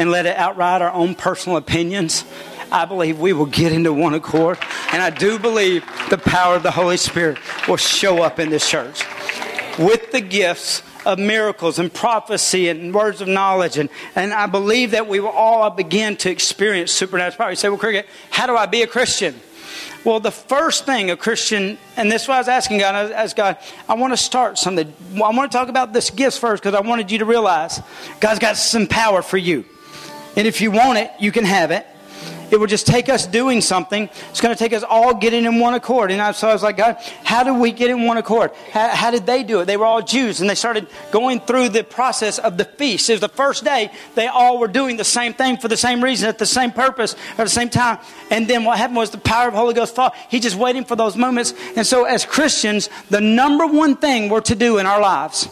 and 0.00 0.10
let 0.10 0.24
it 0.24 0.34
outride 0.38 0.80
our 0.80 0.90
own 0.92 1.14
personal 1.14 1.58
opinions, 1.58 2.24
I 2.72 2.86
believe 2.86 3.20
we 3.20 3.34
will 3.34 3.44
get 3.44 3.70
into 3.70 3.92
one 3.92 4.14
accord. 4.14 4.56
And 4.92 5.02
I 5.02 5.10
do 5.10 5.38
believe 5.38 5.84
the 6.08 6.16
power 6.16 6.56
of 6.56 6.62
the 6.62 6.70
Holy 6.70 6.96
Spirit 6.96 7.36
will 7.68 7.76
show 7.76 8.22
up 8.22 8.38
in 8.38 8.48
this 8.48 8.68
church 8.68 9.04
with 9.78 10.10
the 10.10 10.22
gifts 10.22 10.82
of 11.04 11.18
miracles 11.18 11.78
and 11.78 11.92
prophecy 11.92 12.68
and 12.68 12.94
words 12.94 13.20
of 13.20 13.28
knowledge. 13.28 13.76
And, 13.76 13.90
and 14.16 14.32
I 14.32 14.46
believe 14.46 14.92
that 14.92 15.06
we 15.06 15.20
will 15.20 15.28
all 15.28 15.68
begin 15.68 16.16
to 16.18 16.30
experience 16.30 16.92
supernatural 16.92 17.36
power. 17.36 17.50
You 17.50 17.56
say, 17.56 17.68
well, 17.68 17.76
Cricket, 17.76 18.06
how 18.30 18.46
do 18.46 18.56
I 18.56 18.64
be 18.64 18.80
a 18.80 18.86
Christian? 18.86 19.38
Well, 20.02 20.18
the 20.18 20.30
first 20.30 20.86
thing 20.86 21.10
a 21.10 21.16
Christian, 21.16 21.76
and 21.98 22.10
this 22.10 22.22
is 22.22 22.28
why 22.28 22.36
I 22.36 22.38
was 22.38 22.48
asking 22.48 22.78
God, 22.78 22.94
I 22.94 23.12
asked 23.12 23.36
God, 23.36 23.58
I 23.86 23.94
want 23.96 24.14
to 24.14 24.16
start 24.16 24.56
something. 24.56 24.90
I 25.16 25.30
want 25.36 25.52
to 25.52 25.58
talk 25.58 25.68
about 25.68 25.92
this 25.92 26.08
gifts 26.08 26.38
first 26.38 26.62
because 26.62 26.74
I 26.74 26.80
wanted 26.80 27.10
you 27.10 27.18
to 27.18 27.26
realize 27.26 27.82
God's 28.18 28.38
got 28.38 28.56
some 28.56 28.86
power 28.86 29.20
for 29.20 29.36
you. 29.36 29.66
And 30.36 30.46
if 30.46 30.60
you 30.60 30.70
want 30.70 30.98
it, 30.98 31.10
you 31.18 31.32
can 31.32 31.44
have 31.44 31.70
it. 31.70 31.86
It 32.50 32.58
will 32.58 32.66
just 32.66 32.86
take 32.86 33.08
us 33.08 33.26
doing 33.26 33.60
something. 33.60 34.10
It's 34.30 34.40
going 34.40 34.54
to 34.54 34.58
take 34.58 34.72
us 34.72 34.82
all 34.82 35.14
getting 35.14 35.44
in 35.44 35.60
one 35.60 35.74
accord. 35.74 36.10
And 36.10 36.20
I, 36.20 36.32
so 36.32 36.48
I 36.48 36.52
was 36.52 36.62
like, 36.62 36.76
God, 36.76 36.96
how 37.22 37.44
do 37.44 37.54
we 37.54 37.70
get 37.70 37.90
in 37.90 38.06
one 38.06 38.16
accord? 38.16 38.50
How, 38.72 38.88
how, 38.88 39.10
did 39.10 39.24
they 39.24 39.44
do 39.44 39.60
it? 39.60 39.66
They 39.66 39.76
were 39.76 39.84
all 39.84 40.02
Jews, 40.02 40.40
and 40.40 40.50
they 40.50 40.56
started 40.56 40.88
going 41.12 41.40
through 41.40 41.68
the 41.68 41.84
process 41.84 42.38
of 42.38 42.58
the 42.58 42.64
feast. 42.64 43.08
It 43.08 43.14
was 43.14 43.20
the 43.20 43.28
first 43.28 43.64
day. 43.64 43.92
They 44.16 44.26
all 44.26 44.58
were 44.58 44.68
doing 44.68 44.96
the 44.96 45.04
same 45.04 45.32
thing 45.32 45.58
for 45.58 45.68
the 45.68 45.76
same 45.76 46.02
reason, 46.02 46.28
at 46.28 46.38
the 46.38 46.46
same 46.46 46.72
purpose, 46.72 47.14
at 47.38 47.44
the 47.44 47.48
same 47.48 47.70
time. 47.70 47.98
And 48.30 48.48
then 48.48 48.64
what 48.64 48.78
happened 48.78 48.96
was 48.96 49.10
the 49.10 49.18
power 49.18 49.46
of 49.46 49.54
the 49.54 49.60
Holy 49.60 49.74
Ghost 49.74 49.94
fall. 49.94 50.12
He's 50.28 50.42
just 50.42 50.56
waiting 50.56 50.84
for 50.84 50.96
those 50.96 51.16
moments. 51.16 51.54
And 51.76 51.86
so 51.86 52.04
as 52.04 52.24
Christians, 52.24 52.90
the 53.10 53.20
number 53.20 53.66
one 53.66 53.96
thing 53.96 54.28
we're 54.28 54.40
to 54.40 54.56
do 54.56 54.78
in 54.78 54.86
our 54.86 55.00
lives 55.00 55.48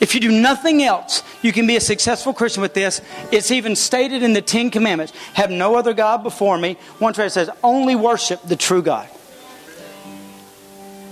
if 0.00 0.14
you 0.14 0.20
do 0.20 0.30
nothing 0.30 0.82
else, 0.82 1.22
you 1.42 1.52
can 1.52 1.66
be 1.66 1.76
a 1.76 1.80
successful 1.80 2.34
Christian 2.34 2.60
with 2.60 2.74
this. 2.74 3.00
It's 3.32 3.50
even 3.50 3.74
stated 3.74 4.22
in 4.22 4.34
the 4.34 4.42
Ten 4.42 4.70
Commandments 4.70 5.12
have 5.34 5.50
no 5.50 5.76
other 5.76 5.94
God 5.94 6.22
before 6.22 6.58
me. 6.58 6.74
One 6.98 7.14
translation 7.14 7.46
says, 7.46 7.58
only 7.64 7.96
worship 7.96 8.42
the 8.42 8.56
true 8.56 8.82
God. 8.82 9.08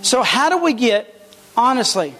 So, 0.02 0.22
how 0.22 0.50
do 0.50 0.62
we 0.62 0.74
get, 0.74 1.12
honestly, 1.56 2.14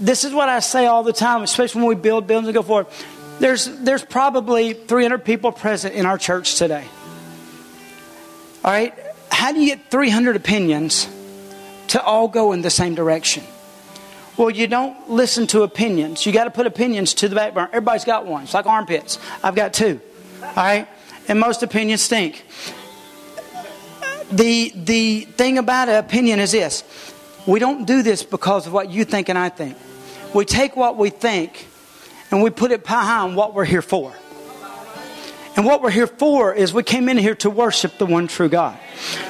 this 0.00 0.24
is 0.24 0.34
what 0.34 0.48
I 0.48 0.58
say 0.60 0.86
all 0.86 1.04
the 1.04 1.12
time, 1.12 1.42
especially 1.42 1.82
when 1.82 1.88
we 1.88 1.94
build 1.94 2.26
buildings 2.26 2.48
and 2.48 2.54
go 2.54 2.62
forward. 2.62 2.86
There's, 3.38 3.66
there's 3.66 4.04
probably 4.04 4.72
300 4.72 5.24
people 5.24 5.52
present 5.52 5.94
in 5.94 6.06
our 6.06 6.18
church 6.18 6.56
today. 6.56 6.84
All 8.64 8.72
right? 8.72 8.94
How 9.30 9.52
do 9.52 9.60
you 9.60 9.76
get 9.76 9.90
300 9.90 10.36
opinions 10.36 11.08
to 11.88 12.02
all 12.02 12.28
go 12.28 12.52
in 12.52 12.62
the 12.62 12.70
same 12.70 12.94
direction? 12.94 13.44
Well, 14.36 14.50
you 14.50 14.66
don't 14.66 15.08
listen 15.08 15.46
to 15.48 15.62
opinions. 15.62 16.26
You 16.26 16.32
got 16.32 16.44
to 16.44 16.50
put 16.50 16.66
opinions 16.66 17.14
to 17.14 17.28
the 17.28 17.34
back 17.34 17.54
burner. 17.54 17.68
Everybody's 17.68 18.04
got 18.04 18.26
one. 18.26 18.42
It's 18.42 18.54
like 18.54 18.66
armpits. 18.66 19.18
I've 19.42 19.54
got 19.54 19.72
two. 19.72 20.00
All 20.42 20.52
right? 20.56 20.88
And 21.28 21.40
most 21.40 21.62
opinions 21.62 22.02
stink. 22.02 22.44
The, 24.30 24.72
the 24.74 25.20
thing 25.22 25.56
about 25.56 25.88
an 25.88 25.96
opinion 25.96 26.40
is 26.40 26.52
this 26.52 26.84
we 27.46 27.60
don't 27.60 27.86
do 27.86 28.02
this 28.02 28.24
because 28.24 28.66
of 28.66 28.72
what 28.72 28.90
you 28.90 29.04
think 29.04 29.28
and 29.28 29.38
I 29.38 29.48
think. 29.48 29.76
We 30.34 30.44
take 30.44 30.76
what 30.76 30.96
we 30.96 31.10
think 31.10 31.68
and 32.30 32.42
we 32.42 32.50
put 32.50 32.72
it 32.72 32.82
behind 32.82 33.36
what 33.36 33.54
we're 33.54 33.64
here 33.64 33.82
for. 33.82 34.12
And 35.56 35.64
what 35.64 35.82
we're 35.82 35.90
here 35.90 36.06
for 36.06 36.52
is 36.52 36.74
we 36.74 36.82
came 36.82 37.08
in 37.08 37.16
here 37.16 37.34
to 37.36 37.48
worship 37.48 37.96
the 37.96 38.04
one 38.04 38.28
true 38.28 38.50
God. 38.50 38.78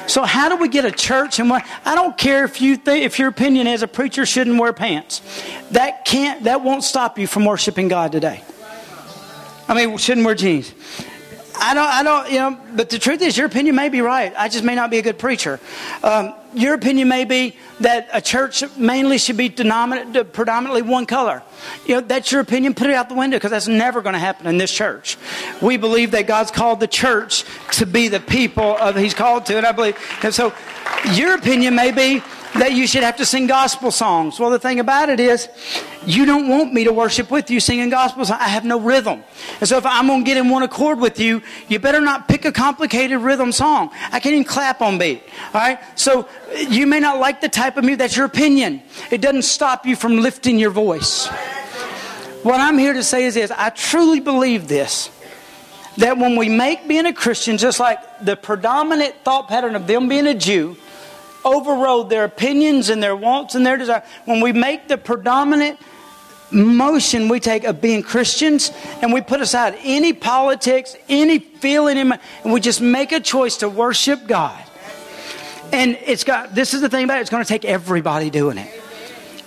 So 0.09 0.25
how 0.25 0.49
do 0.49 0.57
we 0.57 0.69
get 0.69 0.85
a 0.85 0.91
church? 0.91 1.39
And 1.39 1.49
what, 1.49 1.65
I 1.85 1.95
don't 1.95 2.19
care 2.19 2.45
if 2.45 2.61
you 2.61 2.77
think, 2.77 3.05
if 3.05 3.21
your 3.21 3.29
opinion 3.29 3.69
is 3.69 3.83
a 3.83 3.89
preacher 3.89 4.27
shouldn't 4.27 4.59
wear 4.59 4.73
pants. 4.73 5.23
That 5.71 6.05
can't, 6.05 6.45
that 6.45 6.63
won't 6.63 6.83
stop 6.83 7.17
you 7.17 7.29
from 7.29 7.45
worshiping 7.45 7.87
God 7.87 8.11
today. 8.11 8.43
I 9.69 9.75
mean, 9.75 9.97
shouldn't 9.99 10.27
wear 10.27 10.35
jeans. 10.35 10.73
I 11.59 11.75
don't, 11.75 11.89
I 11.89 12.03
don't, 12.03 12.31
you 12.31 12.39
know, 12.39 12.59
but 12.75 12.91
the 12.91 12.99
truth 12.99 13.23
is, 13.23 13.37
your 13.37 13.47
opinion 13.47 13.75
may 13.75 13.89
be 13.89 14.01
right. 14.01 14.33
I 14.37 14.49
just 14.49 14.65
may 14.65 14.75
not 14.75 14.91
be 14.91 14.99
a 14.99 15.03
good 15.03 15.19
preacher. 15.19 15.59
Um, 16.03 16.35
your 16.55 16.75
opinion 16.75 17.09
may 17.09 17.25
be 17.25 17.57
that 17.81 18.09
a 18.13 18.21
church 18.21 18.65
mainly 18.77 19.19
should 19.19 19.37
be 19.37 19.51
predominantly 19.51 20.83
one 20.83 21.07
color. 21.07 21.43
You 21.87 21.97
know, 21.97 22.01
that's 22.03 22.33
your 22.33 22.41
opinion. 22.41 22.75
Put 22.75 22.89
it 22.89 22.95
out 22.95 23.09
the 23.09 23.15
window 23.15 23.37
because 23.37 23.51
that's 23.51 23.69
never 23.69 24.03
going 24.03 24.15
to 24.15 24.19
happen 24.19 24.47
in 24.47 24.59
this 24.59 24.73
church. 24.73 25.17
We 25.61 25.77
believe 25.77 26.13
that 26.13 26.27
God's 26.27 26.51
called 26.51 26.81
the 26.81 26.87
church 26.87 27.45
to 27.73 27.87
be 27.87 28.09
the 28.09 28.21
people 28.21 28.77
of 28.77 28.97
He's 28.97 29.15
called 29.15 29.47
to, 29.47 29.57
and 29.57 29.67
I 29.67 29.73
believe. 29.73 29.99
And 30.23 30.35
so, 30.35 30.55
your 31.13 31.35
opinion 31.35 31.75
may 31.75 31.91
be 31.91 32.23
that 32.59 32.73
you 32.73 32.87
should 32.87 33.03
have 33.03 33.17
to 33.17 33.27
sing 33.27 33.47
gospel 33.47 33.91
songs. 33.91 34.41
Well, 34.41 34.51
the 34.51 34.59
thing 34.59 34.81
about 34.81 35.09
it 35.09 35.21
is, 35.21 35.49
you 36.07 36.25
don't 36.25 36.49
want 36.49 36.73
me 36.73 36.85
to 36.85 36.93
worship 36.93 37.31
with 37.31 37.51
you 37.51 37.61
singing 37.61 37.91
gospel 37.91 38.25
songs. 38.25 38.41
I 38.41 38.49
have 38.49 38.65
no 38.65 38.81
rhythm. 38.81 39.23
And 39.61 39.69
so 39.69 39.77
if 39.77 39.85
I'm 39.85 40.07
going 40.07 40.25
to 40.25 40.27
get 40.27 40.37
in 40.37 40.49
one 40.49 40.63
accord 40.63 40.99
with 40.99 41.19
you, 41.19 41.43
you 41.69 41.79
better 41.79 42.01
not 42.01 42.29
pick 42.29 42.45
a 42.45 42.53
complicated 42.53 43.21
rhythm 43.21 43.53
song. 43.53 43.91
I 44.13 44.21
can't 44.21 44.35
even 44.35 44.45
clap 44.45 44.81
on 44.81 44.99
beat. 44.99 45.23
All 45.53 45.61
right? 45.61 45.79
So 45.99 46.29
you 46.57 46.87
may 46.87 47.01
not 47.01 47.19
like 47.19 47.41
the 47.41 47.49
type 47.49 47.77
of 47.77 47.85
music. 47.85 47.99
That's 47.99 48.17
your 48.17 48.27
opinion. 48.27 48.83
It 49.11 49.21
doesn't 49.21 49.43
stop 49.43 49.85
you 49.85 49.97
from 49.97 50.19
lifting 50.19 50.59
your 50.59 50.71
voice. 50.71 51.27
What 52.43 52.61
I'm 52.61 52.79
here 52.79 52.93
to 52.93 53.03
say 53.03 53.25
is 53.25 53.35
this. 53.35 53.51
I 53.51 53.71
truly 53.71 54.21
believe 54.21 54.69
this. 54.69 55.11
That 55.97 56.19
when 56.19 56.37
we 56.37 56.49
make 56.49 56.87
being 56.87 57.07
a 57.07 57.13
Christian 57.13 57.57
just 57.57 57.81
like 57.81 57.99
the 58.21 58.37
predominant 58.37 59.15
thought 59.25 59.49
pattern 59.49 59.75
of 59.75 59.87
them 59.87 60.09
being 60.09 60.27
a 60.27 60.35
Jew, 60.35 60.77
overrode 61.47 62.11
their 62.11 62.25
opinions 62.25 62.91
and 62.91 63.03
their 63.03 63.17
wants 63.17 63.55
and 63.55 63.65
their 63.65 63.77
desires, 63.79 64.03
when 64.25 64.41
we 64.41 64.53
make 64.53 64.89
the 64.89 64.99
predominant 64.99 65.79
motion 66.51 67.29
we 67.29 67.41
take 67.41 67.65
of 67.65 67.81
being 67.81 68.03
Christians 68.03 68.71
and 69.01 69.13
we 69.13 69.21
put 69.21 69.41
aside 69.41 69.79
any 69.83 70.13
politics, 70.13 70.97
any 71.09 71.39
feeling, 71.39 71.97
and 71.97 72.21
we 72.45 72.61
just 72.61 72.81
make 72.81 73.13
a 73.13 73.21
choice 73.21 73.59
to 73.59 73.69
worship 73.69 74.27
God. 74.27 74.63
And 75.73 75.99
it's 76.05 76.25
got, 76.25 76.55
this 76.55 76.75
is 76.75 76.81
the 76.81 76.89
thing 76.89 77.05
about 77.05 77.19
it, 77.19 77.23
it's 77.23 77.31
going 77.31 77.43
to 77.43 77.49
take 77.49 77.65
everybody 77.65 78.31
doing 78.31 78.59
it. 78.59 78.83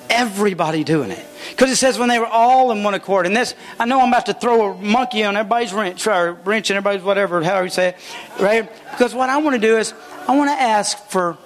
Everybody 0.09 0.83
doing 0.83 1.11
it. 1.11 1.25
Because 1.51 1.71
it 1.71 1.75
says 1.77 1.99
when 1.99 2.09
they 2.09 2.19
were 2.19 2.27
all 2.27 2.71
in 2.71 2.83
one 2.83 2.93
accord. 2.93 3.25
And 3.25 3.35
this, 3.35 3.53
I 3.79 3.85
know 3.85 4.01
I'm 4.01 4.09
about 4.09 4.25
to 4.25 4.33
throw 4.33 4.71
a 4.71 4.75
monkey 4.75 5.23
on 5.23 5.37
everybody's 5.37 5.73
wrench, 5.73 6.07
or 6.07 6.33
wrench 6.33 6.69
and 6.69 6.77
everybody's 6.77 7.03
whatever, 7.03 7.43
how 7.43 7.61
you 7.61 7.69
say 7.69 7.89
it, 7.89 7.97
right? 8.39 8.69
Because 8.91 9.13
what 9.13 9.29
I 9.29 9.37
want 9.37 9.55
to 9.55 9.61
do 9.61 9.77
is, 9.77 9.93
I 10.27 10.35
want 10.35 10.49
to 10.49 10.61
ask 10.61 10.97
for 11.09 11.37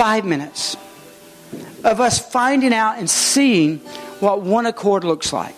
five 0.00 0.24
minutes 0.24 0.78
of 1.84 2.00
us 2.00 2.18
finding 2.18 2.72
out 2.72 2.98
and 2.98 3.10
seeing 3.10 3.76
what 4.20 4.40
one 4.40 4.64
accord 4.64 5.04
looks 5.04 5.30
like. 5.30 5.54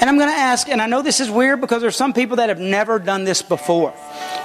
And 0.00 0.10
I'm 0.10 0.16
going 0.16 0.28
to 0.28 0.34
ask, 0.34 0.68
and 0.68 0.82
I 0.82 0.88
know 0.88 1.00
this 1.00 1.20
is 1.20 1.30
weird 1.30 1.60
because 1.60 1.80
there's 1.80 1.94
some 1.94 2.12
people 2.12 2.38
that 2.38 2.48
have 2.48 2.58
never 2.58 2.98
done 2.98 3.22
this 3.22 3.40
before. 3.40 3.94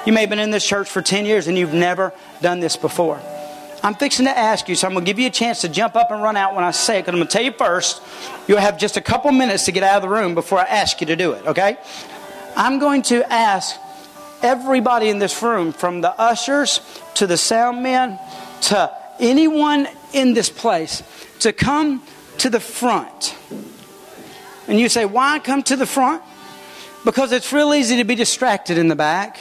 You 0.05 0.13
may 0.13 0.21
have 0.21 0.29
been 0.29 0.37
in 0.37 0.51
this 0.51 0.63
church 0.63 0.87
for 0.87 1.01
10 1.01 1.25
years 1.25 1.47
and 1.47 1.57
you've 1.57 1.73
never 1.73 2.13
done 2.43 2.59
this 2.59 2.77
before. 2.77 3.19
I'm 3.81 3.95
fixing 3.95 4.27
to 4.27 4.37
ask 4.37 4.69
you, 4.69 4.75
so 4.75 4.85
I'm 4.85 4.93
going 4.93 5.03
to 5.03 5.09
give 5.09 5.17
you 5.17 5.25
a 5.25 5.31
chance 5.31 5.61
to 5.61 5.67
jump 5.67 5.95
up 5.95 6.11
and 6.11 6.21
run 6.21 6.37
out 6.37 6.53
when 6.53 6.63
I 6.63 6.69
say 6.69 6.99
it, 6.99 7.01
because 7.01 7.13
I'm 7.15 7.21
going 7.21 7.29
to 7.29 7.33
tell 7.33 7.43
you 7.43 7.53
first, 7.53 8.03
you'll 8.47 8.59
have 8.59 8.77
just 8.77 8.97
a 8.97 9.01
couple 9.01 9.31
minutes 9.31 9.65
to 9.65 9.71
get 9.71 9.81
out 9.81 9.95
of 9.95 10.03
the 10.03 10.09
room 10.09 10.35
before 10.35 10.59
I 10.59 10.65
ask 10.65 11.01
you 11.01 11.07
to 11.07 11.15
do 11.15 11.31
it, 11.31 11.43
okay? 11.47 11.79
I'm 12.55 12.77
going 12.77 13.01
to 13.03 13.33
ask 13.33 13.75
everybody 14.43 15.09
in 15.09 15.17
this 15.17 15.41
room, 15.41 15.71
from 15.71 16.01
the 16.01 16.11
ushers 16.21 16.81
to 17.15 17.25
the 17.25 17.37
sound 17.37 17.81
men 17.81 18.19
to 18.63 18.91
anyone 19.19 19.87
in 20.13 20.33
this 20.33 20.49
place, 20.49 21.03
to 21.39 21.53
come 21.53 22.03
to 22.39 22.49
the 22.49 22.59
front. 22.59 23.35
And 24.67 24.79
you 24.79 24.89
say, 24.89 25.05
why 25.05 25.39
come 25.39 25.63
to 25.63 25.75
the 25.75 25.85
front? 25.85 26.23
Because 27.03 27.31
it's 27.31 27.51
real 27.51 27.73
easy 27.73 27.97
to 27.97 28.05
be 28.05 28.15
distracted 28.15 28.77
in 28.77 28.87
the 28.87 28.95
back. 28.95 29.39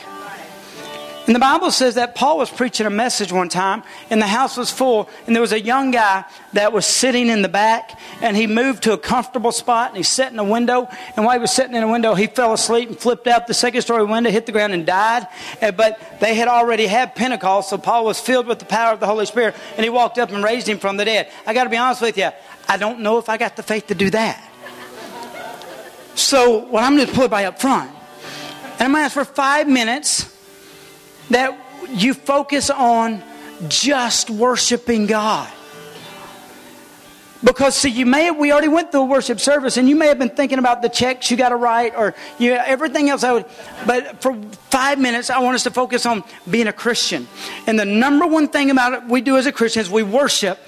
And 1.24 1.36
the 1.36 1.40
Bible 1.40 1.70
says 1.70 1.94
that 1.94 2.16
Paul 2.16 2.38
was 2.38 2.50
preaching 2.50 2.84
a 2.84 2.90
message 2.90 3.30
one 3.30 3.48
time, 3.48 3.84
and 4.10 4.20
the 4.20 4.26
house 4.26 4.56
was 4.56 4.72
full, 4.72 5.08
and 5.26 5.36
there 5.36 5.40
was 5.40 5.52
a 5.52 5.60
young 5.60 5.92
guy 5.92 6.24
that 6.54 6.72
was 6.72 6.84
sitting 6.84 7.28
in 7.28 7.42
the 7.42 7.48
back, 7.48 7.96
and 8.20 8.36
he 8.36 8.48
moved 8.48 8.82
to 8.84 8.92
a 8.92 8.98
comfortable 8.98 9.52
spot, 9.52 9.90
and 9.90 9.96
he 9.96 10.02
sat 10.02 10.32
in 10.32 10.38
a 10.40 10.44
window, 10.44 10.88
and 11.16 11.24
while 11.24 11.36
he 11.36 11.40
was 11.40 11.52
sitting 11.52 11.76
in 11.76 11.82
a 11.84 11.88
window, 11.88 12.14
he 12.14 12.26
fell 12.26 12.52
asleep 12.52 12.88
and 12.88 12.98
flipped 12.98 13.28
out 13.28 13.46
the 13.46 13.54
second 13.54 13.82
story 13.82 14.04
window, 14.04 14.30
hit 14.30 14.46
the 14.46 14.52
ground, 14.52 14.72
and 14.72 14.84
died. 14.84 15.28
But 15.60 16.00
they 16.18 16.34
had 16.34 16.48
already 16.48 16.86
had 16.86 17.14
Pentecost, 17.14 17.70
so 17.70 17.78
Paul 17.78 18.04
was 18.04 18.18
filled 18.18 18.48
with 18.48 18.58
the 18.58 18.64
power 18.64 18.92
of 18.92 18.98
the 18.98 19.06
Holy 19.06 19.26
Spirit, 19.26 19.54
and 19.76 19.84
he 19.84 19.90
walked 19.90 20.18
up 20.18 20.32
and 20.32 20.42
raised 20.42 20.68
him 20.68 20.80
from 20.80 20.96
the 20.96 21.04
dead. 21.04 21.30
I 21.46 21.54
got 21.54 21.64
to 21.64 21.70
be 21.70 21.76
honest 21.76 22.02
with 22.02 22.18
you, 22.18 22.30
I 22.68 22.76
don't 22.78 22.98
know 22.98 23.18
if 23.18 23.28
I 23.28 23.36
got 23.36 23.54
the 23.54 23.62
faith 23.62 23.86
to 23.88 23.94
do 23.94 24.10
that. 24.10 24.42
So, 26.16 26.58
what 26.58 26.82
I'm 26.82 26.96
going 26.96 27.06
to 27.06 27.14
put 27.14 27.30
by 27.30 27.44
up 27.44 27.60
front, 27.60 27.90
and 27.90 28.82
I'm 28.82 28.90
going 28.90 29.02
to 29.02 29.04
ask 29.04 29.14
for 29.14 29.24
five 29.24 29.68
minutes 29.68 30.31
that 31.32 31.58
you 31.90 32.14
focus 32.14 32.70
on 32.70 33.22
just 33.68 34.30
worshiping 34.30 35.06
God. 35.06 35.50
Because 37.44 37.74
see, 37.74 37.88
you 37.88 38.06
may 38.06 38.24
have, 38.24 38.36
we 38.36 38.52
already 38.52 38.68
went 38.68 38.92
through 38.92 39.00
a 39.00 39.06
worship 39.06 39.40
service, 39.40 39.76
and 39.76 39.88
you 39.88 39.96
may 39.96 40.06
have 40.06 40.18
been 40.18 40.30
thinking 40.30 40.60
about 40.60 40.80
the 40.80 40.88
checks 40.88 41.28
you 41.28 41.36
got 41.36 41.48
to 41.48 41.56
write 41.56 41.96
or 41.96 42.14
you 42.38 42.52
everything 42.52 43.10
else. 43.10 43.24
I 43.24 43.32
would, 43.32 43.46
but 43.84 44.22
for 44.22 44.40
five 44.70 45.00
minutes, 45.00 45.28
I 45.28 45.40
want 45.40 45.56
us 45.56 45.64
to 45.64 45.72
focus 45.72 46.06
on 46.06 46.22
being 46.48 46.68
a 46.68 46.72
Christian. 46.72 47.26
And 47.66 47.78
the 47.78 47.84
number 47.84 48.26
one 48.28 48.46
thing 48.46 48.70
about 48.70 48.92
it 48.92 49.08
we 49.08 49.22
do 49.22 49.36
as 49.38 49.46
a 49.46 49.52
Christian 49.52 49.80
is 49.80 49.90
we 49.90 50.04
worship. 50.04 50.58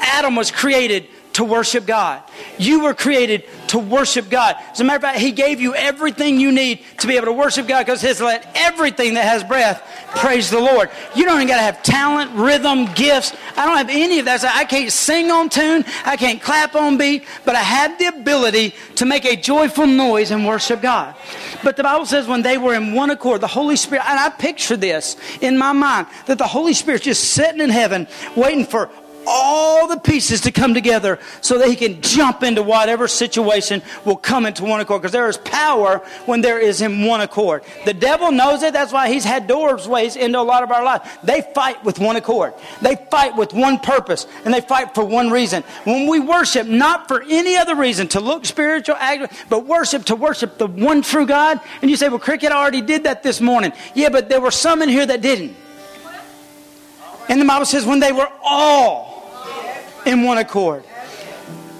Adam 0.00 0.34
was 0.34 0.50
created 0.50 1.06
to 1.34 1.44
worship 1.44 1.84
God. 1.84 2.22
You 2.58 2.84
were 2.84 2.94
created 2.94 3.44
to 3.68 3.78
worship 3.78 4.30
God. 4.30 4.56
As 4.72 4.80
a 4.80 4.84
matter 4.84 4.96
of 4.96 5.02
fact, 5.02 5.18
He 5.18 5.32
gave 5.32 5.60
you 5.60 5.74
everything 5.74 6.40
you 6.40 6.52
need 6.52 6.80
to 6.98 7.06
be 7.06 7.16
able 7.16 7.26
to 7.26 7.32
worship 7.32 7.66
God 7.66 7.84
because 7.84 8.00
His 8.00 8.20
let 8.20 8.50
everything 8.54 9.14
that 9.14 9.24
has 9.24 9.42
breath 9.44 9.82
praise 10.16 10.48
the 10.50 10.60
Lord. 10.60 10.90
You 11.14 11.24
don't 11.24 11.36
even 11.36 11.48
got 11.48 11.56
to 11.56 11.62
have 11.62 11.82
talent, 11.82 12.30
rhythm, 12.32 12.86
gifts. 12.94 13.34
I 13.56 13.66
don't 13.66 13.76
have 13.76 13.90
any 13.90 14.20
of 14.20 14.26
that. 14.26 14.40
So 14.42 14.48
I 14.50 14.64
can't 14.64 14.92
sing 14.92 15.30
on 15.30 15.48
tune. 15.48 15.84
I 16.04 16.16
can't 16.16 16.40
clap 16.40 16.76
on 16.76 16.98
beat, 16.98 17.24
but 17.44 17.56
I 17.56 17.62
have 17.62 17.98
the 17.98 18.06
ability 18.06 18.74
to 18.96 19.04
make 19.04 19.24
a 19.24 19.36
joyful 19.36 19.86
noise 19.86 20.30
and 20.30 20.46
worship 20.46 20.82
God. 20.82 21.16
But 21.64 21.76
the 21.76 21.82
Bible 21.82 22.06
says 22.06 22.28
when 22.28 22.42
they 22.42 22.58
were 22.58 22.74
in 22.74 22.94
one 22.94 23.10
accord, 23.10 23.40
the 23.40 23.48
Holy 23.48 23.76
Spirit, 23.76 24.08
and 24.08 24.20
I 24.20 24.28
picture 24.28 24.76
this 24.76 25.16
in 25.40 25.58
my 25.58 25.72
mind, 25.72 26.06
that 26.26 26.38
the 26.38 26.46
Holy 26.46 26.74
Spirit's 26.74 27.04
just 27.04 27.24
sitting 27.32 27.60
in 27.60 27.70
heaven 27.70 28.06
waiting 28.36 28.64
for 28.64 28.88
all 29.26 29.86
the 29.86 29.96
pieces 29.96 30.42
to 30.42 30.52
come 30.52 30.74
together 30.74 31.18
so 31.40 31.58
that 31.58 31.68
he 31.68 31.76
can 31.76 32.00
jump 32.00 32.42
into 32.42 32.62
whatever 32.62 33.08
situation 33.08 33.82
will 34.04 34.16
come 34.16 34.46
into 34.46 34.64
one 34.64 34.80
accord. 34.80 35.02
Because 35.02 35.12
there 35.12 35.28
is 35.28 35.38
power 35.38 35.98
when 36.26 36.40
there 36.40 36.58
is 36.58 36.80
in 36.80 37.04
one 37.04 37.20
accord. 37.20 37.62
The 37.84 37.94
devil 37.94 38.32
knows 38.32 38.62
it. 38.62 38.72
That's 38.72 38.92
why 38.92 39.12
he's 39.12 39.24
had 39.24 39.46
doorways 39.46 40.16
into 40.16 40.38
a 40.38 40.42
lot 40.42 40.62
of 40.62 40.70
our 40.70 40.84
lives. 40.84 41.08
They 41.22 41.42
fight 41.54 41.82
with 41.84 41.98
one 41.98 42.16
accord. 42.16 42.54
They 42.82 42.96
fight 43.10 43.36
with 43.36 43.52
one 43.52 43.78
purpose 43.78 44.26
and 44.44 44.52
they 44.52 44.60
fight 44.60 44.94
for 44.94 45.04
one 45.04 45.30
reason. 45.30 45.62
When 45.84 46.06
we 46.08 46.20
worship, 46.20 46.66
not 46.66 47.08
for 47.08 47.22
any 47.22 47.56
other 47.56 47.74
reason, 47.74 48.08
to 48.08 48.20
look 48.20 48.44
spiritual, 48.44 48.96
but 49.48 49.66
worship 49.66 50.04
to 50.06 50.16
worship 50.16 50.58
the 50.58 50.66
one 50.66 51.02
true 51.02 51.26
God. 51.26 51.60
And 51.82 51.90
you 51.90 51.96
say, 51.96 52.08
well, 52.08 52.18
Cricket 52.18 52.52
already 52.52 52.80
did 52.80 53.04
that 53.04 53.22
this 53.22 53.40
morning. 53.40 53.72
Yeah, 53.94 54.08
but 54.08 54.28
there 54.28 54.40
were 54.40 54.50
some 54.50 54.82
in 54.82 54.88
here 54.88 55.06
that 55.06 55.20
didn't. 55.20 55.56
And 57.28 57.40
the 57.40 57.46
Bible 57.46 57.64
says 57.64 57.86
when 57.86 58.00
they 58.00 58.12
were 58.12 58.28
all 58.42 59.13
in 60.06 60.22
one 60.22 60.38
accord. 60.38 60.84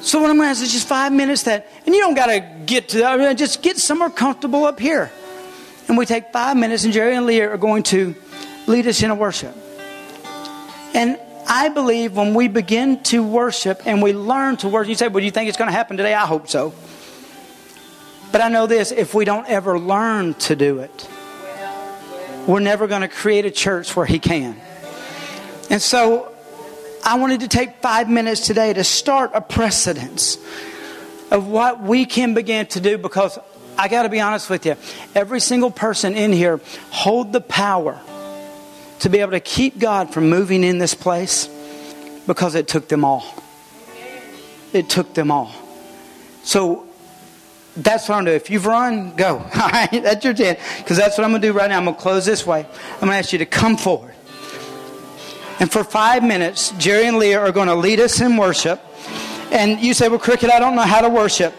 So 0.01 0.21
what 0.21 0.31
I'm 0.31 0.37
going 0.37 0.47
to 0.47 0.51
ask 0.51 0.63
is 0.63 0.73
just 0.73 0.87
five 0.87 1.13
minutes 1.13 1.45
that, 1.45 1.67
and 1.87 1.95
you 1.95 2.01
don't 2.01 2.15
got 2.15 2.27
to 2.27 2.41
get 2.67 2.91
to 2.91 2.99
that. 2.99 3.39
Just 3.39 3.63
get 3.63 3.79
somewhere 3.79 4.11
comfortable 4.11 4.65
up 4.65 4.79
here. 4.79 5.11
And 5.89 5.97
we 5.97 6.05
take 6.07 6.33
five 6.33 6.57
minutes, 6.57 6.85
and 6.85 6.93
Jerry 6.93 7.17
and 7.17 7.27
Leah 7.27 7.51
are 7.51 7.57
going 7.57 7.83
to 7.85 8.15
lead 8.67 8.87
us 8.87 9.03
in 9.03 9.11
a 9.11 9.15
worship. 9.15 9.57
And 10.95 11.19
I 11.47 11.69
believe 11.69 12.17
when 12.17 12.35
we 12.35 12.49
begin 12.49 13.03
to 13.05 13.23
worship 13.23 13.87
and 13.87 14.03
we 14.03 14.13
learn 14.13 14.57
to 14.59 14.69
worship, 14.69 14.89
you 14.89 14.95
say, 14.95 15.09
well, 15.09 15.21
do 15.21 15.25
you 15.25 15.31
think 15.31 15.49
it's 15.49 15.59
going 15.59 15.69
to 15.69 15.77
happen 15.77 15.97
today? 15.97 16.15
I 16.15 16.27
hope 16.27 16.49
so. 16.49 16.75
But 18.31 18.41
I 18.41 18.49
know 18.49 18.67
this 18.67 18.93
if 18.93 19.15
we 19.15 19.25
don't 19.25 19.49
ever 19.49 19.79
learn 19.79 20.35
to 20.35 20.57
do 20.57 20.81
it, 20.81 21.09
we're 22.47 22.61
never 22.61 22.87
going 22.87 23.03
to 23.03 23.09
create 23.09 23.47
a 23.47 23.51
church 23.51 23.95
where 23.97 24.07
He 24.07 24.19
can. 24.19 24.61
And 25.71 25.81
so 25.81 26.34
I 27.07 27.17
wanted 27.19 27.41
to 27.41 27.49
take 27.49 27.83
five 27.83 28.09
minutes 28.09 28.47
today 28.47 28.73
to 28.73 28.83
start 28.83 29.33
a 29.35 29.43
precedence 29.43 30.39
of 31.31 31.47
what 31.47 31.83
we 31.83 32.07
can 32.07 32.33
begin 32.33 32.65
to 32.69 32.81
do 32.81 32.97
because 32.97 33.39
I 33.77 33.89
got 33.89 34.05
to 34.05 34.09
be 34.09 34.21
honest 34.21 34.49
with 34.49 34.65
you. 34.65 34.77
Every 35.15 35.41
single 35.41 35.71
person 35.71 36.15
in 36.15 36.33
here 36.33 36.61
hold 36.91 37.35
the 37.35 37.43
power 37.43 38.01
to 39.01 39.11
be 39.11 39.19
able 39.19 39.33
to 39.33 39.41
keep 39.41 39.79
God 39.79 40.15
from 40.15 40.31
moving 40.31 40.65
in 40.65 40.79
this 40.79 40.95
place 40.95 41.47
because 42.27 42.55
it 42.55 42.69
took 42.69 42.89
them 42.89 43.05
all. 43.05 43.27
It 44.73 44.89
took 44.89 45.13
them 45.13 45.31
all. 45.31 45.53
So 46.43 46.87
that's 47.77 48.09
what 48.09 48.17
I'm 48.17 48.25
doing. 48.25 48.37
If 48.37 48.49
you've 48.49 48.65
run, 48.65 49.15
go. 49.15 49.37
All 49.55 49.69
right, 49.69 49.91
that's 49.91 50.25
your 50.25 50.35
chance. 50.35 50.59
Because 50.79 50.97
that's 50.97 51.19
what 51.19 51.25
I'm 51.25 51.31
going 51.33 51.43
to 51.43 51.49
do 51.49 51.53
right 51.53 51.69
now. 51.69 51.77
I'm 51.77 51.85
going 51.85 51.97
to 51.97 52.01
close 52.01 52.25
this 52.25 52.47
way. 52.47 52.61
I'm 52.65 53.01
going 53.01 53.13
to 53.13 53.17
ask 53.17 53.33
you 53.33 53.39
to 53.39 53.47
come 53.47 53.77
forward. 53.77 54.14
And 55.61 55.71
for 55.71 55.85
five 55.85 56.23
minutes, 56.23 56.71
Jerry 56.73 57.07
and 57.07 57.19
Leah 57.19 57.41
are 57.41 57.53
going 57.53 57.69
to 57.69 57.75
lead 57.75 58.01
us 58.01 58.21
in 58.21 58.37
worship. 58.37 58.81
And 59.51 59.81
you 59.81 59.95
say, 59.95 60.09
Well, 60.09 60.19
Cricket, 60.19 60.51
I 60.51 60.59
don't 60.59 60.75
know 60.75 60.83
how 60.83 61.01
to 61.01 61.09
worship. 61.09 61.55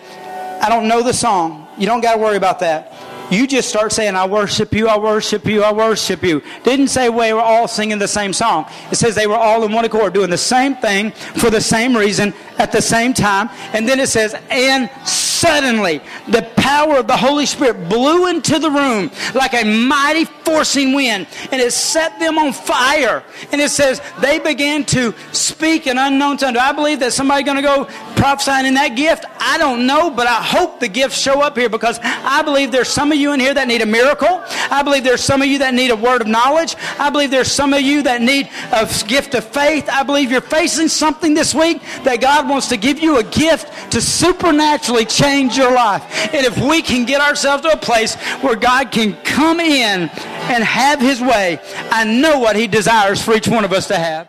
I 0.61 0.67
don't 0.69 0.87
know 0.87 1.01
the 1.01 1.13
song. 1.13 1.67
You 1.77 1.85
don't 1.85 2.01
got 2.01 2.15
to 2.15 2.17
worry 2.19 2.37
about 2.37 2.59
that. 2.59 2.91
You 3.31 3.47
just 3.47 3.69
start 3.69 3.91
saying, 3.91 4.15
I 4.15 4.25
worship 4.25 4.73
you, 4.73 4.87
I 4.87 4.97
worship 4.97 5.45
you, 5.45 5.63
I 5.63 5.73
worship 5.73 6.23
you. 6.23 6.43
Didn't 6.63 6.89
say 6.89 7.09
we 7.09 7.33
were 7.33 7.41
all 7.41 7.67
singing 7.67 7.97
the 7.97 8.07
same 8.07 8.33
song. 8.33 8.65
It 8.91 8.95
says 8.95 9.15
they 9.15 9.27
were 9.27 9.35
all 9.35 9.63
in 9.63 9.71
one 9.71 9.85
accord, 9.85 10.13
doing 10.13 10.29
the 10.29 10.37
same 10.37 10.75
thing 10.75 11.11
for 11.11 11.49
the 11.49 11.61
same 11.61 11.95
reason 11.95 12.33
at 12.57 12.71
the 12.71 12.81
same 12.81 13.13
time. 13.13 13.49
And 13.73 13.87
then 13.87 13.99
it 13.99 14.09
says, 14.09 14.35
and 14.49 14.89
suddenly 15.07 16.01
the 16.27 16.43
power 16.55 16.97
of 16.97 17.07
the 17.07 17.17
Holy 17.17 17.45
Spirit 17.45 17.89
blew 17.89 18.27
into 18.27 18.59
the 18.59 18.69
room 18.69 19.11
like 19.33 19.53
a 19.53 19.63
mighty 19.63 20.25
forcing 20.25 20.93
wind, 20.93 21.27
and 21.51 21.61
it 21.61 21.71
set 21.73 22.19
them 22.19 22.37
on 22.37 22.53
fire. 22.53 23.23
And 23.51 23.59
it 23.59 23.69
says 23.71 24.01
they 24.21 24.39
began 24.39 24.85
to 24.85 25.13
speak 25.31 25.87
in 25.87 25.97
unknown 25.97 26.37
tongue. 26.37 26.57
I 26.57 26.71
believe 26.71 26.99
that 26.99 27.13
somebody 27.13 27.43
going 27.43 27.57
to 27.57 27.63
go 27.63 27.87
prophesying 28.15 28.65
in 28.65 28.73
that 28.75 28.95
gift? 28.95 29.25
I 29.39 29.57
don't 29.57 29.85
know, 29.85 30.09
but 30.09 30.27
I 30.27 30.41
hope 30.41 30.79
the 30.79 30.87
gifts 30.87 31.17
show 31.17 31.41
up 31.41 31.57
here 31.57 31.69
because 31.69 31.99
I 32.01 32.41
believe 32.41 32.71
there's 32.71 32.89
some 32.89 33.11
of 33.15 33.21
you 33.21 33.33
in 33.33 33.39
here 33.39 33.53
that 33.53 33.67
need 33.67 33.81
a 33.81 33.85
miracle. 33.85 34.43
I 34.69 34.83
believe 34.83 35.03
there's 35.03 35.23
some 35.23 35.41
of 35.41 35.47
you 35.47 35.59
that 35.59 35.73
need 35.73 35.91
a 35.91 35.95
word 35.95 36.21
of 36.21 36.27
knowledge. 36.27 36.75
I 36.99 37.09
believe 37.09 37.31
there's 37.31 37.51
some 37.51 37.73
of 37.73 37.81
you 37.81 38.03
that 38.03 38.21
need 38.21 38.49
a 38.71 38.85
gift 39.07 39.33
of 39.35 39.43
faith. 39.43 39.89
I 39.89 40.03
believe 40.03 40.31
you're 40.31 40.41
facing 40.41 40.87
something 40.87 41.33
this 41.33 41.53
week 41.53 41.81
that 42.03 42.21
God 42.21 42.47
wants 42.47 42.67
to 42.69 42.77
give 42.77 42.99
you 42.99 43.19
a 43.19 43.23
gift 43.23 43.91
to 43.91 44.01
supernaturally 44.01 45.05
change 45.05 45.25
change 45.25 45.57
your 45.57 45.73
life. 45.73 46.03
And 46.33 46.45
if 46.45 46.57
we 46.57 46.81
can 46.81 47.05
get 47.05 47.21
ourselves 47.21 47.63
to 47.63 47.71
a 47.71 47.77
place 47.77 48.15
where 48.41 48.55
God 48.55 48.91
can 48.91 49.13
come 49.23 49.59
in 49.59 50.09
and 50.09 50.63
have 50.63 50.99
his 50.99 51.21
way, 51.21 51.59
I 51.91 52.03
know 52.03 52.39
what 52.39 52.55
he 52.55 52.67
desires 52.67 53.21
for 53.21 53.33
each 53.33 53.47
one 53.47 53.65
of 53.65 53.73
us 53.73 53.87
to 53.87 53.97
have. 53.97 54.27